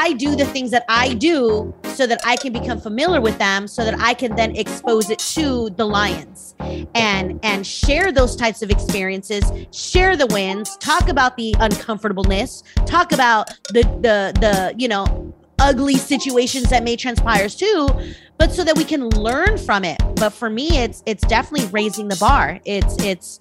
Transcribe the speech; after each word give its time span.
I 0.00 0.12
do 0.12 0.36
the 0.36 0.44
things 0.44 0.70
that 0.70 0.84
I 0.88 1.14
do 1.14 1.74
so 1.94 2.06
that 2.06 2.20
I 2.24 2.36
can 2.36 2.52
become 2.52 2.80
familiar 2.80 3.20
with 3.20 3.36
them 3.38 3.66
so 3.66 3.84
that 3.84 3.98
I 3.98 4.14
can 4.14 4.36
then 4.36 4.54
expose 4.54 5.10
it 5.10 5.18
to 5.34 5.70
the 5.70 5.84
lions 5.84 6.54
and 6.94 7.40
and 7.42 7.66
share 7.66 8.12
those 8.12 8.36
types 8.36 8.62
of 8.62 8.70
experiences, 8.70 9.42
share 9.72 10.16
the 10.16 10.28
wins, 10.28 10.76
talk 10.76 11.08
about 11.08 11.36
the 11.36 11.52
uncomfortableness, 11.58 12.62
talk 12.86 13.10
about 13.10 13.48
the 13.70 13.82
the 14.00 14.32
the, 14.38 14.72
you 14.78 14.86
know, 14.86 15.34
ugly 15.58 15.96
situations 15.96 16.70
that 16.70 16.84
may 16.84 16.94
transpire 16.94 17.48
too, 17.48 17.88
but 18.36 18.52
so 18.52 18.62
that 18.62 18.78
we 18.78 18.84
can 18.84 19.08
learn 19.10 19.58
from 19.58 19.84
it. 19.84 19.98
But 20.14 20.30
for 20.30 20.48
me, 20.48 20.78
it's 20.78 21.02
it's 21.06 21.26
definitely 21.26 21.66
raising 21.70 22.06
the 22.06 22.16
bar. 22.20 22.60
It's 22.64 22.96
it's 23.02 23.40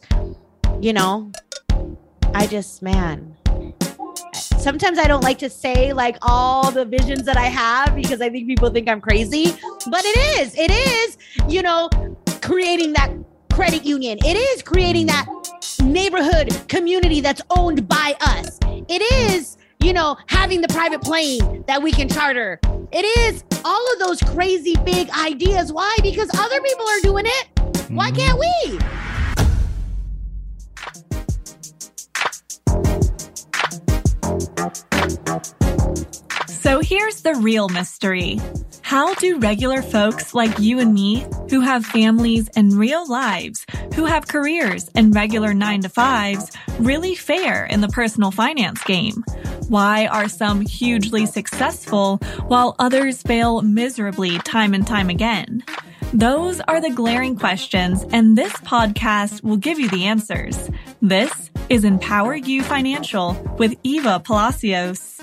you 0.81 0.93
know, 0.93 1.31
I 2.33 2.47
just 2.47 2.81
man. 2.81 3.35
Sometimes 4.37 4.99
I 4.99 5.07
don't 5.07 5.23
like 5.23 5.37
to 5.39 5.49
say 5.49 5.93
like 5.93 6.17
all 6.21 6.71
the 6.71 6.85
visions 6.85 7.23
that 7.23 7.37
I 7.37 7.45
have 7.45 7.95
because 7.95 8.21
I 8.21 8.29
think 8.29 8.47
people 8.47 8.69
think 8.69 8.89
I'm 8.89 9.01
crazy, 9.01 9.51
but 9.89 10.01
it 10.03 10.39
is. 10.39 10.55
It 10.57 10.71
is, 10.71 11.17
you 11.47 11.61
know, 11.61 11.89
creating 12.41 12.93
that 12.93 13.11
credit 13.51 13.85
union. 13.85 14.17
It 14.25 14.35
is 14.35 14.61
creating 14.61 15.07
that 15.07 15.25
neighborhood 15.81 16.67
community 16.67 17.21
that's 17.21 17.41
owned 17.49 17.87
by 17.87 18.15
us. 18.21 18.59
It 18.87 19.01
is 19.01 19.57
you 19.79 19.93
know, 19.93 20.17
having 20.27 20.61
the 20.61 20.67
private 20.67 21.01
plane 21.01 21.63
that 21.67 21.81
we 21.81 21.91
can 21.91 22.09
charter. 22.09 22.59
It 22.91 23.05
is 23.19 23.43
all 23.63 23.93
of 23.93 23.99
those 23.99 24.21
crazy 24.33 24.75
big 24.83 25.09
ideas. 25.11 25.71
Why? 25.71 25.95
Because 26.01 26.29
other 26.37 26.59
people 26.61 26.87
are 26.87 26.99
doing 27.01 27.25
it. 27.25 27.47
Why 27.89 28.11
mm-hmm. 28.11 28.17
can't 28.17 28.39
we? 28.39 29.06
So 36.47 36.81
here's 36.81 37.21
the 37.21 37.35
real 37.41 37.69
mystery. 37.69 38.39
How 38.81 39.13
do 39.15 39.39
regular 39.39 39.81
folks 39.81 40.33
like 40.33 40.59
you 40.59 40.79
and 40.79 40.93
me, 40.93 41.25
who 41.49 41.61
have 41.61 41.85
families 41.85 42.49
and 42.55 42.73
real 42.73 43.07
lives, 43.07 43.65
who 43.95 44.05
have 44.05 44.27
careers 44.27 44.89
and 44.95 45.13
regular 45.13 45.53
nine 45.53 45.81
to 45.81 45.89
fives, 45.89 46.51
really 46.79 47.15
fare 47.15 47.65
in 47.65 47.81
the 47.81 47.87
personal 47.87 48.31
finance 48.31 48.83
game? 48.83 49.23
Why 49.69 50.07
are 50.07 50.29
some 50.29 50.61
hugely 50.61 51.25
successful 51.25 52.17
while 52.47 52.75
others 52.79 53.21
fail 53.21 53.61
miserably 53.61 54.37
time 54.39 54.73
and 54.73 54.85
time 54.85 55.09
again? 55.09 55.63
Those 56.13 56.61
are 56.61 56.79
the 56.79 56.89
glaring 56.89 57.35
questions, 57.35 58.05
and 58.13 58.37
this 58.37 58.53
podcast 58.53 59.43
will 59.43 59.57
give 59.57 59.77
you 59.77 59.89
the 59.89 60.05
answers. 60.05 60.69
This 61.01 61.51
is 61.67 61.83
EmpowerYou 61.83 62.63
Financial 62.63 63.33
with 63.59 63.75
Eva 63.83 64.21
Palacios. 64.21 65.19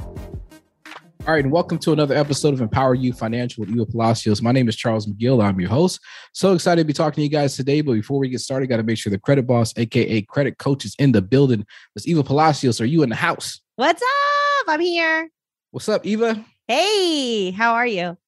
All 0.00 1.34
right, 1.34 1.44
and 1.44 1.52
welcome 1.52 1.78
to 1.78 1.92
another 1.92 2.16
episode 2.16 2.52
of 2.52 2.58
EmpowerYou 2.58 3.16
Financial 3.16 3.60
with 3.60 3.70
Eva 3.70 3.86
Palacios. 3.86 4.42
My 4.42 4.50
name 4.50 4.68
is 4.68 4.74
Charles 4.74 5.06
McGill. 5.06 5.42
I'm 5.42 5.60
your 5.60 5.70
host. 5.70 6.00
So 6.32 6.52
excited 6.52 6.82
to 6.82 6.86
be 6.86 6.92
talking 6.92 7.16
to 7.16 7.22
you 7.22 7.30
guys 7.30 7.54
today. 7.54 7.80
But 7.80 7.92
before 7.92 8.18
we 8.18 8.28
get 8.28 8.40
started, 8.40 8.66
got 8.66 8.78
to 8.78 8.82
make 8.82 8.98
sure 8.98 9.12
the 9.12 9.20
credit 9.20 9.46
boss, 9.46 9.72
aka 9.76 10.22
credit 10.22 10.58
coach, 10.58 10.84
is 10.84 10.96
in 10.98 11.12
the 11.12 11.22
building. 11.22 11.64
Miss 11.94 12.08
Eva 12.08 12.24
Palacios, 12.24 12.80
are 12.80 12.86
you 12.86 13.04
in 13.04 13.08
the 13.08 13.14
house? 13.14 13.60
What's 13.76 14.02
up? 14.02 14.64
I'm 14.66 14.80
here. 14.80 15.30
What's 15.70 15.88
up, 15.88 16.04
Eva? 16.04 16.44
Hey, 16.66 17.52
how 17.52 17.74
are 17.74 17.86
you? 17.86 18.18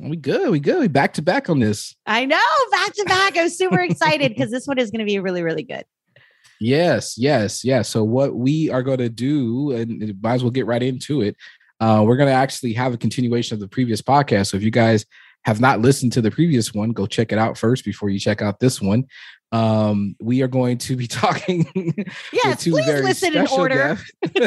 We 0.00 0.16
good. 0.16 0.50
We 0.50 0.60
good. 0.60 0.80
We 0.80 0.88
back 0.88 1.14
to 1.14 1.22
back 1.22 1.50
on 1.50 1.58
this. 1.58 1.94
I 2.06 2.24
know, 2.24 2.38
back 2.70 2.94
to 2.94 3.04
back. 3.04 3.36
I'm 3.36 3.50
super 3.50 3.80
excited 3.80 4.30
because 4.30 4.50
this 4.50 4.66
one 4.66 4.78
is 4.78 4.90
going 4.90 5.00
to 5.00 5.04
be 5.04 5.18
really, 5.18 5.42
really 5.42 5.62
good. 5.62 5.84
Yes, 6.58 7.16
yes, 7.18 7.64
yes. 7.64 7.88
So 7.88 8.04
what 8.04 8.34
we 8.34 8.70
are 8.70 8.82
going 8.82 8.98
to 8.98 9.08
do, 9.08 9.72
and 9.72 10.20
might 10.22 10.34
as 10.34 10.42
well 10.42 10.50
get 10.50 10.66
right 10.66 10.82
into 10.82 11.22
it. 11.22 11.36
Uh, 11.80 12.02
we're 12.06 12.16
going 12.16 12.28
to 12.28 12.34
actually 12.34 12.72
have 12.74 12.92
a 12.92 12.98
continuation 12.98 13.54
of 13.54 13.60
the 13.60 13.68
previous 13.68 14.02
podcast. 14.02 14.48
So 14.48 14.56
if 14.56 14.62
you 14.62 14.70
guys 14.70 15.06
have 15.44 15.60
not 15.60 15.80
listened 15.80 16.12
to 16.12 16.20
the 16.20 16.30
previous 16.30 16.74
one, 16.74 16.90
go 16.90 17.06
check 17.06 17.32
it 17.32 17.38
out 17.38 17.56
first 17.56 17.84
before 17.84 18.10
you 18.10 18.18
check 18.18 18.42
out 18.42 18.60
this 18.60 18.80
one 18.80 19.06
um 19.52 20.14
we 20.20 20.42
are 20.42 20.48
going 20.48 20.78
to 20.78 20.94
be 20.96 21.06
talking 21.08 21.66
yes 22.32 22.62
please 22.62 22.86
listen 22.86 23.36
in 23.36 23.46
order. 23.48 23.98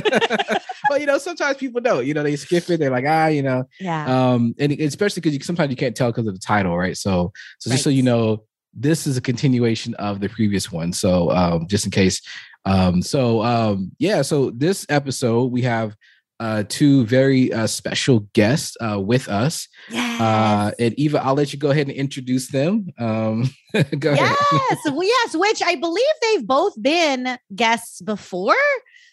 well 0.89 0.97
you 0.97 1.05
know 1.05 1.17
sometimes 1.17 1.57
people 1.57 1.81
don't 1.81 2.05
you 2.05 2.13
know 2.13 2.23
they 2.23 2.35
skip 2.35 2.69
it 2.69 2.79
they're 2.79 2.89
like 2.89 3.05
ah 3.07 3.27
you 3.27 3.41
know. 3.41 3.63
Yeah. 3.79 4.05
Um 4.05 4.55
and 4.59 4.71
especially 4.73 5.21
because 5.21 5.33
you 5.33 5.41
sometimes 5.41 5.71
you 5.71 5.75
can't 5.75 5.95
tell 5.95 6.11
because 6.11 6.27
of 6.27 6.33
the 6.33 6.39
title 6.39 6.77
right? 6.77 6.97
So 6.97 7.31
so 7.59 7.69
just 7.69 7.81
right. 7.81 7.83
so 7.83 7.89
you 7.89 8.03
know 8.03 8.43
this 8.73 9.05
is 9.05 9.17
a 9.17 9.21
continuation 9.21 9.93
of 9.95 10.19
the 10.19 10.29
previous 10.29 10.71
one. 10.71 10.93
So 10.93 11.31
um 11.31 11.67
just 11.67 11.85
in 11.85 11.91
case. 11.91 12.21
Um 12.65 13.01
so 13.01 13.43
um 13.43 13.91
yeah 13.99 14.21
so 14.21 14.51
this 14.51 14.85
episode 14.89 15.51
we 15.51 15.63
have 15.63 15.95
uh, 16.43 16.63
two 16.67 17.05
very 17.05 17.53
uh, 17.53 17.65
special 17.65 18.19
guests 18.33 18.75
uh, 18.81 18.99
with 18.99 19.29
us. 19.29 19.69
Yes. 19.89 20.19
Uh, 20.19 20.71
and 20.77 20.93
Eva, 20.99 21.23
I'll 21.23 21.35
let 21.35 21.53
you 21.53 21.59
go 21.59 21.71
ahead 21.71 21.87
and 21.87 21.95
introduce 21.95 22.49
them. 22.49 22.87
Um, 22.99 23.49
go 23.97 24.11
yes, 24.11 24.51
ahead. 24.51 24.93
yes, 25.01 25.35
which 25.37 25.63
I 25.63 25.75
believe 25.75 26.03
they've 26.21 26.45
both 26.45 26.73
been 26.81 27.37
guests 27.55 28.01
before. 28.01 28.55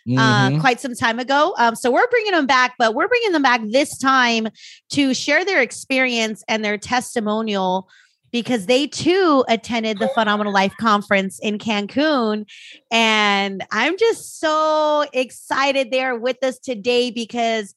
Uh, 0.08 0.48
mm-hmm. 0.48 0.60
quite 0.60 0.80
some 0.80 0.94
time 0.94 1.20
ago. 1.20 1.54
Um, 1.58 1.76
so 1.76 1.90
we're 1.90 2.08
bringing 2.08 2.32
them 2.32 2.46
back, 2.46 2.74
but 2.78 2.94
we're 2.94 3.06
bringing 3.06 3.32
them 3.32 3.42
back 3.42 3.60
this 3.68 3.96
time 3.98 4.48
to 4.92 5.14
share 5.14 5.44
their 5.44 5.60
experience 5.60 6.42
and 6.48 6.64
their 6.64 6.78
testimonial 6.78 7.86
because 8.32 8.66
they 8.66 8.86
too 8.86 9.44
attended 9.48 9.98
the 9.98 10.08
Phenomenal 10.14 10.52
Life 10.52 10.74
Conference 10.80 11.38
in 11.40 11.58
Cancun. 11.58 12.46
And 12.90 13.64
I'm 13.72 13.98
just 13.98 14.38
so 14.40 15.06
excited 15.12 15.90
they're 15.90 16.16
with 16.16 16.42
us 16.42 16.58
today 16.58 17.10
because, 17.10 17.74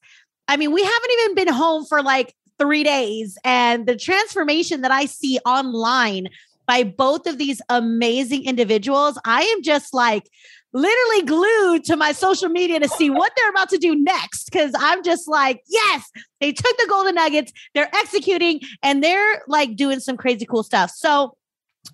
I 0.48 0.56
mean, 0.56 0.72
we 0.72 0.82
haven't 0.82 1.10
even 1.20 1.34
been 1.34 1.52
home 1.52 1.84
for 1.84 2.02
like 2.02 2.34
three 2.58 2.84
days. 2.84 3.36
And 3.44 3.86
the 3.86 3.96
transformation 3.96 4.82
that 4.82 4.90
I 4.90 5.06
see 5.06 5.38
online 5.44 6.28
by 6.66 6.82
both 6.82 7.26
of 7.26 7.38
these 7.38 7.60
amazing 7.68 8.44
individuals, 8.44 9.18
I 9.24 9.42
am 9.42 9.62
just 9.62 9.92
like, 9.92 10.30
literally 10.74 11.22
glued 11.22 11.84
to 11.84 11.96
my 11.96 12.12
social 12.12 12.48
media 12.48 12.80
to 12.80 12.88
see 12.88 13.08
what 13.08 13.32
they're 13.36 13.50
about 13.50 13.70
to 13.70 13.78
do 13.78 13.94
next. 13.94 14.50
Cause 14.52 14.72
I'm 14.76 15.02
just 15.02 15.28
like, 15.28 15.62
yes, 15.68 16.10
they 16.40 16.52
took 16.52 16.76
the 16.76 16.86
golden 16.88 17.14
nuggets, 17.14 17.52
they're 17.74 17.94
executing, 17.94 18.60
and 18.82 19.02
they're 19.02 19.42
like 19.46 19.76
doing 19.76 20.00
some 20.00 20.16
crazy 20.16 20.44
cool 20.44 20.64
stuff. 20.64 20.90
So 20.90 21.36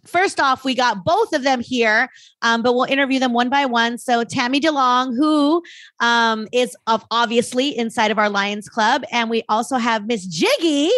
First 0.07 0.41
off, 0.41 0.65
we 0.65 0.75
got 0.75 1.05
both 1.05 1.33
of 1.33 1.43
them 1.43 1.61
here, 1.61 2.09
um, 2.43 2.63
but 2.63 2.75
we'll 2.75 2.85
interview 2.85 3.19
them 3.19 3.33
one 3.33 3.49
by 3.49 3.67
one. 3.67 3.99
So 3.99 4.25
Tammy 4.25 4.61
DeLong, 4.61 5.17
who 5.17 5.63
um, 6.01 6.49
is 6.53 6.77
of 6.87 7.05
obviously 7.11 7.77
inside 7.77 8.11
of 8.11 8.19
our 8.19 8.31
Lions 8.31 8.69
Club, 8.69 9.05
and 9.13 9.29
we 9.29 9.43
also 9.49 9.77
have 9.77 10.07
Miss 10.07 10.27
Jiggy, 10.27 10.91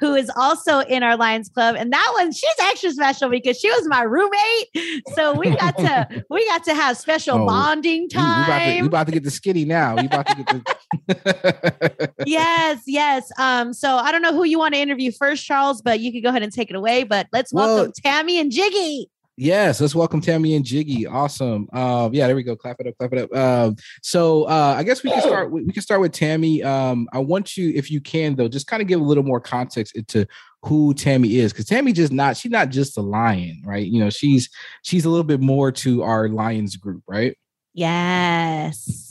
who 0.00 0.14
is 0.14 0.30
also 0.36 0.80
in 0.80 1.02
our 1.02 1.16
Lions 1.16 1.48
Club. 1.48 1.76
And 1.78 1.92
that 1.92 2.10
one, 2.14 2.32
she's 2.32 2.54
extra 2.60 2.90
special 2.90 3.28
because 3.28 3.58
she 3.58 3.70
was 3.70 3.86
my 3.88 4.02
roommate. 4.02 5.04
So 5.14 5.34
we 5.34 5.50
got 5.54 5.76
to 5.78 6.24
we 6.30 6.46
got 6.46 6.64
to 6.64 6.74
have 6.74 6.96
special 6.96 7.38
oh, 7.38 7.46
bonding 7.46 8.08
time. 8.08 8.76
We, 8.76 8.82
we, 8.82 8.86
about 8.86 8.86
to, 8.86 8.86
about 8.86 9.06
to 9.06 9.12
get 9.12 9.24
the 9.24 9.30
skinny 9.30 9.64
now. 9.64 9.96
We 9.96 10.06
about 10.06 10.26
to 10.26 10.34
get 10.36 10.46
the 10.46 10.78
yes, 12.26 12.82
yes. 12.86 13.30
Um, 13.38 13.72
so 13.72 13.96
I 13.96 14.12
don't 14.12 14.22
know 14.22 14.32
who 14.32 14.44
you 14.44 14.58
want 14.58 14.74
to 14.74 14.80
interview 14.80 15.12
first, 15.12 15.44
Charles, 15.44 15.82
but 15.82 16.00
you 16.00 16.12
can 16.12 16.22
go 16.22 16.28
ahead 16.30 16.42
and 16.42 16.52
take 16.52 16.70
it 16.70 16.76
away. 16.76 17.04
But 17.04 17.28
let's 17.32 17.52
welcome 17.52 17.74
well, 17.76 17.92
Tammy 18.38 18.40
and 18.40 18.52
Jiggy. 18.52 19.10
Yes, 19.36 19.80
let's 19.80 19.94
welcome 19.94 20.20
Tammy 20.20 20.54
and 20.54 20.64
Jiggy. 20.64 21.06
Awesome. 21.06 21.68
Um, 21.72 22.12
yeah, 22.12 22.26
there 22.26 22.36
we 22.36 22.42
go. 22.42 22.56
Clap 22.56 22.76
it 22.80 22.86
up, 22.88 22.96
clap 22.98 23.12
it 23.12 23.18
up. 23.18 23.36
Um, 23.36 23.76
so 24.02 24.44
uh, 24.44 24.74
I 24.76 24.82
guess 24.82 25.02
we 25.02 25.10
can 25.10 25.22
start. 25.22 25.50
We 25.50 25.72
can 25.72 25.82
start 25.82 26.00
with 26.00 26.12
Tammy. 26.12 26.62
Um, 26.62 27.08
I 27.12 27.18
want 27.18 27.56
you, 27.56 27.72
if 27.74 27.90
you 27.90 28.00
can, 28.00 28.34
though, 28.36 28.48
just 28.48 28.66
kind 28.66 28.82
of 28.82 28.88
give 28.88 29.00
a 29.00 29.04
little 29.04 29.22
more 29.22 29.40
context 29.40 29.96
into 29.96 30.26
who 30.64 30.92
Tammy 30.94 31.36
is, 31.36 31.52
because 31.52 31.66
Tammy 31.66 31.92
just 31.92 32.12
not 32.12 32.36
she's 32.36 32.50
not 32.50 32.70
just 32.70 32.98
a 32.98 33.02
lion, 33.02 33.62
right? 33.64 33.86
You 33.86 34.00
know, 34.00 34.10
she's 34.10 34.50
she's 34.82 35.04
a 35.04 35.10
little 35.10 35.24
bit 35.24 35.40
more 35.40 35.70
to 35.72 36.02
our 36.02 36.28
lions 36.28 36.76
group, 36.76 37.02
right? 37.06 37.36
Yes. 37.74 39.07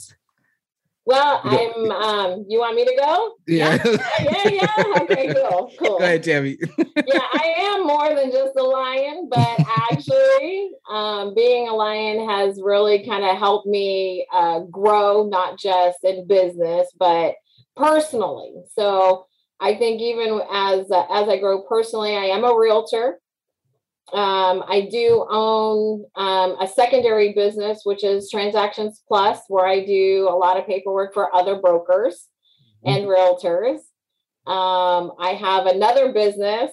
Well, 1.08 1.40
I'm. 1.42 1.90
Um, 1.90 2.44
you 2.50 2.58
want 2.58 2.76
me 2.76 2.84
to 2.84 2.94
go? 2.94 3.32
Yeah. 3.46 3.82
Yeah. 4.20 4.48
yeah. 4.48 4.66
Okay. 5.00 5.32
Cool. 5.32 5.72
Cool. 5.78 5.98
Go 5.98 6.04
ahead, 6.04 6.22
Tammy. 6.22 6.58
yeah, 6.78 7.22
I 7.32 7.54
am 7.60 7.86
more 7.86 8.14
than 8.14 8.30
just 8.30 8.54
a 8.56 8.62
lion, 8.62 9.28
but 9.30 9.58
actually, 9.90 10.72
um, 10.90 11.34
being 11.34 11.66
a 11.66 11.72
lion 11.72 12.28
has 12.28 12.60
really 12.62 13.06
kind 13.06 13.24
of 13.24 13.38
helped 13.38 13.66
me 13.66 14.26
uh, 14.30 14.60
grow, 14.70 15.26
not 15.26 15.58
just 15.58 16.04
in 16.04 16.26
business, 16.26 16.88
but 16.98 17.36
personally. 17.74 18.52
So 18.78 19.24
I 19.60 19.76
think 19.76 20.02
even 20.02 20.42
as 20.52 20.90
uh, 20.90 21.06
as 21.10 21.26
I 21.26 21.38
grow 21.38 21.62
personally, 21.62 22.16
I 22.16 22.24
am 22.24 22.44
a 22.44 22.54
realtor. 22.54 23.18
Um, 24.12 24.64
I 24.66 24.88
do 24.90 25.26
own 25.28 26.04
um, 26.14 26.56
a 26.60 26.66
secondary 26.66 27.34
business, 27.34 27.82
which 27.84 28.04
is 28.04 28.30
Transactions 28.30 29.02
Plus, 29.06 29.40
where 29.48 29.66
I 29.66 29.84
do 29.84 30.28
a 30.30 30.36
lot 30.36 30.56
of 30.56 30.66
paperwork 30.66 31.12
for 31.12 31.34
other 31.34 31.56
brokers 31.56 32.26
mm-hmm. 32.86 32.96
and 32.96 33.06
realtors. 33.06 33.80
Um, 34.50 35.12
I 35.18 35.34
have 35.38 35.66
another 35.66 36.12
business 36.12 36.72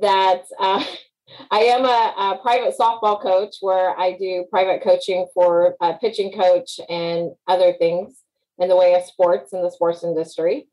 that 0.00 0.44
uh, 0.60 0.84
I 1.50 1.60
am 1.60 1.84
a, 1.84 1.88
a, 1.88 2.38
private 2.42 2.74
softball 2.78 3.20
coach 3.20 3.56
where 3.60 3.98
I 3.98 4.12
do 4.12 4.44
private 4.50 4.82
coaching 4.84 5.26
for 5.34 5.74
a 5.80 5.94
pitching 5.94 6.32
coach 6.32 6.78
and 6.88 7.32
other 7.48 7.72
things 7.72 8.22
in 8.58 8.68
the 8.68 8.76
way 8.76 8.94
of 8.94 9.04
sports 9.04 9.52
in 9.52 9.62
the 9.62 9.70
sports 9.70 10.04
industry. 10.04 10.66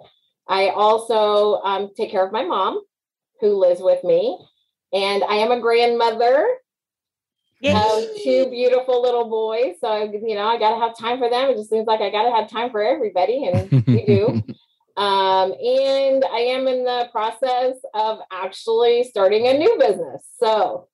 I 0.47 0.69
also 0.69 1.61
um, 1.63 1.89
take 1.95 2.11
care 2.11 2.25
of 2.25 2.31
my 2.31 2.43
mom, 2.43 2.81
who 3.39 3.59
lives 3.59 3.81
with 3.81 4.03
me, 4.03 4.37
and 4.93 5.23
I 5.23 5.35
am 5.35 5.51
a 5.51 5.59
grandmother 5.59 6.47
of 7.63 8.03
two 8.23 8.49
beautiful 8.49 9.01
little 9.01 9.29
boys. 9.29 9.75
So 9.81 10.03
you 10.03 10.35
know, 10.35 10.47
I 10.47 10.57
got 10.57 10.75
to 10.75 10.79
have 10.79 10.97
time 10.97 11.19
for 11.19 11.29
them. 11.29 11.49
It 11.49 11.57
just 11.57 11.69
seems 11.69 11.87
like 11.87 12.01
I 12.01 12.09
got 12.09 12.23
to 12.23 12.35
have 12.35 12.49
time 12.49 12.71
for 12.71 12.81
everybody, 12.81 13.45
and 13.45 13.83
we 13.85 14.05
do. 14.05 14.43
Um, 14.97 15.53
and 15.53 16.25
I 16.25 16.39
am 16.39 16.67
in 16.67 16.83
the 16.83 17.07
process 17.09 17.75
of 17.93 18.19
actually 18.33 19.05
starting 19.05 19.47
a 19.47 19.53
new 19.53 19.77
business. 19.79 20.25
So, 20.37 20.89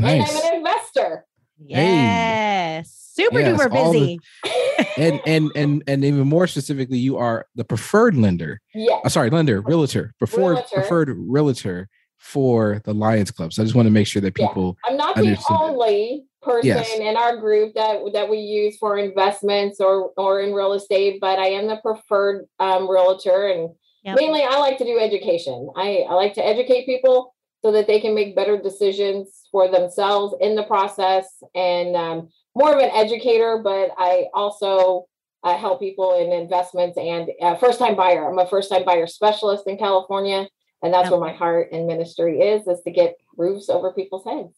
nice. 0.00 0.30
and 0.30 0.38
I'm 0.38 0.52
an 0.52 0.58
investor. 0.60 1.26
Yes, 1.58 3.14
hey. 3.16 3.22
super 3.22 3.40
yes, 3.40 3.60
duper 3.60 3.70
busy. 3.70 4.18
The, 4.42 4.86
and 4.96 5.20
and 5.26 5.50
and 5.54 5.84
and 5.86 6.04
even 6.06 6.26
more 6.26 6.46
specifically, 6.46 6.96
you 6.96 7.18
are 7.18 7.46
the 7.54 7.64
preferred 7.66 8.16
lender. 8.16 8.62
Yeah. 8.74 9.00
Uh, 9.04 9.10
sorry, 9.10 9.28
lender, 9.28 9.60
realtor, 9.60 10.14
preferred 10.18 10.54
realtor. 10.54 10.74
preferred 10.76 11.14
realtor 11.14 11.90
for 12.24 12.80
the 12.84 12.94
Lions 12.94 13.30
Club. 13.30 13.52
So 13.52 13.62
I 13.62 13.66
just 13.66 13.76
want 13.76 13.86
to 13.86 13.92
make 13.92 14.06
sure 14.06 14.22
that 14.22 14.34
people. 14.34 14.78
Yeah. 14.82 14.90
I'm 14.90 14.96
not 14.96 15.14
the 15.14 15.38
only 15.50 16.24
person 16.42 16.66
yes. 16.66 16.90
in 16.98 17.16
our 17.16 17.36
group 17.36 17.74
that 17.74 17.98
that 18.14 18.28
we 18.30 18.38
use 18.38 18.78
for 18.78 18.96
investments 18.96 19.78
or 19.78 20.10
or 20.16 20.40
in 20.40 20.54
real 20.54 20.72
estate, 20.72 21.20
but 21.20 21.38
I 21.38 21.48
am 21.48 21.68
the 21.68 21.76
preferred 21.76 22.46
um, 22.58 22.90
realtor, 22.90 23.48
and 23.48 23.74
yep. 24.02 24.16
mainly 24.16 24.42
I 24.42 24.56
like 24.56 24.78
to 24.78 24.84
do 24.84 24.98
education. 24.98 25.68
I, 25.76 26.06
I 26.08 26.14
like 26.14 26.32
to 26.34 26.44
educate 26.44 26.86
people 26.86 27.34
so 27.62 27.70
that 27.72 27.86
they 27.86 28.00
can 28.00 28.14
make 28.14 28.34
better 28.34 28.60
decisions 28.60 29.42
for 29.52 29.70
themselves 29.70 30.34
in 30.40 30.56
the 30.56 30.64
process, 30.64 31.26
and 31.54 31.94
um, 31.94 32.30
more 32.54 32.72
of 32.72 32.78
an 32.78 32.90
educator. 32.90 33.60
But 33.62 33.90
I 33.98 34.28
also 34.32 35.04
uh, 35.42 35.58
help 35.58 35.78
people 35.78 36.18
in 36.18 36.32
investments 36.32 36.96
and 36.96 37.28
uh, 37.42 37.54
first 37.56 37.78
time 37.78 37.96
buyer. 37.96 38.26
I'm 38.26 38.38
a 38.38 38.46
first 38.46 38.70
time 38.70 38.86
buyer 38.86 39.06
specialist 39.06 39.64
in 39.66 39.76
California, 39.76 40.48
and 40.84 40.94
that's 40.94 41.06
yep. 41.06 41.12
where 41.12 41.20
my 41.20 41.32
heart 41.32 41.70
and 41.72 41.86
ministry 41.86 42.40
is: 42.40 42.68
is 42.68 42.80
to 42.82 42.90
get 42.92 43.16
roofs 43.36 43.68
over 43.68 43.92
people's 43.92 44.24
heads. 44.24 44.54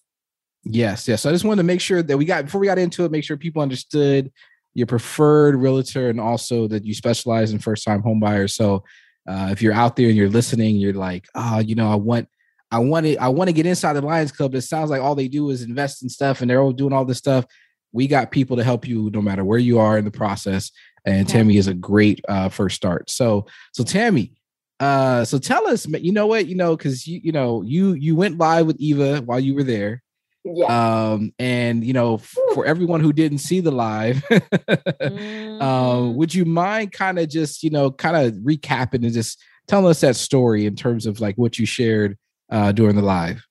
Yes, 0.64 1.06
yes. 1.06 1.22
So 1.22 1.30
I 1.30 1.32
just 1.32 1.44
wanted 1.44 1.62
to 1.62 1.66
make 1.66 1.80
sure 1.80 2.02
that 2.02 2.18
we 2.18 2.24
got 2.24 2.44
before 2.44 2.60
we 2.60 2.66
got 2.66 2.78
into 2.78 3.04
it, 3.04 3.12
make 3.12 3.24
sure 3.24 3.36
people 3.36 3.62
understood 3.62 4.32
your 4.76 4.86
preferred 4.86 5.56
realtor 5.56 6.10
and 6.10 6.20
also 6.20 6.68
that 6.68 6.84
you 6.84 6.92
specialize 6.92 7.50
in 7.50 7.58
first 7.58 7.82
time 7.82 8.02
home 8.02 8.20
buyers. 8.20 8.54
So 8.54 8.84
uh, 9.26 9.48
if 9.50 9.62
you're 9.62 9.72
out 9.72 9.96
there 9.96 10.08
and 10.08 10.16
you're 10.16 10.28
listening, 10.28 10.76
you're 10.76 10.92
like, 10.92 11.26
oh, 11.34 11.60
you 11.60 11.74
know, 11.74 11.90
I 11.90 11.94
want, 11.94 12.28
I 12.70 12.80
want 12.80 13.06
to, 13.06 13.16
I 13.16 13.28
want 13.28 13.48
to 13.48 13.54
get 13.54 13.64
inside 13.64 13.94
the 13.94 14.02
Lions 14.02 14.32
Club. 14.32 14.54
It 14.54 14.60
sounds 14.60 14.90
like 14.90 15.00
all 15.00 15.14
they 15.14 15.28
do 15.28 15.48
is 15.48 15.62
invest 15.62 16.02
in 16.02 16.10
stuff 16.10 16.42
and 16.42 16.50
they're 16.50 16.60
all 16.60 16.72
doing 16.72 16.92
all 16.92 17.06
this 17.06 17.16
stuff. 17.16 17.46
We 17.92 18.06
got 18.06 18.30
people 18.30 18.58
to 18.58 18.64
help 18.64 18.86
you 18.86 19.10
no 19.14 19.22
matter 19.22 19.44
where 19.44 19.58
you 19.58 19.78
are 19.78 19.96
in 19.96 20.04
the 20.04 20.10
process. 20.10 20.70
And 21.06 21.26
Tammy 21.26 21.56
is 21.56 21.68
a 21.68 21.74
great 21.74 22.22
uh, 22.28 22.50
first 22.50 22.76
start. 22.76 23.08
So, 23.08 23.46
so 23.72 23.82
Tammy, 23.82 24.35
uh, 24.78 25.24
so 25.24 25.38
tell 25.38 25.66
us, 25.66 25.86
you 25.86 26.12
know 26.12 26.26
what, 26.26 26.46
you 26.46 26.54
know, 26.54 26.76
because 26.76 27.06
you, 27.06 27.20
you 27.22 27.32
know, 27.32 27.62
you 27.62 27.94
you 27.94 28.14
went 28.14 28.38
live 28.38 28.66
with 28.66 28.76
Eva 28.78 29.22
while 29.22 29.40
you 29.40 29.54
were 29.54 29.62
there. 29.62 30.02
Yeah. 30.44 30.66
Um, 30.66 31.32
and 31.38 31.84
you 31.84 31.92
know, 31.92 32.16
f- 32.16 32.36
for 32.54 32.66
everyone 32.66 33.00
who 33.00 33.12
didn't 33.12 33.38
see 33.38 33.60
the 33.60 33.72
live, 33.72 34.16
mm-hmm. 34.30 35.62
uh, 35.62 36.08
would 36.10 36.34
you 36.34 36.44
mind 36.44 36.92
kind 36.92 37.18
of 37.18 37.28
just, 37.28 37.62
you 37.62 37.70
know, 37.70 37.90
kind 37.90 38.16
of 38.16 38.34
recapping 38.42 39.04
and 39.04 39.12
just 39.12 39.42
telling 39.66 39.86
us 39.86 40.00
that 40.02 40.14
story 40.14 40.66
in 40.66 40.76
terms 40.76 41.06
of 41.06 41.20
like 41.20 41.36
what 41.36 41.58
you 41.58 41.66
shared 41.66 42.16
uh 42.50 42.70
during 42.70 42.96
the 42.96 43.02
live? 43.02 43.42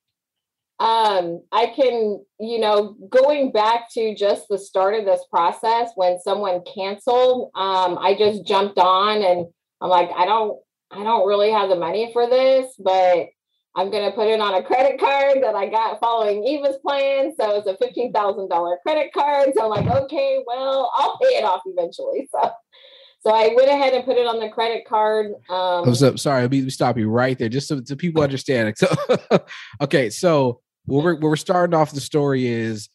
Um, 0.78 1.42
I 1.52 1.66
can, 1.74 2.22
you 2.38 2.60
know, 2.60 2.96
going 3.08 3.50
back 3.50 3.90
to 3.92 4.14
just 4.14 4.46
the 4.48 4.58
start 4.58 4.94
of 4.94 5.06
this 5.06 5.24
process 5.30 5.90
when 5.96 6.18
someone 6.20 6.62
canceled, 6.62 7.50
um, 7.54 7.98
I 7.98 8.14
just 8.18 8.46
jumped 8.46 8.78
on 8.78 9.22
and 9.22 9.46
I'm 9.80 9.88
like, 9.88 10.10
I 10.14 10.26
don't 10.26 10.58
I 10.90 11.02
don't 11.02 11.26
really 11.26 11.50
have 11.50 11.68
the 11.68 11.76
money 11.76 12.10
for 12.12 12.28
this, 12.28 12.74
but 12.78 13.28
I'm 13.74 13.90
going 13.90 14.08
to 14.10 14.16
put 14.16 14.28
it 14.28 14.40
on 14.40 14.54
a 14.54 14.62
credit 14.62 14.98
card 14.98 15.42
that 15.42 15.54
I 15.54 15.68
got 15.68 16.00
following 16.00 16.44
Eva's 16.44 16.78
plan. 16.78 17.34
So 17.38 17.58
it's 17.58 17.66
a 17.68 17.74
$15,000 17.74 18.76
credit 18.82 19.12
card. 19.12 19.50
So 19.54 19.64
I'm 19.64 19.84
like, 19.84 20.04
okay, 20.04 20.38
well, 20.46 20.90
I'll 20.94 21.18
pay 21.18 21.36
it 21.36 21.44
off 21.44 21.60
eventually. 21.66 22.26
So, 22.32 22.50
so 23.20 23.30
I 23.34 23.52
went 23.54 23.68
ahead 23.68 23.92
and 23.92 24.04
put 24.04 24.16
it 24.16 24.26
on 24.26 24.40
the 24.40 24.48
credit 24.48 24.86
card. 24.88 25.32
Um, 25.50 25.94
so, 25.94 26.16
sorry, 26.16 26.48
me 26.48 26.70
stop 26.70 26.96
you 26.96 27.10
right 27.10 27.38
there, 27.38 27.50
just 27.50 27.68
so, 27.68 27.82
so 27.84 27.96
people 27.96 28.22
understand. 28.22 28.72
So, 28.78 28.88
okay, 29.82 30.08
so 30.08 30.60
we're, 30.86 31.02
where 31.02 31.16
we're 31.30 31.36
starting 31.36 31.74
off 31.74 31.92
the 31.92 32.00
story 32.00 32.46
is 32.46 32.88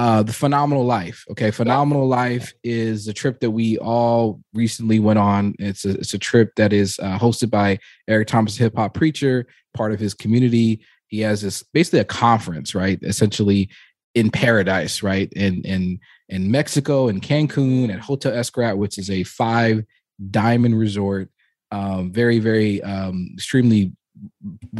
uh, 0.00 0.22
the 0.22 0.32
phenomenal 0.32 0.86
life. 0.86 1.26
Okay, 1.32 1.50
phenomenal 1.50 2.08
life 2.08 2.54
is 2.64 3.06
a 3.06 3.12
trip 3.12 3.38
that 3.40 3.50
we 3.50 3.76
all 3.76 4.40
recently 4.54 4.98
went 4.98 5.18
on. 5.18 5.54
It's 5.58 5.84
a 5.84 5.90
it's 5.90 6.14
a 6.14 6.18
trip 6.18 6.54
that 6.56 6.72
is 6.72 6.98
uh, 7.02 7.18
hosted 7.18 7.50
by 7.50 7.78
Eric 8.08 8.28
Thomas, 8.28 8.56
hip 8.56 8.74
hop 8.74 8.94
preacher, 8.94 9.46
part 9.74 9.92
of 9.92 10.00
his 10.00 10.14
community. 10.14 10.80
He 11.08 11.20
has 11.20 11.42
this 11.42 11.62
basically 11.62 11.98
a 11.98 12.06
conference, 12.06 12.74
right? 12.74 12.98
Essentially 13.02 13.68
in 14.14 14.30
paradise, 14.30 15.02
right? 15.02 15.30
In 15.34 15.60
in 15.64 16.00
in 16.30 16.50
Mexico, 16.50 17.08
in 17.08 17.20
Cancun, 17.20 17.92
at 17.92 18.00
Hotel 18.00 18.32
Xcaret, 18.32 18.78
which 18.78 18.96
is 18.96 19.10
a 19.10 19.22
five 19.24 19.84
diamond 20.30 20.78
resort. 20.78 21.28
Um, 21.72 22.10
very 22.10 22.38
very 22.38 22.82
um, 22.82 23.32
extremely 23.34 23.92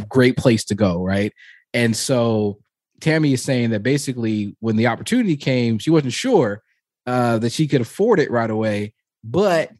great 0.09 0.35
place 0.35 0.65
to 0.65 0.73
go, 0.73 1.03
right? 1.03 1.31
And 1.75 1.95
so 1.95 2.57
Tammy 3.01 3.33
is 3.33 3.43
saying 3.43 3.71
that 3.71 3.83
basically 3.83 4.55
when 4.59 4.75
the 4.75 4.87
opportunity 4.87 5.35
came, 5.35 5.79
she 5.79 5.89
wasn't 5.89 6.13
sure 6.13 6.63
uh, 7.05 7.39
that 7.39 7.51
she 7.51 7.67
could 7.67 7.81
afford 7.81 8.19
it 8.19 8.31
right 8.31 8.49
away, 8.49 8.93
but 9.23 9.71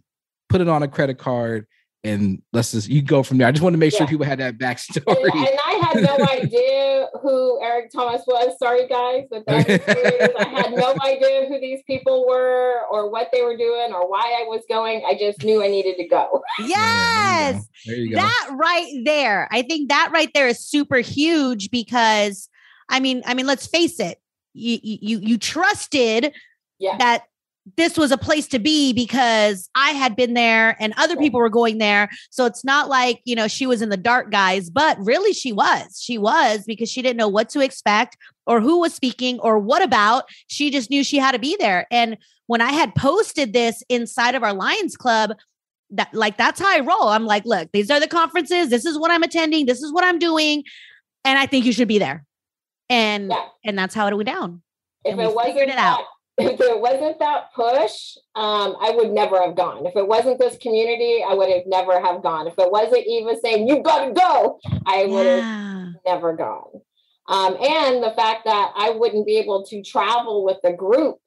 put 0.49 0.61
it 0.61 0.67
on 0.67 0.83
a 0.83 0.87
credit 0.87 1.17
card 1.17 1.67
and 2.03 2.41
let's 2.51 2.71
just 2.71 2.89
you 2.89 3.01
go 3.01 3.21
from 3.21 3.37
there. 3.37 3.47
I 3.47 3.51
just 3.51 3.61
want 3.61 3.73
to 3.73 3.77
make 3.77 3.93
yeah. 3.93 3.99
sure 3.99 4.07
people 4.07 4.25
had 4.25 4.39
that 4.39 4.57
backstory. 4.57 5.03
And, 5.05 5.47
and, 5.47 5.59
I 5.65 5.91
had 5.93 6.03
no 6.03 6.25
idea 6.25 7.07
who 7.21 7.61
Eric 7.61 7.91
Thomas 7.91 8.23
was. 8.25 8.57
Sorry, 8.57 8.87
guys, 8.87 9.25
but 9.29 9.45
that 9.45 9.69
I 10.39 10.49
had 10.49 10.73
no 10.73 10.95
idea 11.05 11.47
who 11.47 11.59
these 11.59 11.81
people 11.85 12.27
were 12.27 12.81
or 12.89 13.11
what 13.11 13.29
they 13.31 13.43
were 13.43 13.55
doing 13.55 13.93
or 13.93 14.09
why 14.09 14.21
I 14.21 14.45
was 14.47 14.63
going. 14.67 15.03
I 15.07 15.15
just 15.15 15.43
knew 15.43 15.63
I 15.63 15.67
needed 15.67 15.97
to 15.97 16.07
go. 16.07 16.43
Yes, 16.59 17.67
yeah, 17.85 18.15
that 18.15 18.55
right 18.55 19.01
there. 19.03 19.47
I 19.51 19.61
think 19.63 19.89
that 19.89 20.11
right 20.13 20.29
there 20.33 20.47
is 20.47 20.59
super 20.59 20.97
huge 20.97 21.71
because 21.71 22.49
I 22.91 22.99
mean, 22.99 23.23
I 23.25 23.33
mean, 23.33 23.47
let's 23.47 23.65
face 23.65 23.99
it. 23.99 24.19
You 24.53 24.79
you 24.83 25.19
you 25.19 25.37
trusted 25.37 26.33
yeah. 26.77 26.97
that 26.97 27.23
this 27.77 27.97
was 27.97 28.11
a 28.11 28.17
place 28.17 28.47
to 28.47 28.59
be 28.59 28.91
because 28.91 29.69
I 29.75 29.91
had 29.91 30.15
been 30.15 30.33
there 30.33 30.75
and 30.79 30.93
other 30.97 31.15
people 31.15 31.39
were 31.39 31.49
going 31.49 31.77
there. 31.77 32.09
So 32.31 32.45
it's 32.45 32.65
not 32.65 32.89
like, 32.89 33.21
you 33.23 33.35
know, 33.35 33.47
she 33.47 33.67
was 33.67 33.81
in 33.81 33.89
the 33.89 33.97
dark, 33.97 34.31
guys, 34.31 34.69
but 34.69 34.97
really 34.99 35.31
she 35.31 35.53
was. 35.53 36.01
She 36.01 36.17
was 36.17 36.63
because 36.65 36.89
she 36.89 37.01
didn't 37.01 37.17
know 37.17 37.27
what 37.27 37.49
to 37.49 37.61
expect 37.61 38.17
or 38.47 38.61
who 38.61 38.79
was 38.79 38.95
speaking 38.95 39.39
or 39.39 39.59
what 39.59 39.83
about. 39.83 40.25
She 40.47 40.71
just 40.71 40.89
knew 40.89 41.03
she 41.03 41.17
had 41.17 41.33
to 41.33 41.39
be 41.39 41.55
there. 41.59 41.85
And 41.91 42.17
when 42.47 42.61
I 42.61 42.71
had 42.71 42.95
posted 42.95 43.53
this 43.53 43.83
inside 43.89 44.33
of 44.33 44.43
our 44.43 44.53
Lions 44.53 44.97
Club, 44.97 45.37
that 45.91 46.13
like 46.13 46.37
that's 46.37 46.59
how 46.59 46.67
I 46.67 46.79
roll. 46.79 47.09
I'm 47.09 47.25
like, 47.25 47.45
look, 47.45 47.69
these 47.73 47.91
are 47.91 47.99
the 47.99 48.07
conferences. 48.07 48.69
This 48.69 48.85
is 48.85 48.97
what 48.97 49.11
I'm 49.11 49.23
attending. 49.23 49.65
This 49.67 49.83
is 49.83 49.93
what 49.93 50.03
I'm 50.03 50.19
doing. 50.19 50.63
And 51.23 51.37
I 51.37 51.45
think 51.45 51.65
you 51.65 51.73
should 51.73 51.87
be 51.87 51.99
there 51.99 52.25
and 52.91 53.29
yeah. 53.29 53.45
and 53.63 53.79
that's 53.79 53.95
how 53.95 54.07
it 54.07 54.15
went 54.15 54.27
down. 54.27 54.61
If 55.05 55.17
it 55.17 55.33
wasn't 55.33 55.69
it 55.69 55.77
out. 55.77 56.03
if 56.37 56.59
it 56.59 56.79
wasn't 56.79 57.19
that 57.19 57.53
push, 57.55 58.15
um, 58.35 58.75
I 58.79 58.91
would 58.95 59.11
never 59.11 59.41
have 59.41 59.55
gone. 59.55 59.85
If 59.85 59.95
it 59.95 60.07
wasn't 60.07 60.39
this 60.39 60.57
community, 60.57 61.23
I 61.27 61.33
would 61.33 61.49
have 61.49 61.65
never 61.65 61.99
have 61.99 62.21
gone. 62.21 62.47
If 62.47 62.57
it 62.57 62.71
wasn't 62.71 63.05
even 63.07 63.39
saying 63.41 63.67
you 63.67 63.81
got 63.81 64.05
to 64.05 64.13
go, 64.13 64.59
I 64.85 65.05
would 65.05 65.25
yeah. 65.25 65.85
have 65.85 65.93
never 66.05 66.35
gone. 66.35 66.81
Um, 67.27 67.55
and 67.55 68.03
the 68.03 68.13
fact 68.15 68.45
that 68.45 68.73
I 68.75 68.91
wouldn't 68.91 69.25
be 69.25 69.37
able 69.37 69.65
to 69.67 69.81
travel 69.83 70.43
with 70.43 70.57
the 70.63 70.73
group. 70.73 71.17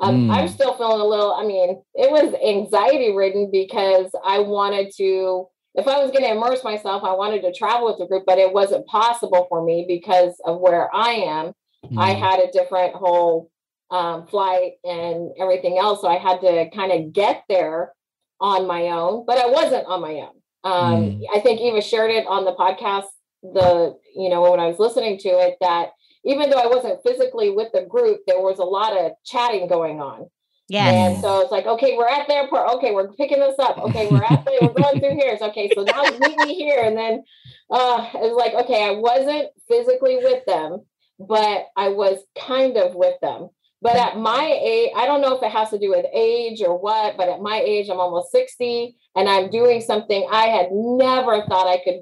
Um, 0.00 0.28
mm. 0.28 0.32
I'm 0.32 0.48
still 0.48 0.74
feeling 0.74 1.00
a 1.00 1.06
little. 1.06 1.32
I 1.34 1.44
mean, 1.44 1.80
it 1.94 2.10
was 2.10 2.34
anxiety 2.44 3.14
ridden 3.14 3.50
because 3.52 4.10
I 4.24 4.40
wanted 4.40 4.92
to 4.96 5.48
if 5.74 5.88
I 5.88 5.98
was 5.98 6.10
going 6.10 6.24
to 6.24 6.30
immerse 6.30 6.62
myself, 6.62 7.02
I 7.02 7.12
wanted 7.14 7.42
to 7.42 7.52
travel 7.52 7.86
with 7.86 7.98
the 7.98 8.06
group, 8.06 8.24
but 8.26 8.38
it 8.38 8.52
wasn't 8.52 8.86
possible 8.86 9.46
for 9.48 9.64
me 9.64 9.84
because 9.88 10.40
of 10.44 10.60
where 10.60 10.94
I 10.94 11.10
am. 11.10 11.46
Mm-hmm. 11.84 11.98
I 11.98 12.10
had 12.10 12.40
a 12.40 12.50
different 12.52 12.94
whole 12.94 13.50
um, 13.90 14.26
flight 14.26 14.72
and 14.84 15.32
everything 15.38 15.78
else. 15.78 16.00
So 16.00 16.08
I 16.08 16.18
had 16.18 16.40
to 16.40 16.70
kind 16.70 16.92
of 16.92 17.12
get 17.12 17.44
there 17.48 17.92
on 18.40 18.66
my 18.66 18.88
own, 18.88 19.24
but 19.26 19.38
I 19.38 19.46
wasn't 19.46 19.86
on 19.86 20.00
my 20.00 20.14
own. 20.14 20.34
Um, 20.64 21.02
mm. 21.02 21.22
I 21.34 21.40
think 21.40 21.60
Eva 21.60 21.82
shared 21.82 22.10
it 22.10 22.26
on 22.26 22.44
the 22.44 22.54
podcast, 22.54 23.06
the, 23.42 23.96
you 24.16 24.30
know, 24.30 24.50
when 24.50 24.60
I 24.60 24.66
was 24.66 24.78
listening 24.78 25.18
to 25.18 25.28
it, 25.28 25.56
that 25.60 25.90
even 26.24 26.50
though 26.50 26.58
I 26.58 26.66
wasn't 26.66 27.02
physically 27.02 27.50
with 27.50 27.70
the 27.72 27.84
group, 27.84 28.20
there 28.26 28.40
was 28.40 28.58
a 28.58 28.64
lot 28.64 28.96
of 28.96 29.12
chatting 29.24 29.68
going 29.68 30.00
on. 30.00 30.26
Yeah. 30.74 30.90
And 30.90 31.20
so 31.20 31.40
it's 31.40 31.52
like, 31.52 31.66
okay, 31.66 31.96
we're 31.96 32.08
at 32.08 32.26
the 32.26 32.34
airport. 32.34 32.68
Okay, 32.76 32.92
we're 32.92 33.12
picking 33.12 33.38
this 33.38 33.58
up. 33.58 33.78
Okay, 33.78 34.08
we're 34.10 34.24
at 34.24 34.44
the, 34.44 34.58
we're 34.60 34.82
going 34.82 34.98
through 35.00 35.16
here. 35.20 35.32
It's 35.32 35.42
okay. 35.50 35.70
So 35.74 35.84
now 35.84 36.02
meet 36.18 36.38
me 36.46 36.54
here. 36.54 36.82
And 36.82 36.96
then 36.96 37.24
uh 37.70 38.08
it's 38.14 38.36
like, 38.36 38.54
okay, 38.64 38.80
I 38.84 38.92
wasn't 38.92 39.48
physically 39.68 40.16
with 40.16 40.44
them, 40.46 40.70
but 41.18 41.58
I 41.76 41.88
was 41.88 42.18
kind 42.36 42.76
of 42.76 42.94
with 42.94 43.18
them 43.20 43.50
But 43.84 43.96
at 43.96 44.16
my 44.16 44.46
age, 44.62 44.92
I 44.96 45.04
don't 45.06 45.20
know 45.20 45.36
if 45.36 45.42
it 45.42 45.52
has 45.52 45.68
to 45.70 45.78
do 45.78 45.90
with 45.90 46.06
age 46.12 46.62
or 46.62 46.78
what, 46.78 47.18
but 47.18 47.28
at 47.28 47.40
my 47.40 47.60
age, 47.60 47.90
I'm 47.90 48.00
almost 48.00 48.32
60 48.32 48.96
and 49.14 49.28
I'm 49.28 49.50
doing 49.50 49.82
something 49.82 50.26
I 50.32 50.46
had 50.46 50.68
never 50.72 51.44
thought 51.46 51.68
I 51.68 51.80
could 51.84 52.00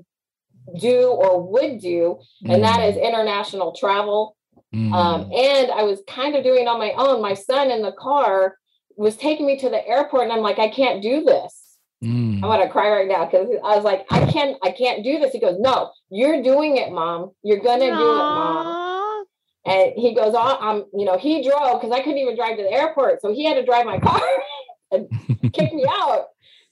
do 0.81 1.09
or 1.09 1.43
would 1.51 1.81
do, 1.81 2.21
and 2.45 2.63
that 2.63 2.81
is 2.89 2.95
mm. 2.95 3.09
international 3.09 3.73
travel. 3.73 4.37
Mm. 4.73 4.93
Um, 4.95 5.21
and 5.33 5.73
I 5.73 5.83
was 5.83 6.01
kind 6.07 6.37
of 6.37 6.45
doing 6.45 6.63
it 6.63 6.69
on 6.69 6.79
my 6.79 6.93
own. 6.93 7.21
My 7.21 7.35
son 7.35 7.73
in 7.73 7.83
the 7.83 7.93
car 7.93 8.57
was 9.03 9.17
taking 9.17 9.47
me 9.47 9.59
to 9.59 9.69
the 9.69 9.87
airport, 9.87 10.25
and 10.25 10.33
I'm 10.33 10.41
like, 10.41 10.59
I 10.59 10.69
can't 10.69 11.03
do 11.03 11.23
this. 11.25 11.59
Mm. 12.03 12.43
I 12.43 12.47
want 12.47 12.63
to 12.63 12.69
cry 12.69 12.91
right 12.91 13.07
now 13.07 13.25
because 13.25 13.49
I 13.65 13.77
was 13.77 13.85
like, 13.85 14.07
I 14.11 14.27
can't, 14.31 14.57
I 14.63 14.73
can't 14.73 15.05
do 15.05 15.21
this. 15.21 15.33
He 15.33 15.41
goes, 15.41 15.59
No, 15.61 15.93
you're 16.11 16.43
doing 16.43 16.77
it, 16.77 16.91
mom. 16.91 17.31
You're 17.43 17.61
gonna 17.61 17.85
Aww. 17.85 17.99
do 17.99 18.11
it, 18.11 18.17
mom. 18.17 19.25
And 19.65 19.93
he 19.95 20.13
goes, 20.13 20.35
oh, 20.37 20.59
I'm, 20.61 20.85
you 20.93 21.05
know, 21.05 21.17
he 21.17 21.49
drove 21.49 21.81
because 21.81 21.97
I 21.97 22.03
couldn't 22.03 22.19
even 22.19 22.35
drive 22.35 22.57
to 22.57 22.65
the 22.65 22.73
airport, 22.73 23.21
so 23.23 23.33
he 23.33 23.45
had 23.45 23.55
to 23.55 23.65
drive 23.65 23.87
my 23.87 24.01
car 24.01 24.21
and 24.91 25.09
kick 25.53 25.73
me 25.73 25.87
out 25.89 26.27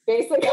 basically. 0.07 0.41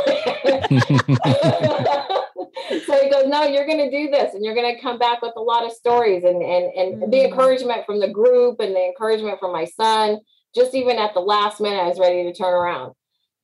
so 2.85 3.03
he 3.03 3.09
goes, 3.09 3.27
No, 3.27 3.43
you're 3.43 3.65
going 3.65 3.79
to 3.79 3.91
do 3.91 4.09
this 4.09 4.33
and 4.33 4.43
you're 4.43 4.55
going 4.55 4.75
to 4.75 4.81
come 4.81 4.99
back 4.99 5.21
with 5.21 5.33
a 5.35 5.41
lot 5.41 5.65
of 5.65 5.71
stories 5.71 6.23
and, 6.23 6.41
and, 6.41 6.73
and 6.73 7.01
mm-hmm. 7.01 7.11
the 7.11 7.25
encouragement 7.25 7.85
from 7.85 7.99
the 7.99 8.09
group 8.09 8.59
and 8.59 8.75
the 8.75 8.85
encouragement 8.85 9.39
from 9.39 9.51
my 9.51 9.65
son. 9.65 10.19
Just 10.57 10.73
even 10.73 10.97
at 10.97 11.13
the 11.13 11.19
last 11.19 11.61
minute, 11.61 11.79
I 11.79 11.87
was 11.87 11.99
ready 11.99 12.23
to 12.23 12.33
turn 12.33 12.51
around. 12.53 12.93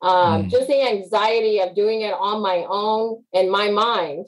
Um, 0.02 0.46
mm. 0.46 0.50
Just 0.50 0.68
the 0.68 0.82
anxiety 0.82 1.60
of 1.60 1.76
doing 1.76 2.02
it 2.02 2.14
on 2.14 2.42
my 2.42 2.66
own 2.68 3.24
in 3.34 3.52
my 3.52 3.70
mind. 3.70 4.26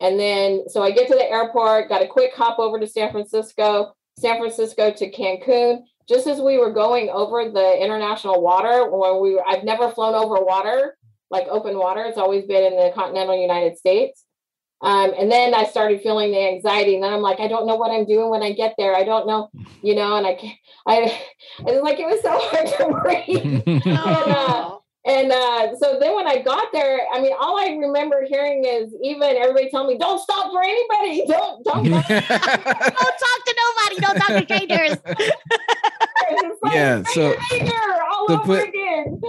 And 0.00 0.18
then, 0.18 0.68
so 0.68 0.82
I 0.82 0.90
get 0.90 1.06
to 1.08 1.14
the 1.14 1.30
airport, 1.30 1.88
got 1.88 2.02
a 2.02 2.08
quick 2.08 2.34
hop 2.34 2.58
over 2.58 2.80
to 2.80 2.86
San 2.88 3.12
Francisco, 3.12 3.94
San 4.18 4.38
Francisco 4.38 4.90
to 4.90 5.10
Cancun. 5.12 5.82
Just 6.08 6.26
as 6.26 6.40
we 6.40 6.58
were 6.58 6.72
going 6.72 7.08
over 7.08 7.48
the 7.48 7.78
international 7.80 8.42
water, 8.42 8.90
when 8.90 9.22
we 9.22 9.36
were, 9.36 9.48
I've 9.48 9.62
never 9.62 9.88
flown 9.88 10.14
over 10.14 10.44
water 10.44 10.96
like 11.30 11.46
open 11.48 11.78
water. 11.78 12.02
It's 12.04 12.18
always 12.18 12.44
been 12.44 12.72
in 12.72 12.76
the 12.76 12.92
continental 12.94 13.40
United 13.40 13.78
States. 13.78 14.23
Um, 14.82 15.12
and 15.18 15.30
then 15.30 15.54
I 15.54 15.64
started 15.64 16.02
feeling 16.02 16.32
the 16.32 16.40
anxiety, 16.40 16.94
and 16.94 17.02
then 17.02 17.12
I'm 17.12 17.22
like, 17.22 17.40
I 17.40 17.48
don't 17.48 17.66
know 17.66 17.76
what 17.76 17.90
I'm 17.90 18.04
doing 18.04 18.28
when 18.28 18.42
I 18.42 18.52
get 18.52 18.74
there. 18.76 18.94
I 18.94 19.04
don't 19.04 19.26
know, 19.26 19.50
you 19.82 19.94
know, 19.94 20.16
and 20.16 20.26
I, 20.26 20.58
I, 20.86 20.96
it 21.60 21.72
was 21.72 21.82
like 21.82 21.98
it 21.98 22.06
was 22.06 22.20
so 22.22 22.30
hard 22.38 22.66
to 22.66 23.00
breathe. 23.02 23.62
and, 23.86 23.96
uh, 23.96 24.78
and 25.06 25.30
uh, 25.30 25.76
so 25.76 25.98
then 26.00 26.14
when 26.14 26.26
I 26.26 26.40
got 26.40 26.72
there, 26.72 27.00
I 27.12 27.20
mean, 27.20 27.32
all 27.38 27.58
I 27.58 27.76
remember 27.78 28.24
hearing 28.26 28.64
is 28.64 28.94
even 29.02 29.36
everybody 29.36 29.68
telling 29.68 29.88
me, 29.88 29.98
"Don't 29.98 30.18
stop 30.18 30.50
for 30.50 30.62
anybody. 30.62 31.26
Don't 31.26 31.62
don't 31.62 31.84
don't 31.84 32.08
talk 32.08 33.44
to 33.46 33.54
nobody. 33.64 34.00
Don't 34.00 34.16
talk 34.16 34.28
to 34.28 34.44
strangers." 34.44 34.98
like, 36.62 36.74
yeah. 36.74 37.02
So 37.02 37.34
to 38.28 38.40
put, 38.44 38.70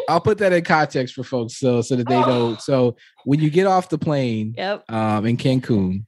I'll 0.07 0.21
put 0.21 0.37
that 0.37 0.53
in 0.53 0.63
context 0.63 1.13
for 1.13 1.23
folks, 1.23 1.57
so 1.57 1.81
so 1.81 1.97
that 1.97 2.07
they 2.07 2.21
know. 2.21 2.55
So 2.55 2.95
when 3.25 3.41
you 3.41 3.49
get 3.49 3.67
off 3.67 3.89
the 3.89 3.97
plane, 3.97 4.55
yep. 4.57 4.89
um, 4.89 5.25
in 5.25 5.35
Cancun, 5.35 6.05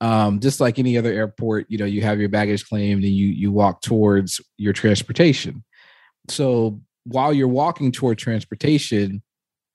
um, 0.00 0.40
just 0.40 0.58
like 0.58 0.78
any 0.78 0.96
other 0.96 1.12
airport, 1.12 1.66
you 1.68 1.76
know, 1.76 1.84
you 1.84 2.00
have 2.00 2.18
your 2.18 2.30
baggage 2.30 2.66
claimed 2.66 3.04
and 3.04 3.12
you 3.12 3.26
you 3.26 3.52
walk 3.52 3.82
towards 3.82 4.40
your 4.56 4.72
transportation. 4.72 5.64
So 6.28 6.80
while 7.04 7.32
you're 7.32 7.48
walking 7.48 7.92
toward 7.92 8.18
transportation, 8.18 9.22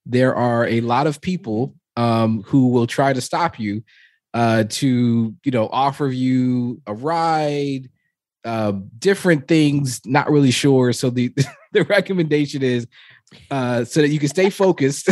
there 0.06 0.36
are 0.36 0.66
a 0.68 0.82
lot 0.82 1.08
of 1.08 1.22
people 1.22 1.76
um, 1.96 2.44
who 2.44 2.70
will 2.70 2.88
try 2.88 3.14
to 3.14 3.22
stop 3.22 3.60
you 3.60 3.84
uh, 4.34 4.66
to, 4.70 5.36
you 5.44 5.52
know, 5.52 5.68
offer 5.72 6.08
you 6.08 6.82
a 6.86 6.94
ride, 6.94 7.90
uh, 8.46 8.74
different 9.00 9.48
things. 9.48 10.02
Not 10.06 10.30
really 10.30 10.52
sure. 10.52 10.94
So 10.94 11.10
the 11.10 11.34
the 11.74 11.84
recommendation 11.84 12.64
is 12.64 12.88
uh, 13.52 13.84
so 13.84 14.02
that 14.02 14.10
you 14.10 14.20
can 14.20 14.30
stay 14.30 14.50
focused 14.50 15.10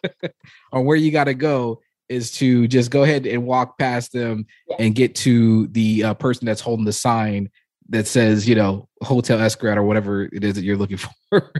on 0.72 0.84
where 0.84 0.96
you 0.96 1.10
got 1.10 1.24
to 1.24 1.34
go 1.34 1.80
is 2.08 2.32
to 2.32 2.66
just 2.68 2.90
go 2.90 3.02
ahead 3.02 3.26
and 3.26 3.44
walk 3.46 3.78
past 3.78 4.12
them 4.12 4.46
and 4.78 4.94
get 4.94 5.14
to 5.14 5.66
the 5.68 6.04
uh, 6.04 6.14
person 6.14 6.46
that's 6.46 6.60
holding 6.60 6.84
the 6.84 6.92
sign 6.92 7.50
that 7.88 8.06
says, 8.06 8.48
you 8.48 8.54
know, 8.54 8.88
Hotel 9.02 9.38
Xcaret 9.38 9.76
or 9.76 9.82
whatever 9.82 10.24
it 10.24 10.44
is 10.44 10.54
that 10.54 10.64
you're 10.64 10.76
looking 10.76 10.96
for. 11.30 11.52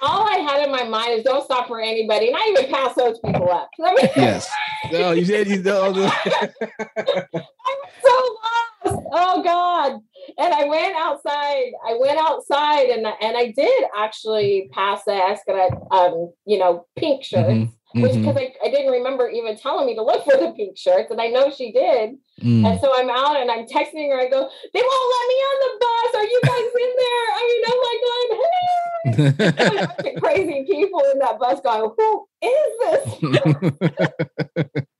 All 0.00 0.28
I 0.28 0.36
had 0.36 0.64
in 0.64 0.70
my 0.70 0.84
mind 0.84 1.12
is 1.12 1.24
don't 1.24 1.44
stop 1.44 1.66
for 1.66 1.80
anybody, 1.80 2.30
not 2.30 2.46
even 2.48 2.70
pass 2.70 2.94
those 2.94 3.18
people 3.20 3.50
up. 3.50 3.70
Yes. 4.16 4.50
No, 4.92 5.12
you 5.12 5.24
said 5.24 5.48
you 5.48 5.62
know. 5.62 5.84
I'm 5.84 6.10
so 8.02 8.36
lost. 8.84 9.06
Oh 9.12 9.42
God. 9.42 10.00
And 10.36 10.52
I 10.52 10.64
went 10.66 10.94
outside. 10.96 11.72
I 11.88 11.96
went 11.98 12.18
outside 12.18 12.88
and 12.90 13.06
and 13.06 13.36
I 13.36 13.52
did 13.56 13.84
actually 13.96 14.68
pass 14.72 15.04
the 15.04 15.12
Xcaret 15.12 15.90
um, 15.90 16.32
you 16.44 16.58
know, 16.58 16.86
pink 16.96 17.24
shirts. 17.24 17.48
Mm-hmm 17.48 17.83
which 17.94 18.14
because 18.14 18.36
mm-hmm. 18.36 18.38
I, 18.38 18.54
I 18.66 18.70
didn't 18.70 18.92
remember 18.92 19.28
even 19.28 19.56
telling 19.56 19.86
me 19.86 19.94
to 19.94 20.02
look 20.02 20.24
for 20.24 20.36
the 20.36 20.52
pink 20.56 20.76
shirts, 20.76 21.10
and 21.10 21.20
I 21.20 21.28
know 21.28 21.50
she 21.50 21.70
did. 21.70 22.16
Mm. 22.42 22.66
And 22.66 22.80
so 22.80 22.90
I'm 22.92 23.08
out 23.08 23.36
and 23.36 23.48
I'm 23.50 23.66
texting 23.66 24.10
her. 24.10 24.20
I 24.20 24.28
go, 24.28 24.50
they 24.72 24.82
won't 24.82 25.14
let 25.14 25.28
me 25.28 25.34
on 25.50 25.58
the 25.62 25.78
bus. 25.80 26.14
Are 26.16 26.24
you 26.24 26.40
guys 26.44 26.70
in 26.82 26.92
there? 27.02 27.26
I 27.34 27.42
mean, 27.50 27.64
I'm 27.70 27.80
like 27.84 28.00
going, 28.06 28.28
hey, 30.02 30.14
crazy 30.20 30.64
people 30.66 31.02
in 31.12 31.18
that 31.20 31.38
bus 31.38 31.60
going, 31.60 31.92
who 31.96 32.26
is 32.42 32.72
this? 32.80 34.84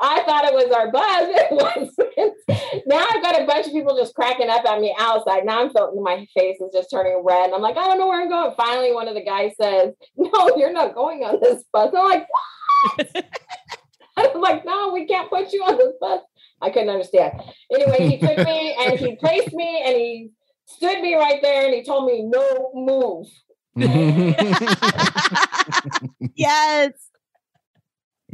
I 0.00 0.22
thought 0.24 0.44
it 0.44 0.54
was 0.54 0.70
our 0.72 0.90
bus. 0.90 1.28
It 1.36 1.52
wasn't. 1.52 2.86
now 2.86 3.06
I've 3.10 3.22
got 3.22 3.40
a 3.40 3.46
bunch 3.46 3.66
of 3.66 3.72
people 3.72 3.96
just 3.96 4.14
cracking 4.14 4.50
up 4.50 4.64
at 4.64 4.80
me 4.80 4.94
outside. 4.98 5.44
Now 5.44 5.60
I'm 5.62 5.70
feeling 5.70 6.02
my 6.02 6.26
face 6.36 6.60
is 6.60 6.72
just 6.72 6.90
turning 6.90 7.22
red. 7.24 7.46
And 7.46 7.54
I'm 7.54 7.62
like, 7.62 7.76
I 7.76 7.86
don't 7.86 7.98
know 7.98 8.06
where 8.08 8.20
I'm 8.20 8.28
going. 8.28 8.54
Finally, 8.56 8.92
one 8.92 9.08
of 9.08 9.14
the 9.14 9.24
guys 9.24 9.52
says, 9.60 9.94
No, 10.16 10.56
you're 10.56 10.72
not 10.72 10.94
going 10.94 11.22
on 11.24 11.38
this 11.40 11.64
bus. 11.72 11.92
I'm 11.96 12.04
like, 12.08 12.26
What? 12.96 13.24
I'm 14.16 14.40
like, 14.40 14.64
No, 14.64 14.92
we 14.92 15.06
can't 15.06 15.28
put 15.30 15.52
you 15.52 15.62
on 15.64 15.76
this 15.78 15.92
bus. 16.00 16.20
I 16.60 16.70
couldn't 16.70 16.90
understand. 16.90 17.40
Anyway, 17.72 18.08
he 18.08 18.18
took 18.18 18.38
me 18.38 18.76
and 18.78 18.98
he 18.98 19.16
placed 19.20 19.52
me 19.52 19.82
and 19.84 19.96
he 19.96 20.30
stood 20.66 21.00
me 21.00 21.14
right 21.14 21.40
there 21.42 21.64
and 21.66 21.74
he 21.74 21.82
told 21.84 22.06
me, 22.06 22.22
No 22.22 22.70
move. 22.74 23.26
yes. 26.34 26.92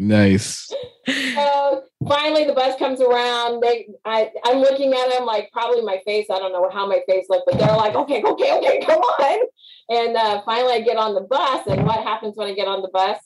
Nice. 0.00 0.72
So 1.06 1.82
finally, 2.08 2.44
the 2.44 2.54
bus 2.54 2.78
comes 2.78 3.02
around. 3.02 3.62
They, 3.62 3.88
I, 4.06 4.30
I'm 4.46 4.56
looking 4.58 4.94
at 4.94 5.10
them 5.10 5.26
like 5.26 5.50
probably 5.52 5.82
my 5.82 6.00
face. 6.06 6.26
I 6.30 6.38
don't 6.38 6.52
know 6.52 6.70
how 6.70 6.86
my 6.86 7.00
face 7.06 7.26
looked, 7.28 7.44
but 7.46 7.58
they're 7.58 7.76
like, 7.76 7.94
"Okay, 7.94 8.22
okay, 8.22 8.56
okay, 8.56 8.80
come 8.86 8.98
on." 8.98 9.46
And 9.90 10.16
uh, 10.16 10.40
finally, 10.46 10.72
I 10.72 10.80
get 10.80 10.96
on 10.96 11.14
the 11.14 11.20
bus. 11.20 11.66
And 11.66 11.84
what 11.84 12.02
happens 12.02 12.34
when 12.36 12.48
I 12.48 12.54
get 12.54 12.66
on 12.66 12.80
the 12.80 12.88
bus? 12.88 13.18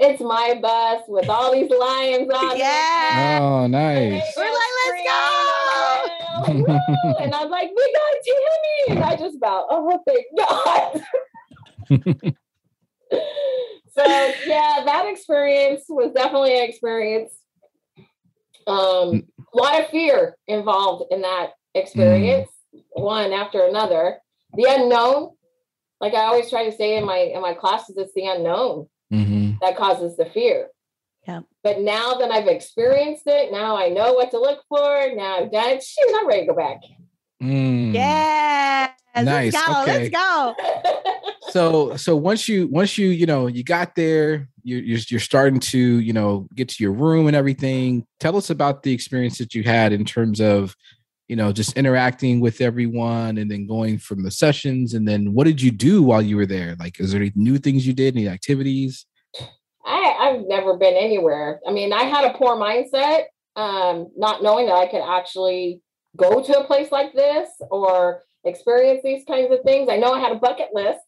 It's 0.00 0.20
my 0.20 0.58
bus 0.60 1.02
with 1.06 1.28
all 1.28 1.52
these 1.52 1.70
lions 1.70 2.28
on 2.28 2.58
yeah. 2.58 3.36
it. 3.36 3.40
Oh, 3.40 3.66
nice. 3.68 4.34
We're 4.36 4.42
like, 4.42 4.72
let's 4.88 5.02
go. 6.58 7.22
and 7.22 7.34
I'm 7.34 7.50
like, 7.50 7.70
we 7.74 7.94
got 7.94 8.14
Tammy. 8.26 8.98
And 8.98 9.04
I 9.04 9.16
just 9.16 9.36
about, 9.36 9.66
oh, 9.70 10.02
thank 10.06 10.26
God. 10.36 12.34
so 13.96 14.04
yeah, 14.46 14.82
that 14.84 15.06
experience 15.08 15.84
was 15.88 16.12
definitely 16.12 16.58
an 16.58 16.68
experience. 16.68 17.32
Um, 18.66 19.22
a 19.54 19.56
lot 19.56 19.80
of 19.80 19.88
fear 19.90 20.36
involved 20.46 21.12
in 21.12 21.22
that 21.22 21.50
experience, 21.74 22.50
mm. 22.74 22.82
one 22.92 23.32
after 23.32 23.64
another. 23.64 24.18
The 24.54 24.66
unknown, 24.68 25.30
like 26.00 26.14
I 26.14 26.24
always 26.26 26.50
try 26.50 26.68
to 26.68 26.76
say 26.76 26.96
in 26.96 27.04
my 27.04 27.18
in 27.18 27.40
my 27.40 27.54
classes, 27.54 27.96
it's 27.96 28.12
the 28.14 28.26
unknown 28.26 28.88
mm-hmm. 29.12 29.52
that 29.60 29.76
causes 29.76 30.16
the 30.16 30.26
fear. 30.26 30.68
Yeah. 31.26 31.40
But 31.64 31.80
now 31.80 32.14
that 32.14 32.30
I've 32.30 32.46
experienced 32.46 33.24
it, 33.26 33.50
now 33.50 33.76
I 33.76 33.88
know 33.88 34.14
what 34.14 34.30
to 34.30 34.38
look 34.38 34.62
for. 34.68 35.10
Now 35.14 35.38
I've 35.38 35.50
done 35.50 35.70
it. 35.70 35.82
Shoot, 35.82 36.14
I'm 36.16 36.26
ready 36.26 36.42
to 36.42 36.46
go 36.46 36.54
back. 36.54 36.78
Mm. 37.42 37.92
Yeah. 37.92 38.90
Nice. 39.24 39.54
Let's 39.54 39.66
go. 39.66 39.82
Okay. 39.82 40.10
Let's 40.10 40.14
go. 40.14 40.54
so 41.50 41.96
so 41.96 42.16
once 42.16 42.48
you 42.48 42.66
once 42.68 42.98
you 42.98 43.08
you 43.08 43.26
know 43.26 43.46
you 43.46 43.64
got 43.64 43.94
there, 43.94 44.48
you're, 44.62 44.80
you're 44.80 44.98
you're 45.08 45.20
starting 45.20 45.60
to 45.60 45.78
you 45.78 46.12
know 46.12 46.48
get 46.54 46.68
to 46.68 46.82
your 46.82 46.92
room 46.92 47.26
and 47.26 47.36
everything. 47.36 48.06
Tell 48.20 48.36
us 48.36 48.50
about 48.50 48.82
the 48.82 48.92
experience 48.92 49.38
that 49.38 49.54
you 49.54 49.62
had 49.62 49.92
in 49.92 50.04
terms 50.04 50.40
of 50.40 50.74
you 51.28 51.36
know 51.36 51.52
just 51.52 51.76
interacting 51.76 52.40
with 52.40 52.60
everyone 52.60 53.38
and 53.38 53.50
then 53.50 53.66
going 53.66 53.98
from 53.98 54.22
the 54.22 54.30
sessions 54.30 54.94
and 54.94 55.06
then 55.06 55.32
what 55.32 55.44
did 55.44 55.60
you 55.60 55.70
do 55.70 56.02
while 56.02 56.22
you 56.22 56.36
were 56.36 56.46
there? 56.46 56.76
Like, 56.78 57.00
is 57.00 57.12
there 57.12 57.20
any 57.20 57.32
new 57.34 57.58
things 57.58 57.86
you 57.86 57.94
did? 57.94 58.16
Any 58.16 58.28
activities? 58.28 59.06
I 59.84 60.16
I've 60.18 60.46
never 60.46 60.76
been 60.76 60.94
anywhere. 60.94 61.60
I 61.66 61.72
mean, 61.72 61.92
I 61.92 62.04
had 62.04 62.24
a 62.24 62.36
poor 62.36 62.56
mindset, 62.56 63.24
um, 63.54 64.10
not 64.16 64.42
knowing 64.42 64.66
that 64.66 64.76
I 64.76 64.88
could 64.88 65.02
actually 65.02 65.80
go 66.16 66.42
to 66.42 66.58
a 66.58 66.64
place 66.64 66.90
like 66.90 67.12
this 67.14 67.48
or 67.70 68.22
experience 68.46 69.02
these 69.02 69.24
kinds 69.26 69.52
of 69.52 69.62
things. 69.62 69.88
I 69.90 69.96
know 69.96 70.12
I 70.12 70.20
had 70.20 70.32
a 70.32 70.38
bucket 70.38 70.68
list. 70.72 71.00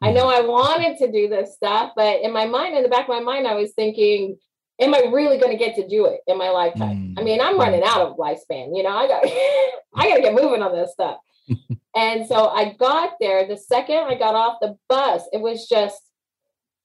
I 0.00 0.10
know 0.10 0.28
I 0.28 0.40
wanted 0.40 0.98
to 0.98 1.12
do 1.12 1.28
this 1.28 1.54
stuff, 1.54 1.92
but 1.94 2.22
in 2.22 2.32
my 2.32 2.46
mind, 2.46 2.76
in 2.76 2.82
the 2.82 2.88
back 2.88 3.02
of 3.02 3.08
my 3.08 3.20
mind, 3.20 3.46
I 3.46 3.54
was 3.54 3.72
thinking, 3.72 4.36
am 4.80 4.94
I 4.94 5.04
really 5.12 5.38
going 5.38 5.56
to 5.56 5.64
get 5.64 5.76
to 5.76 5.86
do 5.86 6.06
it 6.06 6.20
in 6.26 6.36
my 6.36 6.50
lifetime? 6.50 7.14
Mm. 7.14 7.20
I 7.20 7.22
mean, 7.22 7.40
I'm 7.40 7.58
running 7.58 7.84
out 7.84 8.00
of 8.00 8.16
lifespan. 8.16 8.76
You 8.76 8.82
know, 8.82 8.96
I 8.96 9.06
got 9.06 9.24
I 9.94 10.08
got 10.08 10.16
to 10.16 10.22
get 10.22 10.34
moving 10.34 10.62
on 10.62 10.72
this 10.72 10.92
stuff. 10.92 11.18
And 11.94 12.26
so 12.26 12.48
I 12.48 12.72
got 12.72 13.14
there. 13.20 13.46
The 13.46 13.56
second 13.56 13.96
I 13.96 14.14
got 14.14 14.34
off 14.34 14.58
the 14.60 14.78
bus, 14.88 15.22
it 15.32 15.40
was 15.40 15.68
just 15.68 16.00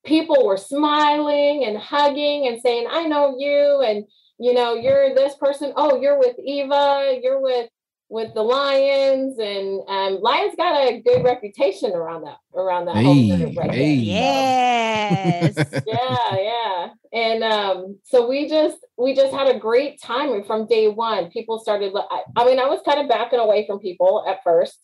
people 0.06 0.46
were 0.46 0.58
smiling 0.58 1.64
and 1.66 1.78
hugging 1.78 2.48
and 2.48 2.60
saying, 2.62 2.88
I 2.90 3.04
know 3.04 3.36
you. 3.38 3.82
And, 3.86 4.06
you 4.40 4.54
know, 4.54 4.74
you're 4.74 5.16
this 5.16 5.36
person. 5.36 5.74
Oh, 5.76 6.00
you're 6.02 6.20
with 6.20 6.38
Eva. 6.40 7.20
You're 7.22 7.42
with 7.42 7.70
with 8.10 8.34
the 8.34 8.42
Lions, 8.42 9.38
and 9.38 9.82
um, 9.88 10.22
Lions 10.22 10.56
got 10.56 10.82
a 10.82 11.02
good 11.02 11.24
reputation 11.24 11.92
around 11.92 12.24
that 12.24 12.38
around 12.56 12.86
that 12.86 12.96
hey, 12.96 13.04
whole 13.04 13.54
right 13.54 13.72
hey. 13.72 13.94
Yes. 13.94 15.56
yeah, 15.86 16.38
yeah. 16.38 16.88
And 17.12 17.44
um, 17.44 18.00
so 18.04 18.28
we 18.28 18.48
just 18.48 18.78
we 18.98 19.14
just 19.14 19.34
had 19.34 19.54
a 19.54 19.60
great 19.60 20.02
time 20.02 20.44
from 20.46 20.68
day 20.68 20.88
one. 20.88 21.30
People 21.32 21.60
started. 21.60 21.94
I, 21.96 22.22
I 22.36 22.46
mean, 22.46 22.60
I 22.60 22.68
was 22.68 22.80
kind 22.86 23.00
of 23.00 23.10
backing 23.10 23.40
away 23.40 23.66
from 23.68 23.80
people 23.80 24.26
at 24.28 24.40
first. 24.44 24.80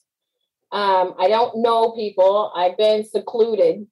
Um, 0.71 1.13
I 1.19 1.27
don't 1.29 1.61
know 1.61 1.91
people. 1.91 2.51
I've 2.55 2.77
been 2.77 3.05
secluded 3.05 3.87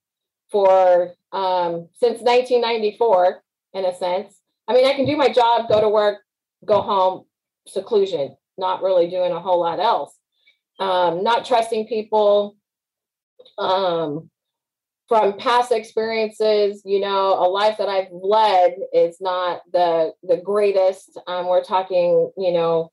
for 0.49 1.13
um, 1.31 1.87
since 1.93 2.19
1994, 2.21 3.43
in 3.73 3.85
a 3.85 3.95
sense. 3.95 4.33
I 4.67 4.73
mean, 4.73 4.85
I 4.85 4.93
can 4.93 5.05
do 5.05 5.15
my 5.15 5.29
job, 5.29 5.69
go 5.69 5.79
to 5.79 5.87
work, 5.87 6.19
go 6.65 6.81
home, 6.81 7.25
seclusion 7.67 8.35
not 8.57 8.81
really 8.81 9.09
doing 9.09 9.31
a 9.31 9.39
whole 9.39 9.59
lot 9.59 9.79
else. 9.79 10.15
Um, 10.79 11.23
not 11.23 11.45
trusting 11.45 11.87
people 11.87 12.55
um, 13.57 14.29
from 15.07 15.37
past 15.37 15.71
experiences. 15.71 16.81
You 16.85 16.99
know, 16.99 17.33
a 17.33 17.47
life 17.47 17.77
that 17.77 17.89
I've 17.89 18.11
led 18.11 18.75
is 18.93 19.17
not 19.19 19.61
the 19.71 20.13
the 20.23 20.37
greatest. 20.37 21.19
Um, 21.27 21.47
we're 21.47 21.63
talking, 21.63 22.31
you 22.37 22.51
know, 22.51 22.91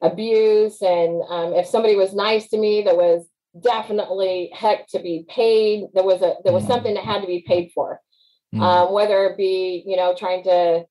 abuse, 0.00 0.82
and 0.82 1.22
um, 1.28 1.54
if 1.54 1.66
somebody 1.66 1.96
was 1.96 2.14
nice 2.14 2.48
to 2.48 2.58
me, 2.58 2.82
that 2.82 2.96
was 2.96 3.28
definitely 3.60 4.50
heck 4.54 4.88
to 4.88 4.98
be 4.98 5.24
paid. 5.28 5.84
There 5.94 6.04
was 6.04 6.22
a 6.22 6.36
there 6.44 6.52
was 6.52 6.64
mm. 6.64 6.68
something 6.68 6.94
that 6.94 7.04
had 7.04 7.20
to 7.20 7.26
be 7.26 7.44
paid 7.46 7.70
for. 7.74 8.00
Mm. 8.54 8.60
Um, 8.60 8.92
whether 8.92 9.26
it 9.26 9.36
be 9.36 9.82
you 9.86 9.96
know 9.96 10.14
trying 10.14 10.44
to 10.44 10.84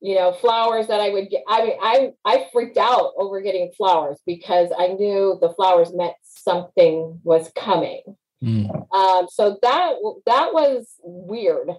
you 0.00 0.14
know, 0.14 0.32
flowers 0.32 0.86
that 0.86 1.00
I 1.00 1.10
would 1.10 1.28
get. 1.30 1.42
I 1.46 1.64
mean, 1.64 1.76
I 1.82 2.12
I 2.24 2.46
freaked 2.52 2.78
out 2.78 3.12
over 3.16 3.40
getting 3.40 3.70
flowers 3.76 4.18
because 4.26 4.70
I 4.76 4.88
knew 4.88 5.38
the 5.40 5.50
flowers 5.50 5.92
meant 5.94 6.14
something 6.22 7.20
was 7.22 7.50
coming. 7.54 8.02
Mm. 8.42 8.94
Um, 8.94 9.28
so 9.30 9.58
that 9.62 9.92
that 10.26 10.54
was 10.54 10.94
weird, 11.02 11.70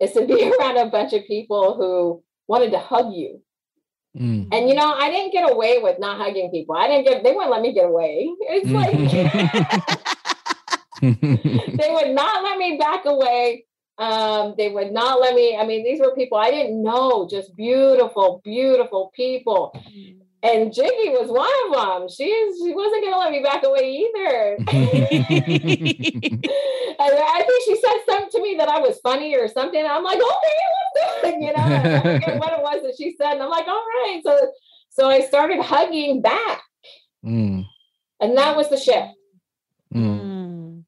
is 0.00 0.12
to 0.12 0.26
be 0.26 0.50
around 0.60 0.78
a 0.78 0.90
bunch 0.90 1.12
of 1.12 1.26
people 1.26 1.74
who 1.76 2.22
wanted 2.46 2.70
to 2.70 2.78
hug 2.78 3.12
you. 3.12 3.42
Mm. 4.18 4.48
And 4.50 4.68
you 4.68 4.74
know, 4.74 4.90
I 4.90 5.10
didn't 5.10 5.32
get 5.32 5.50
away 5.50 5.78
with 5.82 5.98
not 5.98 6.16
hugging 6.16 6.50
people. 6.50 6.74
I 6.74 6.86
didn't 6.88 7.04
get. 7.04 7.22
They 7.22 7.32
wouldn't 7.32 7.50
let 7.50 7.62
me 7.62 7.72
get 7.72 7.84
away. 7.84 8.30
It's 8.40 8.70
like. 8.70 10.08
they 11.00 11.90
would 11.92 12.10
not 12.10 12.42
let 12.42 12.58
me 12.58 12.76
back 12.76 13.04
away 13.04 13.64
um, 13.98 14.54
they 14.56 14.68
would 14.68 14.92
not 14.92 15.20
let 15.20 15.34
me. 15.34 15.56
I 15.56 15.66
mean, 15.66 15.84
these 15.84 16.00
were 16.00 16.14
people 16.14 16.38
I 16.38 16.50
didn't 16.50 16.82
know, 16.82 17.26
just 17.28 17.56
beautiful, 17.56 18.40
beautiful 18.44 19.10
people. 19.14 19.72
Mm. 19.74 20.20
And 20.40 20.72
Jiggy 20.72 21.08
was 21.08 21.28
one 21.28 21.50
of 21.66 21.98
them. 21.98 22.08
She's 22.08 22.58
she 22.58 22.72
wasn't 22.72 23.02
gonna 23.02 23.18
let 23.18 23.32
me 23.32 23.42
back 23.42 23.64
away 23.64 24.06
either. 24.06 24.56
I 27.00 27.44
think 27.44 27.64
she 27.64 27.74
said 27.74 27.96
something 28.08 28.30
to 28.30 28.40
me 28.40 28.54
that 28.58 28.68
I 28.68 28.78
was 28.78 29.00
funny 29.02 29.34
or 29.36 29.48
something. 29.48 29.84
I'm 29.84 30.04
like, 30.04 30.20
okay, 30.20 31.40
You 31.40 31.52
know, 31.52 31.54
I 31.56 32.00
forget 32.00 32.38
what 32.40 32.52
it 32.52 32.62
was 32.62 32.82
that 32.82 32.94
she 32.96 33.16
said, 33.16 33.32
and 33.32 33.42
I'm 33.42 33.50
like, 33.50 33.66
all 33.66 33.74
right. 33.74 34.20
So 34.24 34.52
so 34.90 35.08
I 35.08 35.22
started 35.22 35.60
hugging 35.60 36.22
back, 36.22 36.62
mm. 37.24 37.64
and 38.20 38.38
that 38.38 38.56
was 38.56 38.70
the 38.70 38.76
shift. 38.76 39.08
Mm. 39.92 40.84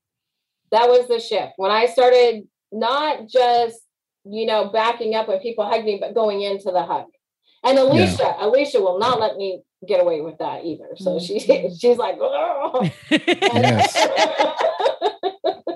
That 0.71 0.89
was 0.89 1.09
the 1.09 1.19
shift 1.19 1.55
when 1.57 1.73
I 1.73 1.87
started 1.87 2.45
not 2.73 3.29
just 3.29 3.79
you 4.25 4.47
know 4.47 4.69
backing 4.71 5.15
up 5.15 5.29
when 5.29 5.41
people 5.41 5.65
hug 5.65 5.85
me, 5.85 5.99
but 6.01 6.15
going 6.15 6.43
into 6.43 6.71
the 6.71 6.83
hug. 6.83 7.07
And 7.63 7.79
Alicia, 7.79 8.23
yeah. 8.23 8.47
Alicia 8.47 8.81
will 8.81 8.99
not 8.99 9.21
let 9.21 9.37
me 9.37 9.63
get 9.87 10.01
away 10.01 10.21
with 10.21 10.39
that 10.39 10.65
either. 10.65 10.89
So 10.97 11.19
she 11.19 11.39
mm-hmm. 11.39 11.75
she's 11.79 11.99
like, 11.99 12.17
oh. 12.21 12.91
yes, 13.11 14.09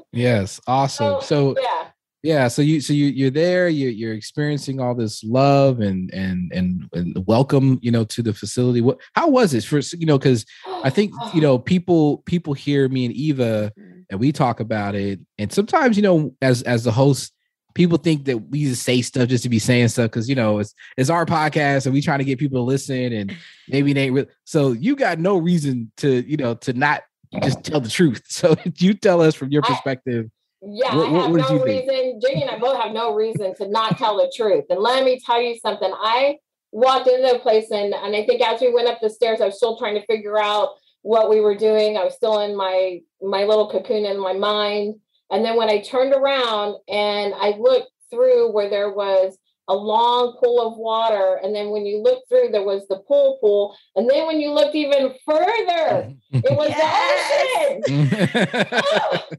yes, 0.13 0.61
awesome. 0.67 1.21
So, 1.21 1.55
so 1.55 1.61
yeah. 1.61 1.89
Yeah, 2.25 2.49
so 2.49 2.63
you 2.63 2.81
so 2.81 2.95
you 2.95 3.09
you're 3.09 3.29
there, 3.29 3.69
you 3.69 3.91
you're 3.91 4.15
experiencing 4.15 4.81
all 4.81 4.95
this 4.95 5.23
love 5.23 5.81
and 5.81 6.11
and 6.15 6.51
and, 6.55 6.89
and 6.95 7.27
welcome, 7.27 7.79
you 7.83 7.91
know, 7.91 8.05
to 8.05 8.23
the 8.23 8.33
facility. 8.33 8.81
What 8.81 8.99
how 9.13 9.29
was 9.29 9.53
it 9.53 9.63
for 9.63 9.81
you 9.99 10.07
know? 10.07 10.17
Because 10.17 10.47
I 10.67 10.89
think 10.89 11.13
you 11.35 11.41
know 11.43 11.59
people 11.59 12.23
people 12.25 12.55
hear 12.55 12.89
me 12.89 13.05
and 13.05 13.15
Eva 13.15 13.75
and 14.11 14.21
we 14.21 14.33
talk 14.33 14.61
about 14.61 14.95
it. 14.95 15.21
And 15.39 15.53
sometimes, 15.53 15.97
you 15.97 16.03
know, 16.03 16.35
as 16.43 16.63
as 16.63 16.85
the 16.85 16.93
host, 16.93 17.33
people 17.75 17.99
think 17.99 18.25
that 18.27 18.39
we 18.39 18.65
just 18.65 18.83
say 18.83 19.03
stuff 19.03 19.29
just 19.29 19.43
to 19.43 19.49
be 19.49 19.59
saying 19.59 19.89
stuff 19.89 20.11
because 20.11 20.29
you 20.29 20.35
know 20.35 20.59
it's 20.59 20.75
it's 20.97 21.11
our 21.11 21.27
podcast 21.27 21.87
and 21.87 21.95
we 21.95 22.01
trying 22.01 22.21
to 22.21 22.25
get 22.25 22.39
people 22.39 22.59
to 22.59 22.63
listen 22.63 23.13
and 23.13 23.37
maybe 23.69 23.93
they 23.93 24.05
ain't 24.05 24.15
really 24.15 24.29
so 24.45 24.73
you 24.73 24.95
got 24.95 25.19
no 25.19 25.37
reason 25.37 25.91
to 25.97 26.29
you 26.29 26.37
know 26.37 26.55
to 26.55 26.73
not 26.73 27.03
just 27.43 27.65
tell 27.65 27.81
the 27.81 27.89
truth. 27.89 28.23
So 28.35 28.57
you 28.79 28.95
tell 28.95 29.21
us 29.21 29.35
from 29.35 29.51
your 29.51 29.63
perspective. 29.63 30.27
I, 30.27 30.67
yeah, 30.67 30.97
what, 30.97 31.07
I 31.07 31.11
have 31.11 31.31
what 31.31 31.51
no 31.51 31.63
reason. 31.63 32.21
Jenny 32.21 32.43
and 32.43 32.51
I 32.51 32.59
both 32.59 32.81
have 32.81 32.93
no 32.93 33.15
reason 33.15 33.55
to 33.57 33.69
not 33.69 33.97
tell 33.99 34.17
the 34.17 34.33
truth. 34.35 34.65
And 34.71 34.81
let 34.81 35.05
me 35.05 35.21
tell 35.25 35.41
you 35.41 35.59
something. 35.59 35.93
I 35.93 36.39
walked 36.73 37.07
into 37.07 37.33
the 37.33 37.39
place 37.39 37.71
and 37.71 37.95
and 37.95 38.17
I 38.17 38.27
think 38.27 38.43
as 38.43 38.61
we 38.61 38.73
went 38.73 38.89
up 38.89 39.01
the 39.01 39.11
stairs, 39.11 39.41
I 39.41 39.47
was 39.47 39.57
still 39.57 39.77
trying 39.77 39.95
to 39.95 40.07
figure 40.07 40.39
out 40.39 40.71
what 41.05 41.29
we 41.29 41.41
were 41.41 41.55
doing. 41.55 41.97
I 41.97 42.05
was 42.05 42.15
still 42.15 42.41
in 42.41 42.57
my 42.57 43.01
my 43.23 43.45
little 43.45 43.71
cocoon 43.71 44.07
in 44.07 44.19
my 44.19 44.33
mind. 44.33 44.97
And 45.31 45.45
then 45.45 45.57
when 45.57 45.69
I 45.69 45.81
turned 45.81 46.15
around 46.15 46.77
and 46.89 47.35
I 47.35 47.55
looked 47.59 47.91
through 48.11 48.53
where 48.53 48.71
there 48.71 48.91
was 48.91 49.37
a 49.69 49.75
long 49.75 50.37
pool 50.43 50.67
of 50.67 50.77
water, 50.77 51.41
and 51.43 51.55
then 51.55 51.71
when 51.71 51.87
you 51.87 52.03
looked 52.03 52.29
through, 52.29 52.51
there 52.53 52.65
was 52.65 52.87
the 52.89 52.99
pool 52.99 53.39
pool, 53.41 53.77
and 53.97 54.09
then 54.09 54.27
when 54.27 54.39
you 54.39 54.51
looked 54.51 54.75
even 54.75 55.15
further, 55.25 56.13
it 56.33 56.57
was 56.57 56.69
yes! 56.69 57.83
the 57.87 57.93
ocean. 57.95 58.69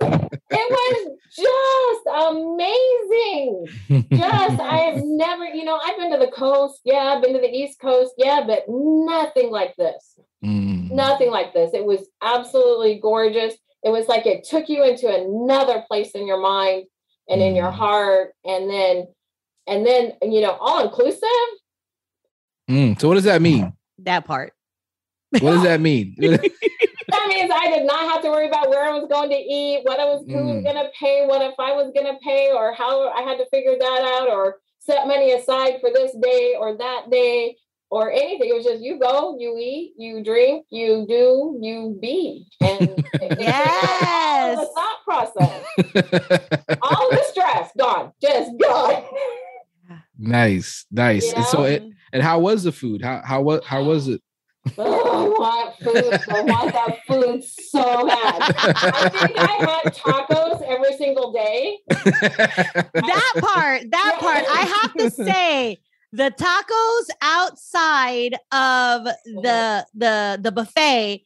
oh, 0.02 0.30
it 0.50 0.68
was 0.72 1.16
just 1.36 2.06
amazing. 3.92 4.10
Just 4.18 4.60
I 4.60 4.78
have 4.78 5.04
never, 5.04 5.46
you 5.46 5.64
know, 5.64 5.80
I've 5.84 5.98
been 5.98 6.12
to 6.12 6.18
the 6.18 6.32
coast, 6.32 6.82
yeah, 6.86 7.14
I've 7.16 7.22
been 7.22 7.34
to 7.34 7.40
the 7.40 7.54
East 7.54 7.80
Coast, 7.80 8.14
yeah, 8.18 8.44
but 8.48 8.64
nothing 8.68 9.52
like 9.52 9.76
this. 9.76 10.18
Mm. 10.46 10.92
Nothing 10.92 11.32
like 11.32 11.54
this. 11.54 11.74
It 11.74 11.86
was 11.86 12.08
absolutely 12.22 13.00
gorgeous. 13.02 13.56
It 13.84 13.90
was 13.90 14.08
like 14.08 14.26
it 14.26 14.44
took 14.44 14.70
you 14.70 14.84
into 14.84 15.08
another 15.08 15.84
place 15.88 16.12
in 16.12 16.28
your 16.28 16.40
mind 16.40 16.86
and 17.28 17.42
mm. 17.42 17.50
in 17.50 17.56
your 17.56 17.72
mm. 17.72 17.76
heart. 17.76 18.34
And 18.44 18.70
then, 18.70 19.08
and 19.68 19.86
then, 19.86 20.14
you 20.22 20.42
know, 20.42 20.58
all 20.60 20.84
inclusive. 20.84 21.30
Mm. 22.70 23.00
So 23.00 23.08
what 23.08 23.16
does 23.16 23.24
that 23.24 23.42
mean? 23.42 23.74
That 24.00 24.26
part. 24.26 24.54
What 25.32 25.52
does 25.54 25.64
that 25.64 25.82
mean? 25.82 26.16
that 26.20 27.28
means 27.28 27.52
I 27.54 27.68
did 27.68 27.86
not 27.86 28.12
have 28.12 28.22
to 28.22 28.30
worry 28.30 28.48
about 28.48 28.70
where 28.70 28.86
I 28.86 28.98
was 28.98 29.10
going 29.10 29.30
to 29.30 29.36
eat, 29.36 29.82
what 29.84 30.00
I 30.00 30.06
was, 30.06 30.24
who 30.28 30.46
was 30.46 30.58
mm. 30.58 30.64
going 30.64 30.76
to 30.76 30.90
pay, 30.98 31.26
what 31.26 31.42
if 31.42 31.56
I 31.60 31.74
was 31.74 31.92
going 31.94 32.06
to 32.06 32.20
pay, 32.24 32.52
or 32.54 32.74
how 32.74 33.10
I 33.10 33.22
had 33.22 33.38
to 33.38 33.46
figure 33.52 33.76
that 33.78 34.20
out, 34.22 34.30
or 34.30 34.58
set 34.80 35.08
money 35.08 35.32
aside 35.32 35.80
for 35.82 35.90
this 35.92 36.16
day 36.22 36.56
or 36.58 36.78
that 36.78 37.10
day 37.10 37.58
or 37.90 38.12
anything. 38.12 38.50
It 38.50 38.56
was 38.56 38.66
just 38.66 38.82
you 38.82 39.00
go, 39.00 39.38
you 39.40 39.58
eat, 39.58 39.94
you 39.98 40.24
drink, 40.24 40.66
you 40.70 41.06
do, 41.08 41.58
you 41.62 41.98
be. 42.02 42.48
And 42.62 43.06
oh, 43.22 43.36
yes, 43.40 44.60
the 44.60 44.66
thought 44.76 45.04
process, 45.04 45.66
all 46.82 47.10
the 47.10 47.24
stress 47.30 47.72
gone, 47.78 48.12
just 48.22 48.52
gone. 48.62 49.04
Nice, 50.18 50.86
nice. 50.92 51.26
You 51.26 51.32
know? 51.32 51.38
And 51.38 51.46
so, 51.46 51.64
it, 51.64 51.84
and 52.14 52.24
how 52.24 52.40
was 52.40 52.64
the 52.64 52.72
food? 52.72 53.02
How 53.02 53.22
how 53.24 53.42
what 53.42 53.66
how 53.66 53.84
was 53.84 54.08
it? 54.08 54.22
Oh, 54.78 55.36
I 55.36 55.40
want 55.40 55.76
food. 55.78 56.34
I 56.34 56.42
want 56.42 56.74
that 56.74 56.98
food 57.08 57.44
so 57.44 58.08
bad. 58.08 58.56
I 58.58 59.10
think 59.10 59.38
I 59.38 59.82
had 59.84 59.94
tacos 59.94 60.62
every 60.64 60.98
single 60.98 61.32
day. 61.32 61.80
that 61.90 63.32
part, 63.40 63.92
that 63.92 64.18
part, 64.20 64.46
I 64.50 64.82
have 64.82 64.94
to 64.94 65.12
say, 65.12 65.78
the 66.16 66.32
tacos 66.32 67.10
outside 67.22 68.34
of 68.52 69.04
the 69.26 69.86
the 69.94 70.40
the 70.42 70.52
buffet 70.52 71.26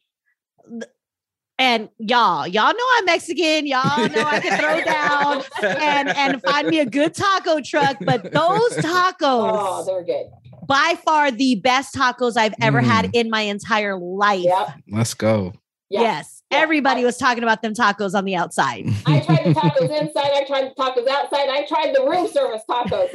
and 1.58 1.88
y'all 1.98 2.46
y'all 2.46 2.72
know 2.72 2.86
i'm 2.96 3.04
mexican 3.04 3.66
y'all 3.66 4.08
know 4.08 4.24
i 4.24 4.40
can 4.40 4.58
throw 4.58 4.84
down 4.84 5.42
and 5.80 6.08
and 6.08 6.42
find 6.42 6.68
me 6.68 6.80
a 6.80 6.86
good 6.86 7.14
taco 7.14 7.60
truck 7.60 7.96
but 8.00 8.22
those 8.32 8.76
tacos 8.78 9.14
oh 9.22 9.84
they're 9.86 10.04
good 10.04 10.26
by 10.66 10.96
far 11.04 11.30
the 11.30 11.54
best 11.56 11.94
tacos 11.94 12.36
i've 12.36 12.54
ever 12.60 12.80
mm. 12.80 12.84
had 12.84 13.10
in 13.12 13.30
my 13.30 13.42
entire 13.42 13.96
life 13.98 14.44
yep. 14.44 14.74
let's 14.88 15.14
go 15.14 15.52
Yes. 15.90 16.02
yes. 16.02 16.39
Yeah. 16.50 16.58
Everybody 16.58 17.04
was 17.04 17.16
talking 17.16 17.42
about 17.42 17.62
them 17.62 17.74
tacos 17.74 18.14
on 18.14 18.24
the 18.24 18.34
outside. 18.36 18.86
I 19.06 19.20
tried 19.20 19.44
the 19.44 19.54
tacos 19.54 20.00
inside. 20.00 20.30
I 20.34 20.44
tried 20.46 20.64
the 20.64 20.74
tacos 20.76 21.08
outside. 21.08 21.48
I 21.48 21.64
tried 21.66 21.94
the 21.94 22.02
room 22.04 22.26
service 22.28 22.62
tacos. 22.68 23.08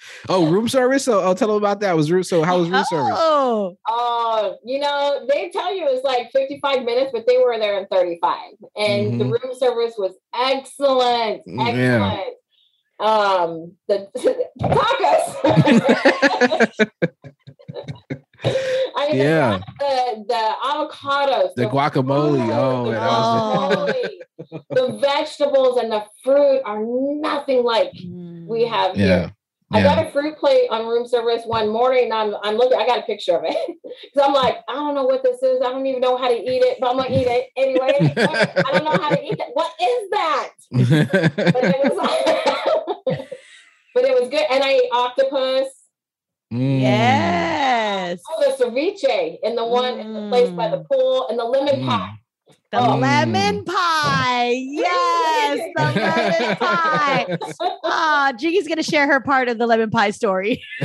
oh, 0.28 0.50
room 0.50 0.68
service. 0.68 1.04
So 1.04 1.20
I'll 1.20 1.34
tell 1.34 1.48
them 1.48 1.56
about 1.56 1.80
that. 1.80 1.96
Was 1.96 2.12
room 2.12 2.22
so 2.22 2.42
how 2.42 2.58
was 2.58 2.68
room 2.68 2.84
oh. 2.84 2.90
service? 2.90 3.14
Oh, 3.16 3.76
uh, 3.88 4.52
you 4.64 4.78
know, 4.78 5.26
they 5.28 5.50
tell 5.50 5.74
you 5.74 5.86
it's 5.88 6.04
like 6.04 6.30
55 6.32 6.84
minutes, 6.84 7.10
but 7.12 7.26
they 7.26 7.38
were 7.38 7.58
there 7.58 7.78
in 7.78 7.86
35. 7.86 8.38
And 8.76 9.12
mm-hmm. 9.12 9.18
the 9.18 9.24
room 9.24 9.54
service 9.58 9.94
was 9.96 10.12
excellent. 10.34 11.42
Excellent. 11.48 11.76
Yeah. 11.76 12.34
Um 13.00 13.72
the 13.88 14.06
tacos. 14.60 15.30
I 18.44 19.08
mean, 19.10 19.16
yeah, 19.16 19.60
the, 19.78 20.24
the 20.28 20.52
avocados, 20.64 21.54
the, 21.54 21.62
the 21.62 21.68
guacamole, 21.68 22.38
fruit, 22.38 22.52
oh, 22.52 22.90
the, 22.90 23.96
guacamole, 23.96 24.60
the 24.70 24.98
vegetables 24.98 25.78
and 25.78 25.92
the 25.92 26.04
fruit 26.24 26.60
are 26.64 26.82
nothing 26.82 27.62
like 27.62 27.92
we 27.94 28.64
mm. 28.64 28.68
have 28.68 28.96
yeah. 28.96 29.06
here. 29.06 29.34
I 29.72 29.82
got 29.82 30.04
a 30.04 30.10
fruit 30.10 30.36
plate 30.36 30.68
on 30.70 30.86
room 30.88 31.06
service 31.06 31.42
one 31.46 31.68
morning 31.68 32.04
and 32.04 32.12
I'm, 32.12 32.34
I'm 32.42 32.56
looking, 32.56 32.78
I 32.78 32.86
got 32.86 32.98
a 32.98 33.02
picture 33.02 33.36
of 33.36 33.44
it. 33.44 33.54
Cause 34.14 34.24
I'm 34.26 34.32
like, 34.32 34.58
I 34.68 34.74
don't 34.74 34.96
know 34.96 35.04
what 35.04 35.22
this 35.22 35.40
is. 35.42 35.60
I 35.64 35.70
don't 35.70 35.86
even 35.86 36.00
know 36.00 36.16
how 36.16 36.28
to 36.28 36.34
eat 36.34 36.62
it, 36.62 36.78
but 36.80 36.90
I'm 36.90 36.96
gonna 36.96 37.14
eat 37.14 37.26
it 37.28 37.50
anyway. 37.56 37.92
I 38.16 38.72
don't 38.72 38.84
know 38.84 38.90
how 38.90 39.10
to 39.10 39.24
eat 39.24 39.38
it. 39.38 39.50
What 39.52 39.72
is 39.80 40.10
that? 40.10 40.50
but, 40.72 41.64
it 41.64 41.94
was 41.94 43.26
but 43.94 44.04
it 44.04 44.20
was 44.20 44.28
good. 44.28 44.44
And 44.50 44.64
I 44.64 44.70
ate 44.70 44.90
octopus. 44.92 45.68
Mm. 46.52 46.80
Yes. 46.80 48.20
Oh, 48.28 48.56
the 48.58 48.64
ceviche 48.64 49.38
in 49.42 49.54
the 49.54 49.64
one 49.64 49.94
mm. 49.94 50.00
in 50.00 50.12
the 50.14 50.28
place 50.28 50.50
by 50.50 50.68
the 50.68 50.78
mm. 50.78 50.88
pool 50.88 51.28
and 51.28 51.38
the 51.38 51.44
lemon 51.44 51.82
mm. 51.82 51.88
pie. 51.88 52.18
The 52.72 52.78
oh. 52.78 52.96
lemon 52.96 53.64
pie. 53.64 54.52
Yes, 54.52 55.58
the 55.76 55.82
lemon 55.82 56.56
pie. 56.56 57.38
Ah, 57.84 58.32
oh, 58.32 58.36
Jiggy's 58.36 58.68
gonna 58.68 58.82
share 58.82 59.06
her 59.06 59.20
part 59.20 59.48
of 59.48 59.58
the 59.58 59.66
lemon 59.66 59.90
pie 59.90 60.10
story. 60.10 60.62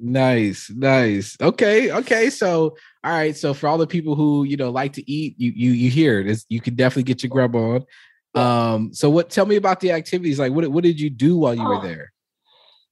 nice, 0.00 0.70
nice. 0.70 1.36
Okay, 1.40 1.92
okay. 1.92 2.30
So, 2.30 2.76
all 3.04 3.12
right. 3.12 3.36
So, 3.36 3.54
for 3.54 3.68
all 3.68 3.78
the 3.78 3.86
people 3.86 4.16
who 4.16 4.44
you 4.44 4.56
know 4.56 4.70
like 4.70 4.94
to 4.94 5.10
eat, 5.10 5.34
you 5.38 5.52
you 5.54 5.70
you 5.72 5.90
hear 5.90 6.20
it. 6.20 6.44
You 6.48 6.60
can 6.60 6.74
definitely 6.74 7.04
get 7.04 7.22
your 7.22 7.30
grub 7.30 7.54
on. 7.54 7.84
Um. 8.34 8.92
So, 8.92 9.10
what? 9.10 9.30
Tell 9.30 9.46
me 9.46 9.56
about 9.56 9.78
the 9.80 9.92
activities. 9.92 10.40
Like, 10.40 10.52
what 10.52 10.66
what 10.68 10.82
did 10.82 11.00
you 11.00 11.10
do 11.10 11.38
while 11.38 11.54
you 11.54 11.62
oh. 11.62 11.76
were 11.76 11.82
there? 11.82 12.12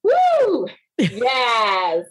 Woo! 0.06 0.66
Yes. 0.98 2.06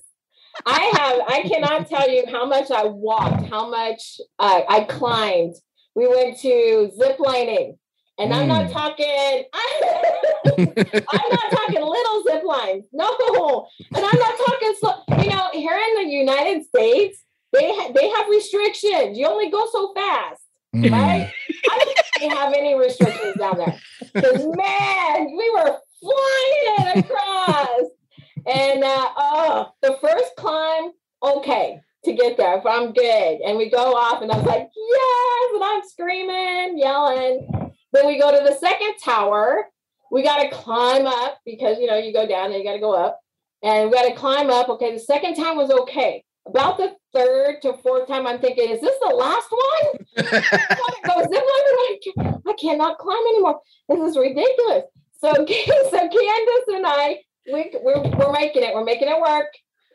I 0.66 0.92
have, 0.96 1.22
I 1.28 1.42
cannot 1.50 1.90
tell 1.90 2.08
you 2.10 2.26
how 2.32 2.46
much 2.46 2.70
I 2.72 2.86
walked, 2.86 3.50
how 3.50 3.70
much 3.70 4.22
uh, 4.40 4.62
I 4.70 4.82
climbed. 4.84 5.56
We 5.96 6.08
went 6.08 6.38
to 6.40 6.92
zip 6.96 7.20
lining. 7.20 7.78
And 8.18 8.32
mm. 8.32 8.36
I'm 8.36 8.48
not 8.48 8.68
mm. 8.68 8.72
talking, 8.72 9.44
I'm 11.14 11.30
not 11.30 11.52
talking 11.52 11.82
little 11.82 12.24
zip 12.24 12.44
lines. 12.46 12.86
No. 12.94 13.68
And 13.94 14.06
I'm 14.06 14.20
not 14.20 14.38
talking 14.46 14.76
slow. 14.80 14.94
You 15.24 15.30
know, 15.30 15.50
here 15.52 15.78
in 15.78 16.06
the 16.06 16.14
United 16.14 16.66
States, 16.66 17.24
they, 17.52 17.72
ha- 17.74 17.92
they 17.94 18.08
have 18.10 18.30
restrictions. 18.30 19.18
You 19.18 19.28
only 19.28 19.50
go 19.50 19.68
so 19.72 19.94
fast. 19.94 20.42
Mm. 20.76 20.92
Right? 20.92 21.32
I 21.72 21.80
didn't 21.80 21.96
think 21.96 22.06
they 22.20 22.28
have 22.28 22.54
any 22.54 22.76
restrictions 22.76 23.36
down 23.38 23.58
there. 23.58 23.80
Because 24.14 24.46
man, 24.56 25.36
we 25.36 25.50
were 25.52 25.78
flying 26.06 27.00
across. 27.00 27.90
And 28.48 28.84
uh, 28.84 29.08
oh, 29.18 29.70
the 29.82 29.98
first 30.02 30.32
climb, 30.38 30.92
okay, 31.24 31.82
to 32.04 32.14
get 32.14 32.38
there, 32.38 32.58
if 32.58 32.66
I'm 32.66 32.94
good. 32.94 33.42
And 33.42 33.58
we 33.58 33.70
go 33.70 33.96
off, 33.96 34.22
and 34.22 34.32
I 34.32 34.38
was 34.38 34.46
like, 34.46 34.70
yes, 34.76 35.52
and 35.54 35.64
I'm 35.64 35.82
screaming, 35.88 36.78
yelling. 36.78 37.72
Then 37.92 38.08
we 38.08 38.20
go 38.20 38.32
to 38.32 38.44
the 38.44 38.56
second 38.56 38.96
tower. 39.04 39.66
We 40.12 40.24
got 40.24 40.44
to 40.44 40.50
climb 40.50 41.08
up 41.08 41.40
because 41.46 41.80
you 41.80 41.88
know 41.88 41.98
you 41.98 42.14
go 42.14 42.28
down 42.28 42.52
and 42.52 42.56
you 42.56 42.64
got 42.64 42.74
to 42.74 42.80
go 42.80 42.94
up, 42.94 43.20
and 43.64 43.90
we 43.90 43.96
got 43.96 44.08
to 44.08 44.16
climb 44.16 44.50
up. 44.50 44.70
Okay, 44.70 44.94
the 44.94 45.00
second 45.00 45.36
time 45.36 45.58
was 45.58 45.72
okay. 45.72 46.24
About 46.48 46.78
the 46.78 46.96
third 47.12 47.64
to 47.64 47.74
fourth 47.82 48.08
time, 48.08 48.28
I'm 48.28 48.40
thinking, 48.40 48.70
is 48.70 48.80
this 48.80 48.96
the 49.02 49.16
last 49.16 49.48
one? 49.50 50.06
I 52.46 52.54
cannot 52.60 53.00
climb 53.00 53.26
anymore. 53.30 53.62
This 53.90 54.12
is 54.12 54.18
ridiculous. 54.18 54.84
So, 55.20 55.34
so 55.34 55.44
Candace 55.46 56.68
and 56.68 56.86
I 56.86 57.20
we, 57.52 57.72
we're, 57.82 58.02
we're 58.02 58.32
making 58.32 58.64
it. 58.64 58.74
We're 58.74 58.84
making 58.84 59.08
it 59.08 59.20
work. 59.22 59.48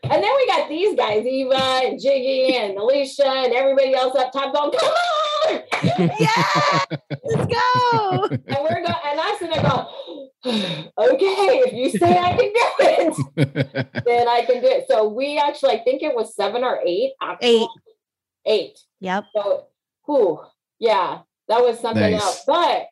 And 0.04 0.22
then 0.22 0.30
we 0.36 0.46
got 0.46 0.68
these 0.68 0.96
guys, 0.96 1.26
Eva 1.26 1.80
and 1.84 2.00
Jiggy 2.00 2.56
and 2.56 2.76
Alicia 2.78 3.26
and 3.26 3.52
everybody 3.52 3.94
else 3.94 4.16
up 4.16 4.32
top 4.32 4.54
going, 4.54 4.72
come 4.72 4.88
on! 4.88 5.62
yeah, 6.18 6.98
let's 7.24 7.54
go. 7.54 8.24
and 8.30 8.58
we're 8.62 8.82
going, 8.82 8.94
and 9.04 9.20
I 9.20 9.36
sit 9.38 9.50
there 9.52 9.62
going, 9.62 10.88
okay, 10.98 11.62
if 11.66 11.72
you 11.74 11.90
say 11.90 12.18
I 12.18 12.30
can 12.30 12.38
do 12.38 13.14
it, 13.36 13.92
then 14.06 14.28
I 14.28 14.42
can 14.46 14.62
do 14.62 14.68
it. 14.68 14.86
So 14.88 15.08
we 15.08 15.38
actually, 15.38 15.72
I 15.72 15.84
think 15.84 16.02
it 16.02 16.14
was 16.14 16.34
seven 16.34 16.64
or 16.64 16.80
eight. 16.84 17.12
Eight. 17.42 17.68
Eight. 18.46 18.78
Yep. 19.00 19.24
So, 19.36 19.66
whew, 20.06 20.40
yeah, 20.78 21.20
that 21.48 21.60
was 21.60 21.78
something 21.78 22.10
nice. 22.10 22.22
else. 22.22 22.42
But 22.46 22.86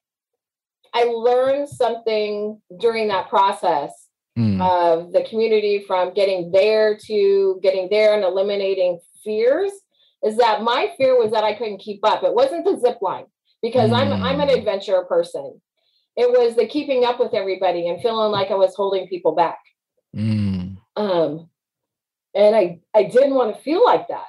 I 0.98 1.04
learned 1.04 1.68
something 1.68 2.60
during 2.80 3.06
that 3.08 3.28
process 3.28 3.92
mm. 4.36 4.60
of 4.60 5.12
the 5.12 5.22
community 5.22 5.84
from 5.86 6.12
getting 6.12 6.50
there 6.50 6.98
to 7.06 7.60
getting 7.62 7.88
there 7.88 8.14
and 8.14 8.24
eliminating 8.24 8.98
fears 9.22 9.70
is 10.24 10.36
that 10.38 10.62
my 10.62 10.92
fear 10.96 11.16
was 11.16 11.30
that 11.30 11.44
I 11.44 11.54
couldn't 11.54 11.78
keep 11.78 12.00
up. 12.04 12.24
It 12.24 12.34
wasn't 12.34 12.64
the 12.64 12.80
zip 12.80 12.98
line 13.00 13.26
because 13.62 13.90
mm. 13.90 13.94
I'm 13.94 14.22
I'm 14.24 14.40
an 14.40 14.48
adventure 14.48 15.02
person. 15.02 15.60
It 16.16 16.28
was 16.30 16.56
the 16.56 16.66
keeping 16.66 17.04
up 17.04 17.20
with 17.20 17.32
everybody 17.32 17.86
and 17.86 18.02
feeling 18.02 18.32
like 18.32 18.50
I 18.50 18.54
was 18.54 18.74
holding 18.74 19.06
people 19.06 19.36
back. 19.36 19.60
Mm. 20.16 20.78
Um, 20.96 21.48
and 22.34 22.56
I 22.56 22.80
I 22.92 23.04
didn't 23.04 23.34
want 23.34 23.54
to 23.54 23.62
feel 23.62 23.84
like 23.84 24.08
that, 24.08 24.26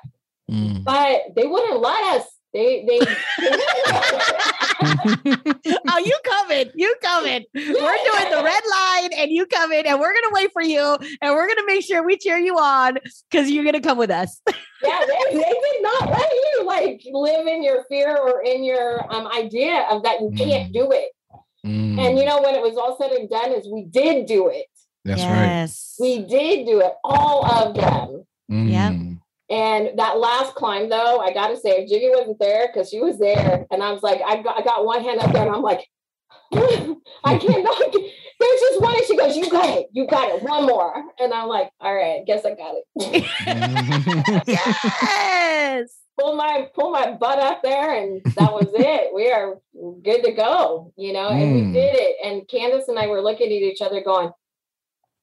mm. 0.52 0.84
but 0.84 1.36
they 1.36 1.48
wouldn't 1.48 1.82
let 1.82 2.04
us 2.16 2.28
they 2.54 2.86
they. 2.88 3.00
oh, 5.88 5.98
you 6.04 6.18
coming? 6.24 6.72
You 6.76 6.96
coming? 7.02 7.46
We're 7.54 7.72
doing 7.74 8.32
the 8.32 8.42
red 8.44 8.64
line, 8.72 9.10
and 9.18 9.32
you 9.32 9.46
coming, 9.46 9.86
and 9.86 10.00
we're 10.00 10.14
gonna 10.14 10.34
wait 10.34 10.52
for 10.52 10.64
you, 10.64 10.98
and 11.22 11.34
we're 11.34 11.48
gonna 11.48 11.66
make 11.68 11.84
sure 11.84 12.04
we 12.04 12.18
cheer 12.18 12.38
you 12.38 12.56
on 12.58 12.98
because 13.30 13.52
you're 13.52 13.66
gonna 13.66 13.82
come 13.82 13.98
with 13.98 14.10
us. 14.10 14.42
yeah, 14.48 15.02
they, 15.06 15.36
they 15.36 15.44
did 15.44 15.82
not 15.82 16.10
let 16.10 16.32
you 16.32 16.64
like 16.66 17.02
live 17.12 17.46
in 17.46 17.64
your 17.64 17.84
fear 17.88 18.18
or 18.18 18.42
in 18.42 18.64
your 18.64 19.12
um 19.14 19.28
idea 19.28 19.86
of 19.92 20.04
that 20.04 20.22
you 20.22 20.32
can't 20.36 20.72
mm. 20.72 20.74
do 20.74 20.92
it. 20.92 21.12
Mm. 21.66 22.00
And 22.00 22.18
you 22.18 22.26
know 22.26 22.42
when 22.42 22.56
it 22.56 22.62
was 22.62 22.78
all 22.78 22.98
said 23.00 23.12
and 23.12 23.30
done, 23.30 23.52
is 23.52 23.68
we 23.72 23.84
did 23.84 24.26
do 24.26 24.48
it. 24.48 24.66
That's 25.06 25.22
yes. 25.22 25.98
right. 26.00 26.06
We 26.08 26.26
did 26.26 26.66
do 26.66 26.80
it, 26.82 26.94
all 27.04 27.46
of 27.46 27.76
them. 27.76 28.26
Mm. 28.52 28.72
Yep. 28.72 29.09
And 29.50 29.98
that 29.98 30.20
last 30.20 30.54
climb, 30.54 30.90
though, 30.90 31.20
I 31.20 31.34
got 31.34 31.48
to 31.48 31.58
say, 31.58 31.82
if 31.82 31.90
Jiggy 31.90 32.10
wasn't 32.10 32.38
there, 32.40 32.68
because 32.68 32.90
she 32.90 33.00
was 33.00 33.18
there, 33.18 33.66
and 33.72 33.82
I 33.82 33.92
was 33.92 34.04
like, 34.04 34.22
I 34.26 34.42
got, 34.44 34.60
I 34.60 34.64
got 34.64 34.86
one 34.86 35.04
hand 35.04 35.20
up 35.20 35.32
there, 35.32 35.46
and 35.46 35.56
I'm 35.56 35.64
like, 35.64 35.88
I 36.54 37.38
cannot. 37.38 37.94
There's 38.40 38.60
just 38.62 38.82
one, 38.82 38.96
and 38.96 39.06
she 39.06 39.18
goes, 39.18 39.36
"You 39.36 39.50
got 39.50 39.70
it, 39.70 39.90
you 39.92 40.08
got 40.08 40.30
it, 40.30 40.42
one 40.44 40.66
more." 40.66 41.04
And 41.20 41.34
I'm 41.34 41.48
like, 41.48 41.72
"All 41.80 41.94
right, 41.94 42.26
guess 42.26 42.46
I 42.46 42.56
got 42.56 42.76
it." 42.96 43.26
yes. 44.48 45.96
Pull 46.20 46.36
my 46.36 46.68
pull 46.74 46.92
my 46.92 47.12
butt 47.12 47.40
up 47.40 47.62
there, 47.62 47.94
and 47.94 48.22
that 48.36 48.52
was 48.52 48.68
it. 48.74 49.14
We 49.14 49.32
are 49.32 49.60
good 50.04 50.24
to 50.24 50.32
go, 50.32 50.94
you 50.98 51.14
know. 51.14 51.30
And 51.30 51.42
mm. 51.42 51.68
we 51.68 51.74
did 51.74 51.96
it. 51.96 52.16
And 52.24 52.48
Candace 52.48 52.88
and 52.88 52.98
I 52.98 53.08
were 53.08 53.22
looking 53.22 53.48
at 53.48 53.52
each 53.52 53.82
other, 53.82 54.02
going, 54.02 54.32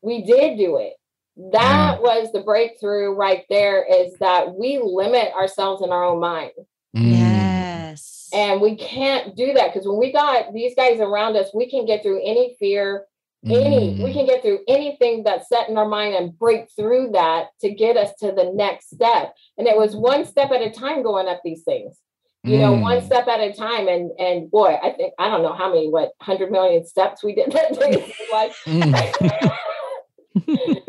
"We 0.02 0.22
did 0.22 0.58
do 0.58 0.76
it." 0.78 0.94
That 1.37 2.01
was 2.01 2.33
the 2.33 2.40
breakthrough 2.40 3.12
right 3.12 3.44
there 3.51 3.85
is 3.85 4.14
that 4.20 4.55
we 4.55 4.81
limit 4.83 5.33
ourselves 5.35 5.83
in 5.83 5.90
our 5.90 6.05
own 6.05 6.20
mind. 6.20 6.53
Mm. 6.96 7.12
Yes. 7.12 8.29
And 8.33 8.61
we 8.61 8.77
can't 8.77 9.37
do 9.37 9.53
that 9.53 9.72
because 9.72 9.87
when 9.87 9.99
we 9.99 10.12
got 10.12 10.53
these 10.53 10.75
guys 10.75 11.01
around 11.01 11.37
us, 11.37 11.51
we 11.55 11.70
can 11.70 11.85
get 11.85 12.03
through 12.03 12.20
any 12.25 12.57
fear, 12.59 13.05
any, 13.44 13.94
mm. 13.94 14.03
we 14.03 14.12
can 14.12 14.27
get 14.27 14.42
through 14.42 14.61
anything 14.66 15.25
that's 15.25 15.49
set 15.49 15.68
in 15.68 15.77
our 15.77 15.87
mind 15.87 16.14
and 16.14 16.38
break 16.38 16.66
through 16.75 17.11
that 17.12 17.49
to 17.61 17.70
get 17.70 17.96
us 17.96 18.11
to 18.20 18.33
the 18.33 18.51
next 18.55 18.90
step. 18.90 19.35
And 19.59 19.68
it 19.68 19.77
was 19.77 19.94
one 19.94 20.25
step 20.25 20.51
at 20.51 20.62
a 20.62 20.70
time 20.70 21.03
going 21.03 21.29
up 21.29 21.40
these 21.44 21.62
things. 21.62 21.99
You 22.44 22.59
know, 22.59 22.75
mm. 22.75 22.81
one 22.81 23.03
step 23.03 23.27
at 23.27 23.40
a 23.40 23.53
time, 23.53 23.88
and 23.88 24.12
and 24.20 24.49
boy, 24.49 24.79
I 24.81 24.92
think 24.92 25.14
I 25.18 25.29
don't 25.29 25.42
know 25.42 25.53
how 25.53 25.68
many, 25.68 25.88
what 25.88 26.12
hundred 26.22 26.53
million 26.53 26.87
steps 26.87 27.25
we 27.25 27.35
did 27.35 27.51
that 27.51 27.77
day. 27.77 28.14
like, 28.31 28.53
mm. 28.66 29.59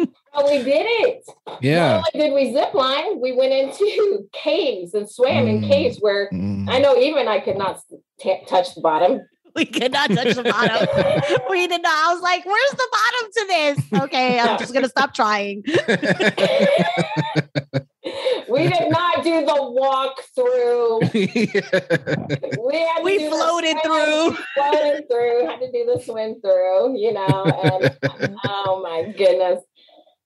we 0.46 0.64
did 0.64 0.86
it. 0.88 1.24
Yeah. 1.62 1.98
Not 1.98 2.10
only 2.14 2.28
did 2.28 2.34
we 2.34 2.54
zip 2.54 2.74
line, 2.74 3.20
we 3.20 3.32
went 3.32 3.54
into 3.54 4.28
caves 4.34 4.94
and 4.94 5.10
swam 5.10 5.46
mm. 5.46 5.50
in 5.50 5.62
caves 5.70 5.98
where 6.00 6.30
mm. 6.32 6.70
I 6.70 6.80
know 6.80 6.98
even 6.98 7.28
I 7.28 7.40
could 7.40 7.58
not 7.58 7.82
t- 8.20 8.42
touch 8.48 8.76
the 8.76 8.82
bottom. 8.82 9.22
We 9.58 9.66
could 9.66 9.92
not 9.92 10.12
touch 10.12 10.36
the 10.36 10.44
bottom. 10.44 10.88
we 11.50 11.66
did 11.66 11.82
not. 11.82 11.92
I 11.92 12.14
was 12.14 12.22
like, 12.22 12.46
"Where's 12.46 12.70
the 12.72 12.88
bottom 12.92 13.32
to 13.34 13.46
this?" 13.48 13.80
Okay, 14.04 14.40
I'm 14.40 14.60
just 14.60 14.72
gonna 14.72 14.88
stop 14.88 15.16
trying. 15.16 15.64
we 18.48 18.68
did 18.68 18.92
not 18.92 19.24
do 19.24 19.44
the 19.44 19.58
walk 19.58 20.22
through. 20.36 21.00
we 21.12 21.48
had 22.78 23.04
we 23.04 23.28
floated 23.28 23.78
through. 23.84 24.30
We 24.30 24.38
floated 24.54 25.10
through. 25.10 25.48
Had 25.48 25.60
to 25.62 25.72
do 25.72 25.92
the 25.92 26.00
swim 26.06 26.40
through. 26.40 26.96
You 27.00 27.14
know, 27.14 27.46
and 27.46 27.96
oh 28.46 28.82
my 28.84 29.12
goodness. 29.12 29.64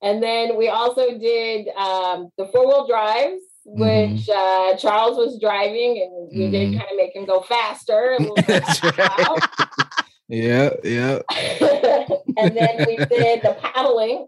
And 0.02 0.22
then 0.22 0.58
we 0.58 0.68
also 0.70 1.18
did 1.18 1.70
um, 1.70 2.30
the 2.38 2.46
four 2.48 2.68
wheel 2.68 2.86
drives, 2.88 3.42
mm-hmm. 3.68 4.16
which 4.16 4.30
uh, 4.30 4.76
Charles 4.78 5.18
was 5.18 5.40
driving, 5.40 6.02
and 6.02 6.30
we 6.32 6.40
mm-hmm. 6.46 6.52
did 6.52 6.78
kind 6.80 6.90
of 6.90 6.98
make 6.98 7.16
him 7.16 7.26
go 7.26 7.42
faster. 7.42 8.18
yeah, 10.28 10.72
yeah. 10.84 11.20
and 12.38 12.58
then 12.58 12.86
we 12.88 12.98
did 12.98 13.44
the 13.44 13.56
paddling. 13.62 14.28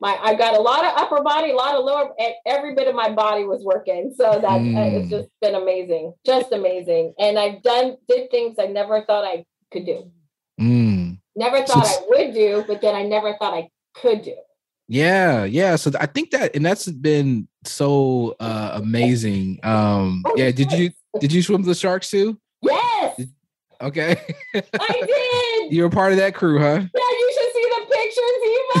My 0.00 0.18
I 0.20 0.34
got 0.34 0.56
a 0.56 0.60
lot 0.60 0.84
of 0.84 0.92
upper 0.96 1.22
body, 1.22 1.52
a 1.52 1.54
lot 1.54 1.76
of 1.76 1.84
lower, 1.84 2.12
and 2.18 2.34
every 2.44 2.74
bit 2.74 2.88
of 2.88 2.96
my 2.96 3.10
body 3.10 3.44
was 3.44 3.62
working. 3.64 4.12
So 4.16 4.24
that 4.24 4.42
mm. 4.42 4.76
uh, 4.76 4.98
it's 4.98 5.10
just 5.10 5.28
been 5.40 5.54
amazing, 5.54 6.12
just 6.26 6.50
amazing. 6.50 7.14
And 7.20 7.38
I've 7.38 7.62
done 7.62 7.98
did 8.08 8.32
things 8.32 8.56
I 8.58 8.66
never 8.66 9.04
thought 9.04 9.24
I 9.24 9.44
could 9.70 9.86
do. 9.86 10.10
Mm. 10.60 11.20
Never 11.36 11.64
thought 11.64 11.86
I 11.86 12.00
would 12.08 12.34
do, 12.34 12.64
but 12.66 12.80
then 12.80 12.96
I 12.96 13.02
never 13.02 13.36
thought 13.38 13.54
I 13.54 13.68
could 13.94 14.22
do. 14.22 14.34
Yeah, 14.88 15.44
yeah. 15.44 15.76
So 15.76 15.90
I 15.98 16.06
think 16.06 16.30
that 16.30 16.54
and 16.54 16.64
that's 16.64 16.86
been 16.90 17.48
so 17.64 18.36
uh 18.40 18.72
amazing. 18.74 19.60
Um 19.62 20.22
oh, 20.26 20.34
yeah, 20.36 20.50
did 20.50 20.72
you 20.72 20.90
did 21.20 21.32
you 21.32 21.42
swim 21.42 21.62
the 21.62 21.74
sharks 21.74 22.10
too? 22.10 22.38
Yes. 22.60 23.16
Did, 23.16 23.28
okay. 23.80 24.20
I 24.54 24.60
did. 25.06 25.72
You 25.72 25.82
were 25.84 25.90
part 25.90 26.12
of 26.12 26.18
that 26.18 26.34
crew, 26.34 26.58
huh? 26.58 26.80
Yeah, 26.80 27.10
you 27.10 27.32
should 27.34 27.52
see 27.54 27.66
the 27.72 27.80
pictures, 27.96 28.40
Eva. 28.44 28.74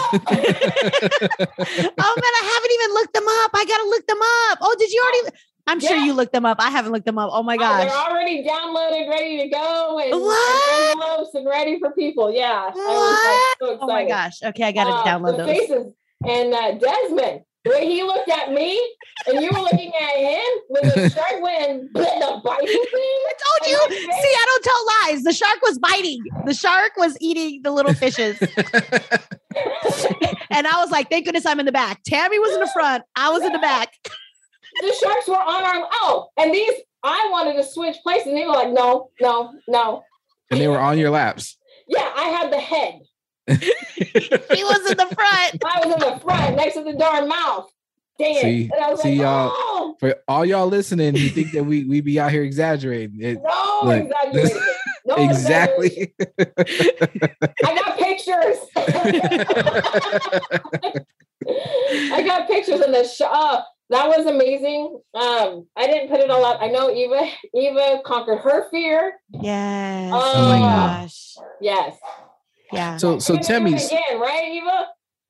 oh 1.98 2.14
man, 2.16 2.34
I 2.40 2.44
haven't 2.52 2.72
even 2.74 2.94
looked 2.94 3.14
them 3.14 3.28
up. 3.28 3.50
I 3.54 3.64
gotta 3.64 3.88
look 3.88 4.06
them 4.06 4.20
up. 4.20 4.58
Oh, 4.60 4.76
did 4.78 4.90
you 4.90 5.02
already 5.02 5.38
I'm 5.66 5.80
yeah. 5.80 5.88
sure 5.88 5.96
you 5.98 6.12
looked 6.12 6.32
them 6.32 6.44
up. 6.44 6.58
I 6.60 6.70
haven't 6.70 6.92
looked 6.92 7.06
them 7.06 7.18
up. 7.18 7.30
Oh 7.32 7.42
my 7.42 7.56
gosh. 7.56 7.84
Oh, 7.84 7.88
they're 7.88 7.96
already 7.96 8.44
downloaded, 8.44 9.08
ready 9.08 9.38
to 9.42 9.48
go, 9.48 9.98
and, 9.98 10.20
what? 10.20 10.90
envelopes 10.90 11.34
and 11.34 11.46
ready 11.46 11.78
for 11.78 11.92
people. 11.92 12.30
Yeah. 12.30 12.66
What? 12.70 12.76
Was, 12.76 13.56
like, 13.60 13.70
so 13.70 13.78
oh 13.80 13.86
my 13.86 14.06
gosh. 14.06 14.42
Okay, 14.42 14.64
I 14.64 14.72
gotta 14.72 14.90
uh, 14.90 15.04
download 15.04 15.38
the 15.38 15.44
those. 15.44 15.58
Faces. 15.58 15.94
And 16.26 16.52
uh, 16.54 16.72
Desmond, 16.72 17.44
when 17.64 17.82
he 17.82 18.02
looked 18.02 18.28
at 18.28 18.52
me 18.52 18.78
and 19.26 19.42
you 19.42 19.48
were 19.52 19.60
looking 19.60 19.92
at 19.94 20.16
him 20.16 20.42
when 20.68 20.82
the 20.84 21.08
shark 21.10 21.42
went 21.42 21.70
and 21.70 21.92
bit 21.94 22.20
the 22.20 22.40
biting 22.44 22.66
thing. 22.66 23.22
I 23.26 23.32
told 23.46 23.70
you. 23.70 23.78
See, 24.00 24.10
I 24.12 24.44
don't 24.46 24.64
tell 24.64 24.86
lies. 25.12 25.22
The 25.22 25.32
shark 25.32 25.62
was 25.62 25.78
biting. 25.78 26.22
The 26.44 26.52
shark 26.54 26.92
was 26.96 27.16
eating 27.20 27.62
the 27.62 27.70
little 27.70 27.94
fishes. 27.94 28.38
and 30.50 30.66
I 30.66 30.76
was 30.76 30.90
like, 30.90 31.08
thank 31.08 31.24
goodness 31.24 31.46
I'm 31.46 31.58
in 31.58 31.64
the 31.66 31.72
back. 31.72 32.02
Tammy 32.06 32.38
was 32.38 32.52
in 32.52 32.60
the 32.60 32.70
front. 32.72 33.04
I 33.16 33.30
was 33.30 33.42
in 33.42 33.52
the 33.52 33.58
back 33.58 33.94
the 34.80 34.94
sharks 35.00 35.28
were 35.28 35.34
on 35.34 35.64
our 35.64 35.88
oh, 35.92 36.28
and 36.36 36.52
these 36.52 36.72
I 37.02 37.28
wanted 37.30 37.54
to 37.54 37.62
switch 37.62 37.96
places, 38.02 38.26
and 38.28 38.36
they 38.36 38.46
were 38.46 38.52
like, 38.52 38.72
no, 38.72 39.10
no, 39.20 39.52
no. 39.68 40.02
And 40.50 40.60
they 40.60 40.68
were 40.68 40.78
on 40.78 40.98
your 40.98 41.10
laps. 41.10 41.58
Yeah, 41.86 42.10
I 42.16 42.28
had 42.28 42.50
the 42.50 42.58
head. 42.58 43.00
he 43.46 44.64
was 44.64 44.90
in 44.90 44.96
the 44.96 45.14
front. 45.14 45.62
I 45.66 45.82
was 45.84 45.94
in 45.94 46.00
the 46.00 46.18
front, 46.20 46.56
next 46.56 46.74
to 46.74 46.82
the 46.82 46.94
darn 46.94 47.28
mouth. 47.28 47.70
Damn. 48.18 48.42
See, 48.42 48.68
see 48.68 48.70
like, 48.94 49.18
y'all. 49.18 49.50
Oh. 49.52 49.96
For 50.00 50.16
all 50.28 50.46
y'all 50.46 50.68
listening, 50.68 51.16
you 51.16 51.28
think 51.28 51.52
that 51.52 51.64
we 51.64 51.84
we 51.84 52.00
be 52.00 52.18
out 52.18 52.30
here 52.30 52.42
exaggerating? 52.42 53.20
It, 53.20 53.42
no, 53.42 53.80
look, 53.82 54.04
exaggerating. 54.04 54.62
No 55.04 55.16
exactly. 55.30 56.14
I 57.64 57.74
got 57.74 57.98
pictures. 57.98 58.58
I 61.46 62.22
got 62.24 62.48
pictures 62.48 62.80
in 62.80 62.92
the 62.92 63.04
shop 63.04 63.30
uh, 63.32 63.62
that 63.90 64.08
was 64.08 64.26
amazing. 64.26 65.00
Um, 65.14 65.66
I 65.76 65.86
didn't 65.86 66.08
put 66.08 66.20
it 66.20 66.30
all 66.30 66.44
up. 66.44 66.60
I 66.60 66.68
know 66.68 66.90
Eva 66.90 67.28
Eva 67.54 68.00
conquered 68.04 68.38
her 68.38 68.68
fear. 68.70 69.14
Yes. 69.30 70.10
Oh, 70.12 70.32
oh 70.34 70.48
my 70.48 70.58
gosh. 70.58 71.36
Yes. 71.60 71.96
Yeah. 72.72 72.96
So 72.96 73.18
so 73.18 73.36
tell 73.36 73.60
me 73.60 73.74
again, 73.74 74.20
right, 74.20 74.52
Eva? 74.52 74.86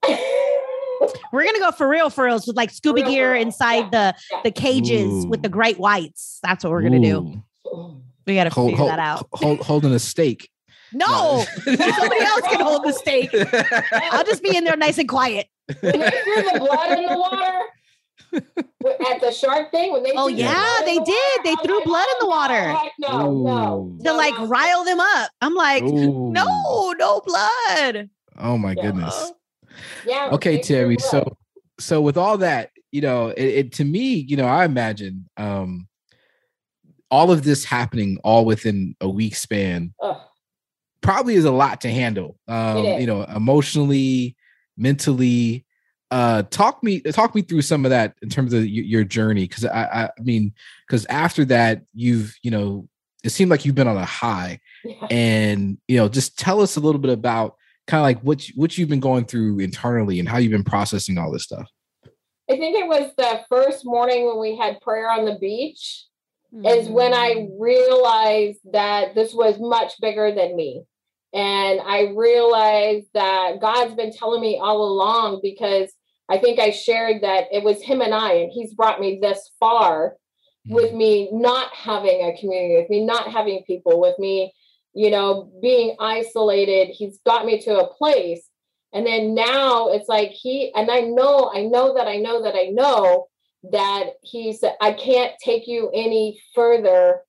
We're 1.33 1.45
gonna 1.45 1.59
go 1.59 1.73
for 1.73 1.89
real 1.89 2.11
for 2.11 2.25
reals 2.25 2.47
with 2.47 2.57
like 2.57 2.71
scuba 2.71 3.01
real, 3.01 3.11
gear 3.11 3.35
inside 3.35 3.93
yeah. 3.93 4.13
the 4.13 4.15
yeah. 4.31 4.41
the 4.45 4.51
cages 4.51 5.25
Ooh. 5.25 5.29
with 5.29 5.43
the 5.43 5.49
great 5.49 5.79
whites. 5.79 6.39
That's 6.43 6.63
what 6.63 6.71
we're 6.71 6.83
gonna 6.83 6.99
Ooh. 6.99 7.43
do. 7.71 8.03
We 8.27 8.37
gotta 8.37 8.51
hold, 8.51 8.71
figure 8.71 8.79
hold, 8.79 8.91
that 8.91 8.99
out. 8.99 9.29
Hold, 9.33 9.61
holding 9.61 9.93
a 9.93 9.99
stake. 9.99 10.49
No, 10.93 11.45
somebody 11.65 12.21
else 12.21 12.43
can 12.43 12.61
hold 12.61 12.85
the 12.85 12.93
stake. 12.93 13.31
I'll 14.13 14.25
just 14.25 14.43
be 14.43 14.57
in 14.57 14.65
there 14.65 14.77
nice 14.77 14.97
and 14.99 15.09
quiet. 15.09 15.49
When 15.81 15.99
they 15.99 16.11
threw 16.11 16.43
the 16.53 16.59
blood 16.61 16.99
in 16.99 17.07
the 17.07 17.19
water, 17.19 17.61
at 18.35 19.21
the 19.21 19.31
shark 19.33 19.71
thing 19.71 19.93
when 19.93 20.03
they 20.03 20.13
oh 20.17 20.29
yeah 20.29 20.81
they 20.85 20.99
the 20.99 21.05
did 21.05 21.45
they 21.45 21.55
threw 21.65 21.77
like, 21.77 21.85
blood 21.85 22.07
in 22.13 22.17
the 22.21 22.27
water 22.27 22.77
no 22.99 23.33
no 23.43 23.97
to 24.05 24.13
like 24.13 24.35
no. 24.35 24.47
rile 24.47 24.85
them 24.85 25.01
up 25.01 25.31
i'm 25.41 25.55
like 25.55 25.83
Ooh. 25.83 26.33
no 26.33 26.93
no 26.99 27.21
blood 27.21 28.11
oh 28.39 28.59
my 28.59 28.75
yeah. 28.77 28.83
goodness 28.83 29.33
yeah 30.07 30.29
okay 30.33 30.61
terry 30.61 30.97
so 30.99 31.37
so 31.79 32.01
with 32.01 32.17
all 32.17 32.39
that 32.39 32.71
you 32.93 33.01
know 33.01 33.29
it, 33.29 33.45
it, 33.45 33.73
to 33.73 33.85
me 33.85 34.15
you 34.15 34.37
know 34.37 34.47
i 34.47 34.65
imagine 34.65 35.29
um 35.37 35.89
all 37.11 37.31
of 37.31 37.45
this 37.45 37.65
happening 37.65 38.19
all 38.25 38.45
within 38.45 38.95
a 39.01 39.09
week 39.09 39.37
span 39.37 39.95
Ugh. 40.03 40.17
probably 41.01 41.35
is 41.35 41.45
a 41.45 41.53
lot 41.53 41.81
to 41.83 41.91
handle 41.91 42.39
um 42.49 42.85
you 42.85 43.07
know 43.07 43.23
emotionally 43.23 44.37
mentally 44.77 45.65
uh 46.15 46.45
talk 46.45 46.81
me 46.81 47.01
talk 47.01 47.35
me 47.35 47.43
through 47.43 47.61
some 47.61 47.85
of 47.85 47.91
that 47.91 48.15
in 48.23 48.29
terms 48.29 48.53
of 48.53 48.61
y- 48.61 48.69
your 48.69 49.03
journey 49.03 49.49
because 49.49 49.65
I, 49.65 50.05
I 50.05 50.11
mean 50.23 50.53
because 50.87 51.05
after 51.07 51.45
that 51.47 51.83
you've 51.93 52.37
you 52.41 52.53
know 52.53 52.89
it 53.25 53.31
seemed 53.31 53.51
like 53.51 53.65
you've 53.65 53.75
been 53.75 53.89
on 53.89 53.97
a 53.97 54.05
high 54.05 54.61
yeah. 54.85 55.07
and 55.11 55.77
you 55.89 55.97
know 55.97 56.09
just 56.09 56.39
tell 56.39 56.61
us 56.61 56.77
a 56.77 56.81
little 56.81 57.01
bit 57.01 57.11
about 57.11 57.57
kind 57.89 57.99
of 57.99 58.05
like 58.05 58.21
what 58.21 58.49
you, 58.49 58.55
what 58.55 58.79
you've 58.79 58.89
been 58.89 59.01
going 59.01 59.25
through 59.25 59.59
internally 59.59 60.21
and 60.21 60.29
how 60.29 60.39
you've 60.39 60.53
been 60.53 60.63
processing 60.63 61.19
all 61.19 61.33
this 61.33 61.43
stuff 61.43 61.69
i 62.49 62.57
think 62.57 62.77
it 62.77 62.87
was 62.87 63.11
the 63.19 63.41
first 63.49 63.85
morning 63.85 64.25
when 64.25 64.39
we 64.39 64.57
had 64.57 64.81
prayer 64.83 65.11
on 65.11 65.25
the 65.25 65.37
beach 65.41 66.05
mm-hmm. 66.55 66.65
is 66.65 66.89
when 66.89 67.13
i 67.13 67.35
mm. 67.35 67.49
realized 67.59 68.61
that 68.73 69.17
this 69.17 69.35
was 69.35 69.59
much 69.59 69.95
bigger 70.01 70.33
than 70.33 70.55
me 70.55 70.85
and 71.35 71.81
I 71.81 72.13
realized 72.15 73.09
that 73.15 73.61
God's 73.61 73.97
been 73.97 74.13
telling 74.13 74.41
me 74.41 74.57
all 74.63 74.85
along 74.85 75.41
because 75.43 75.93
I 76.29 76.39
think 76.39 76.59
I 76.59 76.71
shared 76.71 77.23
that 77.23 77.45
it 77.53 77.63
was 77.63 77.83
him 77.83 78.01
and 78.01 78.15
I, 78.15 78.33
and 78.35 78.53
he's 78.53 78.75
brought 78.75 79.01
me 79.01 79.19
this 79.21 79.51
far 79.61 80.17
with 80.67 80.89
mm-hmm. 80.89 80.99
me 80.99 81.29
not 81.33 81.73
having 81.75 82.25
a 82.25 82.39
community, 82.39 82.77
with 82.81 82.91
me 82.91 83.05
not 83.05 83.31
having 83.31 83.63
people, 83.67 84.01
with 84.01 84.19
me, 84.19 84.53
you 84.95 85.11
know, 85.11 85.51
being 85.61 85.97
isolated. 86.01 86.89
He's 86.89 87.19
got 87.27 87.45
me 87.45 87.61
to 87.63 87.81
a 87.81 87.95
place. 87.95 88.49
And 88.93 89.07
then 89.07 89.35
now 89.35 89.89
it's 89.89 90.09
like 90.09 90.31
he, 90.31 90.73
and 90.75 90.91
I 90.91 91.01
know, 91.01 91.51
I 91.53 91.65
know 91.65 91.95
that 91.95 92.07
I 92.07 92.17
know 92.17 92.45
that 92.45 92.55
I 92.55 92.67
know 92.67 93.27
that 93.73 94.13
he 94.23 94.53
said, 94.53 94.77
I 94.81 94.93
can't 94.93 95.33
take 95.43 95.67
you 95.67 95.91
any 95.93 96.41
further 96.55 97.21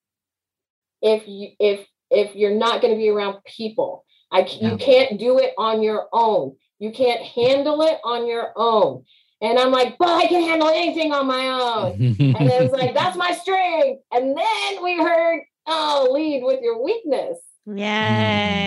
if 1.01 1.27
you, 1.27 1.49
if, 1.59 1.85
if 2.11 2.35
you're 2.35 2.55
not 2.55 2.81
going 2.81 2.93
to 2.93 2.97
be 2.99 3.09
around 3.09 3.43
people. 3.45 4.05
I, 4.31 4.39
yeah. 4.39 4.69
you 4.69 4.77
can't 4.77 5.19
do 5.19 5.39
it 5.39 5.53
on 5.57 5.81
your 5.81 6.07
own. 6.13 6.55
You 6.79 6.91
can't 6.91 7.21
handle 7.21 7.81
it 7.81 7.97
on 8.03 8.27
your 8.27 8.51
own. 8.55 9.03
And 9.41 9.59
I'm 9.59 9.71
like, 9.71 9.97
but 9.97 10.09
I 10.09 10.27
can 10.27 10.41
handle 10.41 10.69
anything 10.69 11.11
on 11.13 11.27
my 11.27 11.47
own. 11.47 11.93
and 12.19 12.35
then 12.49 12.63
it's 12.63 12.73
like, 12.73 12.93
that's 12.93 13.17
my 13.17 13.31
strength. 13.31 14.01
And 14.11 14.37
then 14.37 14.83
we 14.83 14.97
heard, 14.97 15.41
oh, 15.67 16.09
lead 16.11 16.43
with 16.43 16.61
your 16.61 16.81
weakness. 16.83 17.39
Yes. 17.65 18.65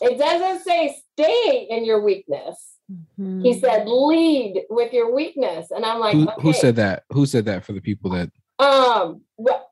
It 0.00 0.18
doesn't 0.18 0.64
say 0.64 0.96
stay 1.12 1.66
in 1.70 1.84
your 1.84 2.02
weakness. 2.02 2.74
Mm-hmm. 2.90 3.42
He 3.42 3.58
said 3.58 3.86
lead 3.86 4.64
with 4.70 4.92
your 4.92 5.14
weakness. 5.14 5.70
And 5.70 5.84
I'm 5.84 6.00
like, 6.00 6.14
who, 6.14 6.28
okay. 6.28 6.42
who 6.42 6.52
said 6.52 6.76
that? 6.76 7.04
Who 7.10 7.26
said 7.26 7.46
that 7.46 7.64
for 7.64 7.72
the 7.72 7.80
people 7.80 8.10
that 8.10 8.30
um 8.58 9.22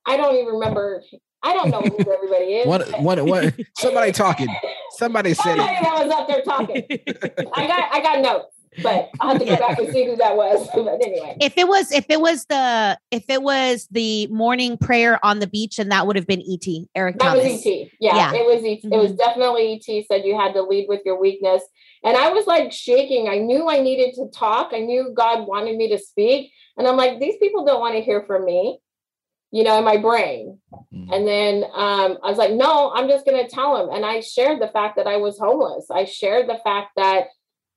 I 0.07 0.17
don't 0.17 0.35
even 0.35 0.55
remember 0.55 1.03
I 1.43 1.55
don't 1.55 1.71
know 1.71 1.81
who 1.81 2.13
everybody 2.13 2.55
is. 2.57 2.67
What? 2.67 3.01
What? 3.01 3.25
What? 3.25 3.55
Somebody 3.77 4.13
talking. 4.13 4.49
Somebody 4.93 5.35
said 5.35 5.57
somebody 5.57 5.73
it. 5.73 5.83
that 5.83 6.07
was 6.07 6.13
up 6.13 6.29
there 6.29 6.43
talking. 6.43 6.85
I 7.55 7.67
got. 7.67 7.93
I 7.93 8.01
got 8.01 8.21
notes, 8.21 8.55
but 8.83 9.11
I 9.21 9.33
have 9.33 9.39
to 9.41 9.45
go 9.45 9.57
back 9.57 9.79
and 9.79 9.93
see 9.93 10.05
who 10.05 10.17
that 10.17 10.37
was. 10.37 10.69
But 10.75 11.03
anyway, 11.05 11.37
if 11.41 11.57
it 11.57 11.67
was, 11.67 11.91
if 11.91 12.07
it 12.09 12.21
was 12.21 12.45
the, 12.47 12.99
if 13.11 13.25
it 13.29 13.43
was 13.43 13.89
the 13.91 14.27
morning 14.29 14.77
prayer 14.77 15.25
on 15.25 15.41
the 15.41 15.47
beach, 15.47 15.79
and 15.79 15.91
that 15.91 16.07
would 16.07 16.17
have 16.17 16.27
been 16.27 16.41
ET. 16.43 16.67
Eric. 16.95 17.19
That 17.19 17.25
Thomas. 17.25 17.45
was 17.45 17.67
ET. 17.67 17.89
Yeah, 17.99 18.17
yeah, 18.17 18.35
it 18.35 18.47
was. 18.47 18.63
ET. 18.63 18.87
Mm-hmm. 18.87 18.93
It 18.93 18.99
was 18.99 19.13
mm-hmm. 19.13 19.17
definitely 19.17 19.83
ET. 19.89 20.07
Said 20.07 20.25
you 20.25 20.39
had 20.39 20.53
to 20.55 20.63
lead 20.63 20.87
with 20.89 21.01
your 21.05 21.21
weakness, 21.21 21.63
and 22.05 22.17
I 22.17 22.29
was 22.31 22.47
like 22.47 22.71
shaking. 22.71 23.29
I 23.29 23.39
knew 23.39 23.69
I 23.69 23.81
needed 23.81 24.15
to 24.15 24.29
talk. 24.29 24.71
I 24.73 24.81
knew 24.81 25.13
God 25.17 25.49
wanted 25.49 25.77
me 25.77 25.89
to 25.91 25.99
speak, 25.99 26.53
and 26.77 26.87
I'm 26.87 26.97
like, 26.97 27.19
these 27.19 27.37
people 27.39 27.65
don't 27.65 27.81
want 27.81 27.95
to 27.95 28.01
hear 28.01 28.23
from 28.27 28.45
me 28.45 28.79
you 29.53 29.63
know, 29.63 29.79
in 29.79 29.85
my 29.85 29.99
brain. 29.99 30.59
Mm-hmm. 30.93 31.13
And 31.13 31.29
then 31.29 31.65
um, 31.75 32.19
I 32.25 32.31
was 32.31 32.39
like, 32.39 32.53
no, 32.53 32.91
I'm 32.95 33.09
just 33.09 33.27
going 33.27 33.45
to 33.45 33.55
tell 33.55 33.77
him. 33.77 33.95
And 33.95 34.05
I 34.05 34.21
shared 34.21 34.61
the 34.61 34.69
fact 34.69 34.97
that 34.97 35.07
I 35.07 35.19
was 35.19 35.39
homeless. 35.39 35.89
I 35.91 36.07
shared 36.07 36.49
the 36.49 36.59
fact 36.65 36.93
that 36.97 37.27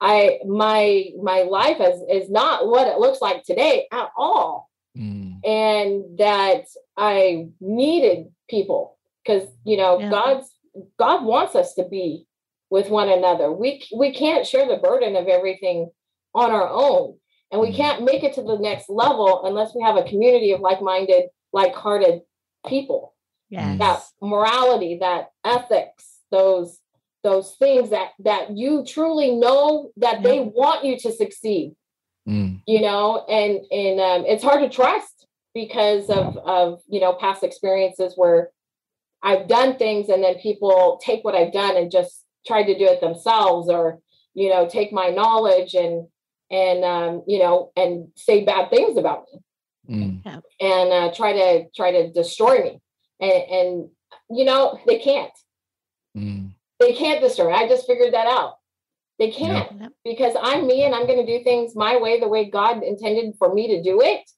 I 0.02 0.40
my 0.46 1.06
my 1.22 1.44
life 1.44 1.78
is 1.80 2.02
is 2.10 2.30
not 2.30 2.68
what 2.68 2.88
it 2.88 3.00
looks 3.00 3.22
like 3.22 3.44
today 3.44 3.88
at 3.92 4.10
all. 4.18 4.70
Mm. 4.98 5.40
And 5.46 6.18
that 6.18 6.66
I 6.98 7.48
needed 7.60 8.28
people 8.50 8.98
because 9.24 9.48
you 9.64 9.78
know 9.78 10.00
yeah. 10.00 10.10
God's 10.10 10.50
God 10.98 11.24
wants 11.24 11.56
us 11.56 11.74
to 11.76 11.88
be 11.88 12.26
with 12.70 12.90
one 12.90 13.10
another. 13.10 13.52
We 13.52 13.86
we 13.96 14.14
can't 14.14 14.46
share 14.46 14.68
the 14.68 14.78
burden 14.78 15.16
of 15.16 15.28
everything 15.28 15.92
on 16.34 16.52
our 16.52 16.70
own. 16.70 17.18
And 17.52 17.62
we 17.62 17.72
mm. 17.72 17.76
can't 17.76 18.04
make 18.04 18.24
it 18.24 18.34
to 18.34 18.42
the 18.42 18.58
next 18.58 18.90
level 18.90 19.46
unless 19.46 19.74
we 19.74 19.82
have 19.82 19.96
a 19.96 20.04
community 20.04 20.52
of 20.52 20.60
like-minded, 20.60 21.26
like-hearted 21.56 22.22
people. 22.68 23.15
Yes. 23.50 23.80
That 23.80 24.04
morality, 24.22 25.00
that 25.02 25.30
ethics, 25.44 26.20
those 26.30 26.80
those 27.26 27.56
things 27.58 27.89
that 27.89 28.12
that 28.20 28.56
you 28.56 28.86
truly 28.86 29.32
know 29.32 29.89
that 29.98 30.22
they 30.22 30.41
want 30.41 30.86
you 30.86 30.96
to 30.96 31.12
succeed 31.12 31.76
mm. 32.30 32.62
you 32.68 32.82
know 32.82 33.26
and 33.28 33.65
and 33.72 34.00
um, 34.00 34.26
it's 34.28 34.44
hard 34.44 34.62
to 34.62 34.70
trust 34.70 35.26
because 35.56 36.08
of 36.12 36.38
of 36.38 36.82
you 36.88 37.00
know 37.00 37.13
past 37.13 37.44
experiences 37.44 38.13
where 38.15 38.52
i've 39.24 39.48
done 39.48 39.76
things 39.76 40.08
and 40.10 40.24
then 40.24 40.36
people 40.36 41.02
take 41.04 41.24
what 41.24 41.34
i've 41.34 41.52
done 41.52 41.76
and 41.76 41.89
just 41.91 42.24
try 42.46 42.62
to 42.62 42.78
do 42.78 42.86
it 42.86 43.02
themselves 43.02 43.70
or 43.70 44.00
you 44.36 44.50
know 44.52 44.68
take 44.70 44.94
my 44.94 45.10
knowledge 45.10 45.74
and 45.74 46.08
and 46.52 46.84
um, 46.86 47.24
you 47.28 47.39
know 47.39 47.72
and 47.76 48.10
say 48.15 48.46
bad 48.46 48.70
things 48.70 48.98
about 48.98 49.26
me 49.34 49.39
mm. 49.89 50.41
and 50.60 50.91
uh, 50.91 51.13
try 51.13 51.34
to 51.34 51.65
try 51.76 51.91
to 51.91 52.12
destroy 52.12 52.63
me 52.63 52.82
and, 53.19 53.43
and 53.52 53.89
you 54.30 54.45
know 54.45 54.80
they 54.88 55.00
can't 55.00 55.32
mm. 56.17 56.52
They 56.80 56.93
can't 56.93 57.21
destroy. 57.21 57.54
I 57.54 57.67
just 57.67 57.88
figured 57.88 58.13
that 58.13 58.28
out. 58.28 58.56
They 59.17 59.32
can't 59.32 59.71
yeah. 59.80 59.88
because 60.04 60.36
I'm 60.41 60.67
me 60.67 60.84
and 60.84 60.93
I'm 60.93 61.08
going 61.08 61.26
to 61.26 61.38
do 61.38 61.43
things 61.43 61.76
my 61.76 61.98
way, 61.98 62.19
the 62.19 62.28
way 62.28 62.50
God 62.50 62.84
intended 62.84 63.36
for 63.39 63.54
me 63.54 63.67
to 63.69 63.82
do 63.82 64.02
it. 64.02 64.30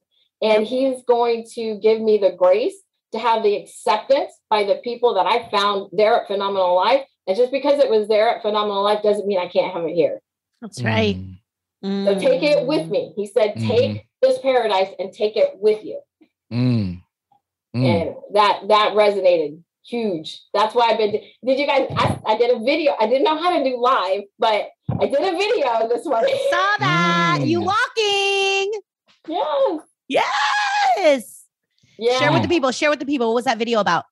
And 0.42 0.68
He's 0.68 1.02
going 1.08 1.46
to 1.56 1.80
give 1.82 2.00
me 2.00 2.20
the 2.20 2.32
grace 2.32 2.76
to 3.14 3.20
have 3.20 3.42
the 3.42 3.56
acceptance 3.56 4.32
by 4.50 4.66
the 4.66 4.76
people 4.84 5.16
that 5.16 5.26
I 5.26 5.50
found 5.50 5.90
there 5.94 6.22
at 6.22 6.28
Phenomenal 6.28 6.76
Life. 6.76 7.06
And 7.26 7.36
just 7.36 7.52
because 7.52 7.80
it 7.80 7.90
was 7.90 8.08
there 8.08 8.30
at 8.30 8.44
Phenomenal 8.44 8.84
Life 8.84 9.02
doesn't 9.02 9.26
mean 9.26 9.40
I 9.40 9.48
can't 9.48 9.74
have 9.74 9.84
it 9.86 9.96
here. 9.96 10.22
That's 10.62 10.84
right. 10.84 11.18
Mm. 11.84 12.06
So 12.06 12.20
take 12.20 12.44
it 12.44 12.68
with 12.68 12.88
me. 12.88 13.14
He 13.16 13.26
said, 13.26 13.56
mm-hmm. 13.56 13.68
take 13.68 13.92
mm. 13.92 14.04
This 14.22 14.40
paradise 14.40 14.90
and 15.00 15.14
take 15.14 15.38
it 15.38 15.52
with 15.56 15.84
you. 15.84 16.00
Mm. 16.52 17.02
mm. 17.76 17.86
And 17.86 18.16
that 18.34 18.68
that 18.68 18.94
resonated 18.94 19.62
huge. 19.88 20.42
That's 20.54 20.76
why 20.76 20.92
I've 20.92 20.98
been. 20.98 21.12
Did 21.46 21.60
you 21.60 21.66
guys? 21.66 21.88
I, 21.96 22.20
I, 22.26 22.38
did 22.38 22.56
a 22.56 22.60
video. 22.64 22.94
I 23.00 23.08
didn't 23.08 23.24
know 23.24 23.38
how 23.42 23.58
to 23.58 23.64
do 23.64 23.78
live, 23.80 24.24
but 24.38 24.68
I 25.00 25.08
did 25.08 25.20
a 25.20 25.38
video 25.38 25.88
this 25.88 26.06
morning. 26.06 26.38
Saw 26.50 26.76
that 26.80 27.40
mm. 27.42 27.48
you 27.48 27.62
walking. 27.62 28.82
Yes. 30.08 30.28
Yes. 30.98 31.46
Yeah. 31.98 32.20
Share 32.20 32.32
with 32.32 32.44
the 32.44 32.48
people. 32.48 32.72
Share 32.72 32.90
with 32.90 33.00
the 33.00 33.06
people. 33.06 33.28
What 33.28 33.36
was 33.36 33.46
that 33.46 33.58
video 33.58 33.80
about? 33.80 34.06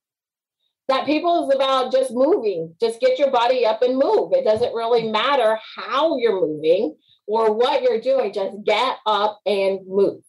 That 0.87 1.05
people 1.05 1.49
is 1.49 1.55
about 1.55 1.91
just 1.91 2.11
moving. 2.11 2.75
Just 2.79 2.99
get 2.99 3.17
your 3.17 3.31
body 3.31 3.65
up 3.65 3.81
and 3.81 3.97
move. 3.97 4.33
It 4.33 4.43
doesn't 4.43 4.73
really 4.73 5.09
matter 5.09 5.57
how 5.75 6.17
you're 6.17 6.39
moving 6.39 6.95
or 7.27 7.53
what 7.53 7.81
you're 7.81 8.01
doing. 8.01 8.33
Just 8.33 8.63
get 8.63 8.97
up 9.05 9.39
and 9.45 9.79
move. 9.87 10.21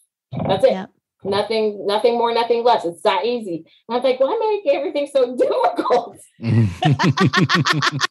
That's 0.46 0.64
it. 0.64 0.72
Yep. 0.72 0.90
Nothing, 1.24 1.86
nothing 1.86 2.16
more, 2.18 2.32
nothing 2.32 2.62
less. 2.62 2.84
It's 2.84 3.02
that 3.02 3.24
easy. 3.24 3.64
And 3.88 3.96
I 3.96 4.00
was 4.00 4.04
like, 4.04 4.20
why 4.20 4.60
make 4.64 4.74
everything 4.74 5.08
so 5.12 5.36
difficult? 5.36 6.18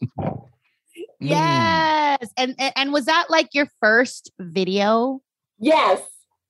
yes. 1.20 2.30
And, 2.36 2.56
and 2.60 2.74
and 2.76 2.94
was 2.94 3.06
that 3.06 3.28
like 3.30 3.54
your 3.54 3.68
first 3.80 4.32
video? 4.40 5.22
Yes. 5.60 6.02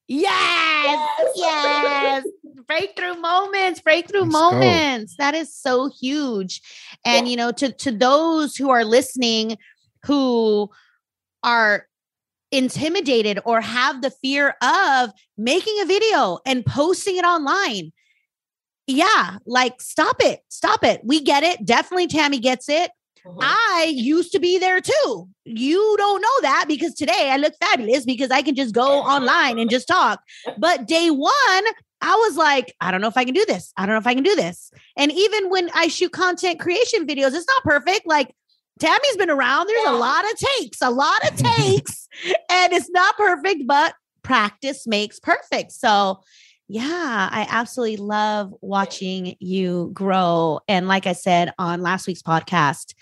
Yes. 0.08 1.10
Yes. 1.36 1.36
yes. 1.36 2.24
breakthrough 2.68 3.16
moments, 3.16 3.82
breakthrough 3.82 4.22
Let's 4.22 4.34
moments. 4.34 5.16
Go. 5.16 5.24
That 5.24 5.36
is 5.36 5.56
so 5.56 5.90
huge. 5.90 6.62
And 7.04 7.28
yeah. 7.28 7.32
you 7.32 7.38
know, 7.38 7.52
to 7.54 7.72
to 7.72 7.92
those 7.92 8.56
who 8.56 8.70
are 8.70 8.84
listening 8.84 9.58
who 10.04 10.70
are 11.44 11.88
intimidated 12.52 13.40
or 13.46 13.62
have 13.62 14.02
the 14.02 14.12
fear 14.12 14.56
of 14.62 15.12
making 15.38 15.80
a 15.82 15.86
video 15.86 16.40
and 16.46 16.66
posting 16.66 17.18
it 17.18 17.26
online. 17.26 17.92
Yeah, 18.88 19.38
like 19.46 19.82
stop 19.82 20.18
it. 20.20 20.42
Stop 20.50 20.84
it. 20.84 21.02
We 21.04 21.22
get 21.22 21.44
it. 21.44 21.66
Definitely 21.66 22.08
Tammy 22.08 22.40
gets 22.40 22.70
it. 22.70 22.92
Mm-hmm. 23.26 23.40
I 23.42 23.92
used 23.92 24.32
to 24.34 24.40
be 24.40 24.60
there 24.60 24.80
too. 24.80 25.28
You 25.46 25.96
don't 25.98 26.22
know 26.22 26.42
that 26.42 26.66
because 26.68 26.94
today 26.94 27.30
I 27.32 27.38
look 27.38 27.54
fabulous 27.60 28.06
because 28.06 28.30
I 28.30 28.44
can 28.44 28.56
just 28.56 28.76
go 28.76 29.00
online 29.00 29.58
and 29.58 29.70
just 29.70 29.88
talk. 29.88 30.22
But 30.60 30.88
day 30.88 31.10
one, 31.10 31.34
I 32.02 32.16
was 32.16 32.38
like, 32.38 32.76
I 32.80 32.92
don't 32.92 33.02
know 33.02 33.08
if 33.08 33.18
I 33.18 33.26
can 33.26 33.34
do 33.34 33.46
this. 33.48 33.74
I 33.78 33.86
don't 33.86 33.96
know 33.96 34.00
if 34.00 34.08
I 34.08 34.14
can 34.14 34.24
do 34.24 34.36
this. 34.36 34.70
And 34.96 35.12
even 35.12 35.50
when 35.50 35.72
I 35.74 35.88
shoot 35.88 36.12
content 36.12 36.60
creation 36.60 37.08
videos, 37.08 37.34
it's 37.34 37.48
not 37.48 37.64
perfect. 37.64 38.06
Like 38.06 38.36
Tammy's 38.80 39.18
been 39.18 39.30
around. 39.30 39.68
There's 39.68 39.84
yeah. 39.86 39.96
a 39.96 39.98
lot 39.98 40.26
of 40.26 40.38
takes, 40.38 40.82
a 40.82 40.90
lot 40.90 41.32
of 41.32 41.38
takes, 41.38 42.08
and 42.50 42.74
it's 42.74 42.90
not 42.90 43.16
perfect, 43.18 43.64
but 43.66 43.94
practice 44.22 44.86
makes 44.86 45.20
perfect. 45.20 45.72
So, 45.72 46.22
yeah, 46.68 47.30
I 47.32 47.48
absolutely 47.50 47.98
love 47.98 48.54
watching 48.62 49.36
you 49.40 49.92
grow. 49.94 50.60
And 50.68 50.88
like 50.88 51.08
I 51.08 51.14
said 51.14 51.54
on 51.58 51.82
last 51.82 52.08
week's 52.08 52.24
podcast, 52.24 52.96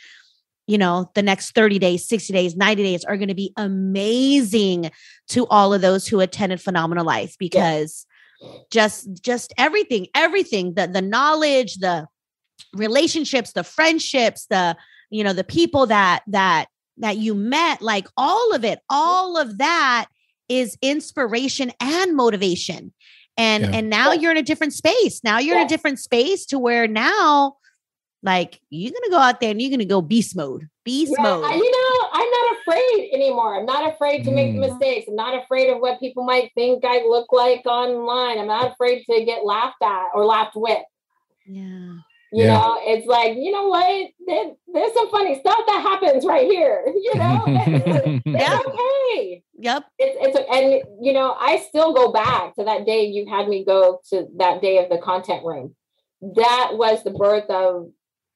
you 0.67 0.77
know, 0.77 1.09
the 1.15 1.23
next 1.23 1.55
30 1.55 1.79
days, 1.79 2.07
60 2.07 2.33
days, 2.33 2.55
90 2.55 2.83
days 2.83 3.03
are 3.03 3.17
going 3.17 3.29
to 3.29 3.33
be 3.33 3.51
amazing 3.57 4.91
to 5.29 5.47
all 5.47 5.73
of 5.73 5.81
those 5.81 6.07
who 6.07 6.19
attended 6.19 6.61
Phenomenal 6.61 7.05
Life 7.05 7.35
because 7.37 8.05
yeah. 8.41 8.49
just 8.69 9.23
just 9.23 9.53
everything, 9.57 10.07
everything, 10.15 10.75
the 10.75 10.87
the 10.87 11.01
knowledge, 11.01 11.75
the 11.77 12.07
relationships, 12.73 13.53
the 13.53 13.63
friendships, 13.63 14.45
the 14.49 14.77
you 15.13 15.23
know 15.23 15.33
the 15.33 15.43
people 15.43 15.85
that 15.85 16.23
that 16.27 16.65
that 16.97 17.17
you 17.17 17.35
met 17.35 17.81
like 17.81 18.07
all 18.17 18.53
of 18.53 18.63
it 18.63 18.79
all 18.89 19.37
of 19.37 19.57
that 19.59 20.07
is 20.49 20.77
inspiration 20.81 21.71
and 21.79 22.15
motivation. 22.15 22.93
And 23.35 23.63
yeah. 23.63 23.71
and 23.73 23.89
now 23.89 24.11
you're 24.11 24.31
in 24.31 24.37
a 24.37 24.43
different 24.43 24.73
space. 24.73 25.23
Now 25.23 25.39
you're 25.39 25.55
yeah. 25.55 25.61
in 25.61 25.65
a 25.65 25.69
different 25.69 25.99
space 25.99 26.45
to 26.47 26.59
where 26.59 26.87
now 26.87 27.55
like 28.21 28.59
you're 28.69 28.91
gonna 28.91 29.09
go 29.09 29.17
out 29.17 29.39
there 29.39 29.51
and 29.51 29.61
you're 29.61 29.71
gonna 29.71 29.85
go 29.85 30.01
beast 30.01 30.35
mode 30.35 30.67
beast 30.83 31.13
yeah, 31.17 31.23
mode. 31.23 31.55
You 31.55 31.71
know 31.71 32.09
i'm 32.13 32.29
not 32.29 32.57
afraid 32.59 33.09
anymore. 33.13 33.59
I'm 33.59 33.65
not 33.65 33.93
afraid 33.93 34.23
to 34.25 34.31
mm. 34.31 34.35
make 34.35 34.55
mistakes. 34.55 35.07
I'm 35.07 35.15
not 35.15 35.43
afraid 35.43 35.69
of 35.71 35.79
what 35.79 35.99
people 35.99 36.23
might 36.23 36.51
think 36.55 36.85
i 36.85 36.99
look 36.99 37.31
like 37.31 37.65
online. 37.65 38.37
I'm 38.37 38.47
not 38.47 38.71
afraid 38.71 39.03
to 39.09 39.25
get 39.25 39.45
laughed 39.45 39.81
at 39.81 40.09
or 40.13 40.25
laughed 40.25 40.55
with. 40.55 40.83
Yeah 41.47 41.95
you 42.33 42.45
yeah. 42.45 42.53
know, 42.53 42.77
it's 42.81 43.05
like, 43.05 43.37
you 43.37 43.51
know 43.51 43.67
what? 43.67 44.09
There, 44.25 44.51
there's 44.73 44.93
some 44.93 45.11
funny 45.11 45.39
stuff 45.39 45.59
that 45.67 45.81
happens 45.83 46.25
right 46.25 46.47
here. 46.47 46.83
You 47.03 47.19
know, 47.19 47.43
it's, 47.47 48.25
yeah. 48.25 48.59
okay. 48.65 49.43
Yep. 49.59 49.83
It's, 49.99 50.37
it's 50.37 50.49
and 50.49 51.05
you 51.05 51.13
know, 51.13 51.35
I 51.37 51.57
still 51.57 51.93
go 51.93 52.11
back 52.11 52.55
to 52.55 52.63
that 52.63 52.85
day 52.85 53.05
you 53.05 53.29
had 53.29 53.47
me 53.47 53.65
go 53.65 53.99
to 54.09 54.27
that 54.37 54.61
day 54.61 54.77
of 54.83 54.89
the 54.89 54.97
content 54.97 55.45
room. 55.45 55.75
That 56.21 56.71
was 56.73 57.03
the 57.03 57.11
birth 57.11 57.49
of 57.49 57.91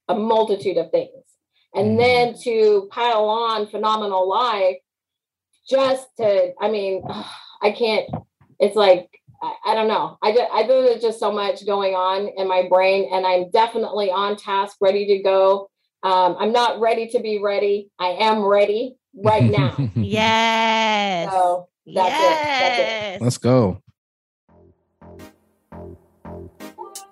a 0.10 0.16
multitude 0.16 0.78
of 0.78 0.92
things. 0.92 1.24
And 1.74 1.98
mm. 1.98 1.98
then 1.98 2.36
to 2.44 2.90
pile 2.92 3.26
on 3.26 3.68
phenomenal 3.68 4.30
life, 4.30 4.78
just 5.68 6.08
to, 6.18 6.54
I 6.60 6.70
mean, 6.70 7.04
I 7.62 7.72
can't, 7.72 8.10
it's 8.60 8.76
like 8.76 9.10
I, 9.42 9.54
I 9.68 9.76
don't 9.76 9.88
know. 9.88 10.18
I 10.22 10.32
just, 10.32 10.52
I 10.52 10.60
think 10.60 10.86
there's 10.86 11.02
just 11.02 11.20
so 11.20 11.32
much 11.32 11.66
going 11.66 11.94
on 11.94 12.30
in 12.38 12.48
my 12.48 12.68
brain, 12.70 13.10
and 13.12 13.26
I'm 13.26 13.50
definitely 13.52 14.10
on 14.10 14.36
task, 14.36 14.78
ready 14.82 15.06
to 15.08 15.24
go. 15.24 15.70
Um, 16.04 16.36
I'm 16.40 16.52
not 16.52 16.80
ready 16.80 17.08
to 17.10 17.20
be 17.20 17.40
ready. 17.42 17.90
I 18.00 18.10
am 18.20 18.44
ready 18.44 18.96
right 19.16 19.44
now. 19.52 19.76
yes. 19.96 21.32
So 21.32 21.70
that's, 21.86 22.10
yes. 22.10 22.40
It. 22.42 22.60
that's 22.60 23.16
it. 23.16 23.22
Let's 23.24 23.38
go. 23.38 23.82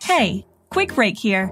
Hey, 0.01 0.45
quick 0.69 0.93
break 0.93 1.17
here. 1.17 1.51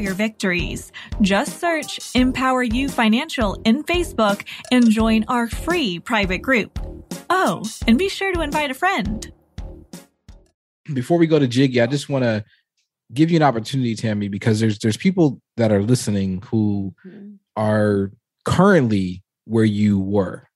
your 0.00 0.14
victories. 0.14 0.92
Just 1.20 1.60
search 1.60 1.98
EmpowerYou 2.14 2.90
Financial 2.90 3.60
in 3.64 3.84
Facebook 3.84 4.46
and 4.72 4.90
join 4.90 5.24
our 5.28 5.48
free 5.48 5.98
private 5.98 6.38
group. 6.38 6.78
Oh, 7.28 7.64
and 7.86 7.98
be 7.98 8.08
sure 8.08 8.32
to 8.32 8.40
invite 8.40 8.70
a 8.70 8.74
friend. 8.74 9.32
Before 10.92 11.18
we 11.18 11.26
go 11.26 11.38
to 11.38 11.46
Jiggy, 11.46 11.80
I 11.80 11.86
just 11.86 12.08
want 12.08 12.24
to 12.24 12.44
give 13.12 13.30
you 13.30 13.36
an 13.36 13.42
opportunity, 13.42 13.94
Tammy, 13.94 14.28
because 14.28 14.60
there's 14.60 14.78
there's 14.78 14.96
people 14.96 15.40
that 15.56 15.72
are 15.72 15.82
listening 15.82 16.42
who 16.50 16.94
mm-hmm. 17.06 17.34
are 17.56 18.12
currently 18.44 19.22
where 19.44 19.64
you 19.64 19.98
were, 19.98 20.48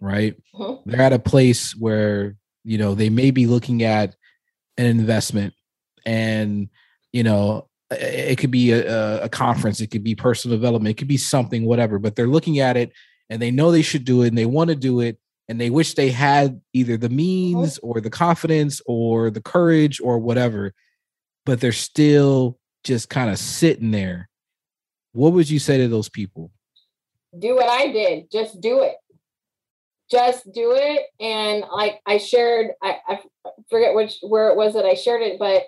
right? 0.00 0.36
Mm-hmm. 0.54 0.90
They're 0.90 1.02
at 1.02 1.12
a 1.12 1.18
place 1.18 1.74
where 1.76 2.36
you 2.64 2.78
know 2.78 2.94
they 2.94 3.10
may 3.10 3.30
be 3.30 3.46
looking 3.46 3.82
at 3.82 4.14
an 4.78 4.86
investment 4.86 5.54
and 6.04 6.68
you 7.12 7.22
know 7.22 7.68
it 7.90 8.36
could 8.38 8.50
be 8.50 8.72
a, 8.72 9.22
a, 9.22 9.28
conference 9.28 9.80
it 9.80 9.92
could 9.92 10.02
be 10.02 10.14
personal 10.14 10.56
development 10.56 10.90
it 10.90 10.98
could 10.98 11.06
be 11.06 11.16
something 11.16 11.64
whatever 11.64 12.00
but 12.00 12.16
they're 12.16 12.26
looking 12.26 12.58
at 12.58 12.76
it 12.76 12.92
and 13.30 13.40
they 13.40 13.50
know 13.50 13.70
they 13.70 13.82
should 13.82 14.04
do 14.04 14.22
it 14.22 14.28
and 14.28 14.38
they 14.38 14.46
want 14.46 14.68
to 14.68 14.74
do 14.74 15.00
it 15.00 15.18
and 15.48 15.60
they 15.60 15.70
wish 15.70 15.94
they 15.94 16.10
had 16.10 16.60
either 16.72 16.96
the 16.96 17.08
means 17.08 17.78
or 17.78 18.00
the 18.00 18.10
confidence 18.10 18.82
or 18.86 19.30
the 19.30 19.40
courage 19.40 20.00
or 20.00 20.18
whatever 20.18 20.74
but 21.44 21.60
they're 21.60 21.72
still 21.72 22.58
just 22.84 23.08
kind 23.08 23.30
of 23.30 23.38
sitting 23.38 23.90
there. 23.90 24.28
What 25.12 25.32
would 25.32 25.48
you 25.48 25.58
say 25.58 25.78
to 25.78 25.88
those 25.88 26.08
people? 26.08 26.50
Do 27.38 27.54
what 27.54 27.68
i 27.68 27.90
did 27.92 28.30
just 28.30 28.60
do 28.60 28.82
it. 28.82 28.94
Just 30.10 30.50
do 30.52 30.72
it 30.76 31.02
and 31.20 31.64
like 31.72 32.00
i 32.06 32.18
shared 32.18 32.68
i, 32.82 32.96
I 33.08 33.18
forget 33.68 33.94
which 33.94 34.18
where 34.22 34.48
it 34.50 34.56
was 34.56 34.74
that 34.74 34.84
i 34.84 34.94
shared 34.94 35.20
it 35.20 35.38
but 35.38 35.64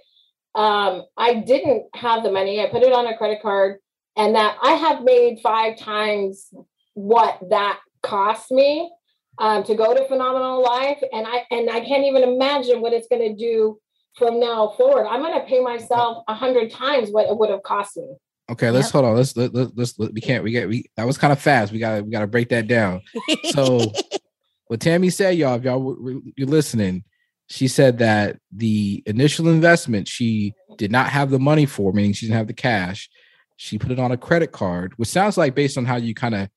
um, 0.55 1.05
I 1.17 1.35
didn't 1.35 1.87
have 1.95 2.23
the 2.23 2.33
money. 2.33 2.61
I 2.61 2.67
put 2.67 2.83
it 2.83 2.93
on 2.93 3.07
a 3.07 3.17
credit 3.17 3.43
card, 3.43 3.79
and 4.17 4.35
that 4.35 4.57
I 4.63 4.73
have 4.73 5.03
made 5.03 5.41
five 5.43 5.79
times 5.79 6.49
what 6.95 7.39
that 7.51 7.81
cost 8.03 8.51
me 8.51 8.91
um, 9.39 9.63
to 9.65 9.75
go 9.75 9.95
to 9.95 10.09
Phenomenal 10.09 10.63
Life, 10.63 11.03
and 11.13 11.27
I 11.27 11.47
and 11.51 11.71
I 11.71 11.81
can't 11.81 12.05
even 12.05 12.23
imagine 12.23 12.81
what 12.81 12.93
it's 12.93 13.09
going 13.09 13.23
to 13.23 13.35
do 13.35 13.79
from 14.17 14.41
now 14.41 14.75
forward. 14.77 15.07
I'm 15.07 15.23
going 15.23 15.39
to 15.39 15.47
pay 15.47 15.61
myself 15.61 16.25
a 16.29 16.35
hundred 16.35 16.71
times 16.73 17.11
what 17.11 17.29
it 17.29 17.37
would 17.37 17.51
have 17.51 17.63
cost 17.63 17.97
me. 17.97 18.17
Okay, 18.51 18.71
let's 18.71 18.91
hold 18.91 19.05
on. 19.05 19.15
Let's 19.15 19.37
let, 19.37 19.55
let, 19.55 19.77
let's 19.77 19.99
let, 19.99 20.13
we 20.13 20.21
can't 20.21 20.43
we 20.43 20.51
get 20.51 20.69
we 20.69 20.91
that 20.97 21.07
was 21.07 21.19
kind 21.19 21.33
of 21.33 21.41
fast. 21.41 21.71
We 21.71 21.79
got 21.79 21.97
to 21.97 22.03
we 22.03 22.11
got 22.11 22.21
to 22.21 22.27
break 22.27 22.49
that 22.49 22.67
down. 22.67 23.03
So, 23.51 23.93
what 24.67 24.81
Tammy 24.81 25.11
said, 25.11 25.37
y'all, 25.37 25.57
if 25.57 25.65
y'all 25.65 25.97
you're 26.37 26.49
listening, 26.49 27.05
she 27.49 27.67
said 27.67 27.99
that 27.99 28.39
the 28.53 29.03
initial 29.07 29.49
investment 29.49 30.07
she 30.07 30.55
did 30.77 30.93
not 30.93 31.09
have 31.09 31.31
the 31.31 31.39
money 31.39 31.67
for, 31.67 31.93
meaning 31.93 32.13
she 32.13 32.27
didn't 32.27 32.39
have 32.39 32.47
the 32.47 32.53
cash. 32.53 33.09
She 33.57 33.79
put 33.79 33.91
it 33.91 33.99
on 33.99 34.13
a 34.13 34.17
credit 34.17 34.53
card, 34.53 34.93
which 34.97 35.09
sounds 35.09 35.37
like 35.37 35.55
based 35.55 35.77
on 35.79 35.85
how 35.85 35.97
you 35.97 36.15
kind 36.15 36.35
of 36.35 36.49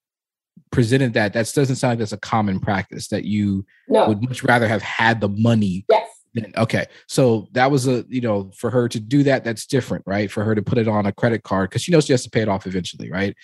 presented 0.72 1.14
that, 1.14 1.34
that 1.34 1.52
doesn't 1.54 1.78
sound 1.78 1.92
like 1.92 2.00
that's 2.00 2.12
a 2.12 2.18
common 2.18 2.60
practice 2.60 3.08
that 3.08 3.24
you 3.24 3.66
no. 3.88 4.08
would 4.08 4.22
much 4.22 4.44
rather 4.44 4.68
have 4.68 4.82
had 4.82 5.22
the 5.22 5.30
money. 5.30 5.86
Yes. 5.90 6.08
Than, 6.34 6.54
okay. 6.58 6.86
So 7.08 7.48
that 7.54 7.72
was 7.72 7.88
a, 7.88 8.06
you 8.08 8.22
know, 8.22 8.52
for 8.56 8.70
her 8.70 8.88
to 8.90 9.00
do 9.00 9.24
that, 9.24 9.44
that's 9.44 9.66
different, 9.66 10.04
right? 10.06 10.32
For 10.32 10.44
her 10.44 10.56
to 10.56 10.62
put 10.62 10.78
it 10.78 10.88
on 10.88 11.06
a 11.06 11.12
credit 11.12 11.44
card 11.44 11.70
because 11.70 11.82
she 11.82 11.92
knows 11.92 12.06
she 12.06 12.14
has 12.14 12.24
to 12.24 12.30
pay 12.30 12.42
it 12.42 12.50
off 12.50 12.68
eventually, 12.68 13.10
right? 13.12 13.36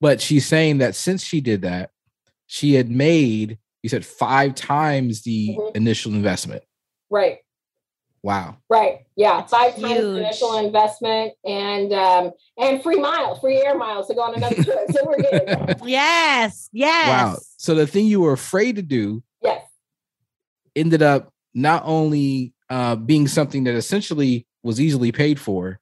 But 0.00 0.20
she's 0.20 0.46
saying 0.46 0.78
that 0.78 0.94
since 0.94 1.22
she 1.22 1.40
did 1.40 1.62
that, 1.62 1.90
she 2.46 2.74
had 2.74 2.90
made, 2.90 3.58
you 3.82 3.88
said 3.88 4.04
five 4.06 4.54
times 4.54 5.22
the 5.22 5.56
mm-hmm. 5.58 5.76
initial 5.76 6.12
investment. 6.12 6.62
Right. 7.10 7.38
Wow. 8.22 8.56
Right. 8.70 9.00
Yeah. 9.16 9.36
That's 9.36 9.52
Five 9.52 9.74
huge. 9.74 9.86
times 9.86 10.04
initial 10.04 10.56
investment 10.56 11.34
and 11.44 11.92
um 11.92 12.32
and 12.56 12.82
free 12.82 12.98
miles, 12.98 13.38
free 13.40 13.58
air 13.58 13.76
miles 13.76 14.06
to 14.08 14.14
go 14.14 14.22
on 14.22 14.34
another 14.34 14.54
trip. 14.54 14.90
So 14.92 15.04
we're 15.04 15.20
good. 15.20 15.76
yes. 15.84 16.70
Yes. 16.72 17.08
Wow. 17.08 17.38
So 17.58 17.74
the 17.74 17.86
thing 17.86 18.06
you 18.06 18.22
were 18.22 18.32
afraid 18.32 18.76
to 18.76 18.82
do 18.82 19.22
yes 19.42 19.66
ended 20.74 21.02
up 21.02 21.32
not 21.52 21.82
only 21.84 22.54
uh 22.70 22.96
being 22.96 23.28
something 23.28 23.64
that 23.64 23.74
essentially 23.74 24.46
was 24.62 24.80
easily 24.80 25.12
paid 25.12 25.38
for, 25.38 25.72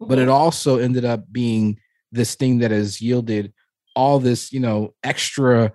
mm-hmm. 0.00 0.08
but 0.08 0.18
it 0.18 0.22
mm-hmm. 0.22 0.30
also 0.30 0.78
ended 0.78 1.04
up 1.04 1.24
being 1.32 1.80
this 2.12 2.36
thing 2.36 2.58
that 2.58 2.70
has 2.70 3.00
yielded 3.00 3.52
all 3.96 4.20
this, 4.20 4.52
you 4.52 4.60
know, 4.60 4.94
extra, 5.02 5.72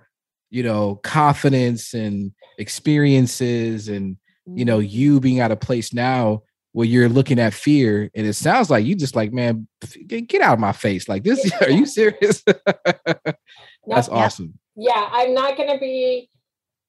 you 0.48 0.62
know, 0.62 0.96
confidence 1.02 1.92
and 1.92 2.32
experiences 2.58 3.88
and 3.88 4.16
you 4.56 4.64
know, 4.64 4.78
you 4.78 5.20
being 5.20 5.40
at 5.40 5.50
a 5.50 5.56
place 5.56 5.92
now 5.92 6.42
where 6.72 6.86
you're 6.86 7.08
looking 7.08 7.38
at 7.38 7.54
fear 7.54 8.10
and 8.14 8.26
it 8.26 8.34
sounds 8.34 8.70
like 8.70 8.84
you 8.84 8.94
just 8.94 9.16
like, 9.16 9.32
man, 9.32 9.66
get 10.06 10.40
out 10.40 10.54
of 10.54 10.60
my 10.60 10.72
face. 10.72 11.08
Like 11.08 11.24
this, 11.24 11.50
are 11.60 11.70
you 11.70 11.86
serious? 11.86 12.42
That's 13.86 14.08
awesome. 14.08 14.58
Yeah, 14.76 15.08
I'm 15.10 15.34
not 15.34 15.56
gonna 15.56 15.78
be 15.78 16.30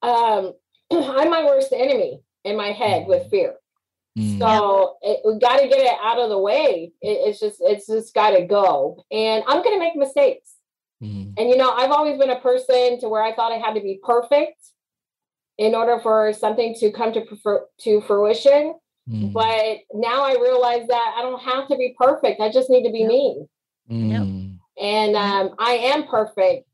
um 0.01 0.53
I'm 0.91 1.29
my 1.29 1.43
worst 1.43 1.73
enemy 1.73 2.21
in 2.43 2.57
my 2.57 2.71
head 2.71 3.07
with 3.07 3.29
fear. 3.29 3.55
Mm. 4.17 4.39
So 4.39 4.97
it, 5.01 5.21
we 5.25 5.39
got 5.39 5.59
to 5.59 5.67
get 5.67 5.79
it 5.79 5.97
out 6.01 6.19
of 6.19 6.29
the 6.29 6.37
way. 6.37 6.91
It, 7.01 7.07
it's 7.09 7.39
just 7.39 7.57
it's 7.61 7.87
just 7.87 8.13
got 8.13 8.31
to 8.31 8.45
go. 8.45 9.05
And 9.11 9.43
I'm 9.47 9.63
going 9.63 9.75
to 9.75 9.79
make 9.79 9.95
mistakes. 9.95 10.55
Mm. 11.01 11.33
And 11.37 11.49
you 11.49 11.57
know, 11.57 11.71
I've 11.71 11.91
always 11.91 12.17
been 12.17 12.29
a 12.29 12.39
person 12.39 12.99
to 12.99 13.09
where 13.09 13.23
I 13.23 13.33
thought 13.33 13.51
I 13.51 13.57
had 13.57 13.75
to 13.75 13.81
be 13.81 13.99
perfect 14.03 14.57
in 15.59 15.75
order 15.75 15.99
for 15.99 16.31
something 16.31 16.73
to 16.79 16.89
come 16.89 17.11
to 17.11 17.21
prefer, 17.21 17.65
to 17.81 18.01
fruition. 18.07 18.75
Mm. 19.09 19.33
But 19.33 19.79
now 19.93 20.23
I 20.23 20.37
realize 20.41 20.87
that 20.87 21.15
I 21.17 21.21
don't 21.21 21.41
have 21.41 21.67
to 21.67 21.75
be 21.75 21.93
perfect. 21.99 22.39
I 22.39 22.49
just 22.49 22.69
need 22.69 22.85
to 22.85 22.91
be 22.91 22.99
yep. 22.99 23.09
me. 23.09 23.45
Mm. 23.91 24.57
And 24.81 25.15
um, 25.17 25.55
I 25.59 25.73
am 25.73 26.07
perfect. 26.07 26.65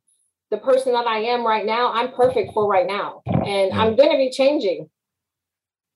The 0.51 0.57
person 0.57 0.93
that 0.93 1.07
I 1.07 1.17
am 1.17 1.43
right 1.43 1.65
now, 1.65 1.93
I'm 1.93 2.11
perfect 2.11 2.53
for 2.53 2.67
right 2.67 2.85
now. 2.85 3.23
And 3.25 3.71
yeah. 3.71 3.81
I'm 3.81 3.95
going 3.95 4.11
to 4.11 4.17
be 4.17 4.29
changing. 4.29 4.87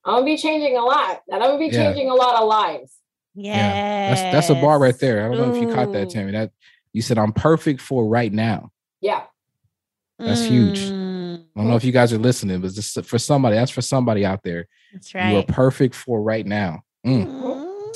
I'm 0.04 0.24
going 0.24 0.26
to 0.26 0.32
be 0.32 0.38
changing 0.42 0.76
a 0.76 0.82
lot. 0.82 1.22
And 1.28 1.44
I'm 1.44 1.52
going 1.52 1.70
to 1.70 1.70
be 1.70 1.76
changing 1.78 2.08
yeah. 2.08 2.14
a 2.14 2.16
lot 2.16 2.42
of 2.42 2.48
lives. 2.48 2.98
Yes. 3.36 3.56
Yeah. 3.56 4.10
That's, 4.10 4.48
that's 4.48 4.50
a 4.50 4.60
bar 4.60 4.80
right 4.80 4.98
there. 4.98 5.24
I 5.24 5.28
don't 5.28 5.38
know 5.38 5.56
if 5.56 5.62
you 5.62 5.76
caught 5.76 5.94
that, 5.94 6.10
Tammy. 6.10 6.32
That 6.32 6.52
you 6.94 7.04
said 7.04 7.20
I'm 7.20 7.34
perfect 7.34 7.82
for 7.82 8.08
right 8.08 8.34
now. 8.34 8.72
Yeah. 9.00 9.26
That's 10.18 10.42
mm. 10.42 10.48
huge. 10.48 10.99
I 11.60 11.62
don't 11.62 11.72
know 11.72 11.76
if 11.76 11.84
you 11.84 11.92
guys 11.92 12.14
are 12.14 12.18
listening, 12.18 12.62
but 12.62 12.74
this 12.74 12.98
for 13.04 13.20
somebody. 13.20 13.58
That's 13.58 13.70
for 13.70 13.82
somebody 13.82 14.26
out 14.26 14.44
there. 14.44 14.70
That's 14.94 15.14
right. 15.14 15.32
You 15.32 15.40
are 15.40 15.44
perfect 15.44 15.94
for 15.94 16.22
right 16.22 16.46
now. 16.46 16.84
Mm. 17.06 17.28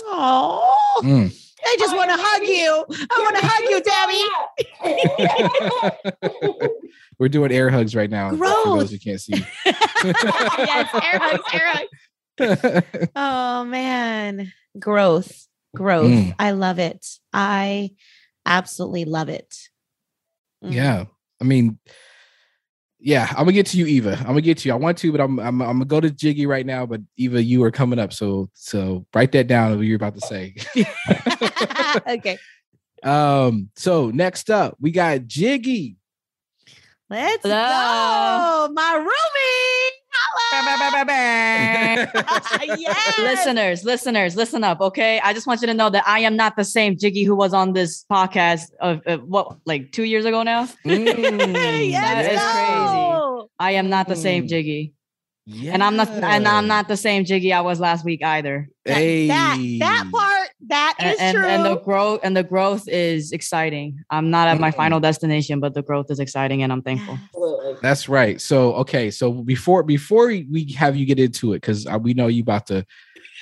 Oh, 0.06 1.00
mm. 1.02 1.34
I 1.66 1.76
just 1.80 1.96
want 1.96 2.10
to 2.10 2.18
hug 2.20 2.42
you. 2.46 2.86
I 3.10 3.22
want 3.22 3.38
to 3.38 3.48
hug 3.48 3.64
you, 3.70 3.82
Debbie. 6.60 6.70
We're 7.20 7.30
doing 7.30 7.54
air 7.54 7.70
hugs 7.70 7.96
right 7.96 8.10
now. 8.10 8.32
Growth. 8.32 8.64
For 8.64 8.80
those 8.80 8.92
who 8.92 9.00
can't 9.00 9.22
see. 9.22 9.46
yes, 9.66 10.94
air 10.94 11.20
hugs, 11.22 11.44
air 11.54 11.72
hugs. 11.72 13.10
oh 13.16 13.64
man, 13.64 14.52
growth, 14.78 15.48
growth. 15.74 16.12
Mm. 16.12 16.36
I 16.38 16.52
love 16.52 16.80
it. 16.80 17.08
I 17.32 17.92
absolutely 18.46 19.06
love 19.06 19.30
it. 19.30 19.56
Mm. 20.62 20.74
Yeah, 20.74 21.06
I 21.40 21.46
mean 21.46 21.80
yeah, 23.06 23.28
I'm 23.32 23.40
gonna 23.40 23.52
get 23.52 23.66
to 23.68 23.78
you, 23.78 23.86
Eva. 23.86 24.16
I'm 24.20 24.28
gonna 24.28 24.42
get 24.42 24.60
to 24.60 24.70
you. 24.70 24.74
I 24.74 24.78
want 24.78 24.98
to, 25.00 25.12
but 25.12 25.20
I'm, 25.20 25.38
I'm 25.38 25.62
I'm 25.62 25.80
gonna 25.80 25.86
go 25.86 26.00
to 26.00 26.10
Jiggy 26.10 26.46
right 26.46 26.66
now. 26.66 26.86
But 26.86 27.02
Eva, 27.18 27.44
you 27.44 27.62
are 27.64 27.72
coming 27.72 28.00
up, 28.00 28.14
so 28.14 28.50
so 28.54 29.06
write 29.14 29.34
that 29.34 29.48
down. 29.48 29.76
What 29.76 29.86
you're 29.86 29.98
about 29.98 30.16
to 30.16 30.22
say. 30.22 30.56
okay. 32.08 32.38
Um. 33.04 33.70
So 33.76 34.12
next 34.12 34.50
up, 34.50 34.78
we 34.80 34.92
got 34.92 35.28
Jiggy. 35.28 35.98
Let's 37.10 37.44
Hello. 37.44 38.68
go, 38.70 38.74
my 38.74 39.06
roomie. 39.06 39.83
Yes. 42.78 43.18
Listeners, 43.20 43.84
listeners, 43.84 44.36
listen 44.36 44.64
up, 44.64 44.82
okay? 44.82 45.20
I 45.20 45.34
just 45.34 45.48
want 45.48 45.62
you 45.62 45.68
to 45.68 45.74
know 45.74 45.90
that 45.90 46.04
I 46.08 46.20
am 46.20 46.36
not 46.36 46.56
the 46.56 46.64
same 46.64 46.98
Jiggy 46.98 47.24
who 47.24 47.36
was 47.36 47.54
on 47.54 47.74
this 47.74 48.06
podcast 48.12 48.72
of, 48.80 49.02
what, 49.28 49.58
like 49.66 49.92
two 49.92 50.04
years 50.04 50.26
ago 50.26 50.44
now. 50.44 50.68
Mm, 50.86 51.92
yes, 51.92 52.02
that 52.02 52.32
is 52.32 52.42
crazy. 52.42 53.50
I 53.60 53.72
am 53.72 53.90
not 53.90 54.08
the 54.08 54.16
same 54.16 54.46
mm. 54.46 54.50
Jiggy. 54.50 54.94
Yeah. 55.46 55.74
And 55.74 55.84
I'm 55.84 55.96
not 55.96 56.10
and 56.10 56.48
I'm 56.48 56.68
not 56.68 56.88
the 56.88 56.96
same 56.96 57.26
Jiggy 57.26 57.52
I 57.52 57.62
was 57.62 57.80
last 57.80 58.06
week 58.06 58.24
either. 58.24 58.70
Hey. 58.86 59.28
That 59.28 59.58
that 59.80 60.10
part 60.12 60.33
that 60.68 60.96
is 61.04 61.20
and, 61.20 61.36
true. 61.36 61.46
And 61.46 61.66
the 61.66 61.78
growth 61.80 62.22
and 62.24 62.36
the 62.36 62.44
growth 62.44 62.88
is 62.88 63.32
exciting. 63.32 64.04
I'm 64.10 64.30
not 64.30 64.48
at 64.48 64.60
my 64.60 64.72
mm. 64.72 64.76
final 64.76 65.00
destination, 65.00 65.60
but 65.60 65.74
the 65.74 65.82
growth 65.82 66.10
is 66.10 66.20
exciting 66.20 66.64
and 66.64 66.72
I'm 66.72 66.82
thankful. 66.82 67.18
That's 67.82 68.08
right. 68.08 68.40
So 68.40 68.74
okay, 68.76 69.12
so 69.12 69.32
before 69.32 69.84
before 69.84 70.28
we 70.28 70.74
have 70.78 70.96
you 70.96 71.06
get 71.06 71.20
into 71.20 71.54
it, 71.54 71.58
because 71.58 71.86
uh, 71.86 72.00
we 72.02 72.14
know 72.14 72.28
you 72.28 72.42
about 72.42 72.68
to. 72.68 72.86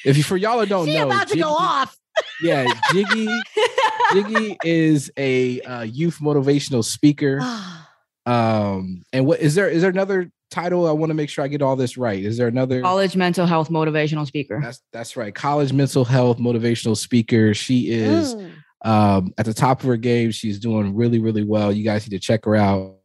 If 0.04 0.18
you 0.18 0.24
for 0.24 0.38
y'all 0.38 0.60
who 0.60 0.66
don't 0.66 0.88
she 0.88 0.96
know, 0.96 1.08
about 1.08 1.28
to 1.28 1.34
Jiggy, 1.34 1.42
go 1.42 1.50
off. 1.50 1.98
Yeah, 2.42 2.66
Jiggy 2.92 3.28
Jiggy 4.14 4.58
is 4.64 5.12
a 5.18 5.62
uh, 5.62 5.82
youth 5.82 6.20
motivational 6.20 6.84
speaker. 6.84 7.40
um, 8.26 9.04
and 9.14 9.26
what 9.26 9.40
is 9.40 9.56
there 9.56 9.70
is 9.70 9.82
there 9.82 9.92
another 9.92 10.32
title. 10.52 10.88
I 10.88 10.92
want 10.92 11.10
to 11.10 11.14
make 11.16 11.30
sure 11.30 11.44
I 11.44 11.48
get 11.48 11.62
all 11.62 11.76
this 11.76 11.98
right. 11.98 12.24
Is 12.24 12.38
there 12.38 12.48
another 12.48 12.82
college 12.82 13.16
mental 13.16 13.46
health 13.48 13.70
motivational 13.70 14.28
speaker? 14.28 14.60
That's 14.62 14.82
that's 14.92 15.18
right. 15.18 15.34
College 15.34 15.74
mental 15.74 16.06
health 16.06 16.38
motivational 16.38 16.96
speaker. 16.96 17.54
She 17.54 17.90
is 17.90 18.36
mm. 18.36 18.52
um, 18.84 19.34
at 19.38 19.46
the 19.46 19.54
top 19.54 19.80
of 19.80 19.88
her 19.88 19.98
game. 19.98 20.32
She's 20.32 20.60
doing 20.60 20.94
really 20.94 21.20
really 21.20 21.44
well. 21.44 21.72
You 21.72 21.84
guys 21.84 22.08
need 22.08 22.16
to 22.16 22.24
check 22.24 22.46
her 22.46 22.56
out. 22.56 22.98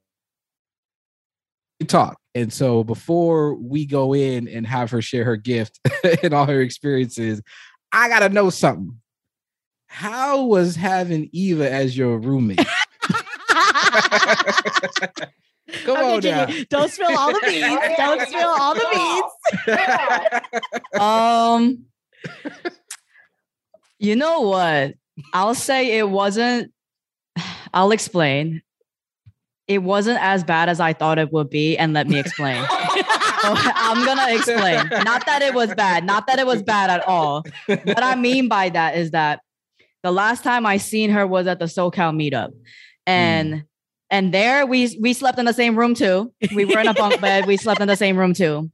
We 1.81 1.87
talk. 1.87 2.19
And 2.35 2.53
so 2.53 2.85
before 2.85 3.55
we 3.55 3.87
go 3.87 4.15
in 4.15 4.49
and 4.49 4.67
have 4.67 4.91
her 4.91 5.01
share 5.01 5.25
her 5.25 5.37
gift 5.37 5.81
and 6.23 6.35
all 6.35 6.47
her 6.47 6.61
experiences, 6.61 7.41
I 7.93 8.09
gotta 8.09 8.29
know 8.29 8.51
something. 8.51 9.01
How 9.87 10.45
was 10.45 10.77
having 10.77 11.31
Eva 11.33 11.71
as 11.71 11.97
your 11.97 12.19
roommate? 12.19 12.61
Come 15.85 15.97
okay, 15.97 16.33
on 16.33 16.51
now. 16.51 16.65
Don't 16.69 16.91
spill 16.91 17.17
all 17.17 17.33
the 17.33 17.41
beans. 17.47 17.81
Don't 17.97 18.21
spill 18.23 18.49
all 18.49 18.75
the 18.75 19.23
beans. 19.65 20.65
um, 21.01 21.85
you 23.99 24.17
know 24.17 24.41
what? 24.41 24.95
I'll 25.33 25.55
say 25.55 25.99
it 25.99 26.09
wasn't. 26.09 26.73
I'll 27.75 27.93
explain. 27.93 28.63
It 29.69 29.83
wasn't 29.83 30.23
as 30.23 30.45
bad 30.45 30.69
as 30.69 30.79
I 30.79 30.93
thought 30.93 31.19
it 31.19 31.33
would 31.33 31.51
be, 31.51 31.77
and 31.77 31.93
let 31.93 32.07
me 32.07 32.21
explain. 32.21 32.65
I'm 32.71 34.05
gonna 34.07 34.33
explain. 34.33 34.89
Not 35.05 35.27
that 35.27 35.43
it 35.43 35.55
was 35.55 35.75
bad. 35.75 36.05
Not 36.05 36.29
that 36.29 36.39
it 36.39 36.47
was 36.47 36.63
bad 36.63 36.89
at 36.89 37.07
all. 37.07 37.43
What 37.67 38.03
I 38.03 38.15
mean 38.15 38.47
by 38.47 38.69
that 38.69 38.97
is 38.97 39.11
that 39.11 39.41
the 40.05 40.13
last 40.13 40.45
time 40.45 40.67
I 40.67 40.77
seen 40.77 41.11
her 41.11 41.27
was 41.27 41.49
at 41.49 41.59
the 41.59 41.65
SoCal 41.65 42.15
meetup, 42.15 42.53
and. 43.07 43.55
Mm 43.55 43.67
and 44.11 44.33
there 44.33 44.67
we 44.67 44.97
we 45.01 45.13
slept 45.13 45.39
in 45.39 45.45
the 45.45 45.53
same 45.53 45.77
room 45.79 45.95
too. 45.95 46.33
We 46.55 46.65
were 46.65 46.79
in 46.79 46.89
a 46.89 46.95
bunk 46.95 47.21
bed. 47.21 47.47
We 47.47 47.57
slept 47.57 47.81
in 47.81 47.89
the 47.89 47.97
same 47.97 48.17
room 48.17 48.35
too. 48.35 48.71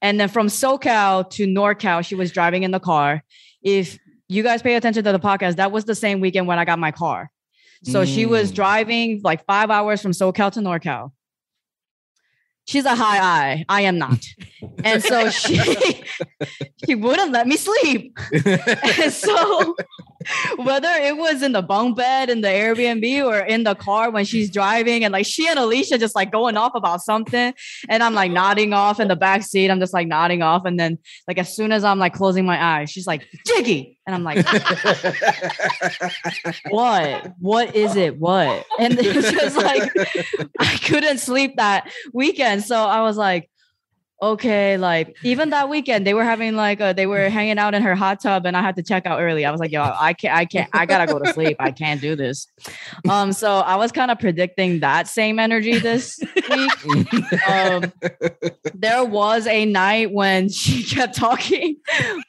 And 0.00 0.20
then 0.20 0.28
from 0.28 0.46
SoCal 0.46 1.28
to 1.30 1.46
NorCal, 1.46 2.06
she 2.06 2.14
was 2.14 2.30
driving 2.30 2.62
in 2.62 2.70
the 2.70 2.80
car. 2.80 3.24
If 3.62 3.98
you 4.28 4.42
guys 4.42 4.62
pay 4.62 4.76
attention 4.76 5.02
to 5.04 5.12
the 5.12 5.18
podcast, 5.18 5.56
that 5.56 5.72
was 5.72 5.84
the 5.84 5.94
same 5.94 6.20
weekend 6.20 6.46
when 6.46 6.58
I 6.58 6.64
got 6.64 6.78
my 6.78 6.92
car. 6.92 7.30
So 7.84 8.02
mm. 8.02 8.14
she 8.14 8.26
was 8.26 8.52
mm. 8.52 8.56
driving 8.56 9.20
like 9.24 9.44
five 9.46 9.70
hours 9.70 10.00
from 10.00 10.12
SoCal 10.12 10.52
to 10.52 10.60
NorCal. 10.60 11.12
She's 12.66 12.84
a 12.84 12.94
high 12.94 13.18
I. 13.18 13.64
I 13.68 13.80
am 13.82 13.96
not. 13.96 14.22
and 14.84 15.02
so 15.02 15.30
she 15.30 15.56
she 16.86 16.94
wouldn't 16.94 17.32
let 17.32 17.46
me 17.46 17.56
sleep. 17.56 18.16
and 18.32 19.12
so 19.12 19.74
whether 20.56 20.88
it 20.88 21.16
was 21.16 21.42
in 21.42 21.52
the 21.52 21.62
bunk 21.62 21.96
bed 21.96 22.30
in 22.30 22.40
the 22.40 22.48
Airbnb 22.48 23.24
or 23.24 23.38
in 23.38 23.64
the 23.64 23.74
car 23.74 24.10
when 24.10 24.24
she's 24.24 24.50
driving 24.50 25.04
and 25.04 25.12
like 25.12 25.26
she 25.26 25.48
and 25.48 25.58
Alicia 25.58 25.98
just 25.98 26.14
like 26.14 26.32
going 26.32 26.56
off 26.56 26.72
about 26.74 27.02
something 27.02 27.54
and 27.88 28.02
I'm 28.02 28.14
like 28.14 28.32
nodding 28.32 28.72
off 28.72 29.00
in 29.00 29.08
the 29.08 29.16
back 29.16 29.42
seat. 29.42 29.70
I'm 29.70 29.80
just 29.80 29.92
like 29.92 30.08
nodding 30.08 30.42
off 30.42 30.64
and 30.64 30.78
then 30.78 30.98
like 31.26 31.38
as 31.38 31.54
soon 31.54 31.72
as 31.72 31.84
I'm 31.84 31.98
like 31.98 32.14
closing 32.14 32.46
my 32.46 32.62
eyes 32.62 32.90
she's 32.90 33.06
like 33.06 33.26
Jiggy! 33.46 33.98
And 34.06 34.14
I'm 34.14 34.24
like 34.24 34.46
what? 36.70 37.32
What 37.38 37.76
is 37.76 37.96
it? 37.96 38.18
What? 38.18 38.64
And 38.78 38.98
it 38.98 39.14
was 39.14 39.30
just 39.30 39.56
like 39.56 39.92
I 40.58 40.76
couldn't 40.78 41.18
sleep 41.18 41.56
that 41.56 41.90
weekend. 42.12 42.64
So 42.64 42.76
I 42.76 43.02
was 43.02 43.16
like 43.16 43.50
okay, 44.20 44.76
like 44.76 45.16
even 45.22 45.50
that 45.50 45.68
weekend 45.68 46.06
they 46.06 46.14
were 46.14 46.24
having 46.24 46.56
like 46.56 46.80
a, 46.80 46.92
they 46.92 47.06
were 47.06 47.28
hanging 47.38 47.58
out 47.58 47.74
in 47.74 47.82
her 47.82 47.94
hot 47.94 48.20
tub 48.20 48.46
and 48.46 48.56
I 48.56 48.62
had 48.62 48.76
to 48.76 48.82
check 48.82 49.06
out 49.06 49.20
early. 49.20 49.44
I 49.44 49.50
was 49.50 49.60
like, 49.60 49.72
yo, 49.72 49.82
I 49.82 50.12
can't, 50.12 50.36
I 50.36 50.44
can't, 50.44 50.68
I 50.72 50.86
gotta 50.86 51.10
go 51.10 51.18
to 51.18 51.32
sleep. 51.32 51.56
I 51.60 51.70
can't 51.70 52.00
do 52.00 52.16
this. 52.16 52.46
Um, 53.08 53.32
so 53.32 53.58
I 53.58 53.76
was 53.76 53.92
kind 53.92 54.10
of 54.10 54.18
predicting 54.18 54.80
that 54.80 55.08
same 55.08 55.38
energy 55.38 55.78
this 55.78 56.20
week. 56.48 57.48
um, 57.48 57.92
there 58.74 59.04
was 59.04 59.46
a 59.46 59.64
night 59.64 60.12
when 60.12 60.48
she 60.48 60.82
kept 60.82 61.14
talking, 61.14 61.76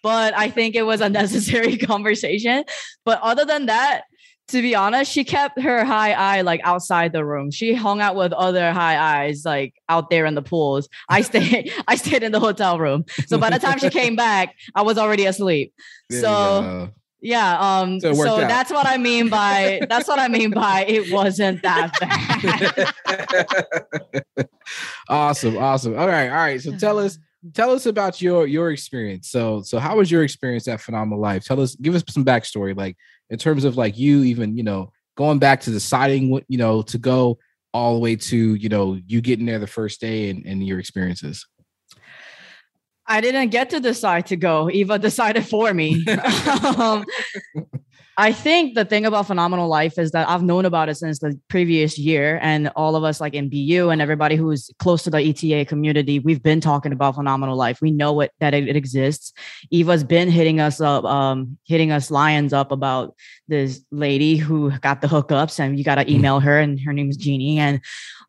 but 0.03 0.33
I 0.37 0.49
think 0.49 0.75
it 0.75 0.83
was 0.83 1.01
a 1.01 1.09
necessary 1.09 1.77
conversation. 1.77 2.63
But 3.05 3.21
other 3.21 3.45
than 3.45 3.67
that, 3.67 4.03
to 4.49 4.61
be 4.61 4.75
honest, 4.75 5.11
she 5.11 5.23
kept 5.23 5.59
her 5.61 5.85
high 5.85 6.13
eye 6.13 6.41
like 6.41 6.61
outside 6.63 7.13
the 7.13 7.23
room. 7.23 7.51
She 7.51 7.73
hung 7.73 8.01
out 8.01 8.15
with 8.15 8.33
other 8.33 8.71
high 8.71 9.25
I's 9.25 9.45
like 9.45 9.75
out 9.87 10.09
there 10.09 10.25
in 10.25 10.35
the 10.35 10.41
pools. 10.41 10.89
I 11.07 11.21
stayed 11.29 11.71
I 11.87 11.95
stayed 11.95 12.23
in 12.23 12.31
the 12.31 12.39
hotel 12.39 12.79
room. 12.79 13.05
So 13.27 13.37
by 13.37 13.49
the 13.49 13.59
time 13.59 13.79
she 13.79 13.89
came 13.89 14.15
back, 14.15 14.55
I 14.75 14.81
was 14.81 14.97
already 14.97 15.25
asleep. 15.25 15.73
There 16.09 16.21
so 16.21 16.89
yeah, 17.21 17.57
um 17.59 17.99
so, 17.99 18.13
so 18.13 18.37
that's 18.37 18.71
what 18.71 18.87
I 18.87 18.97
mean 18.97 19.29
by 19.29 19.81
that's 19.89 20.07
what 20.07 20.19
I 20.19 20.29
mean 20.29 20.51
by 20.51 20.85
it 20.87 21.11
wasn't 21.11 21.61
that 21.63 21.91
bad. 24.35 24.49
awesome, 25.09 25.57
awesome. 25.57 25.97
All 25.97 26.07
right, 26.07 26.29
all 26.29 26.37
right. 26.37 26.61
So 26.61 26.75
tell 26.77 26.97
us 26.97 27.19
tell 27.53 27.71
us 27.71 27.85
about 27.85 28.21
your 28.21 28.47
your 28.47 28.71
experience. 28.71 29.29
So 29.29 29.61
so 29.61 29.79
how 29.79 29.97
was 29.97 30.09
your 30.09 30.23
experience 30.23 30.67
at 30.67 30.81
Phenomenal 30.81 31.19
Life? 31.19 31.45
Tell 31.45 31.59
us, 31.59 31.75
give 31.75 31.93
us 31.93 32.03
some 32.07 32.25
backstory. 32.25 32.75
Like 32.75 32.97
in 33.29 33.37
terms 33.37 33.63
of 33.63 33.77
like 33.77 33.97
you 33.97 34.23
even 34.23 34.57
you 34.57 34.63
know 34.63 34.91
going 35.15 35.39
back 35.39 35.61
to 35.61 35.71
deciding 35.71 36.29
what 36.29 36.43
you 36.47 36.57
know 36.57 36.81
to 36.83 36.97
go 36.97 37.37
all 37.73 37.93
the 37.93 37.99
way 37.99 38.15
to 38.15 38.55
you 38.55 38.69
know 38.69 38.99
you 39.05 39.21
getting 39.21 39.45
there 39.45 39.59
the 39.59 39.67
first 39.67 40.01
day 40.01 40.29
and, 40.29 40.45
and 40.45 40.65
your 40.65 40.79
experiences? 40.79 41.45
I 43.05 43.21
didn't 43.21 43.49
get 43.49 43.71
to 43.71 43.79
decide 43.79 44.27
to 44.27 44.35
go. 44.35 44.69
Eva 44.69 44.99
decided 45.09 45.45
for 45.47 45.73
me. 45.73 46.05
Um, 46.77 47.03
I 48.19 48.33
think 48.33 48.75
the 48.75 48.83
thing 48.83 49.05
about 49.05 49.27
Phenomenal 49.27 49.69
Life 49.69 49.97
is 49.97 50.11
that 50.11 50.27
I've 50.27 50.43
known 50.43 50.65
about 50.65 50.89
it 50.89 50.95
since 50.95 51.19
the 51.19 51.39
previous 51.47 51.97
year, 51.97 52.37
and 52.41 52.69
all 52.75 52.97
of 52.97 53.05
us, 53.05 53.21
like 53.21 53.33
in 53.33 53.47
BU 53.47 53.87
and 53.89 54.01
everybody 54.01 54.35
who's 54.35 54.69
close 54.77 55.03
to 55.03 55.09
the 55.09 55.19
ETA 55.19 55.63
community, 55.63 56.19
we've 56.19 56.43
been 56.43 56.59
talking 56.59 56.91
about 56.91 57.15
Phenomenal 57.15 57.55
Life. 57.55 57.79
We 57.81 57.91
know 57.91 58.19
it 58.19 58.33
that 58.41 58.53
it, 58.53 58.67
it 58.67 58.75
exists. 58.75 59.31
Eva's 59.71 60.03
been 60.03 60.29
hitting 60.29 60.59
us 60.59 60.81
up, 60.81 61.05
um, 61.05 61.57
hitting 61.63 61.93
us 61.93 62.11
lions 62.11 62.51
up 62.51 62.73
about 62.73 63.15
this 63.47 63.85
lady 63.89 64.35
who 64.35 64.69
got 64.79 64.99
the 64.99 65.07
hookups, 65.07 65.57
and 65.57 65.77
you 65.77 65.85
got 65.85 65.95
to 65.95 66.01
mm-hmm. 66.01 66.15
email 66.15 66.41
her, 66.41 66.59
and 66.59 66.77
her 66.81 66.91
name 66.91 67.09
is 67.09 67.15
Jeannie, 67.15 67.57
and 67.57 67.79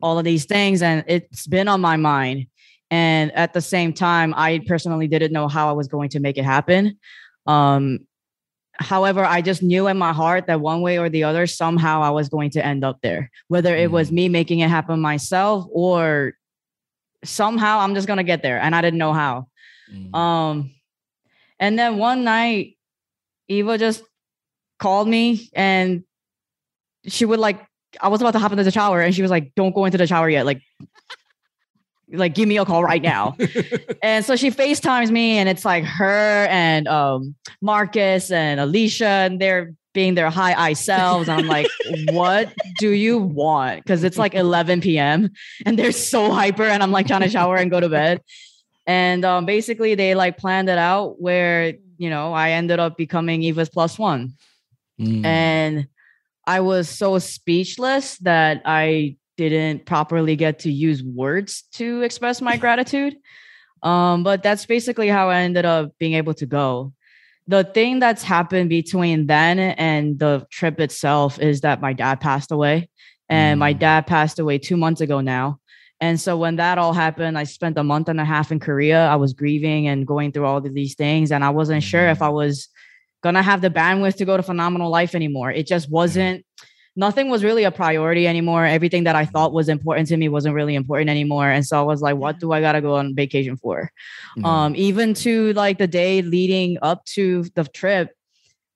all 0.01 0.17
of 0.17 0.23
these 0.23 0.45
things, 0.45 0.81
and 0.81 1.03
it's 1.05 1.47
been 1.47 1.67
on 1.67 1.81
my 1.81 1.97
mind. 1.97 2.47
And 2.91 3.29
at 3.33 3.51
the 3.51 3.61
same 3.61 3.91
time, 3.91 4.33
I 4.37 4.61
personally 4.65 5.09
didn't 5.09 5.33
know 5.33 5.49
how 5.49 5.67
I 5.67 5.73
was 5.73 5.89
going 5.89 6.11
to 6.11 6.21
make 6.21 6.37
it 6.37 6.45
happen. 6.45 6.97
Um, 7.45 8.07
However, 8.73 9.23
I 9.23 9.41
just 9.41 9.61
knew 9.61 9.87
in 9.87 9.97
my 9.97 10.13
heart 10.13 10.47
that 10.47 10.61
one 10.61 10.81
way 10.81 10.97
or 10.97 11.09
the 11.09 11.23
other, 11.23 11.45
somehow 11.45 12.01
I 12.01 12.09
was 12.09 12.29
going 12.29 12.51
to 12.51 12.65
end 12.65 12.83
up 12.83 12.99
there, 13.01 13.29
whether 13.47 13.75
it 13.75 13.91
was 13.91 14.09
mm. 14.09 14.13
me 14.13 14.29
making 14.29 14.59
it 14.59 14.69
happen 14.69 14.99
myself 14.99 15.65
or 15.71 16.33
somehow 17.23 17.79
I'm 17.79 17.93
just 17.95 18.07
going 18.07 18.17
to 18.17 18.23
get 18.23 18.41
there. 18.41 18.59
And 18.59 18.75
I 18.75 18.81
didn't 18.81 18.97
know 18.97 19.13
how. 19.13 19.47
Mm. 19.93 20.15
Um, 20.15 20.71
and 21.59 21.77
then 21.77 21.97
one 21.97 22.23
night, 22.23 22.77
Eva 23.47 23.77
just 23.77 24.03
called 24.79 25.07
me 25.07 25.49
and 25.53 26.03
she 27.05 27.25
would 27.25 27.39
like, 27.39 27.59
I 27.99 28.07
was 28.07 28.21
about 28.21 28.31
to 28.31 28.39
hop 28.39 28.51
into 28.51 28.63
the 28.63 28.71
shower 28.71 29.01
and 29.01 29.13
she 29.13 29.21
was 29.21 29.29
like, 29.31 29.53
don't 29.55 29.75
go 29.75 29.85
into 29.85 29.97
the 29.97 30.07
shower 30.07 30.29
yet. 30.29 30.45
Like, 30.45 30.61
like 32.13 32.35
give 32.35 32.47
me 32.47 32.57
a 32.57 32.65
call 32.65 32.83
right 32.83 33.01
now. 33.01 33.35
And 34.03 34.25
so 34.25 34.35
she 34.35 34.49
facetimes 34.49 35.11
me 35.11 35.37
and 35.37 35.47
it's 35.47 35.63
like 35.63 35.83
her 35.83 36.47
and 36.49 36.87
um 36.87 37.35
marcus 37.61 38.31
and 38.31 38.59
alicia 38.59 39.05
and 39.05 39.39
they're 39.39 39.73
being 39.93 40.15
their 40.15 40.29
high 40.29 40.53
I 40.53 40.73
selves. 40.73 41.29
I'm 41.29 41.47
like 41.47 41.67
what 42.11 42.51
do 42.79 42.89
you 42.89 43.19
want? 43.19 43.83
Because 43.83 44.03
it's 44.03 44.17
like 44.17 44.33
11 44.33 44.81
p.m 44.81 45.29
and 45.65 45.77
they're 45.77 45.91
so 45.91 46.31
hyper 46.31 46.63
and 46.63 46.81
i'm 46.81 46.91
like 46.91 47.07
trying 47.07 47.21
to 47.21 47.29
shower 47.29 47.57
and 47.57 47.69
go 47.69 47.79
to 47.79 47.89
bed. 47.89 48.21
And 48.87 49.23
um, 49.23 49.45
basically 49.45 49.93
they 49.95 50.15
like 50.15 50.37
planned 50.37 50.67
it 50.67 50.79
out 50.79 51.21
where 51.21 51.73
you 51.97 52.09
know 52.09 52.33
i 52.33 52.51
ended 52.51 52.79
up 52.79 52.97
becoming 52.97 53.43
eva's 53.43 53.69
plus 53.69 53.99
one. 53.99 54.33
Mm. 54.99 55.25
and 55.25 55.87
i 56.45 56.59
was 56.59 56.89
so 56.89 57.17
speechless 57.17 58.17
that 58.19 58.61
i 58.65 59.15
didn't 59.49 59.85
properly 59.85 60.35
get 60.35 60.59
to 60.59 60.71
use 60.71 61.03
words 61.03 61.63
to 61.73 62.01
express 62.01 62.41
my 62.41 62.57
gratitude. 62.57 63.15
Um, 63.83 64.23
but 64.23 64.43
that's 64.43 64.65
basically 64.65 65.07
how 65.07 65.29
I 65.29 65.41
ended 65.41 65.65
up 65.65 65.93
being 65.99 66.13
able 66.13 66.33
to 66.35 66.45
go. 66.45 66.93
The 67.47 67.63
thing 67.63 67.99
that's 67.99 68.23
happened 68.23 68.69
between 68.69 69.27
then 69.27 69.59
and 69.59 70.19
the 70.19 70.45
trip 70.51 70.79
itself 70.79 71.39
is 71.39 71.61
that 71.61 71.81
my 71.81 71.93
dad 71.93 72.21
passed 72.21 72.51
away. 72.51 72.89
And 73.29 73.57
mm. 73.57 73.59
my 73.59 73.73
dad 73.73 74.07
passed 74.07 74.39
away 74.39 74.59
two 74.59 74.77
months 74.77 75.01
ago 75.01 75.21
now. 75.21 75.59
And 75.99 76.19
so 76.19 76.37
when 76.37 76.55
that 76.57 76.77
all 76.77 76.93
happened, 76.93 77.37
I 77.37 77.43
spent 77.43 77.77
a 77.77 77.83
month 77.83 78.09
and 78.09 78.19
a 78.19 78.25
half 78.25 78.51
in 78.51 78.59
Korea. 78.59 79.07
I 79.07 79.15
was 79.15 79.33
grieving 79.33 79.87
and 79.87 80.05
going 80.05 80.31
through 80.31 80.45
all 80.45 80.57
of 80.57 80.73
these 80.73 80.95
things. 80.95 81.31
And 81.31 81.43
I 81.43 81.49
wasn't 81.49 81.83
sure 81.83 82.07
if 82.09 82.19
mm. 82.19 82.25
I 82.25 82.29
was 82.29 82.67
going 83.23 83.35
to 83.35 83.41
have 83.41 83.61
the 83.61 83.69
bandwidth 83.69 84.17
to 84.17 84.25
go 84.25 84.35
to 84.35 84.43
Phenomenal 84.43 84.89
Life 84.89 85.15
anymore. 85.15 85.51
It 85.51 85.67
just 85.67 85.89
wasn't 85.89 86.45
nothing 86.95 87.29
was 87.29 87.43
really 87.43 87.63
a 87.63 87.71
priority 87.71 88.27
anymore. 88.27 88.65
Everything 88.65 89.05
that 89.05 89.15
I 89.15 89.25
thought 89.25 89.53
was 89.53 89.69
important 89.69 90.07
to 90.09 90.17
me 90.17 90.29
wasn't 90.29 90.55
really 90.55 90.75
important 90.75 91.09
anymore. 91.09 91.49
And 91.49 91.65
so 91.65 91.79
I 91.79 91.83
was 91.83 92.01
like, 92.01 92.17
what 92.17 92.39
do 92.39 92.51
I 92.51 92.61
gotta 92.61 92.81
go 92.81 92.95
on 92.95 93.15
vacation 93.15 93.57
for? 93.57 93.91
Mm-hmm. 94.37 94.45
Um, 94.45 94.75
even 94.75 95.13
to 95.15 95.53
like 95.53 95.77
the 95.77 95.87
day 95.87 96.21
leading 96.21 96.77
up 96.81 97.05
to 97.15 97.45
the 97.55 97.63
trip, 97.63 98.11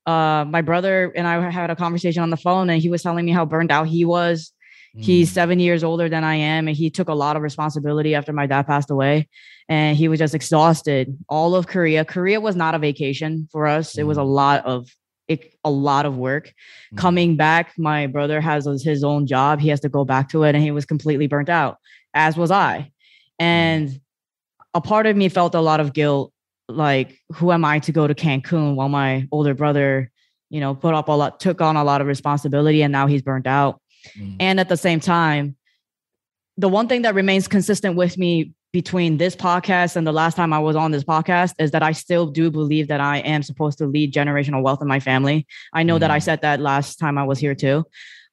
uh, 0.06 0.46
my 0.48 0.62
brother 0.62 1.12
and 1.16 1.28
I 1.28 1.50
had 1.50 1.70
a 1.70 1.76
conversation 1.76 2.22
on 2.22 2.30
the 2.30 2.38
phone 2.38 2.70
and 2.70 2.82
he 2.82 2.90
was 2.90 3.02
telling 3.02 3.26
me 3.26 3.32
how 3.32 3.46
burned 3.46 3.72
out 3.72 3.88
he 3.88 4.06
was. 4.06 4.52
He's 4.98 5.30
mm. 5.30 5.34
seven 5.34 5.60
years 5.60 5.84
older 5.84 6.08
than 6.08 6.24
I 6.24 6.36
am, 6.36 6.70
and 6.70 6.78
he 6.78 6.90
took 6.90 7.10
a 7.10 7.14
lot 7.14 7.36
of 7.36 7.42
responsibility 7.42 8.16
after 8.16 8.32
my 8.32 8.46
dad 8.48 8.66
passed 8.66 8.90
away. 8.90 9.28
And 9.68 9.98
he 9.98 10.08
was 10.08 10.20
just 10.20 10.34
exhausted. 10.34 11.18
All 11.28 11.54
of 11.54 11.68
Korea. 11.68 12.06
Korea 12.06 12.40
was 12.40 12.56
not 12.56 12.76
a 12.76 12.80
vacation 12.80 13.50
for 13.52 13.68
us. 13.68 13.98
It 13.98 14.04
was 14.04 14.18
a 14.18 14.22
mm. 14.22 14.34
lot 14.34 14.66
of 14.66 14.90
it, 15.28 15.54
a 15.64 15.72
lot 15.72 16.06
of 16.06 16.18
work. 16.18 16.54
Mm. 16.94 16.98
Coming 16.98 17.36
back, 17.36 17.74
my 17.78 18.08
brother 18.08 18.42
has 18.42 18.66
his 18.84 19.04
own 19.04 19.28
job. 19.28 19.60
He 19.60 19.70
has 19.70 19.80
to 19.82 19.90
go 19.90 20.06
back 20.06 20.30
to 20.30 20.44
it, 20.44 20.56
and 20.56 20.64
he 20.64 20.72
was 20.72 20.86
completely 20.86 21.28
burnt 21.28 21.50
out, 21.50 21.78
as 22.14 22.38
was 22.38 22.52
I. 22.52 22.92
And 23.40 24.00
a 24.74 24.82
part 24.82 25.08
of 25.08 25.16
me 25.16 25.30
felt 25.30 25.56
a 25.56 25.62
lot 25.62 25.80
of 25.80 25.94
guilt. 25.94 26.32
Like, 26.68 27.20
who 27.34 27.52
am 27.52 27.64
I 27.64 27.80
to 27.80 27.92
go 27.92 28.08
to 28.08 28.16
Cancun 28.16 28.76
while 28.76 28.90
my 28.90 29.28
older 29.32 29.54
brother, 29.54 30.12
you 30.50 30.60
know, 30.60 30.74
put 30.74 30.96
up 30.96 31.10
a 31.10 31.12
lot, 31.12 31.40
took 31.40 31.62
on 31.62 31.76
a 31.76 31.84
lot 31.84 32.02
of 32.02 32.08
responsibility, 32.08 32.82
and 32.82 32.92
now 32.92 33.06
he's 33.06 33.22
burnt 33.22 33.46
out 33.46 33.80
Mm. 34.18 34.36
And 34.40 34.60
at 34.60 34.70
the 34.70 34.78
same 34.78 35.00
time, 35.00 35.56
the 36.58 36.70
one 36.70 36.88
thing 36.88 37.02
that 37.04 37.16
remains 37.16 37.48
consistent 37.48 37.96
with 37.96 38.18
me 38.18 38.54
between 38.76 39.16
this 39.16 39.38
podcast 39.38 39.96
and 39.96 40.06
the 40.06 40.12
last 40.12 40.36
time 40.36 40.52
I 40.52 40.60
was 40.60 40.76
on 40.76 40.92
this 40.92 41.06
podcast 41.06 41.54
is 41.60 41.72
that 41.72 41.82
I 41.82 41.94
still 41.94 42.26
do 42.26 42.52
believe 42.52 42.90
that 42.90 43.00
I 43.00 43.20
am 43.20 43.42
supposed 43.42 43.78
to 43.78 43.86
lead 43.88 44.14
generational 44.14 44.62
wealth 44.62 44.82
in 44.82 44.88
my 44.90 45.00
family. 45.00 45.48
I 45.72 45.84
know 45.84 45.96
mm. 45.96 46.02
that 46.02 46.12
I 46.12 46.18
mm. 46.18 46.24
said 46.24 46.42
that 46.42 46.60
last 46.60 46.98
time 46.98 47.18
I 47.18 47.24
was 47.24 47.40
here 47.40 47.56
too. 47.56 47.86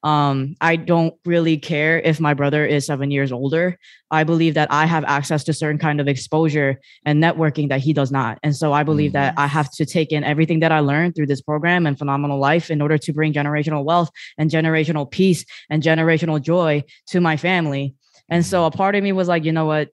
Um, 0.02 0.56
I 0.60 0.74
don't 0.74 1.14
really 1.24 1.58
care 1.58 2.00
if 2.00 2.18
my 2.18 2.34
brother 2.34 2.66
is 2.66 2.86
seven 2.86 3.12
years 3.12 3.30
older. 3.30 3.78
I 4.10 4.24
believe 4.24 4.54
that 4.54 4.72
I 4.72 4.84
have 4.84 5.04
access 5.04 5.44
to 5.44 5.52
certain 5.52 5.78
kind 5.78 6.00
of 6.00 6.08
exposure 6.08 6.80
and 7.06 7.22
networking 7.22 7.68
that 7.68 7.78
he 7.78 7.92
does 7.92 8.10
not. 8.10 8.40
And 8.42 8.56
so 8.56 8.72
I 8.72 8.82
believe 8.82 9.12
mm-hmm. 9.12 9.36
that 9.36 9.38
I 9.38 9.46
have 9.46 9.70
to 9.74 9.86
take 9.86 10.10
in 10.10 10.24
everything 10.24 10.58
that 10.58 10.72
I 10.72 10.80
learned 10.80 11.14
through 11.14 11.28
this 11.28 11.40
program 11.40 11.86
and 11.86 11.96
phenomenal 11.96 12.40
life 12.40 12.68
in 12.68 12.82
order 12.82 12.98
to 12.98 13.12
bring 13.12 13.32
generational 13.32 13.84
wealth 13.84 14.10
and 14.38 14.50
generational 14.50 15.08
peace 15.08 15.44
and 15.70 15.84
generational 15.84 16.42
joy 16.42 16.82
to 17.10 17.20
my 17.20 17.36
family. 17.36 17.94
And 18.28 18.44
so 18.44 18.64
a 18.64 18.72
part 18.72 18.96
of 18.96 19.04
me 19.04 19.12
was 19.12 19.28
like, 19.28 19.44
you 19.44 19.52
know 19.52 19.66
what? 19.66 19.90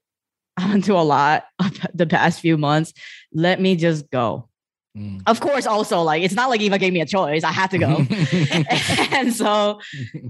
Through 0.82 0.99
a 0.99 1.01
lot 1.01 1.45
the 1.93 2.05
past 2.05 2.41
few 2.41 2.57
months. 2.57 2.93
Let 3.34 3.62
me 3.62 3.76
just 3.76 4.10
go. 4.12 4.49
Mm. 4.97 5.22
Of 5.28 5.39
course, 5.39 5.66
also 5.66 6.01
like 6.01 6.24
it's 6.24 6.34
not 6.34 6.49
like 6.49 6.62
Eva 6.62 6.78
gave 6.78 6.93
me 6.93 7.01
a 7.01 7.05
choice. 7.05 7.43
I 7.43 7.51
had 7.51 7.72
to 7.72 7.78
go. 7.78 8.05
and 9.18 9.34
so 9.34 9.80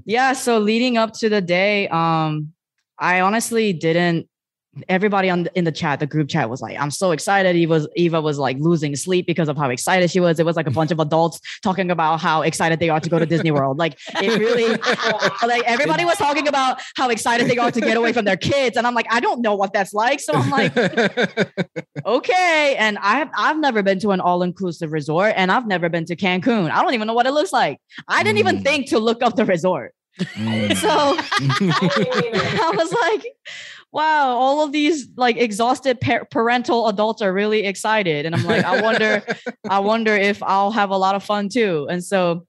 yeah, 0.05 0.33
so 0.33 0.59
leading 0.59 0.97
up 0.97 1.13
to 1.19 1.29
the 1.29 1.41
day, 1.41 1.87
um, 1.87 2.53
I 2.97 3.21
honestly 3.21 3.73
didn't 3.73 4.28
everybody 4.87 5.29
on 5.29 5.43
the, 5.43 5.57
in 5.57 5.65
the 5.65 5.71
chat, 5.71 5.99
the 5.99 6.07
group 6.07 6.29
chat 6.29 6.49
was 6.49 6.61
like, 6.61 6.79
I'm 6.79 6.91
so 6.91 7.11
excited. 7.11 7.55
Eva 7.55 7.73
was 7.73 7.87
Eva 7.95 8.21
was 8.21 8.37
like 8.37 8.57
losing 8.59 8.95
sleep 8.95 9.25
because 9.25 9.49
of 9.49 9.57
how 9.57 9.69
excited 9.69 10.09
she 10.09 10.19
was. 10.19 10.39
It 10.39 10.45
was 10.45 10.55
like 10.55 10.67
a 10.67 10.71
bunch 10.71 10.91
of 10.91 10.99
adults 11.07 11.39
talking 11.61 11.91
about 11.91 12.19
how 12.19 12.41
excited 12.41 12.79
they 12.79 12.89
are 12.89 12.99
to 12.99 13.09
go 13.09 13.19
to 13.19 13.25
Disney 13.25 13.51
World. 13.51 13.77
Like 13.77 13.97
it 14.21 14.39
really 14.39 14.69
like 15.47 15.63
everybody 15.65 16.05
was 16.05 16.17
talking 16.17 16.47
about 16.47 16.79
how 16.95 17.09
excited 17.09 17.49
they 17.49 17.57
are 17.57 17.71
to 17.71 17.81
get 17.81 17.97
away 17.97 18.13
from 18.13 18.25
their 18.25 18.37
kids. 18.37 18.77
And 18.77 18.85
I'm 18.85 18.93
like, 18.93 19.07
I 19.09 19.19
don't 19.19 19.41
know 19.41 19.55
what 19.55 19.73
that's 19.73 19.93
like. 19.93 20.19
So 20.19 20.33
I'm 20.33 20.49
like, 20.49 20.75
okay. 22.05 22.75
And 22.77 22.97
I've 22.99 23.29
I've 23.37 23.59
never 23.59 23.83
been 23.83 23.99
to 23.99 24.11
an 24.11 24.21
all-inclusive 24.21 24.91
resort 24.91 25.33
and 25.35 25.51
I've 25.51 25.67
never 25.67 25.89
been 25.89 26.05
to 26.05 26.15
Cancun. 26.15 26.69
I 26.71 26.81
don't 26.81 26.93
even 26.93 27.07
know 27.07 27.13
what 27.13 27.25
it 27.25 27.31
looks 27.31 27.53
like. 27.53 27.79
I 28.07 28.23
didn't 28.23 28.37
mm. 28.37 28.49
even 28.49 28.63
think 28.63 28.89
to 28.89 28.99
look 28.99 29.23
up 29.23 29.35
the 29.35 29.45
resort. 29.45 29.93
Mm. 30.19 30.75
so 30.75 30.89
I 30.91 32.71
was 32.75 32.91
like, 32.91 33.25
wow, 33.91 34.29
all 34.29 34.63
of 34.63 34.71
these 34.71 35.07
like 35.15 35.37
exhausted 35.37 35.99
par- 35.99 36.27
parental 36.29 36.87
adults 36.87 37.21
are 37.21 37.33
really 37.33 37.65
excited. 37.65 38.25
And 38.25 38.35
I'm 38.35 38.43
like, 38.43 38.63
I 38.63 38.81
wonder, 38.81 39.23
I 39.69 39.79
wonder 39.79 40.15
if 40.15 40.43
I'll 40.43 40.71
have 40.71 40.91
a 40.91 40.97
lot 40.97 41.15
of 41.15 41.23
fun 41.23 41.49
too. 41.49 41.87
And 41.89 42.03
so 42.03 42.45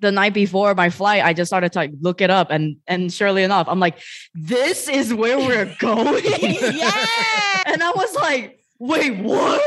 the 0.00 0.10
night 0.10 0.32
before 0.32 0.74
my 0.74 0.88
flight, 0.88 1.22
I 1.22 1.34
just 1.34 1.50
started 1.50 1.72
to 1.72 1.78
like, 1.78 1.92
look 2.00 2.22
it 2.22 2.30
up, 2.30 2.50
and 2.50 2.76
and 2.86 3.12
surely 3.12 3.42
enough, 3.42 3.68
I'm 3.68 3.78
like, 3.80 3.98
this 4.34 4.88
is 4.88 5.12
where 5.12 5.36
we're 5.38 5.74
going. 5.78 6.24
yeah. 6.24 7.06
And 7.66 7.82
I 7.82 7.90
was 7.90 8.14
like, 8.16 8.61
wait, 8.82 9.16
what? 9.22 9.62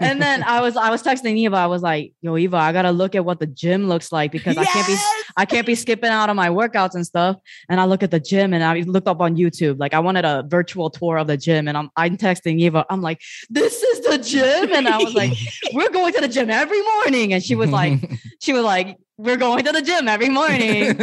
and 0.00 0.20
then 0.20 0.42
I 0.42 0.60
was 0.60 0.76
I 0.76 0.90
was 0.90 1.02
texting 1.02 1.36
Eva. 1.36 1.56
I 1.56 1.66
was 1.66 1.82
like, 1.82 2.14
"Yo, 2.22 2.36
Eva, 2.36 2.56
I 2.56 2.72
gotta 2.72 2.90
look 2.90 3.14
at 3.14 3.24
what 3.24 3.38
the 3.40 3.46
gym 3.46 3.88
looks 3.88 4.10
like 4.10 4.32
because 4.32 4.56
yes! 4.56 4.66
I 4.66 4.72
can't 4.72 4.86
be 4.86 4.96
I 5.36 5.44
can't 5.44 5.66
be 5.66 5.74
skipping 5.74 6.10
out 6.10 6.30
on 6.30 6.36
my 6.36 6.48
workouts 6.48 6.94
and 6.94 7.06
stuff." 7.06 7.36
And 7.68 7.80
I 7.80 7.84
look 7.84 8.02
at 8.02 8.10
the 8.10 8.20
gym 8.20 8.52
and 8.54 8.64
I 8.64 8.80
looked 8.80 9.06
up 9.06 9.20
on 9.20 9.36
YouTube. 9.36 9.78
Like 9.78 9.94
I 9.94 10.00
wanted 10.00 10.24
a 10.24 10.44
virtual 10.48 10.90
tour 10.90 11.18
of 11.18 11.26
the 11.26 11.36
gym, 11.36 11.68
and 11.68 11.76
I'm 11.76 11.90
I'm 11.96 12.16
texting 12.16 12.58
Eva. 12.60 12.84
I'm 12.90 13.02
like, 13.02 13.20
"This 13.50 13.82
is 13.82 13.93
the 14.16 14.22
gym," 14.22 14.74
and 14.74 14.88
I 14.88 14.98
was 14.98 15.14
like, 15.14 15.32
"We're 15.72 15.90
going 15.90 16.12
to 16.14 16.20
the 16.20 16.28
gym 16.28 16.50
every 16.50 16.82
morning." 16.82 17.32
And 17.32 17.42
she 17.42 17.54
was 17.54 17.70
like, 17.70 18.00
she 18.40 18.52
was 18.52 18.64
like, 18.64 18.98
we're 19.16 19.36
going 19.36 19.64
to 19.64 19.72
the 19.72 19.82
gym 19.82 20.08
every 20.08 20.28
morning. 20.28 20.96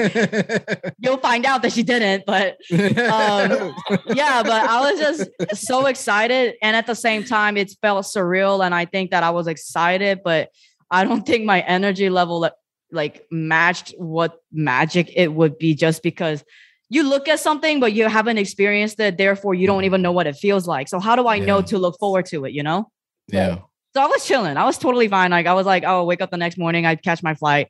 You'll 0.99 1.17
find 1.17 1.45
out 1.45 1.61
that 1.61 1.71
she 1.71 1.83
didn't, 1.83 2.25
but 2.25 2.57
um, 2.71 3.73
yeah, 4.07 4.43
but 4.43 4.69
I 4.69 4.91
was 4.91 4.99
just 4.99 5.65
so 5.65 5.85
excited. 5.85 6.55
And 6.61 6.75
at 6.75 6.87
the 6.87 6.95
same 6.95 7.23
time, 7.23 7.55
it 7.55 7.71
felt 7.81 8.05
surreal. 8.05 8.65
And 8.65 8.75
I 8.75 8.85
think 8.85 9.11
that 9.11 9.23
I 9.23 9.29
was 9.29 9.47
excited, 9.47 10.21
but 10.23 10.49
I 10.89 11.05
don't 11.05 11.25
think 11.25 11.45
my 11.45 11.61
energy 11.61 12.09
level 12.09 12.49
like 12.91 13.25
matched 13.31 13.93
what 13.97 14.39
magic 14.51 15.09
it 15.15 15.33
would 15.33 15.57
be 15.57 15.73
just 15.73 16.03
because 16.03 16.43
you 16.89 17.03
look 17.03 17.29
at 17.29 17.39
something, 17.39 17.79
but 17.79 17.93
you 17.93 18.09
haven't 18.09 18.37
experienced 18.37 18.99
it. 18.99 19.17
Therefore, 19.17 19.53
you 19.53 19.65
don't 19.65 19.85
even 19.85 20.01
know 20.01 20.11
what 20.11 20.27
it 20.27 20.35
feels 20.35 20.67
like. 20.67 20.89
So, 20.89 20.99
how 20.99 21.15
do 21.15 21.25
I 21.27 21.35
yeah. 21.35 21.45
know 21.45 21.61
to 21.61 21.77
look 21.77 21.97
forward 21.97 22.25
to 22.27 22.43
it? 22.43 22.51
You 22.51 22.63
know? 22.63 22.91
Yeah. 23.27 23.59
So 23.93 24.01
I 24.01 24.05
was 24.07 24.25
chilling. 24.25 24.57
I 24.57 24.65
was 24.65 24.77
totally 24.77 25.07
fine. 25.07 25.31
Like 25.31 25.47
I 25.47 25.53
was 25.53 25.65
like, 25.65 25.83
oh, 25.85 26.05
wake 26.05 26.21
up 26.21 26.31
the 26.31 26.37
next 26.37 26.57
morning, 26.57 26.85
I'd 26.85 27.03
catch 27.03 27.21
my 27.21 27.35
flight. 27.35 27.69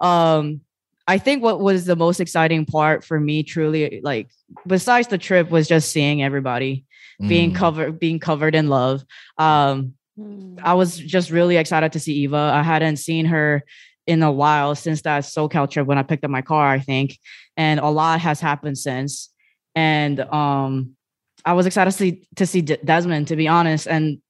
Um, 0.00 0.62
I 1.06 1.18
think 1.18 1.42
what 1.42 1.60
was 1.60 1.84
the 1.84 1.96
most 1.96 2.20
exciting 2.20 2.64
part 2.64 3.04
for 3.04 3.18
me, 3.18 3.42
truly, 3.42 4.00
like 4.02 4.30
besides 4.66 5.08
the 5.08 5.18
trip, 5.18 5.50
was 5.50 5.68
just 5.68 5.90
seeing 5.90 6.22
everybody 6.22 6.84
mm. 7.20 7.28
being 7.28 7.52
covered, 7.52 7.98
being 7.98 8.18
covered 8.18 8.54
in 8.54 8.68
love. 8.68 9.04
Um, 9.36 9.94
mm. 10.18 10.58
I 10.62 10.74
was 10.74 10.96
just 10.96 11.30
really 11.30 11.56
excited 11.56 11.92
to 11.92 12.00
see 12.00 12.14
Eva. 12.14 12.52
I 12.54 12.62
hadn't 12.62 12.96
seen 12.96 13.26
her 13.26 13.64
in 14.06 14.22
a 14.22 14.32
while 14.32 14.74
since 14.74 15.02
that 15.02 15.24
SoCal 15.24 15.70
trip 15.70 15.86
when 15.86 15.98
I 15.98 16.02
picked 16.02 16.24
up 16.24 16.30
my 16.30 16.42
car, 16.42 16.68
I 16.68 16.78
think, 16.78 17.18
and 17.56 17.80
a 17.80 17.88
lot 17.88 18.20
has 18.20 18.40
happened 18.40 18.78
since. 18.78 19.30
And 19.74 20.20
um, 20.20 20.96
I 21.44 21.54
was 21.54 21.66
excited 21.66 21.90
to 21.90 21.96
see 21.96 22.28
to 22.36 22.46
see 22.46 22.62
Desmond, 22.62 23.28
to 23.28 23.36
be 23.36 23.48
honest, 23.48 23.88
and 23.88 24.21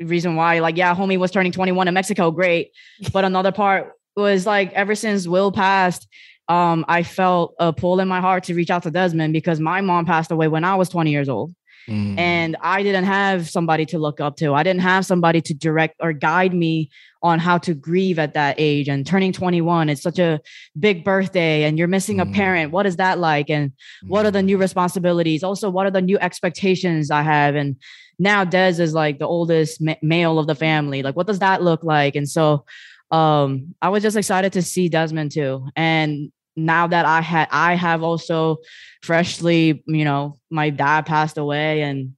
reason 0.00 0.36
why, 0.36 0.58
like, 0.60 0.76
yeah, 0.76 0.94
homie 0.94 1.18
was 1.18 1.30
turning 1.30 1.52
21 1.52 1.88
in 1.88 1.94
Mexico, 1.94 2.30
great. 2.30 2.72
But 3.12 3.24
another 3.24 3.52
part 3.52 3.92
was 4.16 4.46
like 4.46 4.72
ever 4.72 4.94
since 4.94 5.28
Will 5.28 5.52
passed, 5.52 6.08
um, 6.48 6.84
I 6.88 7.02
felt 7.02 7.54
a 7.58 7.72
pull 7.72 8.00
in 8.00 8.08
my 8.08 8.20
heart 8.20 8.44
to 8.44 8.54
reach 8.54 8.70
out 8.70 8.84
to 8.84 8.90
Desmond 8.90 9.32
because 9.32 9.60
my 9.60 9.80
mom 9.80 10.06
passed 10.06 10.30
away 10.30 10.48
when 10.48 10.64
I 10.64 10.76
was 10.76 10.88
20 10.88 11.10
years 11.10 11.28
old. 11.28 11.54
Mm. 11.88 12.18
And 12.18 12.56
I 12.60 12.82
didn't 12.82 13.04
have 13.04 13.48
somebody 13.48 13.86
to 13.86 13.98
look 13.98 14.20
up 14.20 14.36
to. 14.38 14.54
I 14.54 14.62
didn't 14.64 14.80
have 14.80 15.06
somebody 15.06 15.40
to 15.42 15.54
direct 15.54 15.96
or 16.00 16.12
guide 16.12 16.52
me 16.52 16.90
on 17.22 17.38
how 17.38 17.58
to 17.58 17.74
grieve 17.74 18.18
at 18.18 18.34
that 18.34 18.56
age. 18.58 18.88
And 18.88 19.06
turning 19.06 19.32
21, 19.32 19.88
it's 19.88 20.02
such 20.02 20.18
a 20.18 20.40
big 20.78 21.04
birthday, 21.04 21.64
and 21.64 21.78
you're 21.78 21.88
missing 21.88 22.16
mm. 22.16 22.28
a 22.28 22.32
parent. 22.32 22.72
What 22.72 22.86
is 22.86 22.96
that 22.96 23.18
like? 23.18 23.50
And 23.50 23.72
what 24.06 24.26
are 24.26 24.30
the 24.30 24.42
new 24.42 24.58
mm. 24.58 24.60
responsibilities? 24.60 25.44
Also, 25.44 25.70
what 25.70 25.86
are 25.86 25.90
the 25.90 26.02
new 26.02 26.18
expectations 26.18 27.10
I 27.10 27.22
have? 27.22 27.54
And 27.54 27.76
now 28.18 28.44
Des 28.44 28.80
is 28.80 28.94
like 28.94 29.18
the 29.18 29.26
oldest 29.26 29.80
ma- 29.80 29.94
male 30.02 30.38
of 30.38 30.46
the 30.46 30.54
family. 30.54 31.02
Like, 31.02 31.16
what 31.16 31.26
does 31.26 31.40
that 31.40 31.62
look 31.62 31.84
like? 31.84 32.16
And 32.16 32.28
so 32.28 32.64
um, 33.10 33.74
I 33.82 33.88
was 33.88 34.02
just 34.02 34.16
excited 34.16 34.52
to 34.54 34.62
see 34.62 34.88
Desmond 34.88 35.32
too. 35.32 35.68
And 35.76 36.32
now 36.56 36.86
that 36.86 37.04
I 37.04 37.20
had, 37.20 37.48
I 37.50 37.74
have 37.74 38.02
also 38.02 38.58
freshly, 39.02 39.82
you 39.86 40.04
know, 40.04 40.38
my 40.50 40.70
dad 40.70 41.06
passed 41.06 41.36
away 41.36 41.82
and 41.82 42.16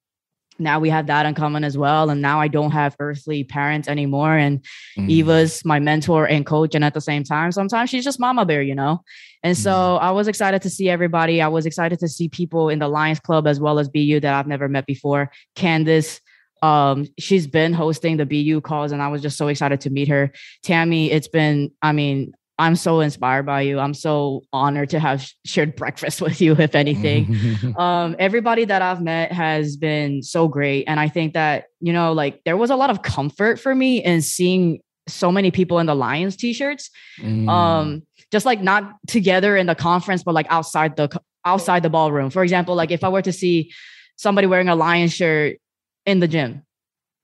now 0.60 0.80
we 0.80 0.90
have 0.90 1.06
that 1.06 1.26
in 1.26 1.34
common 1.34 1.62
as 1.62 1.78
well. 1.78 2.10
And 2.10 2.20
now 2.20 2.40
I 2.40 2.48
don't 2.48 2.72
have 2.72 2.96
earthly 2.98 3.44
parents 3.44 3.88
anymore. 3.88 4.36
And 4.36 4.64
mm. 4.96 5.08
Eva's 5.08 5.64
my 5.64 5.78
mentor 5.78 6.26
and 6.26 6.44
coach. 6.44 6.74
And 6.74 6.84
at 6.84 6.94
the 6.94 7.00
same 7.00 7.22
time, 7.22 7.52
sometimes 7.52 7.90
she's 7.90 8.04
just 8.04 8.18
mama 8.18 8.44
bear, 8.44 8.62
you 8.62 8.74
know? 8.74 9.02
And 9.42 9.56
so 9.56 9.70
mm. 9.70 10.00
I 10.00 10.10
was 10.10 10.28
excited 10.28 10.62
to 10.62 10.70
see 10.70 10.88
everybody. 10.88 11.40
I 11.40 11.48
was 11.48 11.66
excited 11.66 11.98
to 12.00 12.08
see 12.08 12.28
people 12.28 12.68
in 12.68 12.78
the 12.78 12.88
Lions 12.88 13.20
Club 13.20 13.46
as 13.46 13.60
well 13.60 13.78
as 13.78 13.88
BU 13.88 14.20
that 14.20 14.34
I've 14.34 14.46
never 14.46 14.68
met 14.68 14.86
before. 14.86 15.30
Candace, 15.54 16.20
um 16.62 17.06
she's 17.18 17.46
been 17.46 17.72
hosting 17.72 18.16
the 18.16 18.26
bu 18.26 18.60
calls 18.60 18.92
and 18.92 19.02
i 19.02 19.08
was 19.08 19.22
just 19.22 19.36
so 19.36 19.48
excited 19.48 19.80
to 19.80 19.90
meet 19.90 20.08
her 20.08 20.30
tammy 20.62 21.10
it's 21.10 21.28
been 21.28 21.70
i 21.82 21.92
mean 21.92 22.32
i'm 22.58 22.74
so 22.74 23.00
inspired 23.00 23.46
by 23.46 23.60
you 23.60 23.78
i'm 23.78 23.94
so 23.94 24.42
honored 24.52 24.90
to 24.90 24.98
have 24.98 25.28
shared 25.44 25.76
breakfast 25.76 26.20
with 26.22 26.40
you 26.40 26.56
if 26.58 26.74
anything 26.74 27.74
um 27.78 28.16
everybody 28.18 28.64
that 28.64 28.82
i've 28.82 29.00
met 29.00 29.30
has 29.30 29.76
been 29.76 30.22
so 30.22 30.48
great 30.48 30.84
and 30.88 30.98
i 30.98 31.08
think 31.08 31.34
that 31.34 31.66
you 31.80 31.92
know 31.92 32.12
like 32.12 32.40
there 32.44 32.56
was 32.56 32.70
a 32.70 32.76
lot 32.76 32.90
of 32.90 33.02
comfort 33.02 33.60
for 33.60 33.74
me 33.74 34.02
in 34.02 34.20
seeing 34.20 34.80
so 35.06 35.30
many 35.32 35.50
people 35.50 35.78
in 35.78 35.86
the 35.86 35.94
lions 35.94 36.36
t-shirts 36.36 36.90
mm. 37.20 37.48
um 37.48 38.02
just 38.30 38.46
like 38.46 38.60
not 38.60 38.94
together 39.06 39.56
in 39.56 39.66
the 39.66 39.74
conference 39.74 40.22
but 40.22 40.34
like 40.34 40.46
outside 40.50 40.96
the 40.96 41.08
outside 41.44 41.82
the 41.82 41.90
ballroom 41.90 42.30
for 42.30 42.42
example 42.42 42.74
like 42.74 42.90
if 42.90 43.02
i 43.02 43.08
were 43.08 43.22
to 43.22 43.32
see 43.32 43.70
somebody 44.18 44.46
wearing 44.46 44.68
a 44.68 44.74
lion 44.74 45.08
shirt 45.08 45.58
in 46.04 46.20
the 46.20 46.28
gym. 46.28 46.62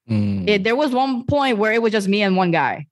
Mm. 0.08 0.48
It, 0.48 0.64
there 0.64 0.76
was 0.76 0.92
one 0.92 1.24
point 1.26 1.58
where 1.58 1.72
it 1.72 1.82
was 1.82 1.92
just 1.92 2.08
me 2.08 2.22
and 2.22 2.36
one 2.36 2.50
guy, 2.50 2.86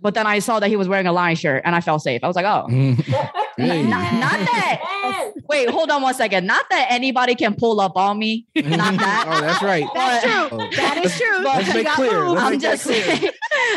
but 0.00 0.14
then 0.14 0.26
I 0.26 0.38
saw 0.38 0.60
that 0.60 0.68
he 0.68 0.76
was 0.76 0.88
wearing 0.88 1.06
a 1.06 1.12
lion 1.12 1.36
shirt 1.36 1.62
and 1.64 1.74
I 1.74 1.80
felt 1.80 2.02
safe. 2.02 2.22
I 2.22 2.26
was 2.26 2.36
like, 2.36 2.46
oh, 2.46 2.68
Hey. 3.56 3.82
Not, 3.82 4.14
not, 4.14 4.38
that. 4.38 5.32
Wait, 5.48 5.68
hold 5.68 5.90
on 5.90 6.00
one 6.00 6.14
second. 6.14 6.46
Not 6.46 6.64
that 6.70 6.86
anybody 6.88 7.34
can 7.34 7.54
pull 7.54 7.78
up 7.80 7.94
on 7.94 8.18
me. 8.18 8.46
Not 8.54 8.64
that. 8.98 9.26
oh, 9.28 9.40
that's 9.40 9.62
right. 9.62 9.84
That's 9.92 10.24
true. 10.24 10.48
Oh. 10.52 10.70
That 10.76 11.04
is 11.04 11.18
true. 11.18 11.44
Let's, 11.44 11.68
let's 11.68 11.74
make 11.74 11.86
clear. 11.88 12.28
Let's 12.28 12.42
I'm 12.52 12.60
just 12.60 12.84
saying. 12.84 13.30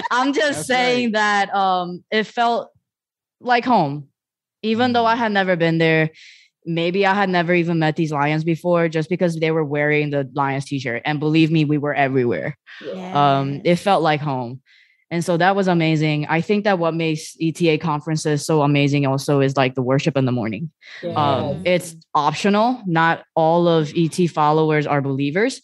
I'm 0.10 0.34
just 0.34 0.60
that's 0.60 0.68
saying 0.68 1.08
right. 1.08 1.14
that 1.14 1.54
um, 1.54 2.04
it 2.12 2.24
felt 2.26 2.70
like 3.44 3.66
home, 3.66 4.08
even 4.62 4.92
mm. 4.92 4.94
though 4.94 5.06
I 5.06 5.16
had 5.16 5.32
never 5.32 5.56
been 5.56 5.78
there. 5.78 6.12
Maybe 6.66 7.06
I 7.06 7.14
had 7.14 7.30
never 7.30 7.54
even 7.54 7.80
met 7.80 7.98
these 7.98 8.14
lions 8.14 8.46
before, 8.46 8.88
just 8.88 9.10
because 9.10 9.36
they 9.36 9.52
were 9.52 9.66
wearing 9.66 10.12
the 10.12 10.30
lions 10.34 10.66
t-shirt. 10.66 11.02
And 11.04 11.20
believe 11.20 11.52
me, 11.52 11.66
we 11.66 11.78
were 11.78 11.94
everywhere. 11.94 12.58
Yeah. 12.84 13.40
Um, 13.40 13.62
it 13.66 13.76
felt 13.76 14.02
like 14.02 14.22
home. 14.22 14.62
And 15.12 15.24
so 15.24 15.38
that 15.38 15.56
was 15.56 15.68
amazing. 15.68 16.26
I 16.26 16.42
think 16.42 16.64
that 16.64 16.80
what 16.80 16.96
makes 16.96 17.38
ETA 17.40 17.78
conferences 17.78 18.46
so 18.46 18.64
amazing 18.64 19.06
also 19.06 19.42
is 19.42 19.56
like 19.56 19.76
the 19.76 19.84
worship 19.84 20.18
in 20.18 20.26
the 20.26 20.32
morning. 20.32 20.72
Yes. 21.04 21.16
Um, 21.16 21.62
it's 21.66 21.96
optional. 22.16 22.82
Not 22.88 23.24
all 23.36 23.68
of 23.68 23.94
ET 23.96 24.16
followers 24.32 24.88
are 24.88 25.02
believers. 25.02 25.62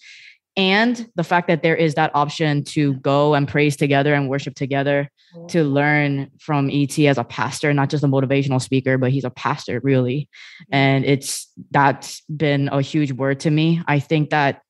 And 0.59 1.09
the 1.15 1.23
fact 1.23 1.47
that 1.47 1.63
there 1.63 1.77
is 1.77 1.95
that 1.95 2.11
option 2.13 2.65
to 2.65 2.95
go 2.95 3.33
and 3.33 3.47
praise 3.47 3.77
together 3.77 4.13
and 4.13 4.27
worship 4.27 4.55
together 4.55 5.09
to 5.47 5.63
learn 5.63 6.31
from 6.37 6.69
ET 6.69 6.99
as 6.99 7.17
a 7.17 7.23
pastor, 7.23 7.73
not 7.73 7.89
just 7.89 8.03
a 8.03 8.07
motivational 8.07 8.61
speaker, 8.61 8.97
but 8.97 9.09
he's 9.09 9.23
a 9.23 9.29
pastor, 9.29 9.79
really. 9.85 10.27
And 10.69 11.05
it's 11.05 11.47
that's 11.71 12.21
been 12.23 12.67
a 12.73 12.81
huge 12.81 13.13
word 13.13 13.39
to 13.41 13.49
me. 13.49 13.81
I 13.87 13.99
think 13.99 14.31
that 14.31 14.61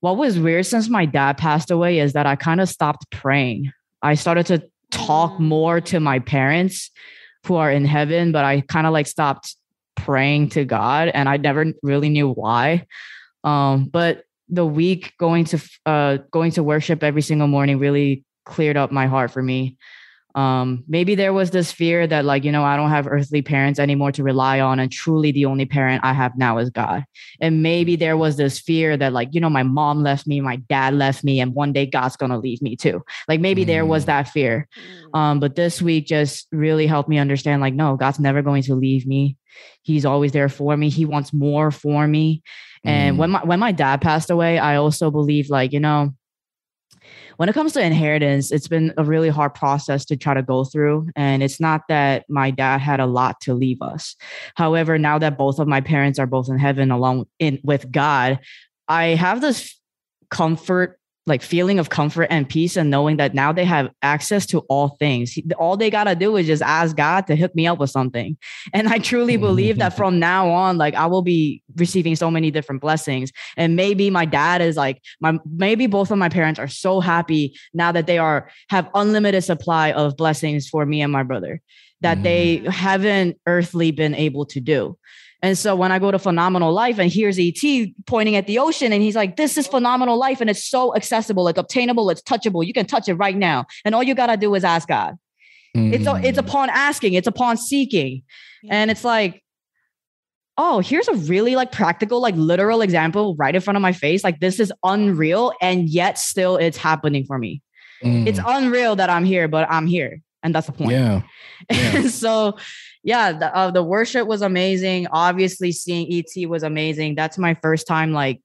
what 0.00 0.16
was 0.16 0.40
weird 0.40 0.66
since 0.66 0.88
my 0.88 1.06
dad 1.06 1.38
passed 1.38 1.70
away 1.70 2.00
is 2.00 2.14
that 2.14 2.26
I 2.26 2.34
kind 2.34 2.60
of 2.60 2.68
stopped 2.68 3.08
praying. 3.12 3.70
I 4.02 4.14
started 4.14 4.46
to 4.46 4.68
talk 4.90 5.34
mm. 5.34 5.40
more 5.40 5.80
to 5.82 6.00
my 6.00 6.18
parents 6.18 6.90
who 7.46 7.54
are 7.54 7.70
in 7.70 7.84
heaven, 7.84 8.32
but 8.32 8.44
I 8.44 8.62
kind 8.62 8.88
of 8.88 8.92
like 8.92 9.06
stopped 9.06 9.54
praying 9.94 10.48
to 10.50 10.64
God 10.64 11.10
and 11.14 11.28
I 11.28 11.36
never 11.36 11.66
really 11.84 12.08
knew 12.08 12.28
why. 12.28 12.86
Um, 13.44 13.84
but 13.84 14.24
the 14.48 14.66
week 14.66 15.12
going 15.18 15.44
to 15.44 15.58
uh, 15.86 16.18
going 16.30 16.52
to 16.52 16.62
worship 16.62 17.02
every 17.02 17.22
single 17.22 17.48
morning 17.48 17.78
really 17.78 18.24
cleared 18.44 18.76
up 18.76 18.92
my 18.92 19.06
heart 19.06 19.30
for 19.30 19.42
me 19.42 19.76
um, 20.36 20.84
maybe 20.86 21.14
there 21.14 21.32
was 21.32 21.50
this 21.50 21.72
fear 21.72 22.06
that 22.06 22.26
like 22.26 22.44
you 22.44 22.52
know 22.52 22.62
i 22.62 22.76
don't 22.76 22.90
have 22.90 23.06
earthly 23.06 23.40
parents 23.40 23.80
anymore 23.80 24.12
to 24.12 24.22
rely 24.22 24.60
on 24.60 24.78
and 24.78 24.92
truly 24.92 25.32
the 25.32 25.46
only 25.46 25.64
parent 25.64 26.04
i 26.04 26.12
have 26.12 26.36
now 26.36 26.58
is 26.58 26.68
god 26.68 27.04
and 27.40 27.62
maybe 27.62 27.96
there 27.96 28.18
was 28.18 28.36
this 28.36 28.58
fear 28.60 28.96
that 28.96 29.14
like 29.14 29.30
you 29.32 29.40
know 29.40 29.48
my 29.48 29.62
mom 29.62 30.02
left 30.02 30.26
me 30.26 30.40
my 30.40 30.56
dad 30.56 30.92
left 30.92 31.24
me 31.24 31.40
and 31.40 31.54
one 31.54 31.72
day 31.72 31.86
god's 31.86 32.16
gonna 32.16 32.38
leave 32.38 32.60
me 32.60 32.76
too 32.76 33.02
like 33.28 33.40
maybe 33.40 33.64
mm. 33.64 33.66
there 33.66 33.86
was 33.86 34.04
mm. 34.04 34.06
that 34.06 34.28
fear 34.28 34.68
mm. 34.78 35.18
um, 35.18 35.40
but 35.40 35.56
this 35.56 35.80
week 35.80 36.06
just 36.06 36.46
really 36.52 36.86
helped 36.86 37.08
me 37.08 37.18
understand 37.18 37.62
like 37.62 37.74
no 37.74 37.96
god's 37.96 38.20
never 38.20 38.42
going 38.42 38.62
to 38.62 38.74
leave 38.74 39.06
me 39.06 39.36
he's 39.82 40.04
always 40.04 40.32
there 40.32 40.50
for 40.50 40.76
me 40.76 40.90
he 40.90 41.06
wants 41.06 41.32
more 41.32 41.70
for 41.70 42.06
me 42.06 42.42
and 42.84 43.16
mm. 43.16 43.18
when 43.20 43.30
my 43.30 43.42
when 43.42 43.58
my 43.58 43.72
dad 43.72 44.02
passed 44.02 44.28
away 44.28 44.58
i 44.58 44.76
also 44.76 45.10
believe 45.10 45.48
like 45.48 45.72
you 45.72 45.80
know 45.80 46.12
when 47.36 47.48
it 47.48 47.54
comes 47.54 47.72
to 47.74 47.82
inheritance, 47.82 48.50
it's 48.50 48.68
been 48.68 48.92
a 48.96 49.04
really 49.04 49.28
hard 49.28 49.54
process 49.54 50.04
to 50.06 50.16
try 50.16 50.34
to 50.34 50.42
go 50.42 50.64
through. 50.64 51.08
And 51.16 51.42
it's 51.42 51.60
not 51.60 51.82
that 51.88 52.24
my 52.28 52.50
dad 52.50 52.80
had 52.80 53.00
a 53.00 53.06
lot 53.06 53.40
to 53.42 53.54
leave 53.54 53.82
us. 53.82 54.16
However, 54.54 54.98
now 54.98 55.18
that 55.18 55.38
both 55.38 55.58
of 55.58 55.68
my 55.68 55.80
parents 55.80 56.18
are 56.18 56.26
both 56.26 56.48
in 56.48 56.58
heaven 56.58 56.90
along 56.90 57.26
in 57.38 57.60
with 57.62 57.90
God, 57.90 58.40
I 58.88 59.08
have 59.08 59.40
this 59.40 59.78
comfort 60.30 60.98
like 61.26 61.42
feeling 61.42 61.78
of 61.78 61.90
comfort 61.90 62.28
and 62.30 62.48
peace 62.48 62.76
and 62.76 62.88
knowing 62.88 63.16
that 63.16 63.34
now 63.34 63.52
they 63.52 63.64
have 63.64 63.90
access 64.02 64.46
to 64.46 64.60
all 64.68 64.96
things. 65.00 65.36
All 65.58 65.76
they 65.76 65.90
got 65.90 66.04
to 66.04 66.14
do 66.14 66.36
is 66.36 66.46
just 66.46 66.62
ask 66.62 66.96
God 66.96 67.26
to 67.26 67.36
hook 67.36 67.54
me 67.54 67.66
up 67.66 67.78
with 67.78 67.90
something. 67.90 68.36
And 68.72 68.88
I 68.88 68.98
truly 68.98 69.36
believe 69.36 69.78
that 69.78 69.96
from 69.96 70.18
now 70.18 70.50
on, 70.50 70.76
like 70.76 70.94
I 70.94 71.06
will 71.06 71.22
be 71.22 71.62
receiving 71.76 72.14
so 72.14 72.30
many 72.30 72.50
different 72.50 72.82
blessings. 72.82 73.32
And 73.56 73.74
maybe 73.74 74.10
my 74.10 74.24
dad 74.26 74.60
is 74.60 74.76
like, 74.76 75.00
my 75.20 75.38
maybe 75.50 75.86
both 75.86 76.10
of 76.10 76.18
my 76.18 76.28
parents 76.28 76.60
are 76.60 76.68
so 76.68 77.00
happy 77.00 77.56
now 77.72 77.90
that 77.92 78.06
they 78.06 78.18
are 78.18 78.50
have 78.68 78.90
unlimited 78.94 79.44
supply 79.44 79.92
of 79.92 80.16
blessings 80.16 80.68
for 80.68 80.84
me 80.84 81.00
and 81.00 81.12
my 81.12 81.22
brother 81.22 81.62
that 82.00 82.18
mm. 82.18 82.22
they 82.22 82.56
haven't 82.70 83.38
earthly 83.46 83.90
been 83.90 84.14
able 84.14 84.44
to 84.46 84.60
do. 84.60 84.98
And 85.42 85.56
so 85.56 85.76
when 85.76 85.92
I 85.92 85.98
go 85.98 86.10
to 86.10 86.18
Phenomenal 86.18 86.72
Life 86.72 86.98
and 86.98 87.12
here's 87.12 87.38
ET 87.38 87.88
pointing 88.06 88.36
at 88.36 88.46
the 88.46 88.58
ocean 88.58 88.92
and 88.92 89.02
he's 89.02 89.16
like, 89.16 89.36
this 89.36 89.58
is 89.58 89.66
phenomenal 89.66 90.16
life 90.18 90.40
and 90.40 90.48
it's 90.48 90.64
so 90.64 90.94
accessible, 90.96 91.46
it's 91.48 91.58
obtainable, 91.58 92.08
it's 92.10 92.22
touchable. 92.22 92.66
You 92.66 92.72
can 92.72 92.86
touch 92.86 93.08
it 93.08 93.14
right 93.14 93.36
now. 93.36 93.66
And 93.84 93.94
all 93.94 94.02
you 94.02 94.14
got 94.14 94.28
to 94.28 94.36
do 94.36 94.54
is 94.54 94.64
ask 94.64 94.88
God. 94.88 95.16
Mm. 95.76 95.92
It's, 95.92 96.26
it's 96.26 96.38
upon 96.38 96.70
asking, 96.70 97.14
it's 97.14 97.28
upon 97.28 97.58
seeking. 97.58 98.22
And 98.70 98.90
it's 98.90 99.04
like, 99.04 99.42
oh, 100.58 100.80
here's 100.80 101.08
a 101.08 101.14
really 101.14 101.54
like 101.54 101.70
practical, 101.70 102.20
like 102.20 102.34
literal 102.36 102.80
example 102.80 103.36
right 103.36 103.54
in 103.54 103.60
front 103.60 103.76
of 103.76 103.82
my 103.82 103.92
face. 103.92 104.24
Like 104.24 104.40
this 104.40 104.58
is 104.58 104.72
unreal. 104.82 105.52
And 105.60 105.88
yet 105.88 106.18
still 106.18 106.56
it's 106.56 106.78
happening 106.78 107.24
for 107.26 107.38
me. 107.38 107.62
Mm. 108.02 108.26
It's 108.26 108.40
unreal 108.44 108.96
that 108.96 109.10
I'm 109.10 109.24
here, 109.24 109.48
but 109.48 109.70
I'm 109.70 109.86
here. 109.86 110.22
And 110.46 110.54
that's 110.54 110.68
the 110.68 110.72
point. 110.72 110.92
Yeah. 110.92 111.22
yeah. 111.70 111.96
and 111.96 112.10
so 112.10 112.56
yeah, 113.02 113.32
the, 113.32 113.54
uh, 113.54 113.70
the 113.72 113.82
worship 113.82 114.28
was 114.28 114.42
amazing. 114.42 115.08
Obviously, 115.10 115.72
seeing 115.72 116.06
ET 116.12 116.48
was 116.48 116.62
amazing. 116.62 117.16
That's 117.16 117.36
my 117.36 117.54
first 117.54 117.88
time 117.88 118.12
like 118.12 118.40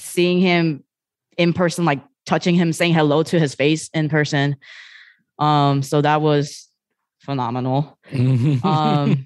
seeing 0.00 0.40
him 0.40 0.82
in 1.38 1.52
person, 1.52 1.84
like 1.84 2.02
touching 2.26 2.56
him, 2.56 2.72
saying 2.72 2.94
hello 2.94 3.22
to 3.22 3.38
his 3.38 3.54
face 3.54 3.90
in 3.94 4.08
person. 4.08 4.56
Um, 5.38 5.84
so 5.84 6.00
that 6.00 6.20
was 6.20 6.68
phenomenal. 7.20 7.96
um, 8.12 9.24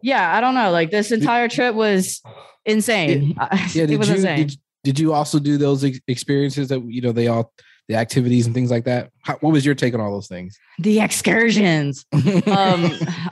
yeah, 0.00 0.32
I 0.32 0.40
don't 0.40 0.54
know. 0.54 0.70
Like 0.70 0.92
this 0.92 1.10
entire 1.10 1.48
trip 1.48 1.74
was 1.74 2.22
insane. 2.64 3.34
Yeah, 3.36 3.48
yeah 3.72 3.86
did 3.86 4.06
you 4.06 4.14
did, 4.14 4.56
did, 4.84 4.98
you 5.00 5.12
also 5.12 5.40
do 5.40 5.58
those 5.58 5.82
experiences 6.06 6.68
that 6.68 6.84
you 6.88 7.00
know 7.00 7.10
they 7.10 7.26
all 7.26 7.52
the 7.90 7.96
activities 7.96 8.46
and 8.46 8.54
things 8.54 8.70
like 8.70 8.84
that. 8.84 9.10
How, 9.22 9.34
what 9.40 9.52
was 9.52 9.66
your 9.66 9.74
take 9.74 9.94
on 9.94 10.00
all 10.00 10.12
those 10.12 10.28
things? 10.28 10.56
The 10.78 11.00
excursions. 11.00 12.06
um, 12.12 12.22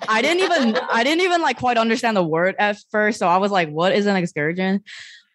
I 0.09 0.21
didn't 0.21 0.43
even 0.43 0.77
I 0.91 1.05
didn't 1.05 1.23
even 1.23 1.41
like 1.41 1.59
quite 1.59 1.79
understand 1.79 2.17
the 2.17 2.25
word 2.25 2.57
at 2.59 2.77
first, 2.91 3.21
so 3.21 3.29
I 3.29 3.37
was 3.37 3.53
like, 3.53 3.69
"What 3.69 3.95
is 3.95 4.07
an 4.07 4.17
excursion?" 4.17 4.83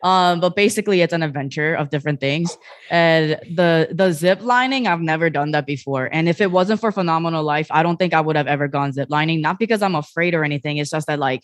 Um, 0.03 0.41
but 0.41 0.57
basically, 0.57 0.99
it's 0.99 1.13
an 1.13 1.23
adventure 1.23 1.73
of 1.73 1.89
different 1.89 2.19
things. 2.19 2.57
And 2.91 3.39
the 3.55 3.87
the 3.93 4.11
zip 4.11 4.41
lining, 4.41 4.87
I've 4.87 4.99
never 4.99 5.29
done 5.29 5.51
that 5.51 5.65
before. 5.65 6.09
And 6.11 6.27
if 6.27 6.41
it 6.41 6.51
wasn't 6.51 6.81
for 6.81 6.91
Phenomenal 6.91 7.45
Life, 7.45 7.67
I 7.71 7.81
don't 7.81 7.95
think 7.95 8.13
I 8.13 8.19
would 8.19 8.35
have 8.35 8.47
ever 8.47 8.67
gone 8.67 8.91
zip 8.91 9.07
lining. 9.09 9.39
Not 9.39 9.57
because 9.57 9.81
I'm 9.81 9.95
afraid 9.95 10.33
or 10.33 10.43
anything. 10.43 10.77
It's 10.77 10.91
just 10.91 11.07
that 11.07 11.17
like 11.17 11.43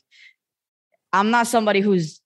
I'm 1.13 1.31
not 1.31 1.47
somebody 1.47 1.79
who's 1.79 2.19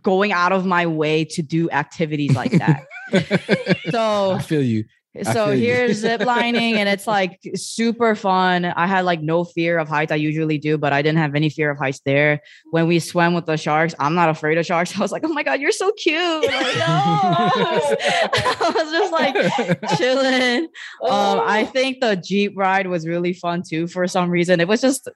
going 0.00 0.30
out 0.30 0.52
of 0.52 0.64
my 0.64 0.86
way 0.86 1.24
to 1.24 1.42
do 1.42 1.68
activities 1.70 2.36
like 2.36 2.52
that. 2.52 2.84
so 3.90 4.32
I 4.32 4.42
feel 4.42 4.62
you. 4.62 4.84
I 5.16 5.22
so 5.22 5.46
feel 5.46 5.56
here's 5.56 5.98
zip 5.98 6.24
lining 6.24 6.74
and 6.74 6.88
it's 6.88 7.06
like 7.18 7.38
super 7.54 8.16
fun. 8.16 8.64
I 8.64 8.86
had 8.86 9.04
like 9.04 9.22
no 9.22 9.44
fear 9.44 9.78
of 9.78 9.88
heights. 9.88 10.10
I 10.10 10.16
usually 10.16 10.58
do, 10.58 10.76
but 10.76 10.92
I 10.92 11.02
didn't 11.02 11.18
have 11.18 11.34
any 11.34 11.50
fear 11.50 11.70
of 11.70 11.78
heights 11.78 12.00
there. 12.04 12.40
When 12.70 12.88
we 12.88 12.98
swam 12.98 13.32
with 13.34 13.46
the 13.46 13.56
sharks, 13.56 13.94
I'm 14.00 14.14
not 14.14 14.28
afraid 14.28 14.58
of 14.58 14.66
sharks. 14.66 14.96
I 14.96 15.00
was 15.00 15.12
like, 15.12 15.22
oh 15.24 15.32
my 15.32 15.44
God, 15.44 15.60
you're 15.60 15.72
so 15.72 15.92
cute. 15.92 16.44
Like, 16.44 16.76
no. 16.76 16.84
I 16.88 18.72
was 18.74 18.92
just 18.92 19.12
like 19.12 19.98
chilling. 19.98 20.64
Um, 21.02 21.40
I 21.44 21.64
think 21.64 22.00
the 22.00 22.16
Jeep 22.16 22.54
ride 22.56 22.88
was 22.88 23.06
really 23.06 23.34
fun 23.34 23.62
too 23.68 23.86
for 23.86 24.06
some 24.08 24.30
reason. 24.30 24.60
It 24.60 24.68
was 24.68 24.80
just 24.80 25.08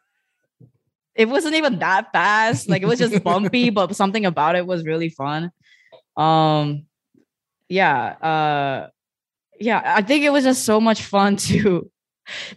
it 1.17 1.29
wasn't 1.29 1.57
even 1.57 1.81
that 1.81 2.13
fast. 2.13 2.69
Like 2.69 2.83
it 2.83 2.87
was 2.87 3.01
just 3.01 3.25
bumpy, 3.25 3.71
but 3.71 3.97
something 3.97 4.25
about 4.25 4.55
it 4.55 4.65
was 4.65 4.85
really 4.85 5.09
fun. 5.09 5.51
Um 6.17 6.87
yeah, 7.69 8.05
uh 8.05 8.89
yeah, 9.61 9.83
I 9.85 10.03
think 10.03 10.25
it 10.25 10.31
was 10.31 10.45
just 10.45 10.65
so 10.65 10.81
much 10.81 11.03
fun 11.03 11.37
to 11.49 11.91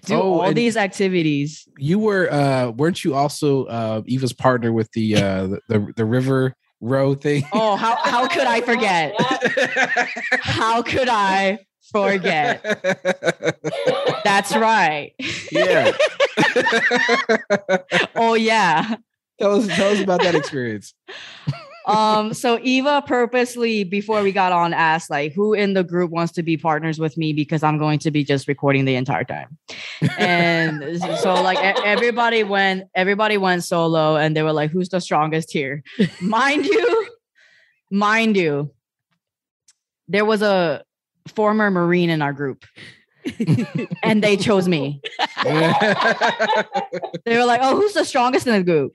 do 0.06 0.16
oh, 0.16 0.42
all 0.42 0.54
these 0.54 0.78
activities. 0.78 1.68
You 1.78 2.00
were 2.00 2.32
uh 2.32 2.72
weren't 2.72 3.04
you 3.04 3.16
also 3.16 3.66
uh 3.66 4.02
Eva's 4.06 4.34
partner 4.34 4.74
with 4.74 4.92
the 4.94 5.16
uh 5.16 5.48
the 5.48 5.60
the, 5.70 5.94
the 5.98 6.06
river 6.06 6.54
row 6.82 7.14
thing? 7.14 7.44
Oh, 7.54 7.76
how 7.76 7.96
how 7.96 8.28
could 8.28 8.48
I 8.48 8.62
forget? 8.62 9.16
how 10.42 10.82
could 10.82 11.08
I 11.10 11.60
forget? 11.92 12.64
That's 14.24 14.56
right. 14.56 15.14
Yeah. 15.52 15.92
oh 18.16 18.34
yeah. 18.34 18.96
Tell 19.40 19.56
us 19.56 19.68
tell 19.68 19.92
us 19.92 20.02
about 20.02 20.22
that 20.22 20.36
experience 20.36 20.94
um 21.88 22.34
so 22.34 22.60
eva 22.62 23.04
purposely 23.06 23.84
before 23.84 24.22
we 24.22 24.32
got 24.32 24.52
on 24.52 24.74
asked 24.74 25.10
like 25.10 25.34
who 25.34 25.54
in 25.54 25.74
the 25.74 25.84
group 25.84 26.12
wants 26.12 26.32
to 26.32 26.44
be 26.44 26.58
partners 26.58 27.00
with 27.00 27.18
me 27.18 27.34
because 27.34 27.64
i'm 27.64 27.78
going 27.78 28.00
to 28.00 28.12
be 28.12 28.24
just 28.24 28.48
recording 28.48 28.86
the 28.86 28.96
entire 28.96 29.24
time 29.24 29.58
and 30.18 31.02
so 31.20 31.34
like 31.42 31.58
everybody 31.84 32.44
went 32.44 32.84
everybody 32.96 33.38
went 33.38 33.64
solo 33.64 34.16
and 34.16 34.36
they 34.36 34.44
were 34.44 34.54
like 34.54 34.72
who's 34.72 34.90
the 34.90 35.02
strongest 35.02 35.52
here 35.52 35.84
mind 36.22 36.66
you 36.66 37.08
mind 37.90 38.38
you 38.38 38.72
there 40.08 40.26
was 40.26 40.42
a 40.42 40.84
former 41.28 41.72
marine 41.72 42.10
in 42.10 42.22
our 42.22 42.34
group 42.34 42.66
and 44.04 44.24
they 44.24 44.38
chose 44.38 44.68
me. 44.68 45.02
they 45.44 45.74
were 47.38 47.46
like, 47.46 47.62
"Oh, 47.64 47.76
who's 47.76 47.94
the 47.94 48.04
strongest 48.06 48.48
in 48.48 48.54
the 48.54 48.64
group?" 48.64 48.94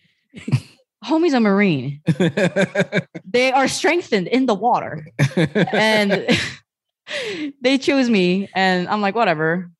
Homie's 1.04 1.34
a 1.34 1.40
marine. 1.40 2.00
they 3.24 3.52
are 3.52 3.68
strengthened 3.68 4.28
in 4.28 4.46
the 4.46 4.54
water, 4.54 5.06
and 5.36 6.28
they 7.60 7.78
chose 7.78 8.08
me. 8.08 8.48
And 8.54 8.88
I'm 8.88 9.00
like, 9.00 9.14
whatever. 9.14 9.70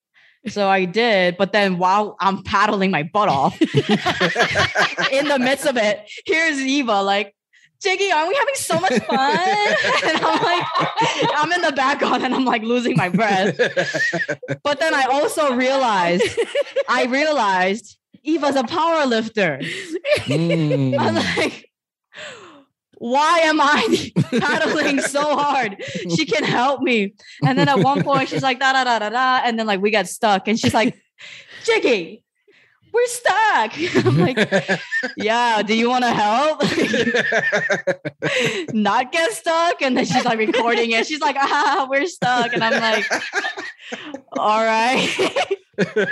So 0.49 0.69
I 0.69 0.85
did, 0.85 1.37
but 1.37 1.53
then 1.53 1.79
while 1.79 2.17
I'm 2.21 2.45
paddling 2.45 2.93
my 2.93 3.03
butt 3.03 3.29
off 3.29 3.61
in 3.61 5.27
the 5.27 5.39
midst 5.41 5.67
of 5.67 5.77
it, 5.77 6.09
here's 6.25 6.61
Eva 6.61 7.03
like, 7.03 7.35
Jiggy, 7.83 8.11
aren't 8.11 8.29
we 8.29 8.35
having 8.37 8.55
so 8.55 8.81
much 8.81 9.03
fun? 9.05 9.39
and 10.05 10.19
I'm 10.23 10.43
like, 10.43 10.67
I'm 11.35 11.53
in 11.53 11.62
the 11.62 11.73
background 11.73 12.23
and 12.25 12.33
I'm 12.35 12.45
like 12.45 12.62
losing 12.62 12.97
my 12.97 13.09
breath. 13.09 13.57
But 14.62 14.79
then 14.79 14.95
I 14.95 15.05
also 15.11 15.55
realized, 15.55 16.39
I 16.89 17.07
realized 17.07 17.99
Eva's 18.27 18.57
a 18.57 18.64
power 18.64 19.07
lifter. 19.07 19.61
Mm. 20.24 20.99
I'm 20.99 21.14
like, 21.14 21.70
why 22.99 23.41
am 23.41 23.61
I 23.61 24.12
paddling 24.41 25.01
so 25.01 25.37
hard? 25.37 25.83
She 26.14 26.27
can 26.27 26.45
help 26.45 26.81
me. 26.81 27.14
And 27.45 27.59
then 27.59 27.68
at 27.68 27.79
one 27.79 28.03
point, 28.03 28.29
she's 28.29 28.43
like, 28.43 28.59
da 28.59 28.72
da 28.72 28.85
da 28.85 28.99
da 28.99 29.11
da. 29.11 29.41
And 29.45 29.59
then 29.59 29.66
like 29.66 29.81
we 29.81 29.91
got 29.91 30.09
stuck. 30.09 30.49
And 30.49 30.59
she's 30.59 30.74
like, 30.74 30.99
Jiggy, 31.64 32.22
we're 32.97 33.07
stuck. 33.07 33.72
I'm 34.07 34.18
like, 34.18 34.38
yeah, 35.16 35.62
do 35.62 35.74
you 35.74 35.88
want 35.90 36.05
to 36.05 36.11
help? 36.11 36.62
Not 38.74 39.11
get 39.12 39.32
stuck. 39.32 39.82
And 39.82 39.97
then 39.97 40.05
she's 40.07 40.24
like 40.24 40.38
recording 40.38 40.92
it. 40.92 41.07
She's 41.07 41.20
like, 41.20 41.36
ah, 41.38 41.86
we're 41.90 42.07
stuck. 42.07 42.55
And 42.55 42.64
I'm 42.64 42.80
like, 42.80 43.05
all 44.32 44.64
right. 44.64 45.47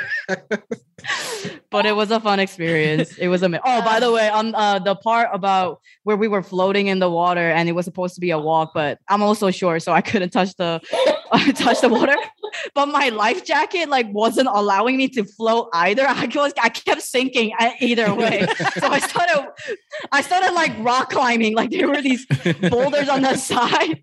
but 1.70 1.86
it 1.86 1.96
was 1.96 2.10
a 2.10 2.20
fun 2.20 2.38
experience. 2.38 3.16
It 3.16 3.28
was 3.28 3.42
a 3.42 3.60
oh, 3.64 3.82
by 3.82 4.00
the 4.00 4.12
way, 4.12 4.28
on 4.28 4.54
uh, 4.54 4.78
the 4.78 4.94
part 4.94 5.30
about 5.32 5.80
where 6.02 6.16
we 6.16 6.28
were 6.28 6.42
floating 6.42 6.88
in 6.88 6.98
the 6.98 7.08
water 7.08 7.50
and 7.50 7.66
it 7.68 7.72
was 7.72 7.86
supposed 7.86 8.14
to 8.16 8.20
be 8.20 8.30
a 8.30 8.38
walk, 8.38 8.72
but 8.74 8.98
I'm 9.08 9.22
also 9.22 9.50
short, 9.50 9.82
so 9.82 9.92
I 9.92 10.02
couldn't 10.02 10.30
touch 10.30 10.54
the 10.56 10.82
touch 11.56 11.80
the 11.80 11.88
water. 11.88 12.16
But 12.74 12.86
my 12.86 13.08
life 13.10 13.44
jacket 13.44 13.88
like 13.88 14.06
wasn't 14.12 14.48
allowing 14.52 14.96
me 14.96 15.08
to 15.10 15.24
float 15.24 15.68
either. 15.72 16.04
I 16.08 16.26
was 16.26 16.52
I 16.60 16.68
kept 16.68 17.02
sinking 17.02 17.52
either 17.80 18.14
way. 18.14 18.46
so 18.78 18.88
I 18.88 18.98
started 19.00 19.48
I 20.12 20.22
started 20.22 20.52
like 20.52 20.72
rock 20.78 21.10
climbing. 21.10 21.54
Like 21.54 21.70
there 21.70 21.88
were 21.88 22.02
these 22.02 22.26
boulders 22.70 23.08
on 23.08 23.22
the 23.22 23.36
side. 23.50 24.02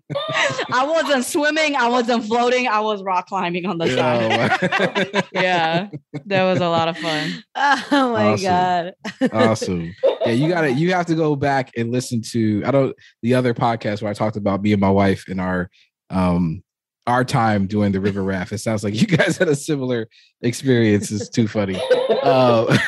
I 0.72 0.84
wasn't 0.86 1.24
swimming. 1.24 1.76
I 1.76 1.88
wasn't 1.88 2.24
floating. 2.24 2.68
I 2.68 2.80
was 2.80 3.02
rock 3.02 3.26
climbing 3.26 3.66
on 3.66 3.78
the 3.78 3.88
side. 3.88 5.24
yeah, 5.32 5.88
that 6.26 6.44
was 6.44 6.60
a 6.60 6.68
lot 6.68 6.88
of 6.88 6.98
fun. 6.98 7.44
Oh 7.54 8.12
my 8.12 8.24
awesome. 8.28 8.44
god! 8.44 9.32
awesome. 9.32 9.94
Yeah, 10.24 10.32
you 10.32 10.48
got 10.48 10.62
to 10.62 10.72
You 10.72 10.92
have 10.92 11.06
to 11.06 11.14
go 11.14 11.36
back 11.36 11.70
and 11.76 11.92
listen 11.92 12.22
to. 12.32 12.62
I 12.64 12.70
don't 12.70 12.96
the 13.22 13.34
other 13.34 13.54
podcast 13.54 14.02
where 14.02 14.10
I 14.10 14.14
talked 14.14 14.36
about 14.36 14.62
me 14.62 14.72
and 14.72 14.80
my 14.80 14.90
wife 14.90 15.28
in 15.28 15.40
our 15.40 15.70
um 16.10 16.62
our 17.06 17.24
time 17.24 17.66
doing 17.66 17.92
the 17.92 18.00
river 18.00 18.22
raft. 18.22 18.52
It 18.52 18.58
sounds 18.58 18.84
like 18.84 19.00
you 19.00 19.06
guys 19.06 19.36
had 19.36 19.48
a 19.48 19.56
similar 19.56 20.08
experience. 20.40 21.10
It's 21.10 21.28
too 21.28 21.48
funny. 21.48 21.80
Uh, 22.22 22.78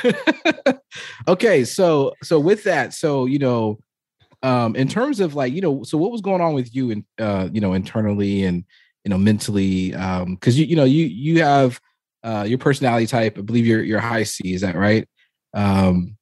okay, 1.28 1.64
so 1.64 2.14
so 2.22 2.38
with 2.38 2.64
that, 2.64 2.94
so 2.94 3.26
you 3.26 3.38
know, 3.38 3.78
um, 4.42 4.76
in 4.76 4.88
terms 4.88 5.20
of 5.20 5.34
like 5.34 5.52
you 5.52 5.60
know, 5.60 5.82
so 5.82 5.98
what 5.98 6.12
was 6.12 6.20
going 6.20 6.40
on 6.40 6.54
with 6.54 6.74
you 6.74 6.90
and 6.90 7.04
uh, 7.18 7.48
you 7.52 7.60
know 7.60 7.72
internally 7.72 8.44
and 8.44 8.64
you 9.04 9.10
know 9.10 9.18
mentally, 9.18 9.94
um, 9.94 10.34
because 10.34 10.58
you 10.58 10.66
you 10.66 10.76
know 10.76 10.84
you 10.84 11.06
you 11.06 11.42
have 11.42 11.80
uh 12.22 12.44
your 12.46 12.58
personality 12.58 13.06
type. 13.06 13.38
I 13.38 13.42
believe 13.42 13.66
you're 13.66 13.82
you're 13.82 14.00
high 14.00 14.22
C. 14.22 14.54
Is 14.54 14.60
that 14.60 14.76
right? 14.76 15.08
Um, 15.54 16.16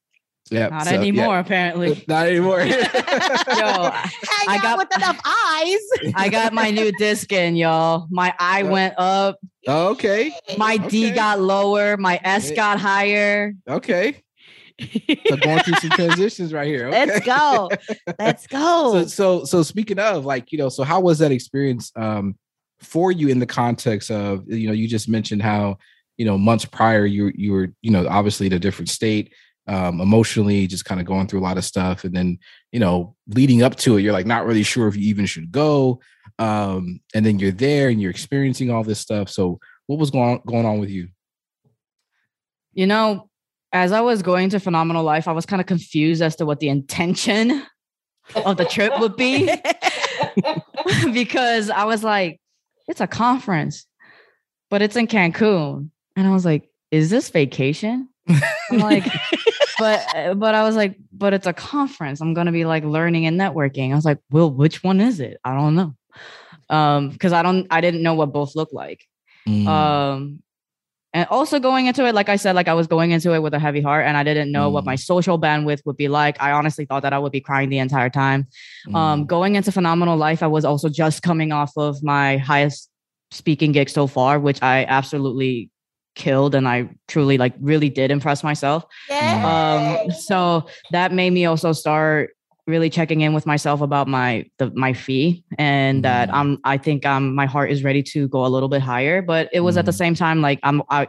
yeah, 0.52 0.68
not 0.68 0.86
so, 0.86 0.94
anymore. 0.94 1.34
Yeah. 1.34 1.40
Apparently, 1.40 2.04
not 2.08 2.26
anymore. 2.26 2.60
yo, 2.60 2.76
I 2.76 4.58
got 4.62 4.78
with 4.78 4.94
enough 4.96 5.20
eyes. 5.24 6.12
I 6.14 6.28
got 6.28 6.52
my 6.52 6.70
new 6.70 6.92
disc 6.92 7.32
in, 7.32 7.56
y'all. 7.56 8.06
My 8.10 8.34
I 8.38 8.62
went 8.62 8.94
up. 8.98 9.38
Okay. 9.66 10.32
My 10.58 10.74
okay. 10.74 10.88
D 10.88 11.10
got 11.10 11.40
lower. 11.40 11.96
My 11.96 12.20
S 12.22 12.50
got 12.50 12.78
higher. 12.78 13.54
Okay. 13.68 14.22
so 14.80 15.36
going 15.36 15.60
through 15.60 15.74
some 15.74 15.90
transitions 15.90 16.52
right 16.52 16.66
here. 16.66 16.88
Okay. 16.88 17.06
Let's 17.06 17.26
go. 17.26 17.70
Let's 18.18 18.46
go. 18.46 18.92
So, 18.92 19.06
so, 19.06 19.44
so 19.44 19.62
speaking 19.62 19.98
of 19.98 20.24
like, 20.24 20.50
you 20.50 20.58
know, 20.58 20.68
so 20.68 20.82
how 20.82 21.00
was 21.00 21.18
that 21.20 21.32
experience 21.32 21.92
um 21.96 22.36
for 22.80 23.12
you 23.12 23.28
in 23.28 23.38
the 23.38 23.46
context 23.46 24.10
of, 24.10 24.50
you 24.50 24.66
know, 24.66 24.72
you 24.72 24.88
just 24.88 25.08
mentioned 25.08 25.40
how, 25.40 25.78
you 26.16 26.24
know, 26.24 26.36
months 26.36 26.64
prior 26.64 27.06
you 27.06 27.30
you 27.34 27.52
were, 27.52 27.72
you 27.80 27.90
know, 27.90 28.06
obviously 28.08 28.46
in 28.46 28.52
a 28.52 28.58
different 28.58 28.88
state 28.88 29.32
um, 29.66 30.00
emotionally, 30.00 30.66
just 30.66 30.84
kind 30.84 31.00
of 31.00 31.06
going 31.06 31.26
through 31.26 31.40
a 31.40 31.42
lot 31.42 31.58
of 31.58 31.64
stuff. 31.64 32.04
And 32.04 32.14
then, 32.14 32.38
you 32.72 32.80
know, 32.80 33.14
leading 33.28 33.62
up 33.62 33.76
to 33.76 33.96
it, 33.96 34.02
you're 34.02 34.12
like 34.12 34.26
not 34.26 34.46
really 34.46 34.62
sure 34.62 34.88
if 34.88 34.96
you 34.96 35.02
even 35.08 35.26
should 35.26 35.52
go. 35.52 36.00
Um, 36.38 37.00
and 37.14 37.24
then 37.24 37.38
you're 37.38 37.52
there 37.52 37.88
and 37.88 38.00
you're 38.00 38.10
experiencing 38.10 38.70
all 38.70 38.84
this 38.84 39.00
stuff. 39.00 39.28
So, 39.28 39.60
what 39.86 39.98
was 39.98 40.10
going 40.10 40.34
on, 40.34 40.40
going 40.46 40.66
on 40.66 40.78
with 40.78 40.90
you? 40.90 41.08
You 42.72 42.86
know, 42.86 43.28
as 43.72 43.92
I 43.92 44.00
was 44.00 44.22
going 44.22 44.50
to 44.50 44.60
Phenomenal 44.60 45.04
Life, 45.04 45.28
I 45.28 45.32
was 45.32 45.46
kind 45.46 45.60
of 45.60 45.66
confused 45.66 46.22
as 46.22 46.36
to 46.36 46.46
what 46.46 46.60
the 46.60 46.68
intention 46.68 47.64
of 48.34 48.56
the 48.56 48.64
trip 48.64 48.98
would 48.98 49.16
be 49.16 49.52
because 51.12 51.70
I 51.70 51.84
was 51.84 52.04
like, 52.04 52.40
it's 52.88 53.00
a 53.00 53.06
conference, 53.06 53.86
but 54.70 54.82
it's 54.82 54.96
in 54.96 55.06
Cancun. 55.06 55.90
And 56.16 56.26
I 56.26 56.30
was 56.30 56.44
like, 56.44 56.68
is 56.90 57.10
this 57.10 57.30
vacation? 57.30 58.08
I'm 58.28 58.78
like, 58.78 59.04
but 59.82 60.38
but 60.38 60.54
I 60.54 60.62
was 60.62 60.76
like, 60.76 60.96
but 61.12 61.34
it's 61.34 61.46
a 61.46 61.52
conference. 61.52 62.20
I'm 62.20 62.34
gonna 62.34 62.52
be 62.52 62.64
like 62.64 62.84
learning 62.84 63.26
and 63.26 63.38
networking. 63.38 63.92
I 63.92 63.96
was 63.96 64.04
like, 64.04 64.18
well, 64.30 64.50
which 64.50 64.84
one 64.84 65.00
is 65.00 65.18
it? 65.18 65.38
I 65.44 65.54
don't 65.54 65.74
know. 65.74 65.94
Um, 66.70 67.10
because 67.10 67.32
I 67.32 67.42
don't 67.42 67.66
I 67.70 67.80
didn't 67.80 68.02
know 68.02 68.14
what 68.14 68.32
both 68.32 68.54
look 68.54 68.72
like. 68.72 69.04
Mm. 69.48 69.66
Um 69.66 70.42
and 71.14 71.26
also 71.28 71.58
going 71.58 71.86
into 71.86 72.06
it, 72.06 72.14
like 72.14 72.30
I 72.30 72.36
said, 72.36 72.54
like 72.54 72.68
I 72.68 72.74
was 72.74 72.86
going 72.86 73.10
into 73.10 73.34
it 73.34 73.40
with 73.40 73.52
a 73.52 73.58
heavy 73.58 73.82
heart 73.82 74.06
and 74.06 74.16
I 74.16 74.22
didn't 74.22 74.50
know 74.50 74.70
mm. 74.70 74.72
what 74.72 74.84
my 74.84 74.94
mm. 74.94 75.00
social 75.00 75.38
bandwidth 75.38 75.84
would 75.84 75.96
be 75.96 76.08
like. 76.08 76.40
I 76.40 76.52
honestly 76.52 76.86
thought 76.86 77.02
that 77.02 77.12
I 77.12 77.18
would 77.18 77.32
be 77.32 77.40
crying 77.40 77.68
the 77.68 77.78
entire 77.78 78.08
time. 78.08 78.46
Um, 78.88 78.92
mm. 78.92 78.96
Um, 78.96 79.26
going 79.26 79.56
into 79.56 79.72
Phenomenal 79.72 80.16
Life, 80.16 80.42
I 80.42 80.46
was 80.46 80.64
also 80.64 80.88
just 80.88 81.22
coming 81.22 81.52
off 81.52 81.72
of 81.76 82.02
my 82.02 82.38
highest 82.38 82.88
speaking 83.30 83.72
gig 83.72 83.90
so 83.90 84.06
far, 84.06 84.38
which 84.38 84.62
I 84.62 84.84
absolutely 84.84 85.70
killed 86.14 86.54
and 86.54 86.68
I 86.68 86.90
truly 87.08 87.38
like 87.38 87.54
really 87.60 87.88
did 87.88 88.10
impress 88.10 88.44
myself. 88.44 88.84
Yeah. 89.08 90.04
Um 90.04 90.10
so 90.10 90.66
that 90.90 91.12
made 91.12 91.32
me 91.32 91.46
also 91.46 91.72
start 91.72 92.34
really 92.66 92.90
checking 92.90 93.22
in 93.22 93.34
with 93.34 93.46
myself 93.46 93.80
about 93.80 94.08
my 94.08 94.46
the 94.58 94.70
my 94.74 94.92
fee 94.92 95.44
and 95.58 96.00
mm. 96.00 96.02
that 96.02 96.32
I'm 96.32 96.58
I 96.64 96.78
think 96.78 97.04
um 97.06 97.34
my 97.34 97.46
heart 97.46 97.70
is 97.70 97.82
ready 97.82 98.02
to 98.04 98.28
go 98.28 98.46
a 98.46 98.48
little 98.48 98.68
bit 98.68 98.82
higher 98.82 99.22
but 99.22 99.48
it 99.52 99.60
was 99.60 99.76
mm. 99.76 99.80
at 99.80 99.86
the 99.86 99.92
mm. 99.92 99.98
same 99.98 100.14
time 100.14 100.40
like 100.40 100.60
I'm 100.62 100.82
I 100.88 101.08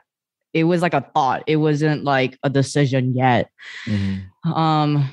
it 0.54 0.66
was 0.66 0.82
like 0.82 0.94
a 0.94 1.02
thought 1.14 1.44
it 1.48 1.58
wasn't 1.58 2.04
like 2.04 2.38
a 2.44 2.50
decision 2.50 3.16
yet. 3.16 3.50
Mm. 3.88 4.24
Um 4.46 5.10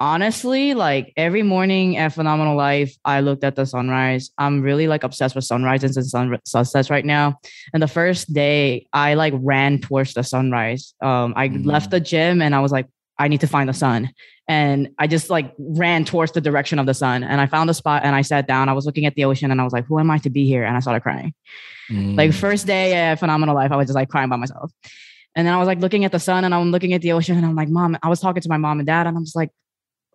honestly, 0.00 0.72
like 0.72 1.12
every 1.16 1.42
morning 1.42 1.98
at 1.98 2.14
Phenomenal 2.14 2.56
Life, 2.56 2.96
I 3.04 3.20
looked 3.20 3.44
at 3.44 3.54
the 3.54 3.66
sunrise. 3.66 4.30
I'm 4.38 4.62
really 4.62 4.88
like 4.88 5.04
obsessed 5.04 5.34
with 5.34 5.44
sunrises 5.44 5.96
and 5.96 6.06
sun- 6.06 6.38
sunsets 6.44 6.90
right 6.90 7.04
now. 7.04 7.38
And 7.74 7.82
the 7.82 7.88
first 7.88 8.32
day, 8.32 8.86
I 8.92 9.14
like 9.14 9.34
ran 9.36 9.78
towards 9.78 10.14
the 10.14 10.24
sunrise. 10.24 10.94
Um, 11.02 11.34
I 11.36 11.48
mm. 11.48 11.66
left 11.66 11.90
the 11.90 12.00
gym 12.00 12.40
and 12.40 12.54
I 12.54 12.60
was 12.60 12.72
like, 12.72 12.86
I 13.18 13.28
need 13.28 13.42
to 13.42 13.46
find 13.46 13.68
the 13.68 13.74
sun. 13.74 14.10
And 14.48 14.88
I 14.98 15.06
just 15.06 15.28
like 15.28 15.54
ran 15.58 16.06
towards 16.06 16.32
the 16.32 16.40
direction 16.40 16.78
of 16.78 16.86
the 16.86 16.94
sun. 16.94 17.22
And 17.22 17.40
I 17.40 17.46
found 17.46 17.68
a 17.68 17.74
spot 17.74 18.02
and 18.02 18.16
I 18.16 18.22
sat 18.22 18.48
down. 18.48 18.70
I 18.70 18.72
was 18.72 18.86
looking 18.86 19.04
at 19.04 19.14
the 19.14 19.26
ocean 19.26 19.50
and 19.50 19.60
I 19.60 19.64
was 19.64 19.74
like, 19.74 19.86
who 19.86 20.00
am 20.00 20.10
I 20.10 20.18
to 20.18 20.30
be 20.30 20.46
here? 20.46 20.64
And 20.64 20.76
I 20.76 20.80
started 20.80 21.02
crying. 21.02 21.34
Mm. 21.90 22.16
Like 22.16 22.32
first 22.32 22.66
day 22.66 22.94
at 22.94 23.16
Phenomenal 23.20 23.54
Life, 23.54 23.70
I 23.70 23.76
was 23.76 23.86
just 23.86 23.94
like 23.94 24.08
crying 24.08 24.30
by 24.30 24.36
myself. 24.36 24.72
And 25.36 25.46
then 25.46 25.54
I 25.54 25.58
was 25.58 25.66
like 25.66 25.78
looking 25.78 26.04
at 26.04 26.10
the 26.10 26.18
sun 26.18 26.44
and 26.44 26.54
I'm 26.54 26.72
looking 26.72 26.94
at 26.94 27.02
the 27.02 27.12
ocean 27.12 27.36
and 27.36 27.46
I'm 27.46 27.54
like, 27.54 27.68
mom, 27.68 27.96
I 28.02 28.08
was 28.08 28.20
talking 28.20 28.42
to 28.42 28.48
my 28.48 28.56
mom 28.56 28.80
and 28.80 28.86
dad 28.86 29.06
and 29.06 29.16
I'm 29.16 29.24
just 29.24 29.36
like, 29.36 29.50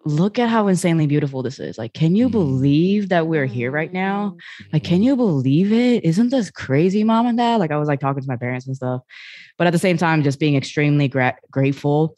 look 0.05 0.37
at 0.37 0.49
how 0.49 0.67
insanely 0.67 1.07
beautiful 1.07 1.41
this 1.41 1.59
is. 1.59 1.77
Like, 1.77 1.93
can 1.93 2.15
you 2.15 2.29
mm. 2.29 2.31
believe 2.31 3.09
that 3.09 3.27
we're 3.27 3.47
here 3.47 3.71
right 3.71 3.91
now? 3.91 4.37
Like, 4.71 4.83
can 4.83 5.01
you 5.03 5.15
believe 5.15 5.73
it? 5.73 6.05
Isn't 6.05 6.29
this 6.29 6.51
crazy, 6.51 7.03
mom 7.03 7.25
and 7.25 7.37
dad? 7.37 7.59
Like, 7.59 7.71
I 7.71 7.77
was 7.77 7.87
like 7.87 7.99
talking 7.99 8.21
to 8.21 8.27
my 8.27 8.37
parents 8.37 8.67
and 8.67 8.75
stuff, 8.75 9.01
but 9.57 9.67
at 9.67 9.71
the 9.71 9.79
same 9.79 9.97
time, 9.97 10.23
just 10.23 10.39
being 10.39 10.55
extremely 10.55 11.07
gra- 11.07 11.37
grateful. 11.51 12.17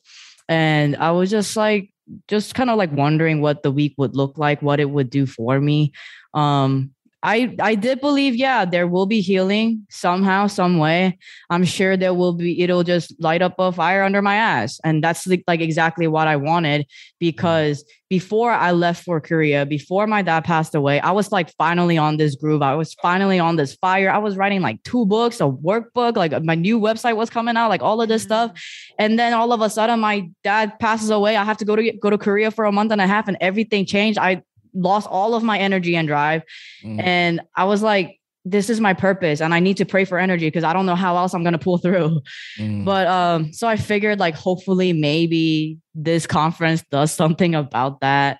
And 0.50 0.96
I 0.98 1.12
was 1.12 1.30
just 1.30 1.56
like, 1.56 1.92
just 2.28 2.56
kind 2.56 2.70
of 2.70 2.78
like 2.78 2.92
wondering 2.92 3.42
what 3.42 3.64
the 3.64 3.72
week 3.72 3.96
would 3.98 4.16
look 4.16 4.38
like, 4.38 4.62
what 4.62 4.80
it 4.80 4.90
would 4.90 5.10
do 5.10 5.26
for 5.26 5.60
me. 5.60 5.92
Um, 6.34 6.92
I 7.24 7.56
I 7.60 7.76
did 7.76 8.00
believe, 8.00 8.36
yeah, 8.36 8.64
there 8.64 8.88
will 8.88 9.08
be 9.08 9.22
healing 9.22 9.86
somehow, 9.90 10.48
some 10.48 10.78
way. 10.78 11.18
I'm 11.50 11.64
sure 11.64 11.98
there 11.98 12.14
will 12.14 12.34
be. 12.34 12.62
It'll 12.62 12.84
just 12.84 13.14
light 13.20 13.42
up 13.42 13.56
a 13.58 13.72
fire 13.72 14.04
under 14.04 14.22
my 14.22 14.36
ass, 14.36 14.80
and 14.84 15.04
that's 15.04 15.26
like, 15.26 15.44
like 15.48 15.60
exactly 15.60 16.08
what 16.08 16.28
I 16.28 16.36
wanted. 16.36 16.86
Because 17.20 17.84
before 18.10 18.52
I 18.52 18.72
left 18.72 19.04
for 19.04 19.20
Korea, 19.20 19.66
before 19.66 20.06
my 20.06 20.22
dad 20.22 20.46
passed 20.46 20.76
away, 20.76 21.00
I 21.00 21.12
was 21.12 21.32
like 21.32 21.52
finally 21.58 21.98
on 21.98 22.18
this 22.18 22.36
groove. 22.36 22.62
I 22.62 22.76
was 22.76 22.94
finally 23.02 23.40
on 23.40 23.56
this 23.56 23.74
fire. 23.76 24.12
I 24.12 24.20
was 24.20 24.38
writing 24.38 24.62
like 24.62 24.84
two 24.84 25.06
books, 25.08 25.42
a 25.42 25.46
workbook, 25.46 26.16
like 26.16 26.44
my 26.44 26.56
new 26.56 26.80
website 26.80 27.18
was 27.18 27.32
coming 27.32 27.58
out, 27.58 27.70
like 27.70 27.82
all 27.82 28.00
of 28.00 28.10
this 28.10 28.24
stuff. 28.24 28.52
Mm-hmm. 28.52 28.96
And 29.00 29.20
then 29.20 29.34
all 29.34 29.52
of 29.54 29.62
a 29.62 29.70
sudden, 29.70 30.00
my 30.00 30.30
dad 30.44 30.78
passes 30.80 31.10
away. 31.10 31.36
I 31.36 31.44
have 31.44 31.58
to 31.58 31.66
go 31.66 31.76
to 31.76 31.92
go 31.94 32.12
to 32.12 32.18
Korea 32.18 32.52
for 32.52 32.66
a 32.66 32.72
month 32.72 32.92
and 32.92 33.02
a 33.02 33.08
half, 33.08 33.28
and 33.28 33.38
everything 33.42 33.88
changed. 33.88 34.20
I 34.20 34.44
lost 34.78 35.08
all 35.10 35.34
of 35.34 35.44
my 35.44 35.58
energy 35.58 35.96
and 35.96 36.08
drive. 36.08 36.44
Mm. 36.84 37.04
And 37.04 37.42
I 37.56 37.66
was 37.66 37.82
like, 37.82 38.20
this 38.50 38.70
is 38.70 38.80
my 38.80 38.94
purpose 38.94 39.42
and 39.42 39.54
I 39.54 39.60
need 39.60 39.78
to 39.78 39.86
pray 39.86 40.06
for 40.06 40.18
energy 40.18 40.48
because 40.48 40.64
I 40.64 40.72
don't 40.72 40.86
know 40.86 40.96
how 40.96 41.18
else 41.18 41.34
I'm 41.34 41.44
going 41.44 41.54
to 41.54 41.60
pull 41.60 41.78
through. 41.84 42.22
Mm. 42.58 42.86
But 42.86 43.08
um 43.08 43.54
so 43.54 43.68
I 43.68 43.76
figured 43.76 44.20
like 44.20 44.36
hopefully 44.36 44.94
maybe 44.94 45.80
this 45.94 46.26
conference 46.26 46.84
does 46.90 47.12
something 47.12 47.56
about 47.56 48.00
that. 48.02 48.40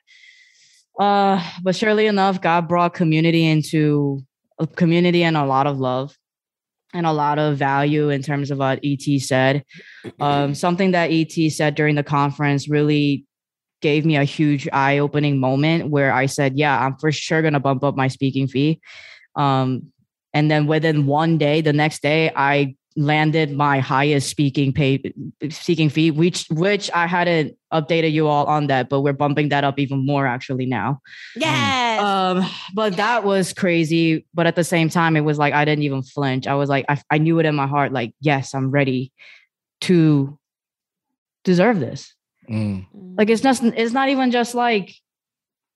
Uh 1.00 1.44
but 1.64 1.76
surely 1.76 2.08
enough 2.08 2.42
God 2.42 2.68
brought 2.68 2.94
community 2.94 3.46
into 3.46 4.22
a 4.60 4.66
community 4.66 5.24
and 5.24 5.36
a 5.36 5.46
lot 5.46 5.68
of 5.68 5.78
love 5.78 6.16
and 6.94 7.06
a 7.06 7.12
lot 7.12 7.38
of 7.38 7.58
value 7.58 8.10
in 8.10 8.24
terms 8.24 8.50
of 8.50 8.60
what 8.60 8.80
ET 8.84 9.20
said. 9.20 9.64
Um 10.22 10.56
something 10.56 10.92
that 10.92 11.12
ET 11.12 11.52
said 11.52 11.76
during 11.76 11.96
the 11.96 12.04
conference 12.04 12.70
really 12.70 13.27
gave 13.82 14.06
me 14.06 14.16
a 14.16 14.24
huge 14.24 14.68
eye 14.74 14.98
opening 14.98 15.40
moment 15.40 15.90
where 15.90 16.12
I 16.12 16.26
said, 16.26 16.58
yeah, 16.58 16.86
I'm 16.86 16.98
for 16.98 17.12
sure 17.12 17.42
going 17.42 17.54
to 17.54 17.60
bump 17.60 17.84
up 17.84 17.96
my 17.96 18.08
speaking 18.08 18.48
fee. 18.48 18.80
Um, 19.36 19.92
and 20.34 20.50
then 20.50 20.68
within 20.68 21.06
one 21.06 21.38
day, 21.38 21.62
the 21.62 21.74
next 21.74 22.02
day, 22.02 22.32
I 22.36 22.76
landed 22.96 23.52
my 23.52 23.80
highest 23.80 24.28
speaking 24.28 24.74
pay 24.74 25.14
speaking 25.52 25.88
fee, 25.88 26.10
which 26.10 26.48
which 26.50 26.90
I 26.96 27.06
hadn't 27.06 27.56
updated 27.72 28.12
you 28.12 28.28
all 28.28 28.48
on 28.48 28.68
that, 28.68 28.90
but 28.90 29.02
we're 29.02 29.14
bumping 29.14 29.50
that 29.50 29.64
up 29.64 29.78
even 29.78 30.04
more 30.04 30.26
actually 30.26 30.66
now. 30.66 31.00
Yes. 31.36 32.02
Um, 32.02 32.44
but 32.74 32.98
that 32.98 33.24
was 33.24 33.54
crazy. 33.54 34.26
But 34.34 34.48
at 34.48 34.56
the 34.56 34.64
same 34.64 34.90
time, 34.90 35.16
it 35.16 35.22
was 35.22 35.38
like 35.38 35.54
I 35.54 35.64
didn't 35.64 35.84
even 35.84 36.02
flinch. 36.02 36.48
I 36.48 36.56
was 36.56 36.70
like, 36.70 36.86
I, 36.90 37.00
I 37.12 37.20
knew 37.20 37.38
it 37.40 37.46
in 37.46 37.54
my 37.54 37.68
heart, 37.68 37.92
like, 37.92 38.14
yes, 38.20 38.56
I'm 38.56 38.72
ready 38.72 39.12
to 39.82 40.40
deserve 41.44 41.80
this. 41.80 42.16
Mm. 42.50 42.86
Like 43.18 43.30
it's 43.30 43.44
not 43.44 43.62
it's 43.64 43.94
not 43.94 44.10
even 44.10 44.32
just 44.32 44.56
like 44.56 44.94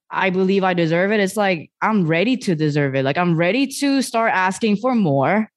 I 0.10 0.30
believe 0.30 0.64
I 0.64 0.74
deserve 0.74 1.12
it. 1.12 1.20
It's 1.20 1.38
like 1.38 1.72
I'm 1.82 2.06
ready 2.06 2.38
to 2.38 2.56
deserve 2.56 2.96
it. 2.96 3.04
Like 3.04 3.18
I'm 3.18 3.36
ready 3.36 3.68
to 3.68 4.02
start 4.02 4.32
asking 4.34 4.78
for 4.78 4.94
more. 4.96 5.50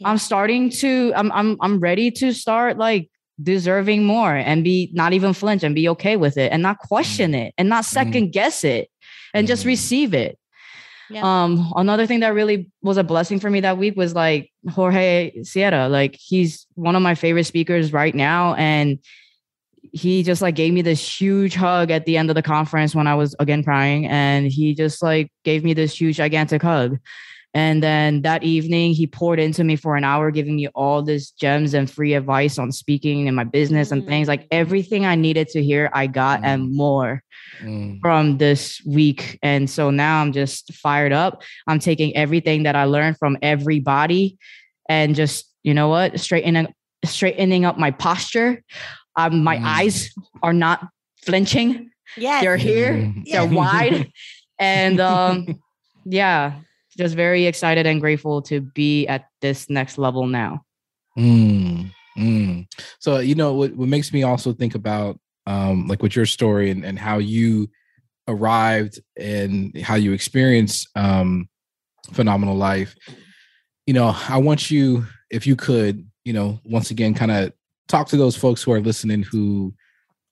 Yeah. 0.00 0.08
I'm 0.08 0.18
starting 0.18 0.70
to 0.70 1.12
I'm 1.16 1.30
I'm 1.32 1.56
I'm 1.60 1.80
ready 1.80 2.10
to 2.12 2.32
start 2.32 2.78
like 2.78 3.10
deserving 3.42 4.04
more 4.04 4.34
and 4.34 4.62
be 4.62 4.90
not 4.92 5.12
even 5.12 5.32
flinch 5.32 5.62
and 5.62 5.74
be 5.74 5.88
okay 5.88 6.16
with 6.16 6.36
it 6.36 6.52
and 6.52 6.62
not 6.62 6.78
question 6.78 7.32
mm. 7.32 7.46
it 7.46 7.54
and 7.58 7.68
not 7.68 7.84
mm. 7.84 7.88
second 7.88 8.28
mm. 8.28 8.32
guess 8.32 8.64
it 8.64 8.90
and 9.32 9.46
mm. 9.46 9.48
just 9.48 9.64
receive 9.64 10.14
it. 10.14 10.38
Yeah. 11.10 11.22
Um, 11.22 11.72
another 11.76 12.06
thing 12.06 12.20
that 12.20 12.34
really 12.34 12.70
was 12.82 12.96
a 12.96 13.04
blessing 13.04 13.38
for 13.38 13.50
me 13.50 13.60
that 13.60 13.76
week 13.76 13.96
was 13.96 14.14
like 14.14 14.50
Jorge 14.70 15.42
Sierra. 15.42 15.88
Like 15.88 16.16
he's 16.18 16.66
one 16.74 16.96
of 16.96 17.02
my 17.02 17.14
favorite 17.14 17.44
speakers 17.44 17.92
right 17.92 18.14
now. 18.14 18.54
And 18.54 18.98
he 19.94 20.24
just 20.24 20.42
like 20.42 20.56
gave 20.56 20.72
me 20.72 20.82
this 20.82 21.20
huge 21.20 21.54
hug 21.54 21.92
at 21.92 22.04
the 22.04 22.16
end 22.16 22.28
of 22.28 22.34
the 22.34 22.42
conference 22.42 22.96
when 22.96 23.06
I 23.06 23.14
was 23.14 23.36
again 23.38 23.62
crying. 23.62 24.06
And 24.06 24.48
he 24.48 24.74
just 24.74 25.02
like 25.02 25.30
gave 25.44 25.62
me 25.62 25.72
this 25.72 25.98
huge, 25.98 26.16
gigantic 26.16 26.62
hug. 26.62 26.98
And 27.56 27.80
then 27.80 28.22
that 28.22 28.42
evening, 28.42 28.94
he 28.94 29.06
poured 29.06 29.38
into 29.38 29.62
me 29.62 29.76
for 29.76 29.94
an 29.94 30.02
hour, 30.02 30.32
giving 30.32 30.56
me 30.56 30.66
all 30.74 31.02
this 31.02 31.30
gems 31.30 31.72
and 31.72 31.88
free 31.88 32.14
advice 32.14 32.58
on 32.58 32.72
speaking 32.72 33.28
and 33.28 33.36
my 33.36 33.44
business 33.44 33.90
mm. 33.90 33.92
and 33.92 34.06
things 34.08 34.26
like 34.26 34.42
mm. 34.42 34.48
everything 34.50 35.06
I 35.06 35.14
needed 35.14 35.46
to 35.50 35.62
hear, 35.62 35.88
I 35.92 36.08
got 36.08 36.40
mm. 36.40 36.46
and 36.46 36.74
more 36.74 37.22
mm. 37.60 38.00
from 38.00 38.38
this 38.38 38.82
week. 38.84 39.38
And 39.44 39.70
so 39.70 39.90
now 39.90 40.20
I'm 40.20 40.32
just 40.32 40.74
fired 40.74 41.12
up. 41.12 41.44
I'm 41.68 41.78
taking 41.78 42.16
everything 42.16 42.64
that 42.64 42.74
I 42.74 42.86
learned 42.86 43.18
from 43.18 43.38
everybody 43.40 44.36
and 44.88 45.14
just, 45.14 45.48
you 45.62 45.72
know 45.72 45.86
what, 45.86 46.18
straightening 46.18 46.74
straightening 47.04 47.64
up 47.66 47.78
my 47.78 47.90
posture 47.90 48.64
um, 49.16 49.42
my 49.42 49.56
mm. 49.56 49.64
eyes 49.64 50.10
are 50.42 50.52
not 50.52 50.88
flinching. 51.22 51.90
Yeah, 52.16 52.40
they're 52.40 52.56
here. 52.56 53.12
They're 53.24 53.46
wide, 53.46 54.10
and 54.58 55.00
um, 55.00 55.60
yeah, 56.04 56.60
just 56.96 57.14
very 57.14 57.46
excited 57.46 57.86
and 57.86 58.00
grateful 58.00 58.42
to 58.42 58.60
be 58.60 59.06
at 59.06 59.26
this 59.40 59.68
next 59.68 59.98
level 59.98 60.26
now. 60.26 60.64
Mm, 61.18 61.90
mm. 62.16 62.66
So 63.00 63.18
you 63.18 63.34
know 63.34 63.54
what? 63.54 63.74
What 63.74 63.88
makes 63.88 64.12
me 64.12 64.22
also 64.22 64.52
think 64.52 64.74
about 64.74 65.18
um, 65.46 65.86
like 65.88 66.02
with 66.02 66.14
your 66.14 66.26
story 66.26 66.70
and, 66.70 66.84
and 66.84 66.98
how 66.98 67.18
you 67.18 67.68
arrived 68.28 69.00
and 69.16 69.76
how 69.80 69.96
you 69.96 70.12
experienced 70.12 70.88
um, 70.94 71.48
phenomenal 72.12 72.56
life. 72.56 72.94
You 73.86 73.94
know, 73.94 74.16
I 74.28 74.38
want 74.38 74.70
you, 74.70 75.06
if 75.30 75.46
you 75.46 75.56
could, 75.56 76.08
you 76.24 76.32
know, 76.32 76.60
once 76.64 76.90
again, 76.90 77.14
kind 77.14 77.30
of 77.30 77.52
talk 77.88 78.08
to 78.08 78.16
those 78.16 78.36
folks 78.36 78.62
who 78.62 78.72
are 78.72 78.80
listening 78.80 79.22
who 79.22 79.74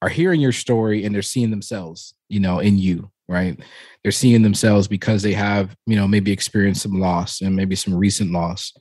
are 0.00 0.08
hearing 0.08 0.40
your 0.40 0.52
story 0.52 1.04
and 1.04 1.14
they're 1.14 1.22
seeing 1.22 1.50
themselves, 1.50 2.14
you 2.28 2.40
know, 2.40 2.58
in 2.58 2.76
you, 2.78 3.10
right? 3.28 3.58
They're 4.02 4.12
seeing 4.12 4.42
themselves 4.42 4.88
because 4.88 5.22
they 5.22 5.32
have, 5.32 5.76
you 5.86 5.94
know, 5.94 6.08
maybe 6.08 6.32
experienced 6.32 6.82
some 6.82 6.98
loss 6.98 7.40
and 7.40 7.54
maybe 7.54 7.76
some 7.76 7.94
recent 7.94 8.32
loss. 8.32 8.72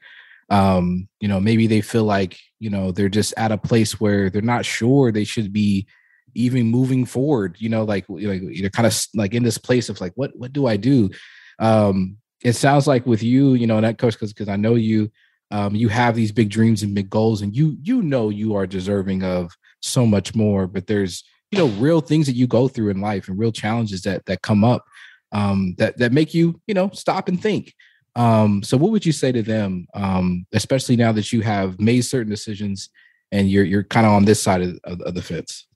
Um, 0.50 1.08
you 1.20 1.28
know, 1.28 1.40
maybe 1.40 1.68
they 1.68 1.82
feel 1.82 2.04
like, 2.04 2.38
you 2.60 2.70
know, 2.70 2.92
they're 2.92 3.08
just 3.08 3.34
at 3.38 3.52
a 3.52 3.58
place 3.58 4.00
where 4.00 4.30
they're 4.30 4.42
not 4.42 4.66
sure 4.66 5.12
they 5.12 5.24
should 5.24 5.54
be 5.54 5.88
even 6.34 6.66
moving 6.66 7.06
forward, 7.06 7.56
you 7.60 7.70
know, 7.70 7.84
like 7.84 8.06
like 8.10 8.42
you're 8.44 8.70
kind 8.70 8.88
of 8.88 9.00
like 9.14 9.34
in 9.34 9.44
this 9.44 9.58
place 9.58 9.90
of 9.90 10.02
like, 10.02 10.14
what 10.16 10.32
what 10.36 10.54
do 10.54 10.66
I 10.66 10.78
do? 10.78 11.10
Um, 11.60 12.18
it 12.44 12.54
sounds 12.54 12.88
like 12.88 13.06
with 13.06 13.22
you, 13.22 13.54
you 13.54 13.68
know, 13.68 13.78
and 13.78 13.86
that 13.86 13.98
coach, 14.00 14.14
because 14.14 14.34
because 14.34 14.50
I 14.50 14.56
know 14.56 14.76
you, 14.76 15.12
um, 15.52 15.76
you 15.76 15.90
have 15.90 16.16
these 16.16 16.32
big 16.32 16.50
dreams 16.50 16.84
and 16.84 16.96
big 16.96 17.10
goals 17.10 17.42
and 17.42 17.56
you 17.56 17.78
you 17.82 18.02
know 18.02 18.30
you 18.30 18.56
are 18.56 18.66
deserving 18.66 19.24
of 19.24 19.52
so 19.82 20.06
much 20.06 20.34
more 20.36 20.68
but 20.68 20.88
there's 20.88 21.24
you 21.52 21.58
know 21.58 21.68
real 21.80 22.02
things 22.02 22.26
that 22.26 22.36
you 22.36 22.48
go 22.48 22.68
through 22.68 22.90
in 22.90 23.02
life 23.02 23.28
and 23.28 23.38
real 23.38 23.52
challenges 23.52 24.02
that 24.02 24.26
that 24.26 24.42
come 24.42 24.64
up 24.64 24.84
um, 25.32 25.76
that 25.78 25.98
that 25.98 26.12
make 26.12 26.34
you 26.34 26.60
you 26.68 26.74
know 26.74 26.90
stop 26.94 27.28
and 27.28 27.42
think. 27.42 27.74
Um, 28.18 28.62
so 28.62 28.76
what 28.76 28.92
would 28.92 29.06
you 29.06 29.14
say 29.14 29.32
to 29.32 29.42
them 29.42 29.88
um, 29.94 30.46
especially 30.54 30.98
now 30.98 31.14
that 31.14 31.32
you 31.32 31.42
have 31.42 31.80
made 31.80 32.02
certain 32.02 32.30
decisions 32.30 32.90
and 33.32 33.50
you're 33.50 33.64
you're 33.64 33.84
kind 33.84 34.06
of 34.06 34.12
on 34.12 34.26
this 34.26 34.42
side 34.42 34.62
of, 34.62 34.80
of, 34.84 35.02
of 35.02 35.16
the 35.16 35.22
fence 35.22 35.68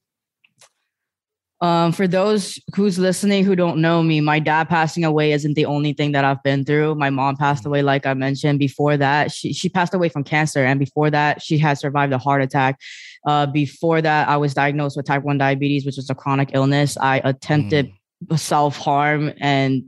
um, 1.66 1.92
for 1.92 2.08
those 2.08 2.60
who's 2.76 3.00
listening 3.00 3.44
who 3.44 3.56
don't 3.56 3.80
know 3.80 4.04
me, 4.04 4.22
my 4.22 4.38
dad 4.38 4.70
passing 4.70 5.04
away 5.04 5.32
isn't 5.32 5.56
the 5.56 5.66
only 5.66 5.94
thing 5.94 6.12
that 6.12 6.24
I've 6.24 6.44
been 6.44 6.64
through. 6.64 6.94
My 6.94 7.10
mom 7.10 7.38
passed 7.38 7.64
mm. 7.64 7.68
away, 7.68 7.82
like 7.82 8.06
I 8.06 8.14
mentioned. 8.14 8.60
Before 8.60 8.98
that, 8.98 9.32
she 9.32 9.52
she 9.52 9.68
passed 9.68 9.96
away 9.96 10.10
from 10.10 10.24
cancer, 10.24 10.64
and 10.64 10.80
before 10.80 11.10
that, 11.10 11.42
she 11.42 11.58
had 11.58 11.80
survived 11.80 12.14
a 12.14 12.20
heart 12.20 12.44
attack. 12.44 12.80
Uh, 13.26 13.48
before 13.48 14.00
that, 14.00 14.30
I 14.30 14.38
was 14.38 14.54
diagnosed 14.54 14.96
with 14.96 15.08
type 15.08 15.24
one 15.24 15.40
diabetes, 15.40 15.88
which 15.88 15.98
is 15.98 16.08
a 16.10 16.16
chronic 16.16 16.52
illness. 16.54 16.98
I 16.98 17.20
attempted 17.24 17.92
mm. 18.30 18.38
self 18.38 18.78
harm 18.78 19.34
and 19.40 19.86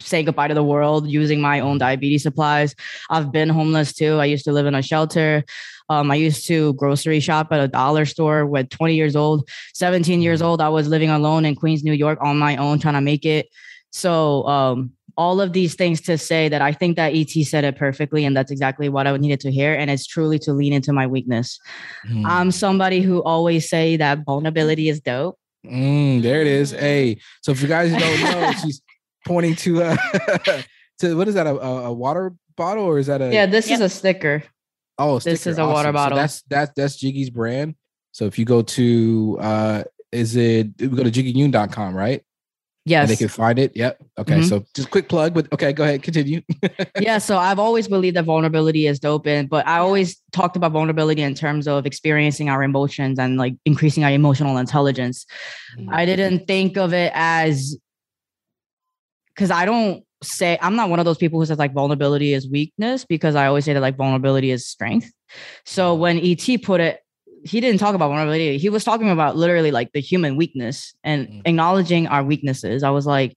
saying 0.00 0.26
goodbye 0.26 0.48
to 0.48 0.54
the 0.54 0.62
world 0.62 1.08
using 1.08 1.40
my 1.40 1.58
own 1.60 1.78
diabetes 1.78 2.22
supplies. 2.22 2.76
I've 3.10 3.32
been 3.32 3.48
homeless 3.48 3.92
too. 3.92 4.18
I 4.18 4.26
used 4.26 4.44
to 4.44 4.52
live 4.52 4.66
in 4.66 4.74
a 4.74 4.82
shelter. 4.82 5.44
Um, 5.88 6.10
I 6.10 6.16
used 6.16 6.46
to 6.48 6.74
grocery 6.74 7.20
shop 7.20 7.48
at 7.52 7.60
a 7.60 7.68
dollar 7.68 8.04
store 8.04 8.46
with 8.46 8.68
20 8.70 8.94
years 8.94 9.16
old, 9.16 9.48
17 9.74 10.22
years 10.22 10.42
old. 10.42 10.60
I 10.60 10.68
was 10.68 10.88
living 10.88 11.10
alone 11.10 11.44
in 11.44 11.54
Queens, 11.54 11.82
New 11.84 11.92
York 11.92 12.18
on 12.22 12.38
my 12.38 12.56
own, 12.56 12.78
trying 12.78 12.94
to 12.94 13.00
make 13.00 13.24
it. 13.24 13.48
So, 13.90 14.46
um, 14.46 14.92
all 15.16 15.40
of 15.40 15.52
these 15.52 15.74
things 15.74 16.00
to 16.02 16.16
say 16.16 16.48
that 16.48 16.62
I 16.62 16.72
think 16.72 16.94
that 16.94 17.12
ET 17.12 17.30
said 17.44 17.64
it 17.64 17.76
perfectly, 17.76 18.24
and 18.24 18.36
that's 18.36 18.52
exactly 18.52 18.88
what 18.88 19.08
I 19.08 19.16
needed 19.16 19.40
to 19.40 19.50
hear. 19.50 19.74
And 19.74 19.90
it's 19.90 20.06
truly 20.06 20.38
to 20.40 20.52
lean 20.52 20.72
into 20.72 20.92
my 20.92 21.08
weakness. 21.08 21.58
Mm. 22.08 22.24
I'm 22.24 22.50
somebody 22.52 23.00
who 23.00 23.20
always 23.24 23.68
say 23.68 23.96
that 23.96 24.24
vulnerability 24.24 24.88
is 24.88 25.00
dope. 25.00 25.36
Mm, 25.66 26.22
there 26.22 26.40
it 26.40 26.46
is. 26.46 26.70
Hey, 26.70 27.18
so 27.42 27.50
if 27.50 27.60
you 27.60 27.66
guys 27.66 27.90
don't 27.90 28.20
know, 28.22 28.52
she's 28.62 28.80
pointing 29.26 29.56
to 29.56 29.82
uh 29.82 29.96
to 30.98 31.16
what 31.16 31.28
is 31.28 31.34
that 31.34 31.46
a, 31.46 31.50
a 31.50 31.92
water 31.92 32.34
bottle 32.56 32.84
or 32.84 32.98
is 32.98 33.06
that 33.06 33.20
a 33.20 33.32
yeah 33.32 33.46
this 33.46 33.68
yep. 33.68 33.76
is 33.76 33.80
a 33.80 33.88
sticker 33.88 34.42
oh 34.98 35.18
this 35.18 35.46
is 35.46 35.58
a 35.58 35.62
awesome. 35.62 35.72
water 35.72 35.92
bottle 35.92 36.16
so 36.16 36.22
that's 36.22 36.42
that's 36.48 36.72
that's 36.76 36.96
jiggy's 36.96 37.30
brand 37.30 37.74
so 38.12 38.26
if 38.26 38.38
you 38.38 38.44
go 38.44 38.62
to 38.62 39.38
uh 39.40 39.82
is 40.12 40.36
it 40.36 40.68
we 40.80 40.88
go 40.88 41.02
to 41.02 41.10
jiggyyun.com 41.10 41.94
right 41.94 42.22
Yes. 42.88 43.02
And 43.02 43.10
they 43.10 43.16
can 43.16 43.28
find 43.28 43.58
it. 43.58 43.76
Yep. 43.76 44.02
Okay. 44.18 44.34
Mm-hmm. 44.36 44.42
So 44.44 44.64
just 44.74 44.90
quick 44.90 45.08
plug, 45.10 45.34
but 45.34 45.52
okay, 45.52 45.74
go 45.74 45.84
ahead, 45.84 46.02
continue. 46.02 46.40
yeah. 47.00 47.18
So 47.18 47.36
I've 47.36 47.58
always 47.58 47.86
believed 47.86 48.16
that 48.16 48.24
vulnerability 48.24 48.86
is 48.86 48.98
dope. 48.98 49.26
And 49.26 49.48
but 49.48 49.66
I 49.66 49.78
always 49.78 50.20
talked 50.32 50.56
about 50.56 50.72
vulnerability 50.72 51.20
in 51.20 51.34
terms 51.34 51.68
of 51.68 51.84
experiencing 51.84 52.48
our 52.48 52.62
emotions 52.62 53.18
and 53.18 53.36
like 53.36 53.54
increasing 53.66 54.04
our 54.04 54.10
emotional 54.10 54.56
intelligence. 54.56 55.26
Mm-hmm. 55.78 55.92
I 55.92 56.06
didn't 56.06 56.46
think 56.46 56.78
of 56.78 56.94
it 56.94 57.12
as 57.14 57.76
because 59.34 59.50
I 59.50 59.66
don't 59.66 60.02
say 60.22 60.58
I'm 60.60 60.76
not 60.76 60.90
one 60.90 60.98
of 60.98 61.04
those 61.04 61.18
people 61.18 61.38
who 61.38 61.46
says 61.46 61.58
like 61.58 61.72
vulnerability 61.72 62.32
is 62.32 62.48
weakness 62.48 63.04
because 63.04 63.34
I 63.34 63.46
always 63.46 63.64
say 63.64 63.72
that 63.72 63.80
like 63.80 63.96
vulnerability 63.96 64.50
is 64.50 64.66
strength. 64.66 65.10
So 65.64 65.94
when 65.94 66.18
ET 66.18 66.62
put 66.62 66.80
it, 66.80 67.00
he 67.44 67.60
didn't 67.60 67.78
talk 67.78 67.94
about 67.94 68.08
vulnerability. 68.08 68.58
He 68.58 68.68
was 68.68 68.84
talking 68.84 69.10
about 69.10 69.36
literally 69.36 69.70
like 69.70 69.92
the 69.92 70.00
human 70.00 70.36
weakness 70.36 70.94
and 71.04 71.28
mm. 71.28 71.42
acknowledging 71.44 72.06
our 72.06 72.24
weaknesses. 72.24 72.82
I 72.82 72.90
was 72.90 73.06
like, 73.06 73.36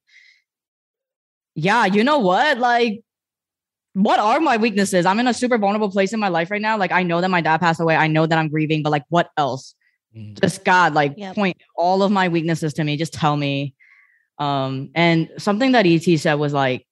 yeah, 1.54 1.84
you 1.84 2.02
know 2.02 2.18
what? 2.18 2.58
Like, 2.58 3.00
what 3.94 4.18
are 4.18 4.40
my 4.40 4.56
weaknesses? 4.56 5.04
I'm 5.04 5.20
in 5.20 5.26
a 5.26 5.34
super 5.34 5.58
vulnerable 5.58 5.90
place 5.90 6.12
in 6.12 6.20
my 6.20 6.28
life 6.28 6.50
right 6.50 6.62
now. 6.62 6.78
Like, 6.78 6.92
I 6.92 7.02
know 7.02 7.20
that 7.20 7.28
my 7.28 7.42
dad 7.42 7.58
passed 7.58 7.80
away. 7.80 7.94
I 7.94 8.06
know 8.06 8.26
that 8.26 8.38
I'm 8.38 8.48
grieving, 8.48 8.82
but 8.82 8.90
like, 8.90 9.04
what 9.10 9.30
else? 9.36 9.74
Mm. 10.16 10.40
Just 10.40 10.64
God, 10.64 10.94
like, 10.94 11.14
yep. 11.16 11.34
point 11.34 11.58
all 11.76 12.02
of 12.02 12.10
my 12.10 12.28
weaknesses 12.28 12.72
to 12.74 12.84
me. 12.84 12.96
Just 12.96 13.12
tell 13.12 13.36
me 13.36 13.74
um, 14.38 14.90
and 14.94 15.30
something 15.38 15.72
that 15.72 15.86
ET 15.86 16.18
said 16.18 16.34
was 16.34 16.52
like, 16.52 16.86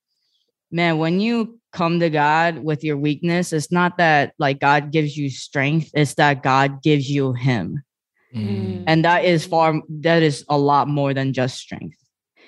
man, 0.70 0.99
when 0.99 1.20
you 1.20 1.59
come 1.72 2.01
to 2.01 2.11
God 2.11 2.59
with 2.59 2.84
your 2.84 2.97
weakness, 2.97 3.53
it's 3.53 3.72
not 3.72 3.99
that 3.99 4.34
like 4.38 4.61
God 4.61 4.91
gives 4.93 5.16
you 5.16 5.30
strength, 5.30 5.91
it's 5.95 6.14
that 6.14 6.43
God 6.43 6.82
gives 6.82 7.11
you 7.11 7.32
Him. 7.32 7.82
Mm. 8.34 8.84
And 8.86 9.05
that 9.05 9.24
is 9.24 9.45
far, 9.45 9.80
that 9.88 10.22
is 10.22 10.45
a 10.49 10.59
lot 10.59 10.88
more 10.88 11.14
than 11.14 11.32
just 11.32 11.59
strength. 11.59 11.97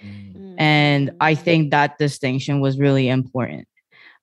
Mm. 0.05 0.55
And 0.59 1.11
I 1.21 1.35
think 1.35 1.71
that 1.71 1.99
distinction 1.99 2.61
was 2.61 2.79
really 2.79 3.09
important. 3.09 3.67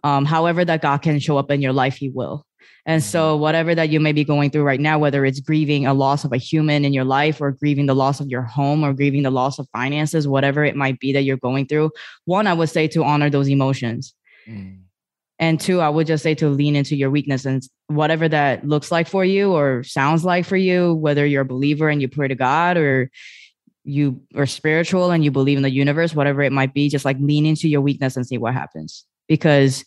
Um, 0.03 0.23
however, 0.23 0.63
that 0.63 0.81
God 0.81 0.99
can 0.99 1.19
show 1.19 1.37
up 1.37 1.51
in 1.51 1.61
your 1.61 1.73
life, 1.73 1.97
He 1.97 2.09
will. 2.09 2.45
And 2.89 3.03
so, 3.03 3.37
whatever 3.37 3.75
that 3.75 3.89
you 3.89 3.99
may 3.99 4.13
be 4.13 4.23
going 4.23 4.49
through 4.49 4.63
right 4.63 4.79
now, 4.79 4.97
whether 4.97 5.23
it's 5.23 5.39
grieving 5.39 5.85
a 5.85 5.93
loss 5.93 6.25
of 6.25 6.33
a 6.33 6.37
human 6.37 6.83
in 6.83 6.91
your 6.91 7.03
life 7.03 7.39
or 7.39 7.51
grieving 7.51 7.85
the 7.85 7.93
loss 7.93 8.19
of 8.19 8.29
your 8.29 8.41
home 8.41 8.83
or 8.83 8.93
grieving 8.93 9.21
the 9.21 9.29
loss 9.29 9.59
of 9.59 9.67
finances, 9.71 10.27
whatever 10.27 10.65
it 10.65 10.75
might 10.75 10.99
be 10.99 11.13
that 11.13 11.21
you're 11.21 11.37
going 11.37 11.67
through, 11.67 11.91
one, 12.25 12.47
I 12.47 12.53
would 12.53 12.69
say 12.69 12.87
to 12.87 13.03
honor 13.03 13.29
those 13.29 13.47
emotions. 13.47 14.15
Mm. 14.47 14.79
And 15.37 15.59
two, 15.59 15.81
I 15.81 15.89
would 15.89 16.07
just 16.07 16.23
say 16.23 16.33
to 16.33 16.49
lean 16.49 16.75
into 16.75 16.95
your 16.95 17.11
weakness 17.11 17.45
and 17.45 17.61
whatever 17.85 18.27
that 18.27 18.65
looks 18.65 18.91
like 18.91 19.07
for 19.07 19.23
you 19.23 19.53
or 19.53 19.83
sounds 19.83 20.25
like 20.25 20.47
for 20.47 20.57
you, 20.57 20.95
whether 20.95 21.27
you're 21.27 21.43
a 21.43 21.45
believer 21.45 21.89
and 21.89 22.01
you 22.01 22.07
pray 22.07 22.27
to 22.27 22.33
God 22.33 22.75
or 22.75 23.11
you 23.83 24.19
are 24.35 24.47
spiritual 24.47 25.11
and 25.11 25.23
you 25.23 25.29
believe 25.29 25.57
in 25.57 25.63
the 25.63 25.69
universe, 25.69 26.15
whatever 26.15 26.41
it 26.41 26.51
might 26.51 26.73
be, 26.73 26.89
just 26.89 27.05
like 27.05 27.17
lean 27.19 27.45
into 27.45 27.69
your 27.69 27.81
weakness 27.81 28.15
and 28.15 28.25
see 28.25 28.39
what 28.39 28.55
happens. 28.55 29.05
Because 29.27 29.85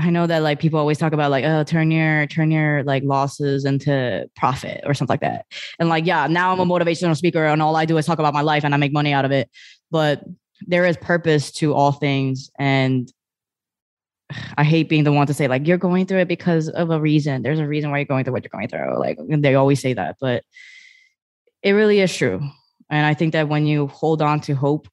I 0.00 0.10
know 0.10 0.26
that 0.26 0.42
like 0.42 0.60
people 0.60 0.78
always 0.78 0.98
talk 0.98 1.12
about 1.12 1.30
like 1.30 1.44
oh 1.44 1.62
turn 1.62 1.90
your 1.90 2.26
turn 2.26 2.50
your 2.50 2.82
like 2.84 3.02
losses 3.04 3.64
into 3.64 4.28
profit 4.34 4.82
or 4.86 4.94
something 4.94 5.12
like 5.12 5.20
that. 5.20 5.46
And 5.78 5.88
like 5.88 6.06
yeah, 6.06 6.26
now 6.26 6.52
I'm 6.52 6.60
a 6.60 6.66
motivational 6.66 7.16
speaker 7.16 7.44
and 7.44 7.60
all 7.60 7.76
I 7.76 7.84
do 7.84 7.98
is 7.98 8.06
talk 8.06 8.18
about 8.18 8.34
my 8.34 8.40
life 8.40 8.64
and 8.64 8.72
I 8.74 8.78
make 8.78 8.92
money 8.92 9.12
out 9.12 9.24
of 9.24 9.30
it. 9.30 9.50
But 9.90 10.24
there 10.66 10.86
is 10.86 10.96
purpose 10.96 11.52
to 11.52 11.74
all 11.74 11.92
things 11.92 12.50
and 12.58 13.12
I 14.56 14.64
hate 14.64 14.88
being 14.88 15.04
the 15.04 15.12
one 15.12 15.26
to 15.26 15.34
say 15.34 15.48
like 15.48 15.66
you're 15.66 15.76
going 15.76 16.06
through 16.06 16.20
it 16.20 16.28
because 16.28 16.68
of 16.68 16.90
a 16.90 17.00
reason. 17.00 17.42
There's 17.42 17.58
a 17.58 17.66
reason 17.66 17.90
why 17.90 17.98
you're 17.98 18.06
going 18.06 18.24
through 18.24 18.32
what 18.32 18.44
you're 18.44 18.50
going 18.50 18.68
through. 18.68 18.98
Like 18.98 19.18
they 19.28 19.54
always 19.54 19.80
say 19.80 19.92
that, 19.94 20.16
but 20.20 20.44
it 21.62 21.72
really 21.72 22.00
is 22.00 22.14
true. 22.16 22.40
And 22.88 23.06
I 23.06 23.14
think 23.14 23.32
that 23.34 23.48
when 23.48 23.66
you 23.66 23.86
hold 23.88 24.22
on 24.22 24.40
to 24.42 24.54
hope, 24.54 24.88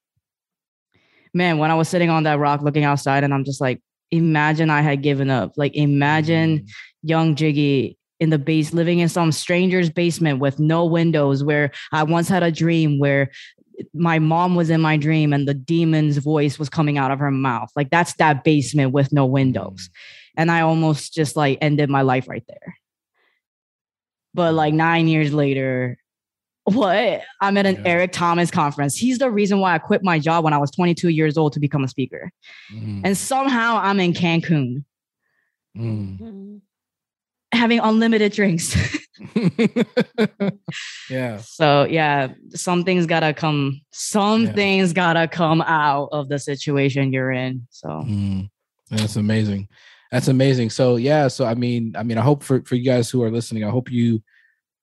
man, 1.33 1.59
when 1.59 1.71
I 1.71 1.75
was 1.75 1.87
sitting 1.87 2.09
on 2.09 2.23
that 2.23 2.39
rock 2.39 2.61
looking 2.61 2.83
outside 2.83 3.23
and 3.23 3.33
I'm 3.33 3.43
just 3.43 3.61
like, 3.61 3.81
imagine 4.11 4.69
I 4.69 4.81
had 4.81 5.01
given 5.01 5.29
up. 5.29 5.53
Like 5.57 5.75
imagine 5.75 6.59
mm. 6.59 6.69
young 7.03 7.35
Jiggy 7.35 7.97
in 8.19 8.29
the 8.29 8.39
base 8.39 8.73
living 8.73 8.99
in 8.99 9.09
some 9.09 9.31
stranger's 9.31 9.89
basement 9.89 10.39
with 10.39 10.59
no 10.59 10.85
windows 10.85 11.43
where 11.43 11.71
I 11.91 12.03
once 12.03 12.27
had 12.27 12.43
a 12.43 12.51
dream 12.51 12.99
where 12.99 13.29
my 13.93 14.17
mom 14.17 14.55
was 14.55 14.71
in 14.71 14.81
my 14.81 14.97
dream 14.97 15.33
and 15.33 15.47
the 15.47 15.53
demon's 15.53 16.17
voice 16.17 16.57
was 16.57 16.69
coming 16.69 16.97
out 16.97 17.11
of 17.11 17.19
her 17.19 17.29
mouth. 17.29 17.69
Like 17.75 17.91
that's 17.91 18.15
that 18.15 18.43
basement 18.43 18.91
with 18.91 19.13
no 19.13 19.25
windows. 19.25 19.89
Mm. 19.89 19.91
And 20.37 20.51
I 20.51 20.61
almost 20.61 21.13
just 21.13 21.35
like 21.35 21.57
ended 21.61 21.89
my 21.89 22.01
life 22.01 22.27
right 22.27 22.43
there. 22.47 22.77
But 24.33 24.53
like 24.53 24.73
9 24.73 25.07
years 25.07 25.33
later, 25.33 25.97
what? 26.67 27.21
I'm 27.41 27.57
at 27.57 27.65
an 27.65 27.75
yeah. 27.75 27.81
Eric 27.85 28.11
Thomas 28.11 28.51
conference. 28.51 28.95
He's 28.95 29.19
the 29.19 29.31
reason 29.31 29.59
why 29.59 29.73
I 29.73 29.77
quit 29.77 30.03
my 30.03 30.19
job 30.19 30.43
when 30.43 30.51
I 30.51 30.57
was 30.57 30.69
22 30.71 31.09
years 31.09 31.37
old 31.37 31.53
to 31.53 31.59
become 31.61 31.83
a 31.83 31.87
speaker. 31.87 32.29
Mm. 32.73 33.01
And 33.05 33.17
somehow 33.17 33.79
I'm 33.81 33.99
in 34.01 34.11
Cancun. 34.11 34.83
Mm. 35.77 36.59
Having 37.53 37.79
unlimited 37.79 38.33
drinks. 38.33 38.75
yeah. 41.09 41.37
So 41.37 41.85
yeah, 41.85 42.33
something's 42.49 43.05
gotta 43.05 43.33
come, 43.33 43.79
something's 43.91 44.89
yeah. 44.89 44.95
gotta 44.95 45.27
come 45.29 45.61
out 45.61 46.09
of 46.11 46.27
the 46.27 46.37
situation 46.37 47.13
you're 47.13 47.31
in. 47.31 47.65
So 47.69 47.87
mm. 47.87 48.49
that's 48.89 49.15
amazing. 49.15 49.69
That's 50.11 50.27
amazing. 50.27 50.69
So 50.71 50.97
yeah, 50.97 51.29
so 51.29 51.45
I 51.45 51.53
mean, 51.53 51.95
I 51.97 52.03
mean, 52.03 52.17
I 52.17 52.21
hope 52.21 52.43
for, 52.43 52.61
for 52.63 52.75
you 52.75 52.83
guys 52.83 53.09
who 53.09 53.23
are 53.23 53.31
listening, 53.31 53.63
I 53.63 53.69
hope 53.69 53.89
you 53.89 54.21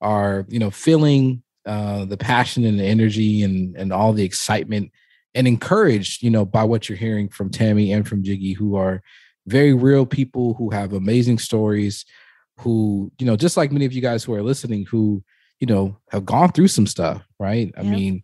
are, 0.00 0.46
you 0.48 0.58
know, 0.58 0.70
feeling 0.70 1.42
uh, 1.66 2.04
the 2.04 2.16
passion 2.16 2.64
and 2.64 2.78
the 2.78 2.84
energy 2.84 3.42
and 3.42 3.76
and 3.76 3.92
all 3.92 4.12
the 4.12 4.24
excitement 4.24 4.90
and 5.34 5.48
encouraged, 5.48 6.22
you 6.22 6.30
know, 6.30 6.44
by 6.44 6.62
what 6.62 6.88
you're 6.88 6.98
hearing 6.98 7.28
from 7.28 7.50
Tammy 7.50 7.92
and 7.92 8.06
from 8.06 8.22
Jiggy, 8.22 8.52
who 8.52 8.76
are 8.76 9.02
very 9.46 9.74
real 9.74 10.06
people 10.06 10.54
who 10.54 10.70
have 10.70 10.92
amazing 10.92 11.38
stories, 11.38 12.04
who, 12.60 13.10
you 13.18 13.26
know, 13.26 13.36
just 13.36 13.56
like 13.56 13.72
many 13.72 13.84
of 13.84 13.92
you 13.92 14.00
guys 14.00 14.24
who 14.24 14.32
are 14.34 14.42
listening, 14.42 14.86
who, 14.86 15.22
you 15.60 15.66
know, 15.66 15.96
have 16.10 16.24
gone 16.24 16.52
through 16.52 16.68
some 16.68 16.86
stuff, 16.86 17.26
right? 17.38 17.72
I 17.76 17.82
mean, 17.82 18.22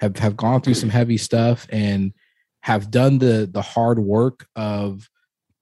have 0.00 0.16
have 0.18 0.36
gone 0.36 0.60
through 0.60 0.74
some 0.74 0.88
heavy 0.88 1.16
stuff 1.16 1.66
and 1.70 2.12
have 2.60 2.90
done 2.90 3.18
the 3.18 3.48
the 3.50 3.62
hard 3.62 3.98
work 3.98 4.46
of, 4.56 5.08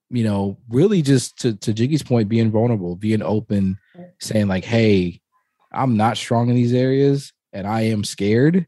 you 0.09 0.23
know, 0.23 0.59
really 0.69 1.01
just 1.01 1.39
to 1.39 1.55
to 1.57 1.73
Jiggy's 1.73 2.03
point, 2.03 2.29
being 2.29 2.51
vulnerable, 2.51 2.95
being 2.95 3.21
open, 3.21 3.77
saying 4.19 4.47
like, 4.47 4.65
hey, 4.65 5.20
I'm 5.71 5.97
not 5.97 6.17
strong 6.17 6.49
in 6.49 6.55
these 6.55 6.73
areas 6.73 7.33
and 7.53 7.67
I 7.67 7.81
am 7.81 8.03
scared, 8.03 8.67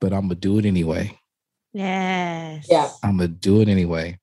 but 0.00 0.12
I'm 0.12 0.22
gonna 0.22 0.34
do 0.34 0.58
it 0.58 0.64
anyway. 0.64 1.18
Yes. 1.72 2.66
Yeah. 2.70 2.90
I'm 3.02 3.16
gonna 3.16 3.28
do 3.28 3.60
it 3.60 3.68
anyway. 3.68 4.18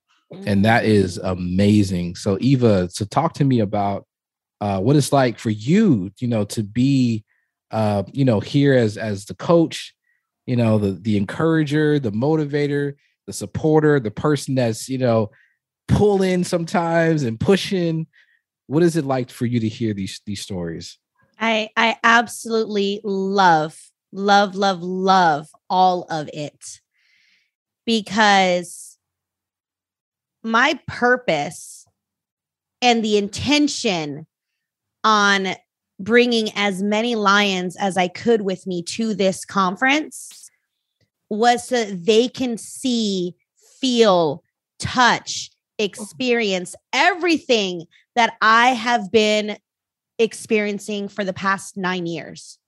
And 0.46 0.64
that 0.64 0.84
is 0.84 1.18
amazing. 1.18 2.14
So 2.14 2.38
Eva, 2.40 2.88
so 2.88 3.04
talk 3.04 3.34
to 3.34 3.44
me 3.44 3.58
about 3.60 4.06
uh, 4.60 4.78
what 4.80 4.94
it's 4.94 5.12
like 5.12 5.40
for 5.40 5.50
you, 5.50 6.12
you 6.20 6.28
know, 6.28 6.44
to 6.44 6.62
be 6.62 7.24
uh, 7.70 8.02
you 8.12 8.24
know, 8.24 8.40
here 8.40 8.74
as 8.74 8.96
as 8.96 9.24
the 9.24 9.34
coach, 9.34 9.94
you 10.46 10.56
know, 10.56 10.78
the 10.78 10.92
the 10.92 11.16
encourager, 11.16 11.98
the 11.98 12.12
motivator, 12.12 12.94
the 13.26 13.32
supporter, 13.32 14.00
the 14.00 14.10
person 14.10 14.54
that's, 14.54 14.88
you 14.88 14.98
know, 14.98 15.30
pulling 15.88 16.44
sometimes 16.44 17.22
and 17.22 17.38
pushing. 17.38 18.06
What 18.66 18.82
is 18.82 18.96
it 18.96 19.04
like 19.04 19.30
for 19.30 19.46
you 19.46 19.60
to 19.60 19.68
hear 19.68 19.94
these 19.94 20.20
these 20.26 20.40
stories? 20.40 20.98
I 21.40 21.70
I 21.76 21.96
absolutely 22.04 23.00
love 23.02 23.76
love 24.12 24.54
love 24.54 24.82
love 24.82 25.48
all 25.68 26.02
of 26.10 26.28
it 26.32 26.80
because 27.86 28.98
my 30.42 30.78
purpose 30.86 31.86
and 32.82 33.04
the 33.04 33.16
intention 33.16 34.26
on 35.04 35.54
bringing 35.98 36.50
as 36.54 36.82
many 36.82 37.14
lions 37.14 37.76
as 37.76 37.96
I 37.96 38.08
could 38.08 38.42
with 38.42 38.66
me 38.66 38.82
to 38.82 39.14
this 39.14 39.44
conference 39.44 40.50
was 41.28 41.68
so 41.68 41.84
they 41.84 42.28
can 42.28 42.56
see, 42.58 43.34
feel, 43.80 44.42
touch, 44.78 45.50
oh. 45.78 45.84
experience 45.84 46.74
everything 46.92 47.84
that 48.16 48.34
I 48.40 48.70
have 48.70 49.12
been 49.12 49.58
experiencing 50.20 51.08
for 51.08 51.24
the 51.24 51.32
past 51.32 51.76
nine 51.76 52.06
years. 52.06 52.58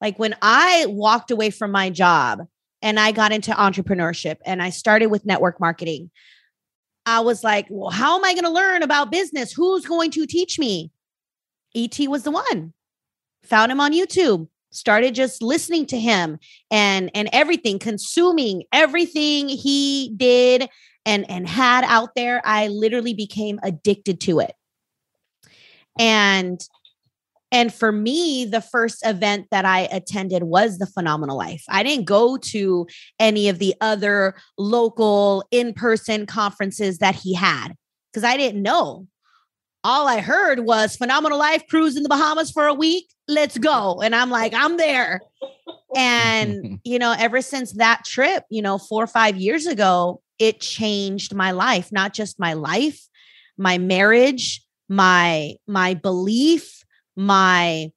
Like 0.00 0.18
when 0.18 0.34
I 0.42 0.86
walked 0.88 1.30
away 1.30 1.50
from 1.50 1.70
my 1.70 1.90
job 1.90 2.46
and 2.82 2.98
I 2.98 3.12
got 3.12 3.32
into 3.32 3.52
entrepreneurship 3.52 4.36
and 4.44 4.62
I 4.62 4.70
started 4.70 5.06
with 5.06 5.26
network 5.26 5.60
marketing, 5.60 6.10
I 7.04 7.20
was 7.20 7.44
like, 7.44 7.66
well, 7.70 7.90
how 7.90 8.16
am 8.16 8.24
I 8.24 8.32
going 8.32 8.44
to 8.44 8.50
learn 8.50 8.82
about 8.82 9.12
business? 9.12 9.52
Who's 9.52 9.86
going 9.86 10.10
to 10.12 10.26
teach 10.26 10.58
me? 10.58 10.90
ET 11.74 11.98
was 12.08 12.24
the 12.24 12.30
one. 12.30 12.72
Found 13.44 13.70
him 13.70 13.80
on 13.80 13.92
YouTube, 13.92 14.48
started 14.70 15.14
just 15.14 15.42
listening 15.42 15.86
to 15.86 15.98
him 15.98 16.38
and 16.70 17.10
and 17.14 17.28
everything, 17.32 17.78
consuming 17.78 18.64
everything 18.72 19.48
he 19.48 20.12
did 20.16 20.68
and 21.04 21.30
and 21.30 21.46
had 21.46 21.84
out 21.84 22.14
there. 22.16 22.40
I 22.44 22.68
literally 22.68 23.14
became 23.14 23.60
addicted 23.62 24.20
to 24.22 24.40
it. 24.40 24.54
And 25.98 26.60
and 27.52 27.72
for 27.72 27.92
me, 27.92 28.44
the 28.44 28.60
first 28.60 29.06
event 29.06 29.46
that 29.50 29.64
I 29.64 29.88
attended 29.92 30.42
was 30.42 30.78
the 30.78 30.86
Phenomenal 30.86 31.36
Life. 31.36 31.64
I 31.68 31.82
didn't 31.82 32.04
go 32.04 32.36
to 32.36 32.86
any 33.20 33.48
of 33.48 33.58
the 33.58 33.74
other 33.80 34.34
local 34.58 35.44
in 35.50 35.72
person 35.72 36.26
conferences 36.26 36.98
that 36.98 37.14
he 37.14 37.34
had 37.34 37.68
because 38.12 38.24
I 38.24 38.36
didn't 38.36 38.62
know. 38.62 39.06
All 39.84 40.08
I 40.08 40.20
heard 40.20 40.60
was 40.60 40.96
Phenomenal 40.96 41.38
Life 41.38 41.62
cruise 41.68 41.96
in 41.96 42.02
the 42.02 42.08
Bahamas 42.08 42.50
for 42.50 42.66
a 42.66 42.74
week. 42.74 43.06
Let's 43.28 43.56
go. 43.56 44.00
And 44.02 44.14
I'm 44.14 44.30
like, 44.30 44.52
I'm 44.52 44.76
there. 44.76 45.20
And, 45.94 46.80
you 46.84 46.98
know, 46.98 47.14
ever 47.16 47.40
since 47.40 47.72
that 47.74 48.04
trip, 48.04 48.42
you 48.50 48.62
know, 48.62 48.78
four 48.78 49.04
or 49.04 49.08
five 49.08 49.36
years 49.36 49.66
ago, 49.66 50.20
it 50.40 50.60
changed 50.60 51.34
my 51.34 51.52
life, 51.52 51.92
not 51.92 52.12
just 52.12 52.40
my 52.40 52.54
life, 52.54 53.00
my 53.56 53.78
marriage, 53.78 54.65
my 54.88 55.54
my 55.66 55.94
belief, 55.94 56.84
my 57.16 57.90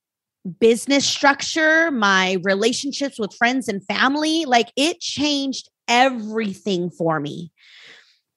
business 0.59 1.05
structure, 1.05 1.91
my 1.91 2.37
relationships 2.43 3.19
with 3.19 3.33
friends 3.33 3.67
and 3.67 3.85
family. 3.85 4.45
Like 4.45 4.71
it 4.75 4.99
changed 4.99 5.69
everything 5.87 6.89
for 6.89 7.19
me. 7.19 7.51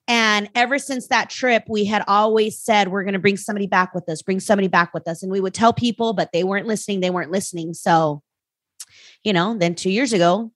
And 0.07 0.49
ever 0.53 0.79
since 0.79 1.07
that 1.07 1.29
trip, 1.29 1.63
we 1.69 1.85
had 1.85 2.03
always 2.07 2.59
said, 2.59 2.89
we're 2.89 3.03
going 3.03 3.13
to 3.13 3.19
bring 3.19 3.37
somebody 3.37 3.67
back 3.67 3.95
with 3.95 4.09
us, 4.09 4.21
bring 4.21 4.41
somebody 4.41 4.67
back 4.67 4.93
with 4.93 5.07
us. 5.07 5.23
And 5.23 5.31
we 5.31 5.39
would 5.39 5.53
tell 5.53 5.71
people, 5.71 6.11
but 6.13 6.31
they 6.33 6.43
weren't 6.43 6.67
listening. 6.67 6.99
They 6.99 7.09
weren't 7.09 7.31
listening. 7.31 7.73
So, 7.73 8.21
you 9.23 9.31
know, 9.31 9.57
then 9.57 9.75
two 9.75 9.89
years 9.89 10.11
ago, 10.11 10.51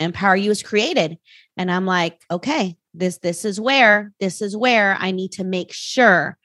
EmpowerYou 0.00 0.48
was 0.48 0.62
created. 0.62 1.18
And 1.56 1.70
I'm 1.70 1.84
like, 1.84 2.20
okay, 2.30 2.76
this, 2.94 3.18
this 3.18 3.44
is 3.44 3.60
where, 3.60 4.12
this 4.20 4.40
is 4.40 4.56
where 4.56 4.96
I 5.00 5.10
need 5.10 5.32
to 5.32 5.44
make 5.44 5.72
sure 5.72 6.38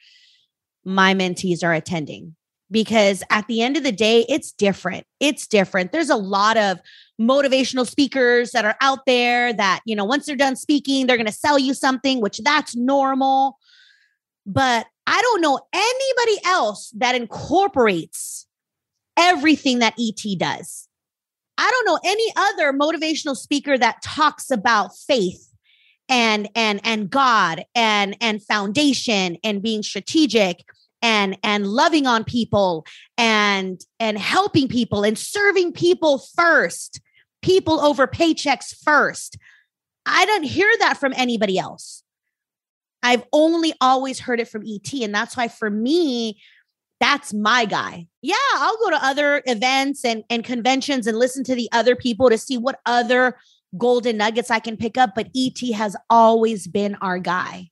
my 0.86 1.14
mentees 1.14 1.64
are 1.64 1.74
attending 1.74 2.36
because 2.72 3.24
at 3.30 3.48
the 3.48 3.62
end 3.62 3.78
of 3.78 3.84
the 3.84 3.92
day, 3.92 4.26
it's 4.30 4.52
different. 4.52 5.06
It's 5.20 5.48
different. 5.48 5.92
There's 5.92 6.10
a 6.10 6.16
lot 6.16 6.58
of 6.58 6.80
motivational 7.20 7.88
speakers 7.88 8.52
that 8.52 8.66
are 8.66 8.76
out 8.82 9.06
there 9.06 9.54
that, 9.54 9.82
you 9.86 9.96
know, 9.96 10.06
once 10.06 10.26
they're 10.26 10.36
done 10.36 10.56
speaking, 10.56 11.08
they're 11.08 11.18
going 11.18 11.26
to 11.28 11.32
sell 11.32 11.60
you 11.60 11.74
something, 11.74 12.22
which 12.22 12.40
that's 12.40 12.76
normal. 12.76 13.58
But 14.46 14.88
I 15.08 15.22
don't 15.22 15.42
know 15.42 15.60
anybody 15.74 16.42
else 16.46 16.92
that 16.98 17.16
incorporates 17.16 18.48
everything 19.18 19.80
that 19.80 19.96
ET 20.00 20.38
does. 20.38 20.88
I 21.58 21.72
don't 21.72 21.86
know 21.86 22.00
any 22.04 22.34
other 22.36 22.74
motivational 22.74 23.36
speaker 23.36 23.78
that 23.78 24.02
talks 24.04 24.52
about 24.52 24.96
faith 25.08 25.52
and 26.10 26.50
and 26.56 26.80
and 26.84 27.10
God 27.10 27.66
and 27.74 28.16
and 28.22 28.44
foundation 28.44 29.38
and 29.44 29.62
being 29.62 29.84
strategic 29.84 30.64
and 31.02 31.38
and 31.44 31.68
loving 31.68 32.08
on 32.08 32.24
people 32.24 32.86
and 33.18 33.82
and 34.00 34.18
helping 34.18 34.68
people 34.68 35.04
and 35.04 35.18
serving 35.18 35.72
people 35.74 36.20
first 36.36 37.02
people 37.42 37.80
over 37.80 38.08
paychecks 38.08 38.76
first. 38.84 39.38
I 40.06 40.26
don't 40.26 40.44
hear 40.44 40.72
that 40.80 40.98
from 40.98 41.14
anybody 41.16 41.58
else. 41.60 42.04
I've 43.04 43.24
only 43.32 43.74
always 43.80 44.20
heard 44.20 44.40
it 44.40 44.48
from 44.48 44.64
et 44.68 44.94
and 44.94 45.14
that's 45.14 45.38
why 45.38 45.48
for 45.48 45.70
me 45.70 46.42
that's 47.00 47.34
my 47.34 47.66
guy. 47.66 48.08
Yeah 48.22 48.36
i'll 48.56 48.78
go 48.78 48.90
to 48.90 49.06
other 49.06 49.44
events 49.46 50.04
and 50.04 50.24
and 50.30 50.44
conventions 50.44 51.06
and 51.08 51.18
listen 51.18 51.44
to 51.44 51.56
the 51.56 51.70
other 51.72 51.96
people 51.96 52.30
to 52.30 52.38
see 52.38 52.58
what 52.58 52.80
other 52.86 53.38
golden 53.78 54.18
nuggets 54.18 54.52
i 54.52 54.60
can 54.60 54.78
pick 54.78 54.98
up 54.98 55.12
but 55.16 55.30
et 55.36 55.60
has 55.74 55.96
always 56.10 56.68
been 56.68 56.96
our 56.96 57.20
guy. 57.20 57.70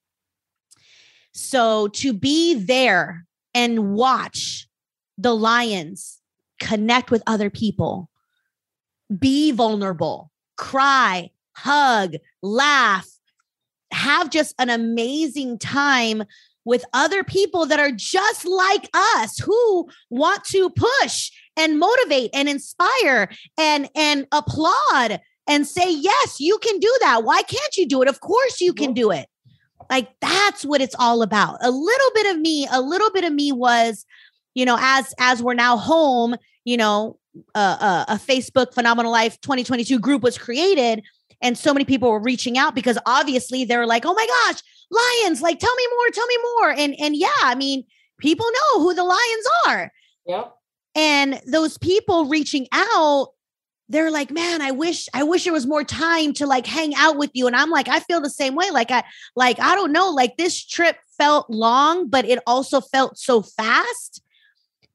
So 1.33 1.87
to 1.89 2.13
be 2.13 2.53
there 2.53 3.25
and 3.53 3.93
watch 3.93 4.67
the 5.17 5.35
lions 5.35 6.19
connect 6.59 7.11
with 7.11 7.23
other 7.25 7.49
people, 7.49 8.09
be 9.17 9.51
vulnerable, 9.51 10.31
cry, 10.57 11.31
hug, 11.55 12.15
laugh, 12.41 13.07
have 13.91 14.29
just 14.29 14.55
an 14.59 14.69
amazing 14.69 15.59
time 15.59 16.23
with 16.65 16.85
other 16.93 17.23
people 17.23 17.65
that 17.65 17.79
are 17.79 17.91
just 17.91 18.45
like 18.45 18.89
us 18.93 19.37
who 19.37 19.89
want 20.09 20.43
to 20.45 20.69
push 20.69 21.31
and 21.57 21.77
motivate 21.77 22.31
and 22.33 22.47
inspire 22.47 23.29
and 23.57 23.89
and 23.95 24.25
applaud 24.31 25.19
and 25.47 25.67
say 25.67 25.91
yes 25.91 26.39
you 26.39 26.57
can 26.59 26.79
do 26.79 26.97
that 27.01 27.23
why 27.23 27.41
can't 27.43 27.77
you 27.77 27.87
do 27.87 28.01
it 28.01 28.07
of 28.07 28.19
course 28.19 28.61
you 28.61 28.73
can 28.73 28.93
do 28.93 29.11
it 29.11 29.27
like 29.89 30.09
that's 30.21 30.65
what 30.65 30.81
it's 30.81 30.95
all 30.97 31.21
about. 31.21 31.57
A 31.61 31.71
little 31.71 32.11
bit 32.13 32.35
of 32.35 32.41
me, 32.41 32.67
a 32.71 32.81
little 32.81 33.11
bit 33.11 33.23
of 33.23 33.33
me 33.33 33.51
was, 33.51 34.05
you 34.53 34.65
know, 34.65 34.77
as 34.79 35.13
as 35.19 35.41
we're 35.41 35.53
now 35.53 35.77
home, 35.77 36.35
you 36.65 36.77
know, 36.77 37.17
uh, 37.55 37.77
uh, 37.79 38.05
a 38.07 38.15
Facebook 38.15 38.73
Phenomenal 38.73 39.11
Life 39.11 39.39
2022 39.41 39.99
group 39.99 40.21
was 40.21 40.37
created, 40.37 41.03
and 41.41 41.57
so 41.57 41.73
many 41.73 41.85
people 41.85 42.09
were 42.09 42.19
reaching 42.19 42.57
out 42.57 42.75
because 42.75 42.97
obviously 43.05 43.65
they're 43.65 43.87
like, 43.87 44.03
"Oh 44.05 44.13
my 44.13 44.25
gosh, 44.25 44.61
lions! 44.91 45.41
Like, 45.41 45.59
tell 45.59 45.75
me 45.75 45.87
more, 45.95 46.09
tell 46.09 46.27
me 46.27 46.37
more." 46.55 46.69
And 46.71 46.95
and 46.99 47.15
yeah, 47.15 47.29
I 47.41 47.55
mean, 47.55 47.83
people 48.19 48.45
know 48.45 48.81
who 48.81 48.93
the 48.93 49.03
lions 49.03 49.45
are. 49.67 49.91
Yep. 50.25 50.55
And 50.95 51.41
those 51.47 51.77
people 51.79 52.25
reaching 52.25 52.67
out 52.71 53.29
they're 53.89 54.11
like, 54.11 54.31
man, 54.31 54.61
I 54.61 54.71
wish, 54.71 55.07
I 55.13 55.23
wish 55.23 55.43
there 55.43 55.53
was 55.53 55.67
more 55.67 55.83
time 55.83 56.33
to 56.33 56.47
like 56.47 56.65
hang 56.65 56.95
out 56.95 57.17
with 57.17 57.31
you. 57.33 57.47
And 57.47 57.55
I'm 57.55 57.69
like, 57.69 57.87
I 57.89 57.99
feel 57.99 58.21
the 58.21 58.29
same 58.29 58.55
way. 58.55 58.71
Like, 58.71 58.91
I, 58.91 59.03
like, 59.35 59.59
I 59.59 59.75
don't 59.75 59.91
know, 59.91 60.09
like 60.09 60.37
this 60.37 60.63
trip 60.65 60.97
felt 61.17 61.49
long, 61.49 62.09
but 62.09 62.25
it 62.25 62.39
also 62.47 62.81
felt 62.81 63.17
so 63.17 63.41
fast. 63.41 64.23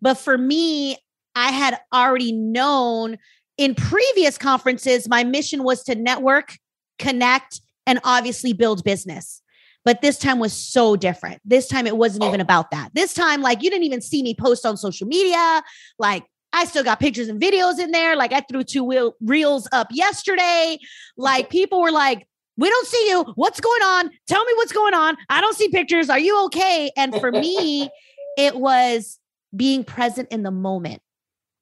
But 0.00 0.14
for 0.14 0.38
me, 0.38 0.96
I 1.34 1.52
had 1.52 1.78
already 1.92 2.32
known 2.32 3.18
in 3.58 3.74
previous 3.74 4.38
conferences, 4.38 5.08
my 5.08 5.24
mission 5.24 5.64
was 5.64 5.82
to 5.84 5.94
network, 5.96 6.56
connect, 6.98 7.60
and 7.86 8.00
obviously 8.04 8.52
build 8.52 8.84
business. 8.84 9.42
But 9.84 10.00
this 10.00 10.18
time 10.18 10.38
was 10.38 10.52
so 10.52 10.96
different. 10.96 11.40
This 11.44 11.66
time 11.66 11.86
it 11.86 11.96
wasn't 11.96 12.24
even 12.24 12.40
oh. 12.40 12.44
about 12.44 12.70
that. 12.70 12.90
This 12.94 13.14
time, 13.14 13.42
like, 13.42 13.62
you 13.62 13.70
didn't 13.70 13.84
even 13.84 14.00
see 14.00 14.22
me 14.22 14.34
post 14.34 14.64
on 14.64 14.76
social 14.76 15.06
media. 15.06 15.62
Like, 15.98 16.24
I 16.52 16.64
still 16.64 16.84
got 16.84 17.00
pictures 17.00 17.28
and 17.28 17.40
videos 17.40 17.78
in 17.78 17.90
there. 17.90 18.16
Like 18.16 18.32
I 18.32 18.40
threw 18.40 18.64
two 18.64 18.84
wheel, 18.84 19.14
reels 19.20 19.68
up 19.72 19.88
yesterday. 19.90 20.78
Like 21.16 21.50
people 21.50 21.80
were 21.80 21.92
like, 21.92 22.26
we 22.56 22.68
don't 22.68 22.86
see 22.86 23.08
you. 23.08 23.24
What's 23.36 23.60
going 23.60 23.82
on? 23.82 24.10
Tell 24.26 24.44
me 24.44 24.52
what's 24.56 24.72
going 24.72 24.94
on. 24.94 25.16
I 25.28 25.40
don't 25.40 25.56
see 25.56 25.68
pictures. 25.68 26.10
Are 26.10 26.18
you 26.18 26.44
okay? 26.46 26.90
And 26.96 27.14
for 27.14 27.30
me, 27.30 27.88
it 28.38 28.56
was 28.56 29.18
being 29.54 29.84
present 29.84 30.28
in 30.30 30.42
the 30.42 30.50
moment. 30.50 31.00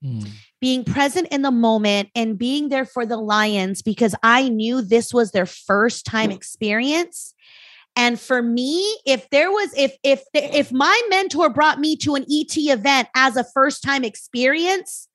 Mm. 0.05 0.29
Being 0.61 0.85
present 0.85 1.29
in 1.29 1.43
the 1.43 1.51
moment 1.51 2.09
and 2.15 2.39
being 2.39 2.71
there 2.71 2.87
for 2.87 3.05
the 3.05 3.19
Lions 3.19 3.83
because 3.83 4.15
I 4.23 4.49
knew 4.49 4.81
this 4.81 5.13
was 5.13 5.33
their 5.33 5.47
first 5.47 6.07
time 6.07 6.31
experience 6.31 7.35
and 7.97 8.21
for 8.21 8.43
me, 8.43 8.99
if 9.07 9.29
there 9.31 9.51
was 9.51 9.73
if 9.75 9.97
if 10.03 10.23
if 10.35 10.71
my 10.71 11.01
mentor 11.09 11.49
brought 11.49 11.81
me 11.81 11.97
to 11.97 12.15
an 12.15 12.25
ET 12.31 12.55
event 12.57 13.09
as 13.17 13.37
a 13.37 13.45
first 13.55 13.83
time 13.83 14.05
experience, 14.05 15.09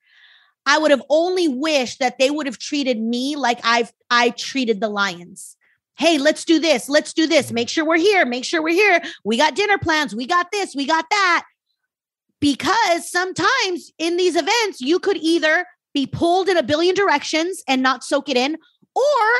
I 0.65 0.79
would 0.79 0.89
have 0.89 1.03
only 1.07 1.47
wished 1.47 1.99
that 1.99 2.17
they 2.17 2.31
would 2.31 2.47
have 2.47 2.57
treated 2.57 2.99
me 2.99 3.35
like 3.35 3.59
I've 3.63 3.93
I 4.09 4.31
treated 4.31 4.81
the 4.81 4.89
lions. 4.89 5.55
Hey, 5.95 6.17
let's 6.17 6.43
do 6.43 6.57
this. 6.57 6.89
Let's 6.89 7.13
do 7.13 7.27
this. 7.27 7.51
Make 7.51 7.69
sure 7.69 7.85
we're 7.85 7.97
here. 7.97 8.25
Make 8.25 8.45
sure 8.45 8.63
we're 8.63 8.73
here. 8.73 9.03
We 9.23 9.37
got 9.37 9.55
dinner 9.55 9.77
plans. 9.77 10.15
We 10.15 10.25
got 10.25 10.51
this. 10.51 10.75
We 10.75 10.87
got 10.87 11.05
that. 11.11 11.43
Because 12.39 13.11
sometimes 13.11 13.91
in 13.99 14.17
these 14.17 14.35
events, 14.35 14.81
you 14.81 14.97
could 14.97 15.17
either 15.17 15.67
be 15.93 16.07
pulled 16.07 16.49
in 16.49 16.57
a 16.57 16.63
billion 16.63 16.95
directions 16.95 17.61
and 17.67 17.83
not 17.83 18.03
soak 18.03 18.29
it 18.29 18.37
in, 18.37 18.57
or 18.95 19.31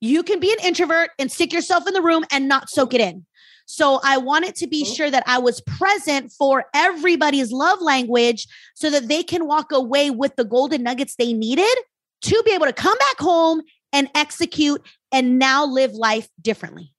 you 0.00 0.22
can 0.22 0.40
be 0.40 0.52
an 0.52 0.58
introvert 0.64 1.10
and 1.18 1.30
stick 1.30 1.52
yourself 1.52 1.86
in 1.86 1.94
the 1.94 2.02
room 2.02 2.24
and 2.30 2.48
not 2.48 2.70
soak 2.70 2.94
it 2.94 3.00
in. 3.00 3.26
So 3.66 4.00
I 4.02 4.16
wanted 4.16 4.54
to 4.56 4.66
be 4.66 4.84
sure 4.84 5.10
that 5.10 5.24
I 5.26 5.38
was 5.38 5.60
present 5.60 6.32
for 6.32 6.64
everybody's 6.74 7.52
love 7.52 7.82
language 7.82 8.46
so 8.74 8.88
that 8.88 9.08
they 9.08 9.22
can 9.22 9.46
walk 9.46 9.72
away 9.72 10.10
with 10.10 10.36
the 10.36 10.44
golden 10.44 10.82
nuggets 10.82 11.16
they 11.16 11.34
needed 11.34 11.76
to 12.22 12.42
be 12.46 12.52
able 12.52 12.64
to 12.64 12.72
come 12.72 12.96
back 12.96 13.18
home 13.18 13.60
and 13.92 14.08
execute 14.14 14.82
and 15.12 15.38
now 15.38 15.66
live 15.66 15.92
life 15.92 16.28
differently. 16.40 16.94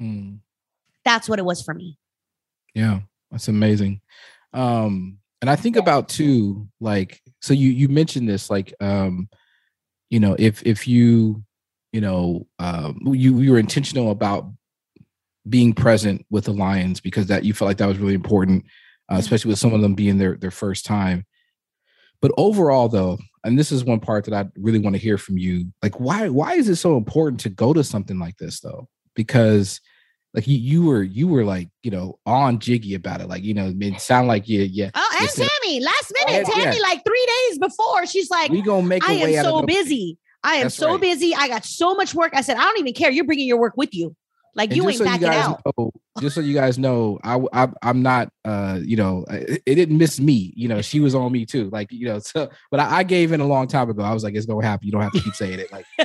Mm. 0.00 0.38
That's 1.04 1.28
what 1.28 1.38
it 1.38 1.44
was 1.44 1.62
for 1.62 1.74
me. 1.74 1.98
Yeah, 2.74 3.00
that's 3.30 3.48
amazing. 3.48 4.00
Um 4.54 5.18
and 5.42 5.50
I 5.50 5.56
think 5.56 5.76
about 5.76 6.08
too 6.08 6.68
like 6.80 7.20
so 7.42 7.52
you 7.52 7.70
you 7.70 7.88
mentioned 7.88 8.28
this 8.28 8.50
like 8.50 8.74
um 8.80 9.28
you 10.08 10.20
know 10.20 10.34
if 10.38 10.62
if 10.66 10.88
you 10.88 11.42
you 11.92 12.00
know, 12.00 12.46
um, 12.58 12.98
you 13.04 13.38
you 13.40 13.52
were 13.52 13.58
intentional 13.58 14.10
about 14.10 14.50
being 15.48 15.72
present 15.72 16.24
with 16.30 16.44
the 16.44 16.52
Lions 16.52 17.00
because 17.00 17.26
that 17.26 17.44
you 17.44 17.52
felt 17.54 17.68
like 17.68 17.78
that 17.78 17.88
was 17.88 17.98
really 17.98 18.14
important, 18.14 18.64
uh, 19.10 19.16
especially 19.16 19.50
with 19.50 19.58
some 19.58 19.74
of 19.74 19.80
them 19.80 19.94
being 19.94 20.18
their 20.18 20.36
their 20.36 20.50
first 20.50 20.84
time. 20.84 21.24
But 22.22 22.32
overall, 22.36 22.88
though, 22.88 23.18
and 23.44 23.58
this 23.58 23.72
is 23.72 23.84
one 23.84 24.00
part 24.00 24.24
that 24.26 24.34
I 24.34 24.48
really 24.56 24.78
want 24.78 24.94
to 24.94 25.02
hear 25.02 25.18
from 25.18 25.38
you. 25.38 25.72
Like, 25.82 25.98
why 25.98 26.28
why 26.28 26.54
is 26.54 26.68
it 26.68 26.76
so 26.76 26.96
important 26.96 27.40
to 27.40 27.48
go 27.48 27.72
to 27.72 27.82
something 27.82 28.18
like 28.18 28.36
this, 28.36 28.60
though? 28.60 28.88
Because 29.14 29.80
like 30.34 30.46
you, 30.46 30.58
you 30.58 30.84
were 30.84 31.02
you 31.02 31.26
were 31.26 31.44
like 31.44 31.68
you 31.82 31.90
know 31.90 32.18
on 32.24 32.58
jiggy 32.58 32.94
about 32.94 33.20
it 33.20 33.28
like 33.28 33.42
you 33.42 33.54
know 33.54 33.72
it 33.76 34.00
sound 34.00 34.28
like 34.28 34.48
you 34.48 34.62
yeah 34.62 34.90
oh 34.94 35.16
and 35.20 35.28
tammy 35.28 35.80
last 35.80 36.12
minute 36.26 36.46
tammy 36.46 36.76
yeah. 36.76 36.82
like 36.82 37.02
three 37.04 37.26
days 37.48 37.58
before 37.58 38.06
she's 38.06 38.30
like 38.30 38.50
we 38.50 38.62
gonna 38.62 38.86
make 38.86 39.08
i 39.08 39.12
am 39.12 39.44
so 39.44 39.62
busy 39.62 40.16
I 40.42 40.56
am 40.56 40.64
That's 40.64 40.74
so 40.74 40.92
right. 40.92 41.00
busy. 41.00 41.34
I 41.34 41.48
got 41.48 41.64
so 41.64 41.94
much 41.94 42.14
work. 42.14 42.32
I 42.34 42.40
said, 42.40 42.56
I 42.56 42.62
don't 42.62 42.78
even 42.78 42.94
care. 42.94 43.10
You're 43.10 43.26
bringing 43.26 43.46
your 43.46 43.58
work 43.58 43.76
with 43.76 43.94
you. 43.94 44.16
Like 44.54 44.70
and 44.70 44.76
you 44.76 44.88
ain't 44.88 44.98
so 44.98 45.04
backing 45.04 45.28
you 45.28 45.32
out. 45.32 45.60
Know, 45.78 45.92
just 46.20 46.34
so 46.34 46.40
you 46.40 46.54
guys 46.54 46.78
know, 46.78 47.18
I, 47.22 47.40
I 47.52 47.68
am 47.82 48.02
not 48.02 48.30
uh 48.44 48.80
you 48.82 48.96
know 48.96 49.24
it, 49.30 49.62
it, 49.64 49.74
didn't 49.76 49.98
miss 49.98 50.18
me. 50.18 50.52
You 50.56 50.68
know 50.68 50.82
she 50.82 51.00
was 51.00 51.14
on 51.14 51.30
me 51.30 51.46
too. 51.46 51.70
Like 51.70 51.92
you 51.92 52.06
know 52.06 52.18
so, 52.18 52.50
but 52.70 52.80
I, 52.80 52.98
I, 52.98 53.02
gave 53.04 53.32
in 53.32 53.40
a 53.40 53.46
long 53.46 53.68
time 53.68 53.88
ago. 53.90 54.02
I 54.02 54.12
was 54.12 54.24
like, 54.24 54.34
it's 54.34 54.46
gonna 54.46 54.66
happen. 54.66 54.86
You 54.86 54.92
don't 54.92 55.02
have 55.02 55.12
to 55.12 55.20
keep 55.20 55.34
saying 55.34 55.60
it. 55.60 55.72
Like 55.72 55.86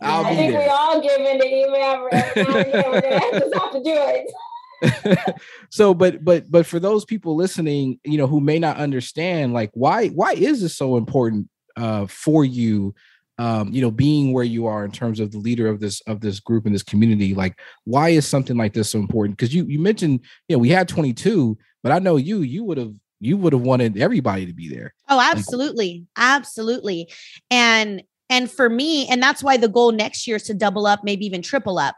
I'll 0.00 0.24
I 0.24 0.34
think 0.34 0.52
there. 0.52 0.62
we 0.62 0.68
all 0.68 1.00
give 1.00 1.20
in 1.20 1.38
to 1.38 1.46
email. 1.46 2.08
We're 2.36 2.82
gonna 2.82 3.40
just 3.40 3.54
have 3.54 3.72
to 3.72 3.82
do 3.82 3.94
it. 3.94 5.36
so 5.70 5.94
but 5.94 6.22
but 6.24 6.50
but 6.50 6.66
for 6.66 6.78
those 6.78 7.02
people 7.06 7.34
listening 7.34 7.98
you 8.04 8.18
know 8.18 8.26
who 8.26 8.40
may 8.40 8.58
not 8.58 8.76
understand 8.76 9.54
like 9.54 9.70
why 9.72 10.08
why 10.08 10.32
is 10.32 10.60
this 10.60 10.76
so 10.76 10.98
important 10.98 11.48
uh 11.76 12.06
for 12.06 12.44
you 12.44 12.94
um 13.38 13.72
you 13.72 13.80
know 13.80 13.90
being 13.90 14.32
where 14.32 14.44
you 14.44 14.66
are 14.66 14.84
in 14.84 14.90
terms 14.90 15.20
of 15.20 15.30
the 15.30 15.38
leader 15.38 15.68
of 15.68 15.80
this 15.80 16.00
of 16.02 16.20
this 16.20 16.40
group 16.40 16.66
and 16.66 16.74
this 16.74 16.82
community 16.82 17.34
like 17.34 17.58
why 17.84 18.10
is 18.10 18.26
something 18.26 18.56
like 18.56 18.72
this 18.72 18.90
so 18.90 18.98
important? 18.98 19.36
Because 19.36 19.54
you 19.54 19.64
you 19.66 19.78
mentioned 19.78 20.20
you 20.48 20.56
know 20.56 20.60
we 20.60 20.70
had 20.70 20.88
22 20.88 21.56
but 21.82 21.92
i 21.92 21.98
know 21.98 22.16
you 22.16 22.40
you 22.40 22.64
would 22.64 22.78
have 22.78 22.92
you 23.20 23.36
would 23.36 23.54
have 23.54 23.62
wanted 23.62 23.96
everybody 23.96 24.44
to 24.44 24.52
be 24.52 24.68
there. 24.68 24.92
Oh 25.08 25.20
absolutely 25.20 26.06
like, 26.16 26.24
absolutely 26.24 27.10
and 27.50 28.02
and 28.28 28.50
for 28.50 28.68
me 28.68 29.08
and 29.08 29.22
that's 29.22 29.42
why 29.42 29.56
the 29.56 29.68
goal 29.68 29.92
next 29.92 30.26
year 30.26 30.36
is 30.36 30.42
to 30.44 30.54
double 30.54 30.86
up 30.86 31.00
maybe 31.02 31.24
even 31.26 31.42
triple 31.42 31.78
up. 31.78 31.96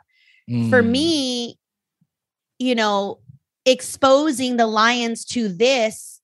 Mm. 0.50 0.70
for 0.70 0.82
me 0.82 1.58
you 2.58 2.74
know, 2.74 3.20
exposing 3.64 4.56
the 4.56 4.66
lions 4.66 5.24
to 5.26 5.48
this 5.48 6.17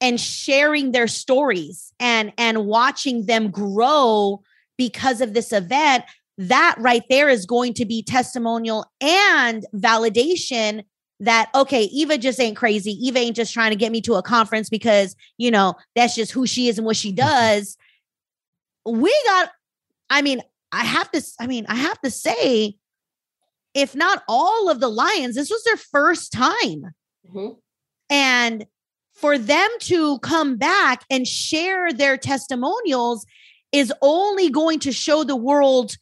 and 0.00 0.20
sharing 0.20 0.92
their 0.92 1.08
stories 1.08 1.92
and 2.00 2.32
and 2.38 2.66
watching 2.66 3.26
them 3.26 3.50
grow 3.50 4.42
because 4.76 5.20
of 5.20 5.34
this 5.34 5.52
event 5.52 6.04
that 6.38 6.74
right 6.78 7.02
there 7.10 7.28
is 7.28 7.44
going 7.44 7.74
to 7.74 7.84
be 7.84 8.02
testimonial 8.02 8.84
and 9.00 9.66
validation 9.74 10.84
that 11.18 11.50
okay 11.54 11.84
eva 11.84 12.16
just 12.16 12.40
ain't 12.40 12.56
crazy 12.56 12.92
eva 13.06 13.18
ain't 13.18 13.36
just 13.36 13.52
trying 13.52 13.70
to 13.70 13.76
get 13.76 13.92
me 13.92 14.00
to 14.00 14.14
a 14.14 14.22
conference 14.22 14.70
because 14.70 15.14
you 15.36 15.50
know 15.50 15.74
that's 15.94 16.14
just 16.14 16.32
who 16.32 16.46
she 16.46 16.68
is 16.68 16.78
and 16.78 16.86
what 16.86 16.96
she 16.96 17.12
does 17.12 17.76
we 18.86 19.14
got 19.26 19.50
i 20.08 20.22
mean 20.22 20.40
i 20.72 20.84
have 20.84 21.10
to 21.10 21.22
i 21.38 21.46
mean 21.46 21.66
i 21.68 21.74
have 21.74 22.00
to 22.00 22.10
say 22.10 22.74
if 23.74 23.94
not 23.94 24.22
all 24.28 24.68
of 24.68 24.80
the 24.80 24.88
Lions, 24.88 25.34
this 25.34 25.50
was 25.50 25.62
their 25.64 25.76
first 25.76 26.32
time. 26.32 26.92
Mm-hmm. 27.28 27.50
And 28.08 28.66
for 29.20 29.36
them 29.36 29.68
to 29.80 30.18
come 30.20 30.56
back 30.56 31.04
and 31.10 31.28
share 31.28 31.92
their 31.92 32.16
testimonials 32.16 33.26
is 33.70 33.92
only 34.00 34.48
going 34.48 34.78
to 34.80 34.92
show 34.92 35.24
the 35.24 35.36
world, 35.36 35.94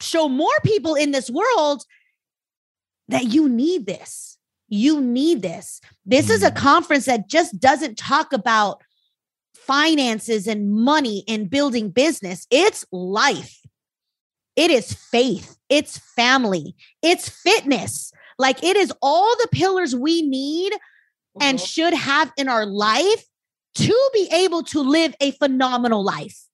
show 0.00 0.28
more 0.28 0.58
people 0.64 0.94
in 0.94 1.12
this 1.12 1.30
world 1.30 1.84
that 3.08 3.24
you 3.24 3.48
need 3.48 3.86
this. 3.86 4.36
You 4.68 5.00
need 5.00 5.42
this. 5.42 5.80
This 6.04 6.28
is 6.28 6.42
a 6.42 6.50
mm. 6.50 6.56
conference 6.56 7.04
that 7.04 7.28
just 7.28 7.60
doesn't 7.60 7.96
talk 7.96 8.32
about 8.32 8.82
finances 9.54 10.46
and 10.46 10.72
money 10.72 11.24
and 11.28 11.48
building 11.48 11.90
business, 11.90 12.46
it's 12.50 12.84
life. 12.92 13.60
It 14.54 14.70
is 14.70 14.92
faith, 14.92 15.56
it's 15.68 15.98
family, 15.98 16.74
it's 17.02 17.28
fitness. 17.28 18.12
Like 18.38 18.62
it 18.62 18.76
is 18.76 18.92
all 19.02 19.36
the 19.36 19.48
pillars 19.52 19.94
we 19.94 20.22
need 20.22 20.72
mm-hmm. 21.36 21.48
and 21.48 21.60
should 21.60 21.94
have 21.94 22.32
in 22.36 22.48
our 22.48 22.66
life 22.66 23.24
to 23.76 24.10
be 24.12 24.28
able 24.32 24.62
to 24.62 24.80
live 24.80 25.14
a 25.20 25.32
phenomenal 25.32 26.02
life. 26.02 26.44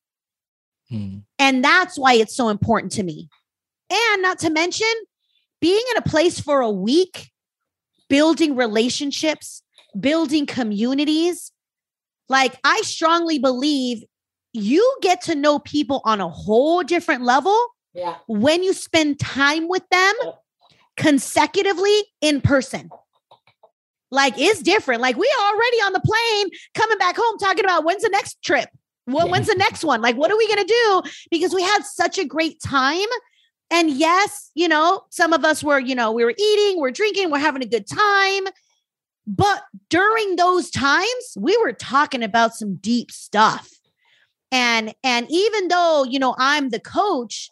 Hmm. 0.89 1.19
And 1.39 1.65
that's 1.65 1.99
why 1.99 2.15
it's 2.15 2.35
so 2.35 2.49
important 2.49 2.93
to 2.93 3.03
me. 3.03 3.29
And 3.91 4.23
not 4.23 4.39
to 4.41 4.51
mention 4.51 4.93
being 5.61 5.83
in 5.93 5.97
a 5.97 6.03
place 6.03 6.41
for 6.41 6.61
a 6.61 6.71
week, 6.71 7.31
building 8.09 8.57
relationships, 8.57 9.63
building 9.99 10.47
communities. 10.47 11.53
Like 12.29 12.59
I 12.65 12.81
strongly 12.83 13.39
believe 13.39 14.05
you 14.53 14.99
get 15.01 15.23
to 15.23 15.35
know 15.35 15.59
people 15.61 16.03
on 16.05 16.21
a 16.21 16.29
whole 16.29 16.83
different 16.83 17.23
level 17.23 17.59
yeah. 17.95 18.17
when 18.27 18.63
you 18.63 18.73
spend 18.73 19.19
time 19.19 19.69
with 19.69 19.89
them 19.91 20.15
consecutively 20.97 21.97
in 22.21 22.41
person. 22.41 22.91
Like 24.13 24.35
it's 24.37 24.63
different. 24.63 25.01
Like 25.01 25.17
we 25.17 25.27
are 25.27 25.55
already 25.55 25.77
on 25.79 25.95
the 25.95 26.01
plane 26.01 26.51
coming 26.75 26.99
back 26.99 27.17
home 27.17 27.39
talking 27.39 27.65
about 27.65 27.85
when's 27.85 28.03
the 28.03 28.11
next 28.11 28.43
trip? 28.43 28.69
Well, 29.07 29.29
when's 29.29 29.49
the 29.49 29.57
next 29.57 29.83
one? 29.83 30.01
Like, 30.01 30.17
what 30.17 30.31
are 30.31 30.37
we 30.37 30.47
gonna 30.47 30.65
do? 30.65 31.03
Because 31.31 31.55
we 31.55 31.63
had 31.63 31.83
such 31.85 32.19
a 32.19 32.25
great 32.25 32.61
time. 32.63 33.09
And 33.71 33.91
yes, 33.91 34.51
you 34.55 34.69
know, 34.69 35.05
some 35.09 35.33
of 35.33 35.47
us 35.47 35.65
were, 35.65 35.81
you 35.81 35.95
know, 35.95 36.13
we 36.13 36.25
were 36.25 36.35
eating, 36.39 36.79
we're 36.79 36.91
drinking, 36.91 37.31
we're 37.31 37.39
having 37.39 37.63
a 37.63 37.67
good 37.67 37.87
time. 37.89 38.45
But 39.27 39.63
during 39.89 40.37
those 40.37 40.71
times, 40.71 41.37
we 41.37 41.57
were 41.57 41.73
talking 41.73 42.23
about 42.23 42.55
some 42.55 42.77
deep 42.77 43.11
stuff. 43.11 43.71
And 44.53 44.95
and 45.03 45.27
even 45.31 45.69
though, 45.69 46.05
you 46.05 46.19
know, 46.19 46.35
I'm 46.39 46.69
the 46.69 46.81
coach, 46.81 47.51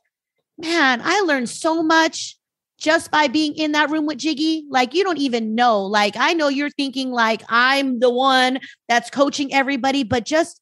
man, 0.59 1.01
I 1.03 1.21
learned 1.21 1.49
so 1.49 1.83
much 1.83 2.37
just 2.81 3.11
by 3.11 3.29
being 3.29 3.55
in 3.55 3.73
that 3.73 3.91
room 3.91 4.07
with 4.07 4.19
Jiggy. 4.19 4.65
Like, 4.71 4.95
you 4.95 5.05
don't 5.05 5.19
even 5.19 5.55
know. 5.55 5.85
Like, 5.85 6.17
I 6.17 6.33
know 6.33 6.49
you're 6.49 6.71
thinking, 6.71 7.13
like, 7.13 7.43
I'm 7.49 8.01
the 8.01 8.11
one 8.11 8.59
that's 8.89 9.11
coaching 9.11 9.53
everybody, 9.55 10.03
but 10.03 10.25
just 10.25 10.61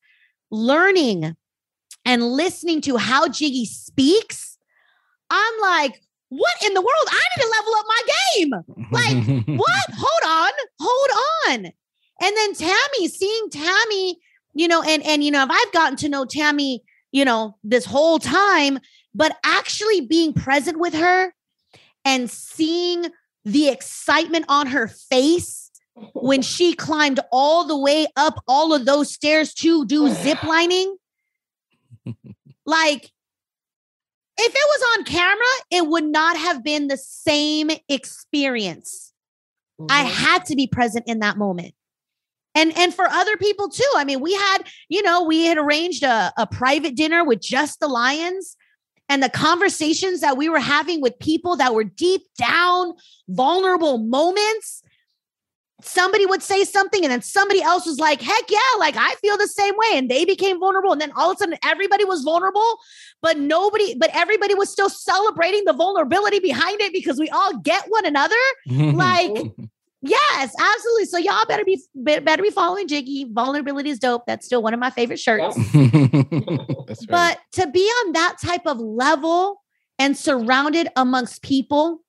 learning 0.51 1.37
and 2.05 2.25
listening 2.25 2.81
to 2.83 2.97
how 2.97 3.29
Jiggy 3.29 3.65
speaks, 3.65 4.59
I'm 5.31 5.61
like, 5.61 6.03
what 6.29 6.55
in 6.65 6.75
the 6.75 6.81
world? 6.81 7.09
I 7.09 7.23
need 7.37 7.43
to 7.43 7.51
level 7.57 7.75
up 7.77 7.87
my 7.89 8.03
game. 8.35 8.51
Like, 8.91 9.59
what? 9.59 9.85
Hold 9.97 10.47
on, 10.47 10.53
hold 10.81 11.11
on. 11.47 11.73
And 12.21 12.37
then 12.37 12.55
Tammy, 12.55 13.09
seeing 13.09 13.51
Tammy, 13.51 14.19
you 14.55 14.69
know, 14.69 14.83
and 14.83 15.03
and 15.05 15.23
you 15.23 15.31
know, 15.31 15.45
if 15.45 15.51
I've 15.51 15.73
gotten 15.73 15.97
to 15.99 16.09
know 16.09 16.25
Tammy, 16.25 16.83
you 17.13 17.25
know, 17.25 17.57
this 17.63 17.85
whole 17.85 18.19
time, 18.19 18.81
but 19.15 19.37
actually 19.45 20.03
being 20.03 20.33
present 20.33 20.79
with 20.79 20.95
her 20.95 21.33
and 22.09 22.31
seeing 22.31 23.05
the 23.45 23.69
excitement 23.69 24.47
on 24.49 24.69
her 24.69 24.89
face 24.89 25.71
when 26.15 26.41
she 26.55 26.73
climbed 26.73 27.21
all 27.31 27.67
the 27.67 27.77
way 27.77 28.07
up 28.17 28.43
all 28.49 28.73
of 28.73 28.87
those 28.87 29.13
stairs 29.13 29.53
to 29.53 29.85
do 29.85 30.09
zip 30.09 30.43
lining. 30.43 30.97
like, 32.67 33.11
if 34.41 34.55
it 34.55 34.55
was 34.55 34.99
on 34.99 35.05
camera, 35.05 35.45
it 35.71 35.87
would 35.87 36.05
not 36.05 36.39
have 36.39 36.65
been 36.65 36.89
the 36.89 36.97
same 36.97 37.71
experience. 37.91 39.13
Mm-hmm. 39.79 39.89
I 39.91 40.05
had 40.05 40.47
to 40.47 40.57
be 40.57 40.67
present 40.67 41.07
in 41.07 41.19
that 41.19 41.37
moment. 41.37 41.75
And 42.55 42.77
and 42.79 42.95
for 42.95 43.07
other 43.07 43.37
people 43.37 43.69
too. 43.69 43.93
I 43.95 44.05
mean, 44.05 44.21
we 44.21 44.33
had, 44.33 44.59
you 44.89 45.03
know, 45.03 45.23
we 45.25 45.45
had 45.45 45.59
arranged 45.59 46.03
a, 46.03 46.33
a 46.39 46.47
private 46.47 46.97
dinner 46.97 47.23
with 47.23 47.41
just 47.41 47.79
the 47.79 47.87
Lions 47.87 48.57
and 49.09 49.23
the 49.23 49.29
conversations 49.29 50.21
that 50.21 50.37
we 50.37 50.49
were 50.49 50.61
having 50.61 51.01
with 51.01 51.19
people 51.19 51.57
that 51.57 51.75
were 51.75 51.85
deep 51.85 52.23
down, 52.37 52.95
vulnerable 53.29 53.99
moments. 53.99 54.83
Somebody 55.81 56.27
would 56.27 56.43
say 56.43 56.65
something, 56.65 57.05
and 57.05 57.13
then 57.13 57.23
somebody 57.23 57.63
else 57.63 57.87
was 57.87 58.01
like, 58.01 58.21
Heck 58.21 58.51
yeah, 58.51 58.59
like 58.81 58.97
I 58.97 59.15
feel 59.17 59.37
the 59.37 59.47
same 59.47 59.75
way. 59.77 59.97
And 59.97 60.11
they 60.11 60.25
became 60.25 60.59
vulnerable. 60.59 60.91
And 60.91 61.01
then 61.01 61.13
all 61.17 61.31
of 61.31 61.37
a 61.37 61.39
sudden, 61.39 61.57
everybody 61.65 62.05
was 62.05 62.23
vulnerable, 62.23 62.79
but 63.23 63.39
nobody, 63.39 63.95
but 63.95 64.11
everybody 64.13 64.55
was 64.55 64.71
still 64.71 64.91
celebrating 64.91 65.65
the 65.65 65.73
vulnerability 65.73 66.41
behind 66.41 66.81
it 66.81 66.93
because 66.93 67.21
we 67.21 67.31
all 67.31 67.57
get 67.59 67.85
one 67.89 68.07
another. 68.07 68.35
like, 68.67 69.31
Yes, 70.09 70.55
absolutely. 70.59 71.05
So 71.07 71.19
y'all 71.19 71.45
better 71.47 71.65
be 71.65 71.81
better 71.95 72.43
be 72.43 72.51
following 72.51 72.89
Jiggy. 72.89 73.27
Vulnerability 73.31 73.91
is 73.91 73.99
dope. 73.99 74.27
That's 74.27 74.47
still 74.47 74.63
one 74.63 74.75
of 74.75 74.81
my 74.81 74.91
favorite 74.91 75.19
shirts. 75.19 75.57
right. 75.75 76.97
But 77.09 77.39
to 77.53 77.67
be 77.69 77.81
on 77.81 78.13
that 78.13 78.37
type 78.43 78.67
of 78.67 78.79
level 78.79 79.63
and 79.99 80.17
surrounded 80.17 80.89
amongst 80.97 81.43
people 81.43 82.01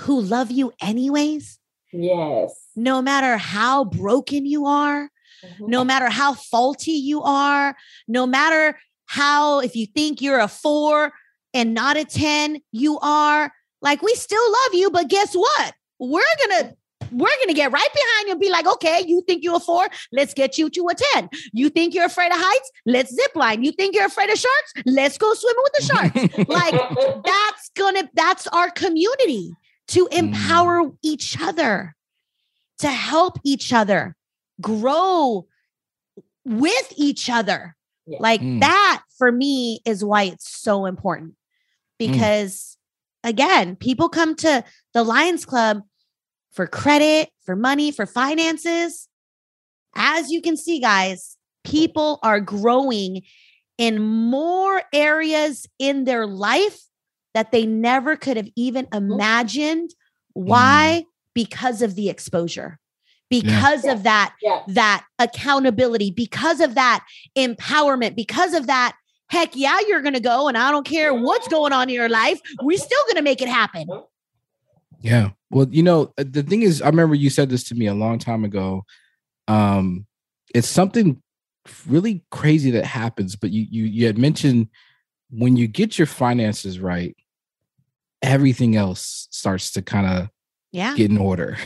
who 0.00 0.20
love 0.20 0.50
you 0.50 0.72
anyways. 0.80 1.58
Yes. 1.92 2.54
No 2.76 3.02
matter 3.02 3.36
how 3.36 3.84
broken 3.84 4.46
you 4.46 4.66
are, 4.66 5.10
mm-hmm. 5.44 5.66
no 5.66 5.84
matter 5.84 6.08
how 6.08 6.34
faulty 6.34 6.92
you 6.92 7.22
are, 7.22 7.74
no 8.06 8.26
matter 8.26 8.78
how 9.06 9.60
if 9.60 9.74
you 9.74 9.86
think 9.86 10.20
you're 10.20 10.38
a 10.38 10.48
4 10.48 11.12
and 11.54 11.74
not 11.74 11.96
a 11.96 12.04
10, 12.04 12.60
you 12.72 12.98
are 13.00 13.52
like 13.80 14.02
we 14.02 14.14
still 14.14 14.52
love 14.52 14.74
you, 14.74 14.90
but 14.90 15.08
guess 15.08 15.34
what? 15.34 15.74
We're 15.98 16.22
going 16.46 16.64
to 16.64 16.76
we're 17.10 17.36
going 17.36 17.48
to 17.48 17.54
get 17.54 17.72
right 17.72 17.88
behind 17.92 18.26
you 18.26 18.32
and 18.32 18.40
be 18.40 18.50
like, 18.50 18.66
okay, 18.66 19.04
you 19.06 19.22
think 19.26 19.42
you're 19.42 19.56
a 19.56 19.60
four? 19.60 19.86
Let's 20.12 20.34
get 20.34 20.58
you 20.58 20.70
to 20.70 20.88
a 20.88 20.94
10. 21.14 21.28
You 21.52 21.70
think 21.70 21.94
you're 21.94 22.06
afraid 22.06 22.32
of 22.32 22.38
heights? 22.38 22.70
Let's 22.86 23.14
zip 23.14 23.34
line. 23.34 23.62
You 23.62 23.72
think 23.72 23.94
you're 23.94 24.06
afraid 24.06 24.30
of 24.30 24.38
sharks? 24.38 24.72
Let's 24.86 25.18
go 25.18 25.32
swimming 25.34 25.62
with 25.62 25.72
the 25.72 25.84
sharks. 25.84 26.48
like 26.48 27.24
that's 27.24 27.70
going 27.74 27.94
to, 27.96 28.08
that's 28.14 28.46
our 28.48 28.70
community 28.70 29.52
to 29.88 30.06
mm. 30.06 30.18
empower 30.18 30.84
mm. 30.84 30.96
each 31.02 31.40
other, 31.40 31.94
to 32.78 32.88
help 32.88 33.38
each 33.44 33.72
other 33.72 34.16
grow 34.60 35.46
with 36.44 36.92
each 36.96 37.28
other. 37.28 37.76
Yeah. 38.06 38.18
Like 38.20 38.40
mm. 38.40 38.60
that 38.60 39.02
for 39.18 39.30
me 39.30 39.80
is 39.84 40.04
why 40.04 40.24
it's 40.24 40.48
so 40.48 40.86
important 40.86 41.32
mm. 41.32 41.34
because 41.98 42.78
mm. 43.24 43.30
again, 43.30 43.76
people 43.76 44.08
come 44.08 44.34
to 44.36 44.64
the 44.94 45.02
Lions 45.02 45.44
Club 45.44 45.82
for 46.52 46.66
credit, 46.66 47.30
for 47.44 47.56
money, 47.56 47.90
for 47.90 48.06
finances. 48.06 49.08
As 49.94 50.30
you 50.30 50.42
can 50.42 50.56
see, 50.56 50.80
guys, 50.80 51.36
people 51.64 52.18
are 52.22 52.40
growing 52.40 53.22
in 53.76 54.02
more 54.02 54.82
areas 54.92 55.66
in 55.78 56.04
their 56.04 56.26
life 56.26 56.80
that 57.34 57.52
they 57.52 57.66
never 57.66 58.16
could 58.16 58.36
have 58.36 58.48
even 58.56 58.88
imagined. 58.92 59.90
Why? 60.32 61.02
Mm. 61.02 61.08
Because 61.34 61.82
of 61.82 61.94
the 61.94 62.08
exposure 62.08 62.80
because 63.30 63.84
yeah. 63.84 63.92
of 63.92 64.02
that 64.02 64.34
yeah. 64.42 64.62
that 64.68 65.04
accountability 65.18 66.10
because 66.10 66.60
of 66.60 66.74
that 66.74 67.04
empowerment 67.36 68.16
because 68.16 68.54
of 68.54 68.66
that 68.66 68.96
heck 69.30 69.54
yeah 69.54 69.78
you're 69.86 70.02
gonna 70.02 70.20
go 70.20 70.48
and 70.48 70.56
i 70.56 70.70
don't 70.70 70.86
care 70.86 71.14
what's 71.14 71.48
going 71.48 71.72
on 71.72 71.88
in 71.88 71.94
your 71.94 72.08
life 72.08 72.40
we're 72.62 72.78
still 72.88 73.02
gonna 73.08 73.22
make 73.22 73.42
it 73.42 73.48
happen 73.48 73.86
yeah. 75.00 75.30
Well 75.50 75.66
you 75.70 75.82
know 75.82 76.12
uh, 76.18 76.24
the 76.28 76.42
thing 76.42 76.62
is 76.62 76.82
i 76.82 76.86
remember 76.86 77.14
you 77.14 77.30
said 77.30 77.50
this 77.50 77.64
to 77.64 77.74
me 77.74 77.86
a 77.86 77.94
long 77.94 78.18
time 78.18 78.44
ago. 78.44 78.84
Um 79.46 80.06
it's 80.54 80.68
something 80.68 81.22
really 81.86 82.24
crazy 82.30 82.70
that 82.70 82.84
happens 82.84 83.36
but 83.36 83.50
you 83.50 83.66
you, 83.70 83.84
you 83.84 84.06
had 84.06 84.16
mentioned 84.16 84.68
when 85.30 85.56
you 85.56 85.68
get 85.68 85.98
your 85.98 86.06
finances 86.06 86.80
right 86.80 87.14
everything 88.22 88.76
else 88.76 89.28
starts 89.30 89.72
to 89.72 89.82
kind 89.82 90.06
of 90.06 90.28
yeah. 90.72 90.94
get 90.94 91.10
in 91.10 91.18
order. 91.18 91.56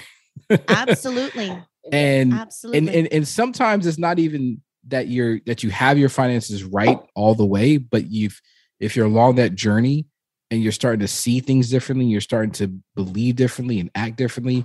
Absolutely. 0.69 1.57
And 1.91 2.33
absolutely. 2.33 2.79
and, 2.79 2.89
and 2.91 3.13
and 3.13 3.29
sometimes 3.29 3.89
it's 3.89 3.99
not 3.99 4.21
even 4.21 4.63
that 4.87 5.09
you're 5.09 5.41
that 5.47 5.65
you 5.65 5.71
have 5.71 5.99
your 5.99 6.09
finances 6.09 6.63
right 6.63 6.97
all 7.17 7.35
the 7.35 7.45
way 7.45 7.77
but 7.77 8.09
you've 8.09 8.41
if 8.79 8.95
you're 8.95 9.07
along 9.07 9.35
that 9.35 9.57
journey 9.57 10.07
and 10.53 10.63
you're 10.63 10.71
starting 10.71 11.01
to 11.01 11.09
see 11.09 11.41
things 11.41 11.69
differently 11.69 12.07
you're 12.07 12.21
starting 12.21 12.53
to 12.53 12.69
believe 12.95 13.35
differently 13.35 13.81
and 13.81 13.91
act 13.95 14.17
differently 14.17 14.65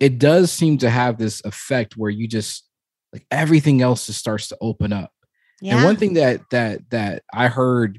it 0.00 0.18
does 0.18 0.52
seem 0.52 0.76
to 0.76 0.90
have 0.90 1.16
this 1.16 1.42
effect 1.44 1.96
where 1.96 2.10
you 2.10 2.28
just 2.28 2.68
like 3.12 3.24
everything 3.30 3.80
else 3.80 4.06
just 4.06 4.18
starts 4.18 4.48
to 4.48 4.58
open 4.60 4.92
up 4.92 5.12
yeah. 5.62 5.76
and 5.76 5.84
one 5.84 5.96
thing 5.96 6.14
that 6.14 6.40
that 6.50 6.80
that 6.90 7.22
i 7.32 7.48
heard 7.48 7.98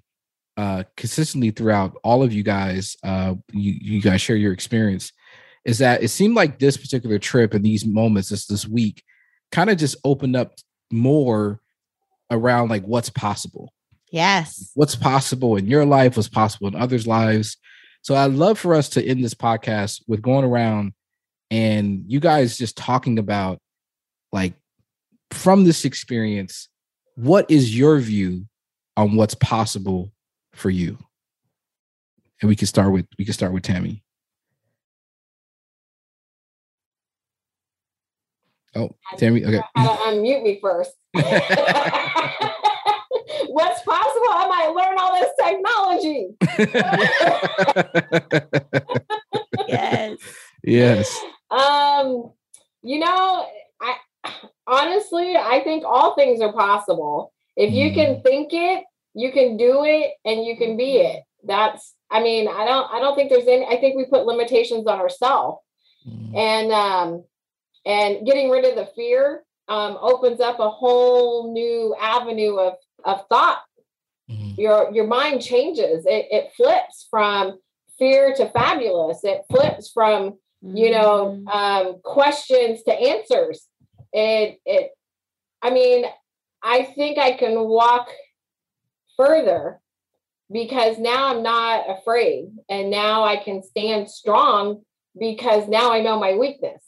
uh 0.57 0.83
consistently 0.95 1.49
throughout 1.49 1.97
all 2.03 2.21
of 2.21 2.31
you 2.31 2.43
guys 2.43 2.95
uh 3.03 3.33
you 3.51 3.73
you 3.81 4.01
guys 4.01 4.21
share 4.21 4.35
your 4.35 4.53
experience 4.53 5.11
is 5.63 5.79
that 5.79 6.03
it 6.03 6.09
seemed 6.09 6.35
like 6.35 6.59
this 6.59 6.77
particular 6.77 7.17
trip 7.17 7.53
and 7.55 7.65
these 7.65 7.85
moments 7.85 8.29
this 8.29 8.45
this 8.45 8.67
week 8.67 9.03
kind 9.51 9.69
of 9.69 9.77
just 9.77 9.95
opened 10.03 10.35
up 10.35 10.53
more 10.91 11.59
around 12.31 12.69
like 12.69 12.83
what's 12.83 13.09
possible. 13.09 13.71
Yes. 14.15 14.71
What's 14.75 14.95
possible 14.95 15.57
in 15.57 15.67
your 15.67 15.85
life, 15.85 16.15
what's 16.15 16.29
possible 16.29 16.69
in 16.69 16.75
others' 16.75 17.05
lives. 17.05 17.57
So 18.01 18.15
I'd 18.15 18.31
love 18.31 18.57
for 18.57 18.73
us 18.73 18.87
to 18.91 19.05
end 19.05 19.21
this 19.21 19.33
podcast 19.33 20.03
with 20.07 20.21
going 20.21 20.45
around 20.45 20.93
and 21.51 22.05
you 22.07 22.21
guys 22.21 22.57
just 22.57 22.77
talking 22.77 23.19
about 23.19 23.59
like 24.31 24.53
from 25.31 25.65
this 25.65 25.83
experience, 25.83 26.69
what 27.15 27.51
is 27.51 27.77
your 27.77 27.99
view 27.99 28.45
on 28.95 29.17
what's 29.17 29.35
possible 29.35 30.13
for 30.53 30.69
you? 30.69 30.97
And 32.41 32.47
we 32.47 32.55
can 32.55 32.67
start 32.67 32.93
with 32.93 33.07
we 33.19 33.25
can 33.25 33.33
start 33.33 33.51
with 33.51 33.63
Tammy. 33.63 34.01
Oh, 38.75 38.91
Tammy. 39.17 39.43
Okay. 39.43 39.59
I 39.75 39.85
unmute 39.85 40.41
me 40.41 40.61
first. 40.61 40.93
What's? 44.25 44.35
I 44.37 44.47
might 44.47 44.69
learn 44.75 44.97
all 44.99 45.13
this 45.19 45.31
technology. 45.41 46.35
yes. 49.67 50.17
Yes. 50.63 51.19
Um, 51.51 52.31
you 52.81 52.99
know, 52.99 53.47
I 53.81 53.95
honestly 54.67 55.35
I 55.35 55.61
think 55.63 55.83
all 55.85 56.15
things 56.15 56.41
are 56.41 56.53
possible. 56.53 57.31
If 57.55 57.71
you 57.71 57.93
can 57.93 58.15
mm. 58.15 58.23
think 58.23 58.49
it, 58.51 58.83
you 59.13 59.31
can 59.31 59.57
do 59.57 59.85
it 59.85 60.13
and 60.25 60.43
you 60.43 60.57
can 60.57 60.75
be 60.75 60.97
it. 60.97 61.23
That's 61.43 61.93
I 62.09 62.21
mean, 62.21 62.47
I 62.47 62.65
don't 62.65 62.91
I 62.91 62.99
don't 62.99 63.15
think 63.15 63.29
there's 63.29 63.47
any 63.47 63.65
I 63.65 63.79
think 63.79 63.95
we 63.95 64.05
put 64.05 64.25
limitations 64.25 64.87
on 64.87 64.99
ourselves. 64.99 65.59
Mm. 66.07 66.35
And 66.35 66.71
um 66.71 67.23
and 67.85 68.25
getting 68.25 68.49
rid 68.49 68.65
of 68.65 68.75
the 68.75 68.91
fear 68.95 69.43
um, 69.67 69.97
opens 69.99 70.39
up 70.39 70.59
a 70.59 70.69
whole 70.69 71.53
new 71.53 71.95
avenue 71.99 72.57
of, 72.57 72.75
of 73.03 73.27
thought 73.29 73.61
mm-hmm. 74.29 74.59
your 74.59 74.91
your 74.93 75.07
mind 75.07 75.41
changes 75.41 76.05
it, 76.05 76.27
it 76.31 76.51
flips 76.55 77.07
from 77.09 77.59
fear 77.97 78.33
to 78.35 78.49
fabulous 78.49 79.23
it 79.23 79.41
flips 79.49 79.91
from 79.91 80.31
mm-hmm. 80.63 80.77
you 80.77 80.91
know 80.91 81.37
mm-hmm. 81.37 81.47
um, 81.47 81.95
questions 82.03 82.83
to 82.83 82.93
answers 82.93 83.67
it 84.13 84.59
it 84.65 84.91
i 85.61 85.69
mean 85.69 86.05
i 86.63 86.83
think 86.83 87.17
i 87.17 87.31
can 87.33 87.59
walk 87.59 88.09
further 89.17 89.79
because 90.51 90.97
now 90.97 91.27
i'm 91.27 91.43
not 91.43 91.89
afraid 91.89 92.49
and 92.69 92.89
now 92.89 93.23
i 93.23 93.35
can 93.35 93.63
stand 93.63 94.09
strong 94.09 94.81
because 95.17 95.67
now 95.67 95.91
i 95.91 96.01
know 96.01 96.19
my 96.19 96.35
weakness 96.35 96.81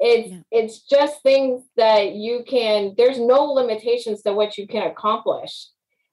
it's 0.00 0.30
yeah. 0.30 0.40
it's 0.50 0.80
just 0.80 1.22
things 1.22 1.62
that 1.76 2.14
you 2.14 2.42
can 2.48 2.94
there's 2.96 3.18
no 3.18 3.44
limitations 3.44 4.22
to 4.22 4.32
what 4.32 4.56
you 4.56 4.66
can 4.66 4.82
accomplish 4.82 5.66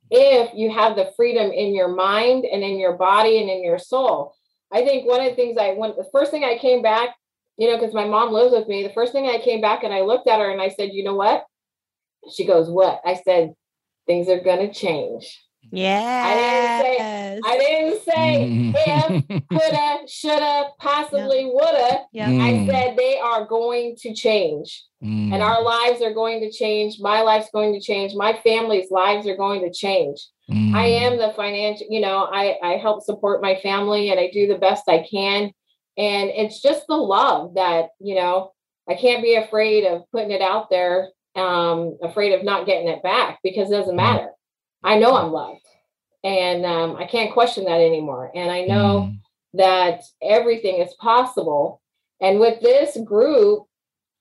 if 0.10 0.54
you 0.54 0.72
have 0.72 0.96
the 0.96 1.12
freedom 1.16 1.52
in 1.52 1.74
your 1.74 1.90
mind 1.90 2.46
and 2.46 2.64
in 2.64 2.78
your 2.78 2.94
body 2.94 3.42
and 3.42 3.50
in 3.50 3.64
your 3.64 3.80
soul. 3.80 4.34
I 4.72 4.84
think 4.84 5.08
one 5.08 5.22
of 5.22 5.30
the 5.30 5.36
things 5.36 5.58
i 5.58 5.74
went 5.74 5.96
the 5.96 6.10
first 6.12 6.30
thing 6.30 6.44
i 6.44 6.58
came 6.58 6.82
back 6.82 7.16
you 7.58 7.70
know 7.70 7.78
because 7.78 7.94
my 7.94 8.06
mom 8.06 8.34
lives 8.34 8.54
with 8.54 8.68
me 8.68 8.84
the 8.84 8.94
first 8.94 9.14
thing 9.14 9.26
i 9.28 9.38
came 9.38 9.62
back 9.62 9.84
and 9.84 9.94
i 9.94 10.02
looked 10.02 10.28
at 10.28 10.40
her 10.40 10.52
and 10.52 10.62
i 10.62 10.70
said 10.70 10.90
you 10.92 11.04
know 11.04 11.16
what? 11.16 11.46
She 12.36 12.46
goes 12.46 12.70
what? 12.70 13.02
I 13.06 13.14
said 13.16 13.54
things 14.08 14.28
are 14.28 14.42
going 14.42 14.68
to 14.68 14.74
change 14.74 15.42
yeah. 15.72 16.24
I 16.26 16.36
didn't 16.36 16.84
say, 16.86 17.40
I 17.46 17.58
didn't 17.58 18.04
say 18.04 18.74
if, 18.76 19.48
coulda, 19.50 20.08
shoulda, 20.08 20.70
possibly 20.80 21.42
yep. 21.42 21.54
woulda. 21.54 22.00
Yep. 22.14 22.30
Mm. 22.30 22.42
I 22.42 22.68
said 22.68 22.98
they 22.98 23.20
are 23.20 23.46
going 23.46 23.96
to 23.98 24.14
change. 24.14 24.84
Mm. 25.04 25.34
And 25.34 25.44
our 25.44 25.62
lives 25.62 26.02
are 26.02 26.14
going 26.14 26.40
to 26.42 26.52
change. 26.52 26.98
My 27.00 27.22
life's 27.22 27.50
going 27.54 27.74
to 27.74 27.82
change. 27.82 28.14
My 28.16 28.40
family's 28.44 28.92
lives 28.92 29.28
are 29.28 29.36
going 29.36 29.62
to 29.62 29.72
change. 29.72 30.20
Mm. 30.50 30.74
I 30.74 30.88
am 30.88 31.18
the 31.18 31.34
financial, 31.36 31.88
you 31.90 32.00
know, 32.00 32.28
I, 32.32 32.58
I 32.64 32.78
help 32.78 33.04
support 33.04 33.42
my 33.42 33.56
family 33.56 34.10
and 34.10 34.20
I 34.20 34.30
do 34.32 34.48
the 34.48 34.58
best 34.58 34.88
I 34.88 35.06
can. 35.10 35.52
And 35.98 36.30
it's 36.30 36.62
just 36.62 36.86
the 36.88 36.96
love 36.96 37.56
that, 37.56 37.90
you 38.00 38.16
know, 38.16 38.52
I 38.90 38.96
can't 38.96 39.24
be 39.24 39.36
afraid 39.36 39.86
of 39.86 40.04
putting 40.12 40.32
it 40.32 40.42
out 40.42 40.70
there, 40.70 41.10
um, 41.36 41.98
afraid 42.02 42.34
of 42.34 42.44
not 42.44 42.66
getting 42.66 42.88
it 42.88 43.04
back 43.04 43.40
because 43.44 43.70
it 43.70 43.76
doesn't 43.76 43.94
mm. 43.94 43.98
matter 43.98 44.30
I 44.84 44.98
know 44.98 45.16
I'm 45.16 45.32
loved. 45.32 45.66
And 46.24 46.66
um, 46.66 46.96
I 46.98 47.06
can't 47.06 47.34
question 47.34 47.66
that 47.66 47.80
anymore. 47.80 48.32
And 48.36 48.52
I 48.52 48.66
know 48.66 49.12
mm. 49.12 49.20
that 49.54 50.02
everything 50.22 50.82
is 50.82 50.94
possible. 50.96 51.82
And 52.20 52.40
with 52.40 52.62
this 52.62 52.98
group, 53.06 53.64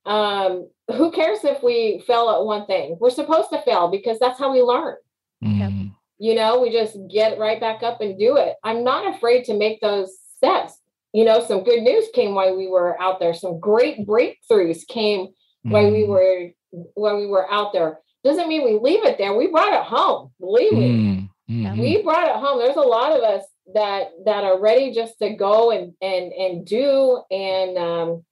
um, 0.04 0.68
who 0.94 1.10
cares 1.10 1.42
if 1.42 1.62
we 1.62 2.02
fail 2.06 2.30
at 2.30 2.44
one 2.44 2.66
thing? 2.66 2.96
We're 3.00 3.10
supposed 3.10 3.50
to 3.50 3.62
fail 3.62 3.88
because 3.88 4.18
that's 4.18 4.38
how 4.38 4.52
we 4.52 4.62
learn. 4.62 4.96
Mm. 5.42 5.92
You 6.18 6.34
know, 6.34 6.60
we 6.60 6.70
just 6.70 6.96
get 7.10 7.38
right 7.38 7.60
back 7.60 7.82
up 7.82 8.00
and 8.00 8.18
do 8.18 8.36
it. 8.36 8.54
I'm 8.62 8.84
not 8.84 9.14
afraid 9.14 9.44
to 9.44 9.54
make 9.54 9.80
those 9.80 10.16
steps. 10.36 10.78
You 11.12 11.24
know, 11.24 11.44
some 11.44 11.64
good 11.64 11.82
news 11.82 12.06
came 12.14 12.34
while 12.34 12.56
we 12.56 12.68
were 12.68 13.00
out 13.00 13.20
there. 13.20 13.34
Some 13.34 13.58
great 13.58 14.06
breakthroughs 14.06 14.86
came 14.86 15.26
mm. 15.66 15.70
while 15.70 15.90
we 15.90 16.04
were 16.04 16.50
when 16.94 17.16
we 17.16 17.26
were 17.26 17.50
out 17.50 17.72
there 17.72 18.00
doesn't 18.26 18.48
mean 18.48 18.64
we 18.64 18.78
leave 18.78 19.04
it 19.04 19.18
there. 19.18 19.34
We 19.36 19.48
brought 19.48 19.72
it 19.72 19.84
home. 19.84 20.30
Believe 20.40 20.72
me. 20.72 21.30
Mm-hmm. 21.48 21.80
We 21.80 22.02
brought 22.02 22.28
it 22.28 22.36
home. 22.36 22.58
There's 22.58 22.76
a 22.76 22.80
lot 22.80 23.12
of 23.12 23.22
us 23.22 23.44
that 23.74 24.10
that 24.24 24.44
are 24.44 24.60
ready 24.60 24.92
just 24.92 25.18
to 25.20 25.34
go 25.34 25.70
and 25.70 25.94
and 26.00 26.32
and 26.32 26.66
do 26.66 27.22
and 27.30 27.78
um, 27.78 28.24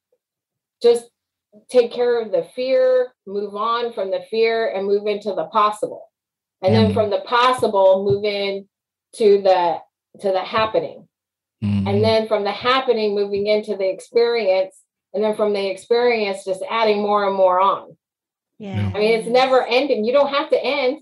just 0.83 1.05
take 1.71 1.93
care 1.93 2.21
of 2.21 2.33
the 2.33 2.47
fear, 2.57 3.13
move 3.27 3.55
on 3.55 3.93
from 3.93 4.11
the 4.11 4.21
fear, 4.31 4.69
and 4.69 4.87
move 4.87 5.07
into 5.07 5.33
the 5.35 5.45
possible. 5.45 6.11
And 6.63 6.75
mm-hmm. 6.75 6.85
then 6.85 6.95
from 6.95 7.11
the 7.11 7.21
possible, 7.21 8.05
move 8.05 8.25
in 8.25 8.67
to 9.17 9.43
the 9.43 9.79
to 10.21 10.33
the 10.33 10.41
happening. 10.41 11.09
Mm-hmm. 11.63 11.87
And 11.87 12.05
then 12.05 12.29
from 12.29 12.45
the 12.45 12.53
happening, 12.53 13.15
moving 13.15 13.47
into 13.47 13.77
the 13.77 13.89
experience. 13.89 14.77
And 15.13 15.23
then 15.23 15.37
from 15.37 15.53
the 15.53 15.71
experience, 15.71 16.45
just 16.45 16.63
adding 16.69 17.01
more 17.01 17.25
and 17.25 17.37
more 17.37 17.61
on. 17.61 17.97
Yeah. 18.65 18.93
I 18.95 18.99
mean, 18.99 19.21
it's 19.21 19.29
never 19.29 19.63
ending. 19.63 20.07
You 20.07 20.15
don't 20.15 20.33
have 20.33 20.49
to 20.49 20.57
end. 20.57 21.01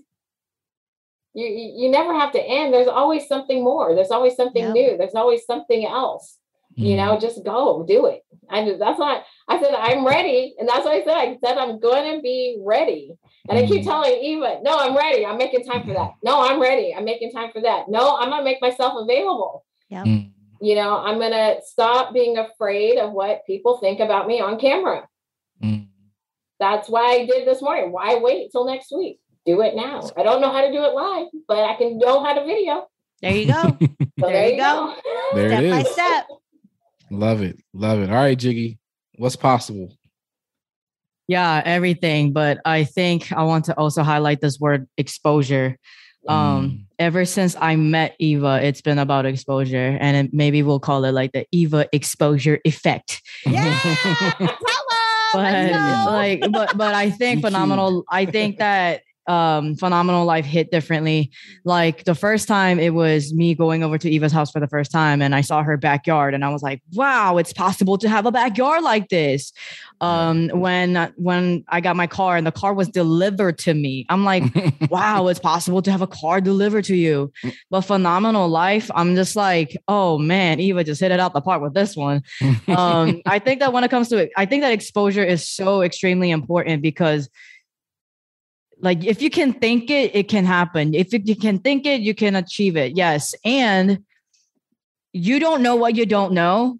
You 1.33 1.47
you 1.47 1.89
never 1.89 2.13
have 2.13 2.33
to 2.33 2.41
end. 2.41 2.73
There's 2.73 2.89
always 2.89 3.25
something 3.25 3.63
more. 3.63 3.95
There's 3.95 4.11
always 4.11 4.35
something 4.35 4.63
yep. 4.63 4.73
new. 4.73 4.97
There's 4.97 5.15
always 5.15 5.45
something 5.45 5.85
else. 5.85 6.39
Mm. 6.77 6.89
You 6.89 6.97
know, 6.97 7.11
mm-hmm. 7.13 7.21
just 7.21 7.45
go 7.45 7.85
do 7.87 8.07
it. 8.07 8.25
I 8.49 8.65
just 8.65 8.79
that's 8.79 8.99
why 8.99 9.23
I 9.47 9.61
said 9.61 9.73
I'm 9.73 10.05
ready, 10.05 10.55
and 10.59 10.67
that's 10.67 10.83
what 10.83 10.93
I 10.93 11.05
said. 11.05 11.15
I 11.15 11.37
said 11.41 11.57
I'm 11.57 11.79
going 11.79 12.17
to 12.17 12.21
be 12.21 12.59
ready. 12.59 13.15
And 13.47 13.57
mm. 13.57 13.63
I 13.63 13.65
keep 13.65 13.81
mm-hmm. 13.81 13.89
telling 13.89 14.11
Eva, 14.11 14.59
no, 14.61 14.77
I'm 14.77 14.97
ready. 14.97 15.25
I'm 15.25 15.37
making 15.37 15.63
time 15.63 15.87
for 15.87 15.93
that. 15.93 16.11
No, 16.21 16.41
I'm 16.41 16.61
ready. 16.61 16.93
I'm 16.93 17.05
making 17.05 17.31
time 17.31 17.51
for 17.53 17.61
that. 17.61 17.85
No, 17.87 18.17
I'm 18.17 18.29
gonna 18.29 18.43
make 18.43 18.61
myself 18.61 18.93
available. 18.97 19.65
Yeah. 19.87 20.03
Mm. 20.03 20.31
You 20.59 20.75
know, 20.75 20.97
I'm 20.97 21.17
gonna 21.17 21.61
stop 21.63 22.13
being 22.13 22.37
afraid 22.37 22.97
of 22.97 23.13
what 23.13 23.45
people 23.47 23.77
think 23.77 24.01
about 24.01 24.27
me 24.27 24.41
on 24.41 24.59
camera. 24.59 25.07
That's 26.59 26.89
why 26.89 27.13
I 27.13 27.25
did 27.25 27.47
this 27.47 27.61
morning. 27.61 27.91
Why 27.91 28.15
wait 28.15 28.51
till 28.51 28.65
next 28.65 28.91
week? 28.91 29.19
do 29.45 29.61
it 29.61 29.75
now. 29.75 30.09
I 30.15 30.23
don't 30.23 30.41
know 30.41 30.51
how 30.51 30.61
to 30.61 30.71
do 30.71 30.83
it 30.83 30.93
live, 30.93 31.27
but 31.47 31.59
I 31.59 31.75
can 31.75 31.97
know 31.97 32.23
how 32.23 32.33
to 32.33 32.45
video. 32.45 32.87
There 33.21 33.35
you 33.35 33.47
go. 33.47 33.61
so 33.61 33.77
there, 34.17 34.31
there, 34.31 34.49
you 34.49 34.57
go. 34.57 34.95
go. 35.03 35.35
There 35.35 35.49
step 35.49 35.71
by 35.71 35.83
step. 35.83 36.27
Love 37.09 37.41
it. 37.41 37.61
Love 37.73 37.99
it. 37.99 38.09
All 38.09 38.15
right, 38.15 38.37
Jiggy. 38.37 38.79
What's 39.17 39.35
possible? 39.35 39.95
Yeah, 41.27 41.61
everything. 41.63 42.33
But 42.33 42.59
I 42.65 42.83
think 42.83 43.31
I 43.31 43.43
want 43.43 43.65
to 43.65 43.77
also 43.77 44.03
highlight 44.03 44.41
this 44.41 44.59
word 44.59 44.87
exposure. 44.97 45.77
Um, 46.27 46.69
mm. 46.69 46.85
ever 46.99 47.25
since 47.25 47.55
I 47.59 47.75
met 47.75 48.15
Eva, 48.17 48.61
it's 48.63 48.81
been 48.81 48.97
about 48.97 49.25
exposure, 49.25 49.97
and 49.99 50.27
it, 50.27 50.33
maybe 50.33 50.63
we'll 50.63 50.79
call 50.79 51.03
it 51.03 51.11
like 51.11 51.33
the 51.33 51.45
Eva 51.51 51.85
exposure 51.91 52.59
effect. 52.63 53.21
Yeah, 53.45 53.77
but 55.33 56.05
like, 56.05 56.51
but 56.51 56.77
but 56.77 56.93
I 56.93 57.09
think 57.09 57.41
phenomenal. 57.41 58.05
I 58.09 58.25
think 58.25 58.57
that 58.59 59.03
um 59.27 59.75
phenomenal 59.75 60.25
life 60.25 60.45
hit 60.45 60.71
differently. 60.71 61.31
Like 61.63 62.03
the 62.03 62.15
first 62.15 62.47
time 62.47 62.79
it 62.79 62.93
was 62.93 63.33
me 63.33 63.55
going 63.55 63.83
over 63.83 63.97
to 63.97 64.09
eva's 64.09 64.31
house 64.31 64.51
for 64.51 64.59
the 64.59 64.67
first 64.67 64.91
time 64.91 65.21
and 65.21 65.33
i 65.33 65.41
saw 65.41 65.63
her 65.63 65.77
backyard 65.77 66.33
and 66.33 66.43
i 66.43 66.49
was 66.49 66.61
like 66.61 66.81
wow 66.93 67.37
it's 67.37 67.53
possible 67.53 67.97
to 67.97 68.09
have 68.09 68.25
a 68.25 68.31
backyard 68.31 68.83
like 68.83 69.09
this. 69.09 69.53
Um 70.01 70.49
when 70.49 71.13
when 71.15 71.63
i 71.69 71.79
got 71.79 71.95
my 71.95 72.07
car 72.07 72.35
and 72.35 72.45
the 72.45 72.51
car 72.51 72.73
was 72.73 72.89
delivered 72.89 73.57
to 73.59 73.73
me 73.73 74.05
i'm 74.09 74.25
like 74.25 74.43
wow 74.89 75.27
it's 75.27 75.39
possible 75.39 75.81
to 75.81 75.91
have 75.91 76.01
a 76.01 76.07
car 76.07 76.41
delivered 76.41 76.85
to 76.85 76.95
you. 76.95 77.31
But 77.69 77.81
phenomenal 77.81 78.49
life 78.49 78.91
i'm 78.93 79.15
just 79.15 79.35
like 79.35 79.77
oh 79.87 80.17
man 80.17 80.59
eva 80.59 80.83
just 80.83 80.99
hit 80.99 81.11
it 81.11 81.19
out 81.19 81.33
the 81.33 81.41
park 81.41 81.61
with 81.61 81.73
this 81.73 81.95
one. 81.95 82.21
Um 82.67 83.21
i 83.25 83.39
think 83.39 83.59
that 83.59 83.71
when 83.71 83.83
it 83.83 83.91
comes 83.91 84.09
to 84.09 84.17
it 84.17 84.31
i 84.35 84.45
think 84.45 84.61
that 84.63 84.71
exposure 84.71 85.23
is 85.23 85.47
so 85.47 85.81
extremely 85.81 86.31
important 86.31 86.81
because 86.81 87.29
like 88.83 89.05
if 89.05 89.21
you 89.21 89.29
can 89.29 89.53
think 89.53 89.89
it 89.89 90.13
it 90.13 90.27
can 90.27 90.45
happen. 90.45 90.93
If 90.93 91.13
you 91.13 91.35
can 91.35 91.59
think 91.59 91.85
it 91.85 92.01
you 92.01 92.13
can 92.13 92.35
achieve 92.35 92.75
it. 92.75 92.97
Yes. 92.97 93.33
And 93.45 93.99
you 95.13 95.39
don't 95.39 95.63
know 95.63 95.77
what 95.77 95.95
you 95.95 96.05
don't 96.05 96.33
know. 96.33 96.79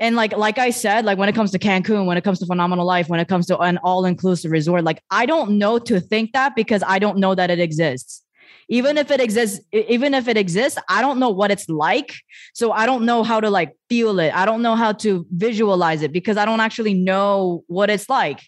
And 0.00 0.16
like 0.16 0.36
like 0.36 0.58
i 0.58 0.70
said 0.70 1.04
like 1.04 1.18
when 1.18 1.28
it 1.28 1.34
comes 1.34 1.50
to 1.50 1.58
cancun 1.58 2.06
when 2.06 2.16
it 2.16 2.24
comes 2.24 2.38
to 2.38 2.46
phenomenal 2.46 2.86
life 2.86 3.08
when 3.08 3.20
it 3.20 3.28
comes 3.28 3.46
to 3.46 3.58
an 3.58 3.78
all-inclusive 3.78 4.50
resort 4.50 4.82
like 4.84 5.02
i 5.10 5.26
don't 5.26 5.58
know 5.58 5.78
to 5.78 6.00
think 6.00 6.32
that 6.32 6.56
because 6.56 6.82
i 6.86 6.98
don't 6.98 7.18
know 7.18 7.34
that 7.34 7.50
it 7.50 7.60
exists. 7.60 8.22
Even 8.68 8.96
if 8.96 9.10
it 9.10 9.20
exists 9.20 9.60
even 9.72 10.14
if 10.14 10.28
it 10.28 10.36
exists 10.36 10.78
i 10.88 11.02
don't 11.02 11.18
know 11.18 11.28
what 11.28 11.50
it's 11.50 11.68
like. 11.68 12.14
So 12.54 12.72
i 12.72 12.86
don't 12.86 13.04
know 13.04 13.22
how 13.22 13.40
to 13.40 13.50
like 13.50 13.76
feel 13.88 14.18
it. 14.20 14.32
I 14.34 14.46
don't 14.46 14.62
know 14.62 14.76
how 14.76 14.92
to 15.04 15.26
visualize 15.30 16.02
it 16.02 16.12
because 16.12 16.36
i 16.36 16.44
don't 16.44 16.60
actually 16.60 16.94
know 16.94 17.64
what 17.66 17.90
it's 17.90 18.08
like 18.08 18.40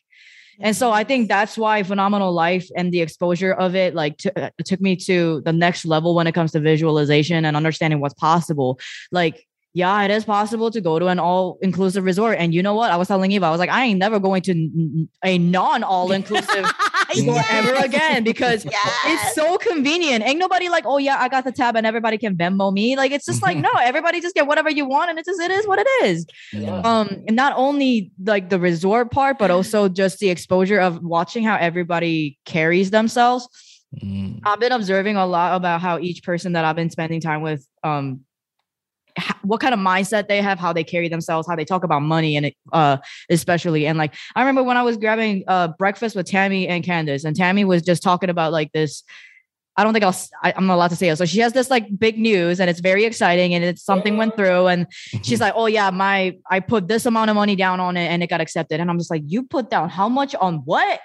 and 0.60 0.76
so 0.76 0.90
I 0.92 1.04
think 1.04 1.28
that's 1.28 1.58
why 1.58 1.82
Phenomenal 1.82 2.32
Life 2.32 2.68
and 2.76 2.92
the 2.92 3.00
exposure 3.00 3.52
of 3.52 3.74
it 3.74 3.94
like 3.94 4.18
t- 4.18 4.30
uh, 4.36 4.50
took 4.64 4.80
me 4.80 4.96
to 4.96 5.42
the 5.44 5.52
next 5.52 5.84
level 5.84 6.14
when 6.14 6.26
it 6.26 6.32
comes 6.32 6.52
to 6.52 6.60
visualization 6.60 7.44
and 7.44 7.56
understanding 7.56 8.00
what's 8.00 8.14
possible. 8.14 8.78
Like 9.10 9.46
yeah, 9.76 10.04
it 10.04 10.10
is 10.12 10.24
possible 10.24 10.70
to 10.70 10.80
go 10.80 11.00
to 11.00 11.08
an 11.08 11.18
all 11.18 11.58
inclusive 11.60 12.04
resort. 12.04 12.38
And 12.38 12.54
you 12.54 12.62
know 12.62 12.74
what? 12.74 12.92
I 12.92 12.96
was 12.96 13.08
telling 13.08 13.32
Eva, 13.32 13.46
I 13.46 13.50
was 13.50 13.58
like, 13.58 13.70
I 13.70 13.84
ain't 13.84 13.98
never 13.98 14.20
going 14.20 14.40
to 14.42 15.08
a 15.24 15.36
non 15.36 15.82
all 15.82 16.12
inclusive 16.12 16.64
yes. 17.22 17.46
ever 17.50 17.74
again 17.84 18.24
because 18.24 18.64
yes. 18.70 19.00
it's 19.06 19.34
so 19.34 19.58
convenient. 19.58 20.24
Ain't 20.24 20.38
nobody 20.38 20.68
like, 20.68 20.84
oh 20.86 20.98
yeah, 20.98 21.16
I 21.18 21.28
got 21.28 21.44
the 21.44 21.52
tab 21.52 21.76
and 21.76 21.86
everybody 21.86 22.18
can 22.18 22.36
Venmo 22.36 22.72
me. 22.72 22.96
Like 22.96 23.12
it's 23.12 23.26
just 23.26 23.42
like, 23.42 23.56
no, 23.68 23.70
everybody 23.80 24.20
just 24.20 24.34
get 24.34 24.46
whatever 24.46 24.70
you 24.70 24.86
want 24.86 25.10
and 25.10 25.18
it's 25.18 25.26
just 25.26 25.40
it 25.40 25.50
is 25.50 25.66
what 25.66 25.78
it 25.78 25.88
is. 26.04 26.26
Yeah. 26.52 26.80
Um, 26.80 27.24
and 27.26 27.36
not 27.36 27.54
only 27.56 28.12
like 28.24 28.50
the 28.50 28.58
resort 28.58 29.10
part, 29.10 29.38
but 29.38 29.50
also 29.50 29.88
just 29.88 30.18
the 30.18 30.30
exposure 30.30 30.80
of 30.80 31.02
watching 31.02 31.44
how 31.44 31.56
everybody 31.56 32.38
carries 32.44 32.90
themselves. 32.90 33.48
Mm. 34.02 34.40
I've 34.44 34.60
been 34.60 34.72
observing 34.72 35.16
a 35.16 35.26
lot 35.26 35.56
about 35.56 35.80
how 35.80 35.98
each 35.98 36.22
person 36.24 36.52
that 36.52 36.64
I've 36.64 36.76
been 36.76 36.90
spending 36.90 37.20
time 37.20 37.42
with 37.42 37.66
um 37.82 38.20
what 39.42 39.60
kind 39.60 39.74
of 39.74 39.80
mindset 39.80 40.28
they 40.28 40.42
have, 40.42 40.58
how 40.58 40.72
they 40.72 40.84
carry 40.84 41.08
themselves, 41.08 41.46
how 41.46 41.56
they 41.56 41.64
talk 41.64 41.84
about 41.84 42.00
money, 42.00 42.36
and 42.36 42.52
uh, 42.72 42.98
especially 43.30 43.86
and 43.86 43.98
like 43.98 44.14
I 44.34 44.40
remember 44.40 44.62
when 44.62 44.76
I 44.76 44.82
was 44.82 44.96
grabbing 44.96 45.44
uh 45.46 45.68
breakfast 45.68 46.16
with 46.16 46.26
Tammy 46.26 46.68
and 46.68 46.84
Candace, 46.84 47.24
and 47.24 47.36
Tammy 47.36 47.64
was 47.64 47.82
just 47.82 48.02
talking 48.02 48.30
about 48.30 48.52
like 48.52 48.72
this. 48.72 49.02
I 49.76 49.82
don't 49.82 49.92
think 49.92 50.04
I'll. 50.04 50.16
I, 50.42 50.52
am 50.56 50.66
not 50.66 50.76
allowed 50.76 50.88
to 50.88 50.96
say 50.96 51.08
it. 51.08 51.16
So 51.16 51.24
she 51.24 51.40
has 51.40 51.52
this 51.52 51.68
like 51.68 51.98
big 51.98 52.16
news, 52.16 52.60
and 52.60 52.70
it's 52.70 52.80
very 52.80 53.04
exciting, 53.04 53.54
and 53.54 53.64
it's 53.64 53.82
something 53.82 54.16
went 54.16 54.36
through, 54.36 54.68
and 54.68 54.86
she's 55.22 55.40
like, 55.44 55.54
"Oh 55.56 55.66
yeah, 55.66 55.90
my 55.90 56.36
I 56.48 56.60
put 56.60 56.86
this 56.86 57.06
amount 57.06 57.30
of 57.30 57.36
money 57.36 57.56
down 57.56 57.80
on 57.80 57.96
it, 57.96 58.06
and 58.06 58.22
it 58.22 58.28
got 58.28 58.40
accepted." 58.40 58.80
And 58.80 58.88
I'm 58.88 58.98
just 58.98 59.10
like, 59.10 59.22
"You 59.26 59.42
put 59.42 59.70
down 59.70 59.88
how 59.88 60.08
much 60.08 60.34
on 60.36 60.58
what?" 60.64 61.00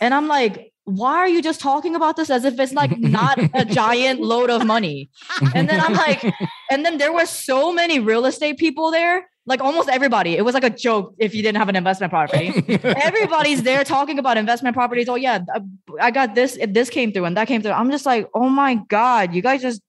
And 0.00 0.14
I'm 0.14 0.28
like, 0.28 0.73
why 0.84 1.16
are 1.16 1.28
you 1.28 1.40
just 1.40 1.60
talking 1.60 1.94
about 1.94 2.16
this 2.16 2.30
as 2.30 2.44
if 2.44 2.58
it's 2.58 2.72
like 2.72 2.98
not 2.98 3.38
a 3.54 3.64
giant 3.64 4.20
load 4.20 4.50
of 4.50 4.66
money? 4.66 5.10
And 5.54 5.68
then 5.68 5.80
I'm 5.80 5.94
like, 5.94 6.22
and 6.70 6.84
then 6.84 6.98
there 6.98 7.12
were 7.12 7.26
so 7.26 7.72
many 7.72 7.98
real 8.00 8.26
estate 8.26 8.58
people 8.58 8.90
there, 8.90 9.28
like 9.46 9.60
almost 9.60 9.88
everybody. 9.88 10.36
It 10.36 10.44
was 10.44 10.54
like 10.54 10.64
a 10.64 10.70
joke 10.70 11.14
if 11.18 11.34
you 11.34 11.42
didn't 11.42 11.58
have 11.58 11.68
an 11.68 11.76
investment 11.76 12.10
property. 12.10 12.52
Everybody's 12.84 13.62
there 13.62 13.84
talking 13.84 14.18
about 14.18 14.36
investment 14.36 14.76
properties. 14.76 15.08
Oh 15.08 15.16
yeah, 15.16 15.40
uh, 15.54 15.60
I 16.00 16.10
got 16.10 16.34
this. 16.34 16.58
This 16.68 16.90
came 16.90 17.12
through 17.12 17.24
and 17.24 17.36
that 17.36 17.48
came 17.48 17.62
through. 17.62 17.72
I'm 17.72 17.90
just 17.90 18.06
like, 18.06 18.28
oh 18.34 18.48
my 18.48 18.76
god, 18.88 19.34
you 19.34 19.42
guys 19.42 19.62
just 19.62 19.80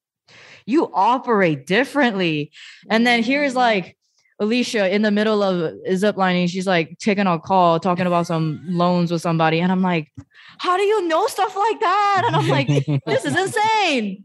you 0.65 0.89
operate 0.93 1.67
differently. 1.67 2.51
And 2.89 3.05
then 3.05 3.21
here's 3.21 3.55
like 3.55 3.97
Alicia 4.39 4.93
in 4.93 5.01
the 5.01 5.11
middle 5.11 5.41
of 5.41 5.73
zip 5.95 6.17
lining. 6.17 6.47
She's 6.47 6.67
like 6.67 6.97
taking 6.99 7.27
a 7.27 7.39
call, 7.39 7.79
talking 7.79 8.05
about 8.05 8.27
some 8.27 8.61
loans 8.67 9.11
with 9.11 9.21
somebody, 9.21 9.59
and 9.59 9.71
I'm 9.71 9.81
like 9.81 10.11
how 10.57 10.77
do 10.77 10.83
you 10.83 11.07
know 11.07 11.27
stuff 11.27 11.55
like 11.55 11.79
that? 11.79 12.23
And 12.25 12.35
I'm 12.35 12.47
like, 12.47 12.67
this 13.05 13.25
is 13.25 13.37
insane. 13.37 14.23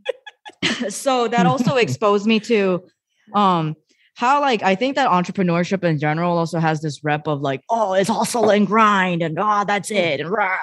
so 0.89 1.29
that 1.29 1.47
also 1.47 1.77
exposed 1.77 2.27
me 2.27 2.41
to 2.41 2.83
um 3.35 3.77
how 4.17 4.41
like 4.41 4.63
I 4.63 4.75
think 4.75 4.97
that 4.97 5.09
entrepreneurship 5.09 5.85
in 5.85 5.99
general 5.99 6.37
also 6.37 6.59
has 6.59 6.81
this 6.81 7.03
rep 7.03 7.27
of 7.27 7.41
like, 7.41 7.63
oh, 7.71 7.95
it's 7.95 8.11
hustle 8.11 8.51
and 8.51 8.67
grind 8.67 9.23
and 9.23 9.39
oh, 9.39 9.65
that's 9.67 9.91
it. 9.91 10.21
And 10.21 10.31
rah. 10.31 10.59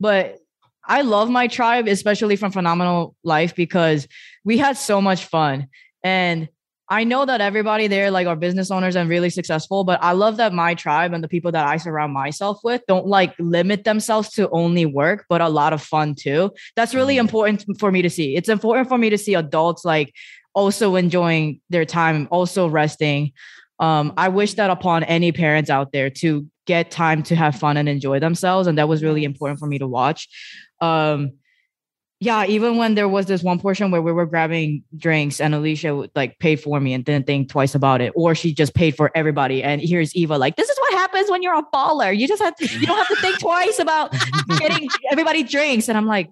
But 0.00 0.38
I 0.86 1.02
love 1.02 1.30
my 1.30 1.48
tribe, 1.48 1.88
especially 1.88 2.36
from 2.36 2.52
Phenomenal 2.52 3.16
Life, 3.24 3.54
because 3.54 4.06
we 4.44 4.58
had 4.58 4.76
so 4.76 5.00
much 5.00 5.24
fun. 5.24 5.68
And 6.02 6.48
I 6.94 7.02
know 7.02 7.26
that 7.26 7.40
everybody 7.40 7.88
there 7.88 8.12
like 8.12 8.28
are 8.28 8.36
business 8.36 8.70
owners 8.70 8.94
and 8.94 9.10
really 9.10 9.28
successful, 9.28 9.82
but 9.82 9.98
I 10.00 10.12
love 10.12 10.36
that 10.36 10.52
my 10.52 10.74
tribe 10.74 11.12
and 11.12 11.24
the 11.24 11.28
people 11.28 11.50
that 11.50 11.66
I 11.66 11.76
surround 11.76 12.12
myself 12.12 12.60
with 12.62 12.82
don't 12.86 13.08
like 13.08 13.34
limit 13.40 13.82
themselves 13.82 14.30
to 14.34 14.48
only 14.50 14.86
work, 14.86 15.26
but 15.28 15.40
a 15.40 15.48
lot 15.48 15.72
of 15.72 15.82
fun 15.82 16.14
too. 16.14 16.52
That's 16.76 16.94
really 16.94 17.16
mm. 17.16 17.26
important 17.26 17.64
for 17.80 17.90
me 17.90 18.00
to 18.02 18.08
see. 18.08 18.36
It's 18.36 18.48
important 18.48 18.88
for 18.88 18.96
me 18.96 19.10
to 19.10 19.18
see 19.18 19.34
adults 19.34 19.84
like 19.84 20.14
also 20.54 20.94
enjoying 20.94 21.60
their 21.68 21.84
time, 21.84 22.28
also 22.30 22.68
resting. 22.68 23.32
Um, 23.80 24.12
I 24.16 24.28
wish 24.28 24.54
that 24.54 24.70
upon 24.70 25.02
any 25.02 25.32
parents 25.32 25.70
out 25.70 25.90
there 25.90 26.10
to 26.22 26.46
get 26.64 26.92
time 26.92 27.24
to 27.24 27.34
have 27.34 27.56
fun 27.56 27.76
and 27.76 27.88
enjoy 27.88 28.20
themselves. 28.20 28.68
And 28.68 28.78
that 28.78 28.88
was 28.88 29.02
really 29.02 29.24
important 29.24 29.58
for 29.58 29.66
me 29.66 29.80
to 29.80 29.88
watch. 29.88 30.28
Um, 30.80 31.32
yeah, 32.24 32.46
even 32.46 32.78
when 32.78 32.94
there 32.94 33.08
was 33.08 33.26
this 33.26 33.42
one 33.42 33.58
portion 33.58 33.90
where 33.90 34.00
we 34.00 34.10
were 34.10 34.24
grabbing 34.24 34.82
drinks 34.96 35.42
and 35.42 35.54
Alicia 35.54 35.94
would 35.94 36.10
like 36.14 36.38
paid 36.38 36.56
for 36.56 36.80
me 36.80 36.94
and 36.94 37.04
didn't 37.04 37.26
think 37.26 37.50
twice 37.50 37.74
about 37.74 38.00
it, 38.00 38.12
or 38.16 38.34
she 38.34 38.54
just 38.54 38.74
paid 38.74 38.96
for 38.96 39.10
everybody. 39.14 39.62
And 39.62 39.80
here's 39.82 40.14
Eva, 40.16 40.38
like, 40.38 40.56
this 40.56 40.68
is 40.68 40.76
what 40.78 40.94
happens 40.94 41.30
when 41.30 41.42
you're 41.42 41.54
a 41.54 41.62
baller. 41.62 42.16
You 42.16 42.26
just 42.26 42.42
have 42.42 42.56
to, 42.56 42.66
you 42.66 42.86
don't 42.86 42.96
have 42.96 43.08
to 43.08 43.16
think 43.16 43.38
twice 43.40 43.78
about 43.78 44.14
getting 44.58 44.88
everybody 45.12 45.42
drinks. 45.42 45.88
And 45.88 45.98
I'm 45.98 46.06
like, 46.06 46.30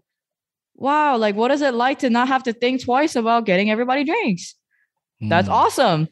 wow, 0.77 1.19
like 1.19 1.35
what 1.35 1.51
is 1.51 1.61
it 1.61 1.75
like 1.75 1.99
to 1.99 2.09
not 2.09 2.27
have 2.29 2.45
to 2.45 2.55
think 2.55 2.83
twice 2.83 3.15
about 3.15 3.45
getting 3.45 3.71
everybody 3.71 4.05
drinks? 4.05 4.55
That's 5.21 5.49
mm. 5.49 5.53
awesome. 5.53 6.09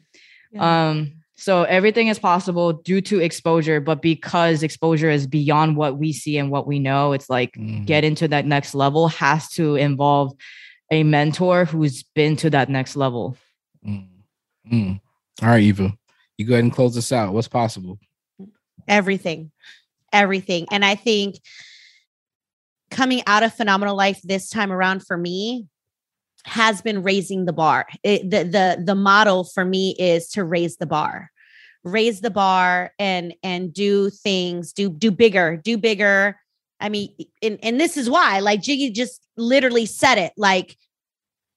Yeah. 0.51 0.89
Um, 0.89 1.20
so 1.41 1.63
everything 1.63 2.07
is 2.07 2.19
possible 2.19 2.71
due 2.71 3.01
to 3.01 3.19
exposure, 3.19 3.79
but 3.79 3.99
because 3.99 4.61
exposure 4.61 5.09
is 5.09 5.25
beyond 5.25 5.75
what 5.75 5.97
we 5.97 6.13
see 6.13 6.37
and 6.37 6.51
what 6.51 6.67
we 6.67 6.77
know, 6.77 7.13
it's 7.13 7.31
like 7.31 7.53
mm. 7.53 7.83
get 7.83 8.03
into 8.03 8.27
that 8.27 8.45
next 8.45 8.75
level 8.75 9.07
has 9.07 9.49
to 9.53 9.75
involve 9.75 10.33
a 10.91 11.01
mentor 11.01 11.65
who's 11.65 12.03
been 12.03 12.35
to 12.35 12.51
that 12.51 12.69
next 12.69 12.95
level. 12.95 13.35
Mm. 13.83 14.07
Mm. 14.71 15.01
All 15.41 15.49
right, 15.49 15.63
Eva, 15.63 15.91
you 16.37 16.45
go 16.45 16.53
ahead 16.53 16.63
and 16.63 16.71
close 16.73 16.93
this 16.93 17.11
out. 17.11 17.33
What's 17.33 17.47
possible? 17.47 17.97
Everything, 18.87 19.49
everything. 20.13 20.67
And 20.69 20.85
I 20.85 20.93
think 20.93 21.37
coming 22.91 23.23
out 23.25 23.41
of 23.41 23.51
phenomenal 23.51 23.95
life 23.95 24.21
this 24.21 24.47
time 24.47 24.71
around 24.71 25.07
for 25.07 25.17
me 25.17 25.65
has 26.45 26.83
been 26.83 27.01
raising 27.01 27.45
the 27.45 27.53
bar. 27.53 27.87
It, 28.03 28.29
the 28.29 28.43
the 28.43 28.83
the 28.83 28.95
model 28.95 29.43
for 29.43 29.65
me 29.65 29.95
is 29.97 30.27
to 30.29 30.43
raise 30.43 30.77
the 30.77 30.85
bar, 30.85 31.30
raise 31.83 32.21
the 32.21 32.31
bar, 32.31 32.93
and 32.99 33.33
and 33.43 33.73
do 33.73 34.09
things, 34.09 34.73
do 34.73 34.89
do 34.89 35.11
bigger, 35.11 35.57
do 35.57 35.77
bigger. 35.77 36.39
I 36.79 36.89
mean, 36.89 37.13
and 37.41 37.59
and 37.61 37.79
this 37.79 37.97
is 37.97 38.09
why, 38.09 38.39
like 38.39 38.61
Jiggy 38.61 38.91
just 38.91 39.21
literally 39.37 39.85
said 39.85 40.17
it. 40.17 40.33
Like 40.37 40.77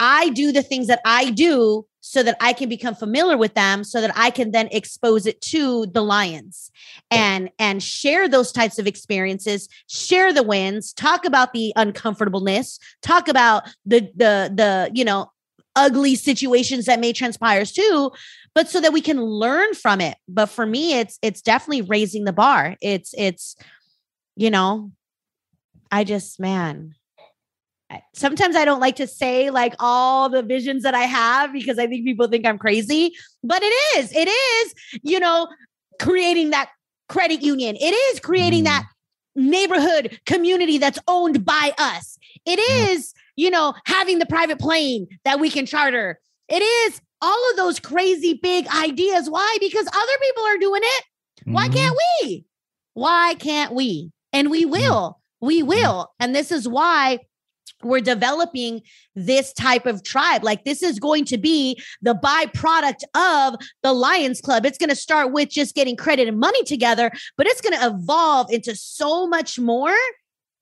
I 0.00 0.30
do 0.30 0.52
the 0.52 0.62
things 0.62 0.86
that 0.88 1.00
I 1.04 1.30
do 1.30 1.86
so 2.00 2.22
that 2.22 2.36
I 2.38 2.52
can 2.52 2.68
become 2.68 2.94
familiar 2.94 3.38
with 3.38 3.54
them 3.54 3.82
so 3.82 4.02
that 4.02 4.12
I 4.14 4.28
can 4.28 4.50
then 4.50 4.68
expose 4.70 5.24
it 5.24 5.40
to 5.40 5.86
the 5.86 6.02
lions 6.02 6.70
and 7.10 7.48
and 7.58 7.82
share 7.82 8.28
those 8.28 8.52
types 8.52 8.78
of 8.78 8.86
experiences, 8.86 9.68
share 9.88 10.30
the 10.30 10.42
wins, 10.42 10.92
talk 10.92 11.24
about 11.24 11.54
the 11.54 11.72
uncomfortableness, 11.76 12.78
talk 13.00 13.26
about 13.26 13.62
the 13.86 14.00
the 14.16 14.52
the 14.54 14.90
you 14.92 15.04
know 15.04 15.30
ugly 15.76 16.14
situations 16.14 16.86
that 16.86 17.00
may 17.00 17.12
transpire 17.12 17.64
too 17.64 18.10
but 18.54 18.68
so 18.68 18.80
that 18.80 18.92
we 18.92 19.00
can 19.00 19.20
learn 19.20 19.74
from 19.74 20.00
it 20.00 20.16
but 20.28 20.46
for 20.46 20.66
me 20.66 20.98
it's 20.98 21.18
it's 21.22 21.42
definitely 21.42 21.82
raising 21.82 22.24
the 22.24 22.32
bar 22.32 22.76
it's 22.80 23.14
it's 23.16 23.56
you 24.36 24.50
know 24.50 24.90
i 25.90 26.04
just 26.04 26.38
man 26.38 26.94
sometimes 28.14 28.56
I 28.56 28.64
don't 28.64 28.80
like 28.80 28.96
to 28.96 29.06
say 29.06 29.50
like 29.50 29.74
all 29.78 30.28
the 30.28 30.42
visions 30.42 30.82
that 30.82 30.94
I 30.94 31.02
have 31.02 31.52
because 31.52 31.78
I 31.78 31.86
think 31.86 32.04
people 32.04 32.28
think 32.28 32.46
I'm 32.46 32.58
crazy, 32.58 33.14
but 33.42 33.62
it 33.62 33.72
is, 33.96 34.12
it 34.12 34.28
is, 34.28 34.74
you 35.02 35.20
know, 35.20 35.48
creating 36.00 36.50
that 36.50 36.70
credit 37.08 37.42
union. 37.42 37.76
It 37.76 37.94
is 37.94 38.20
creating 38.20 38.62
mm. 38.62 38.66
that 38.66 38.84
neighborhood 39.36 40.18
community 40.26 40.78
that's 40.78 40.98
owned 41.08 41.44
by 41.44 41.72
us. 41.78 42.18
It 42.46 42.58
is, 42.58 43.14
you 43.36 43.50
know, 43.50 43.74
having 43.86 44.18
the 44.18 44.26
private 44.26 44.58
plane 44.58 45.06
that 45.24 45.40
we 45.40 45.50
can 45.50 45.66
charter. 45.66 46.20
It 46.48 46.62
is 46.62 47.00
all 47.20 47.50
of 47.50 47.56
those 47.56 47.80
crazy 47.80 48.34
big 48.34 48.66
ideas. 48.68 49.30
Why? 49.30 49.56
Because 49.60 49.86
other 49.86 50.18
people 50.22 50.44
are 50.44 50.58
doing 50.58 50.82
it. 50.84 51.04
Why 51.44 51.68
mm-hmm. 51.68 51.74
can't 51.74 51.98
we? 52.22 52.44
Why 52.94 53.34
can't 53.38 53.72
we? 53.72 54.12
And 54.32 54.50
we 54.50 54.64
mm. 54.64 54.70
will. 54.70 55.20
We 55.40 55.62
will. 55.62 56.12
And 56.18 56.34
this 56.34 56.50
is 56.50 56.68
why 56.68 57.20
we're 57.82 58.00
developing 58.00 58.82
this 59.14 59.52
type 59.52 59.86
of 59.86 60.02
tribe. 60.02 60.42
Like 60.42 60.64
this 60.64 60.82
is 60.82 60.98
going 60.98 61.24
to 61.26 61.38
be 61.38 61.80
the 62.02 62.14
byproduct 62.14 63.02
of 63.14 63.60
the 63.82 63.92
Lions 63.92 64.40
Club. 64.40 64.64
It's 64.64 64.78
going 64.78 64.90
to 64.90 64.96
start 64.96 65.32
with 65.32 65.50
just 65.50 65.74
getting 65.74 65.96
credit 65.96 66.28
and 66.28 66.38
money 66.38 66.62
together, 66.64 67.10
but 67.36 67.46
it's 67.46 67.60
going 67.60 67.78
to 67.78 67.86
evolve 67.86 68.50
into 68.50 68.74
so 68.74 69.26
much 69.26 69.58
more 69.58 69.90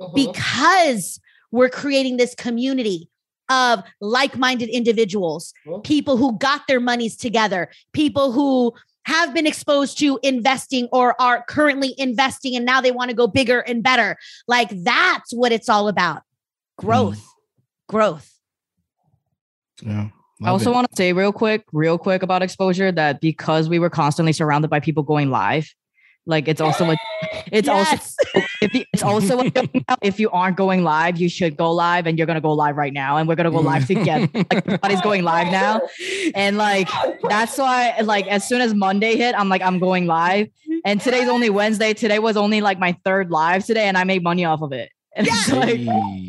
uh-huh. 0.01 0.09
because 0.15 1.21
we're 1.53 1.69
creating 1.69 2.17
this 2.17 2.35
community 2.35 3.09
of 3.49 3.83
like-minded 4.01 4.69
individuals, 4.69 5.53
uh-huh. 5.69 5.79
people 5.79 6.17
who 6.17 6.37
got 6.39 6.63
their 6.67 6.81
monies 6.81 7.17
together, 7.17 7.71
people 7.93 8.33
who 8.33 8.73
have 9.05 9.35
been 9.35 9.47
exposed 9.47 9.99
to 9.99 10.19
investing 10.23 10.89
or 10.93 11.21
are 11.21 11.45
currently 11.49 11.95
investing 11.99 12.57
and 12.57 12.65
now 12.65 12.81
they 12.81 12.93
want 12.93 13.11
to 13.11 13.17
go 13.17 13.27
bigger 13.27 13.61
and 13.61 13.83
better. 13.83 14.17
Like 14.49 14.71
that's 14.71 15.33
what 15.33 15.53
it's 15.53 15.69
all 15.69 15.89
about 15.89 16.23
growth, 16.79 17.19
mm. 17.19 17.89
growth. 17.89 18.33
Yeah. 19.83 20.09
I 20.45 20.49
also 20.49 20.73
want 20.73 20.91
to 20.91 20.97
say 20.97 21.13
real 21.13 21.33
quick, 21.33 21.65
real 21.73 21.99
quick 21.99 22.23
about 22.23 22.43
exposure 22.43 22.91
that 22.91 23.21
because 23.21 23.69
we 23.69 23.79
were 23.79 23.91
constantly 23.91 24.33
surrounded 24.33 24.69
by 24.69 24.81
people 24.81 25.05
going 25.05 25.31
live, 25.31 25.73
like 26.27 26.49
it's 26.49 26.61
also 26.61 26.85
like 26.85 26.99
it's 27.53 27.69
yes. 27.69 27.93
also 27.93 28.22
if 28.35 28.87
it's 28.93 29.03
also 29.03 29.43
if 30.03 30.19
you 30.21 30.31
aren't 30.31 30.57
going 30.57 30.83
live, 30.85 31.19
you 31.19 31.29
should 31.29 31.57
go 31.57 31.73
live, 31.73 32.07
and 32.07 32.19
you're 32.19 32.27
gonna 32.27 32.41
go 32.41 32.53
live 32.53 32.77
right 32.77 32.93
now, 32.93 33.17
and 33.17 33.29
we're 33.29 33.35
gonna 33.35 33.51
go 33.51 33.61
live 33.61 33.87
together. 33.87 34.29
like 34.35 34.53
everybody's 34.67 35.01
going 35.01 35.23
live 35.25 35.49
now, 35.49 35.81
and 36.35 36.57
like 36.57 36.89
that's 37.29 37.59
why 37.59 37.99
like 38.03 38.27
as 38.29 38.47
soon 38.47 38.61
as 38.61 38.75
Monday 38.75 39.17
hit, 39.17 39.35
I'm 39.39 39.49
like 39.49 39.63
I'm 39.63 39.79
going 39.79 40.07
live, 40.07 40.49
and 40.85 41.01
today's 41.01 41.29
only 41.29 41.51
Wednesday. 41.51 41.95
Today 41.95 42.19
was 42.19 42.37
only 42.37 42.61
like 42.61 42.79
my 42.79 42.97
third 43.05 43.31
live 43.31 43.65
today, 43.65 43.87
and 43.87 43.97
I 43.97 44.05
made 44.05 44.23
money 44.23 44.45
off 44.45 44.63
of 44.63 44.73
it. 44.73 44.91
And 45.15 45.27
yeah. 45.27 45.35
it's 45.37 45.53
like, 45.53 45.81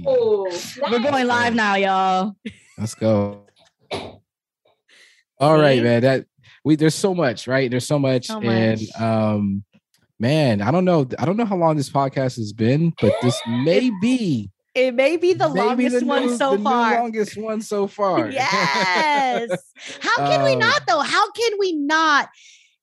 oh, 0.06 0.92
we're 0.92 1.00
going 1.00 1.26
live 1.26 1.56
now, 1.56 1.76
y'all. 1.76 2.36
Let's 2.78 2.94
go. 2.96 3.46
All 5.40 5.58
right, 5.58 5.82
man. 5.82 6.02
That 6.02 6.26
we 6.66 6.76
there's 6.76 6.94
so 6.94 7.16
much, 7.16 7.48
right? 7.48 7.72
There's 7.72 7.88
so 7.88 7.98
much, 7.98 8.28
so 8.28 8.42
and 8.42 8.82
um, 9.00 9.64
man, 10.24 10.62
I 10.62 10.72
don't 10.72 10.86
know. 10.86 11.06
I 11.20 11.26
don't 11.26 11.36
know 11.36 11.45
how 11.45 11.58
long 11.58 11.76
this 11.76 11.90
podcast 11.90 12.38
has 12.38 12.54
been, 12.54 12.94
but 13.02 13.14
this 13.22 13.40
may 13.48 13.91
be. 14.02 14.50
It 14.74 14.95
may 14.95 15.18
be 15.18 15.34
the 15.34 15.50
longest 15.50 16.00
the 16.00 16.06
one 16.06 16.36
so 16.36 16.58
far. 16.58 16.95
longest 16.95 17.38
one 17.38 17.62
so 17.62 17.86
far. 17.86 18.30
yes. 18.32 19.52
How 20.00 20.16
can 20.16 20.40
um, 20.40 20.45
we 20.45 20.56
not 20.56 20.84
though? 20.88 21.02
How 21.02 21.30
can 21.32 21.52
we 21.60 21.74
not 21.74 22.30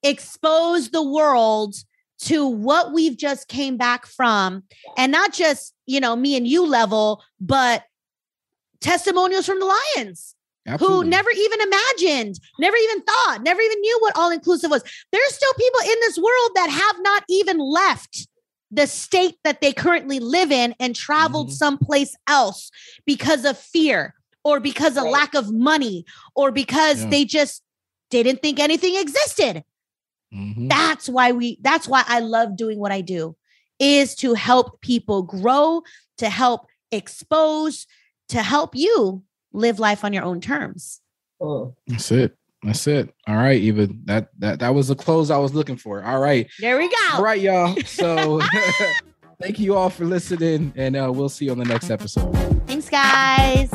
expose 0.03 0.91
the 0.91 1.03
world 1.03 1.75
to 2.21 2.47
what 2.47 2.93
we've 2.93 3.17
just 3.17 3.49
came 3.49 3.79
back 3.79 4.07
from 4.07 4.62
and 4.99 5.11
not 5.11 5.33
just 5.33 5.75
you 5.87 6.01
know 6.01 6.15
me 6.15 6.37
and 6.37 6.47
you 6.47 6.67
level 6.67 7.23
but 7.41 7.85
testimonials 8.81 9.47
from 9.47 9.59
the 9.59 9.79
lions 9.97 10.35
Absolutely. 10.71 11.05
who 11.05 11.11
never 11.11 11.31
even 11.31 11.61
imagined 11.61 12.41
never 12.59 12.77
even 12.77 13.03
thought 13.03 13.39
never 13.43 13.61
even 13.61 13.81
knew 13.81 13.99
what 14.01 14.17
all 14.17 14.31
inclusive 14.31 14.71
was 14.71 14.83
there's 15.13 15.35
still 15.35 15.53
people 15.55 15.81
in 15.81 16.01
this 16.01 16.19
world 16.19 16.51
that 16.55 16.71
have 16.71 17.03
not 17.03 17.25
even 17.29 17.59
left 17.59 18.29
the 18.71 18.87
state 18.87 19.37
that 19.43 19.61
they 19.61 19.73
currently 19.73 20.21
live 20.21 20.53
in 20.53 20.75
and 20.79 20.95
traveled 20.95 21.49
mm-hmm. 21.49 21.55
someplace 21.55 22.17
else 22.29 22.71
because 23.05 23.45
of 23.45 23.59
fear 23.59 24.15
or 24.45 24.61
because 24.61 24.97
of 24.97 25.05
right. 25.05 25.13
lack 25.13 25.35
of 25.35 25.53
money 25.53 26.05
or 26.37 26.53
because 26.53 27.03
yeah. 27.03 27.11
they 27.11 27.25
just 27.25 27.63
didn't 28.11 28.41
think 28.41 28.61
anything 28.61 28.97
existed 28.97 29.65
Mm-hmm. 30.35 30.69
That's 30.69 31.09
why 31.09 31.33
we 31.33 31.59
that's 31.61 31.89
why 31.89 32.05
I 32.07 32.21
love 32.21 32.57
doing 32.57 32.79
what 32.79 32.93
I 32.93 33.01
do 33.01 33.37
is 33.79 34.15
to 34.17 34.35
help 34.35 34.81
people 34.81 35.23
grow, 35.23 35.83
to 36.19 36.29
help 36.29 36.67
expose, 36.93 37.87
to 38.29 38.43
help 38.43 38.77
you 38.77 39.23
live 39.52 39.78
life 39.78 40.05
on 40.05 40.12
your 40.12 40.24
own 40.24 40.40
terms. 40.40 41.01
Oh. 41.40 41.74
That's 41.86 42.10
it. 42.10 42.36
That's 42.62 42.86
it. 42.86 43.14
All 43.27 43.36
right, 43.36 43.59
Eva. 43.59 43.89
That 44.05 44.28
that 44.39 44.59
that 44.59 44.74
was 44.74 44.89
the 44.89 44.94
close 44.94 45.31
I 45.31 45.39
was 45.39 45.55
looking 45.55 45.77
for. 45.77 46.02
All 46.02 46.20
right. 46.20 46.47
There 46.59 46.77
we 46.77 46.89
go. 46.89 47.14
All 47.14 47.22
right, 47.22 47.40
y'all. 47.40 47.74
So 47.82 48.40
thank 49.40 49.59
you 49.59 49.74
all 49.74 49.89
for 49.89 50.05
listening, 50.05 50.72
and 50.77 50.94
uh, 50.94 51.10
we'll 51.12 51.31
see 51.31 51.47
you 51.47 51.52
on 51.52 51.59
the 51.59 51.64
next 51.64 51.90
episode. 51.90 52.35
Thanks, 52.66 52.90
guys. 52.90 53.70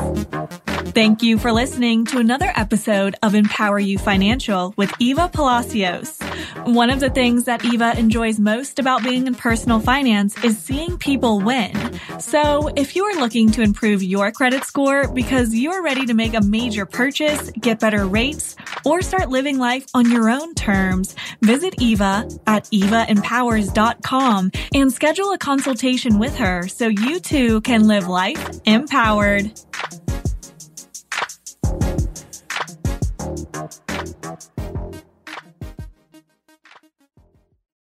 Thank 0.92 1.22
you 1.22 1.36
for 1.36 1.52
listening 1.52 2.04
to 2.06 2.18
another 2.18 2.52
episode 2.54 3.16
of 3.22 3.32
EmpowerYou 3.32 3.98
Financial 4.00 4.72
with 4.76 4.92
Eva 5.00 5.28
Palacios. 5.28 6.18
One 6.64 6.90
of 6.90 7.00
the 7.00 7.10
things 7.10 7.44
that 7.44 7.64
Eva 7.64 7.98
enjoys 7.98 8.38
most 8.38 8.78
about 8.78 9.02
being 9.02 9.26
in 9.26 9.34
personal 9.34 9.80
finance 9.80 10.42
is 10.44 10.58
seeing 10.58 10.98
people 10.98 11.40
win. 11.40 12.00
So 12.18 12.68
if 12.76 12.96
you 12.96 13.04
are 13.04 13.20
looking 13.20 13.50
to 13.52 13.62
improve 13.62 14.02
your 14.02 14.32
credit 14.32 14.64
score 14.64 15.08
because 15.08 15.54
you're 15.54 15.82
ready 15.82 16.06
to 16.06 16.14
make 16.14 16.34
a 16.34 16.40
major 16.40 16.86
purchase, 16.86 17.50
get 17.60 17.80
better 17.80 18.06
rates, 18.06 18.56
or 18.84 19.02
start 19.02 19.28
living 19.28 19.58
life 19.58 19.86
on 19.94 20.10
your 20.10 20.28
own 20.28 20.54
terms, 20.54 21.14
visit 21.42 21.74
Eva 21.80 22.28
at 22.46 22.64
evaempowers.com 22.64 24.50
and 24.74 24.92
schedule 24.92 25.32
a 25.32 25.38
consultation 25.38 26.18
with 26.18 26.36
her 26.36 26.68
so 26.68 26.88
you 26.88 27.20
too 27.20 27.60
can 27.62 27.86
live 27.86 28.08
life 28.08 28.60
empowered. 28.64 29.52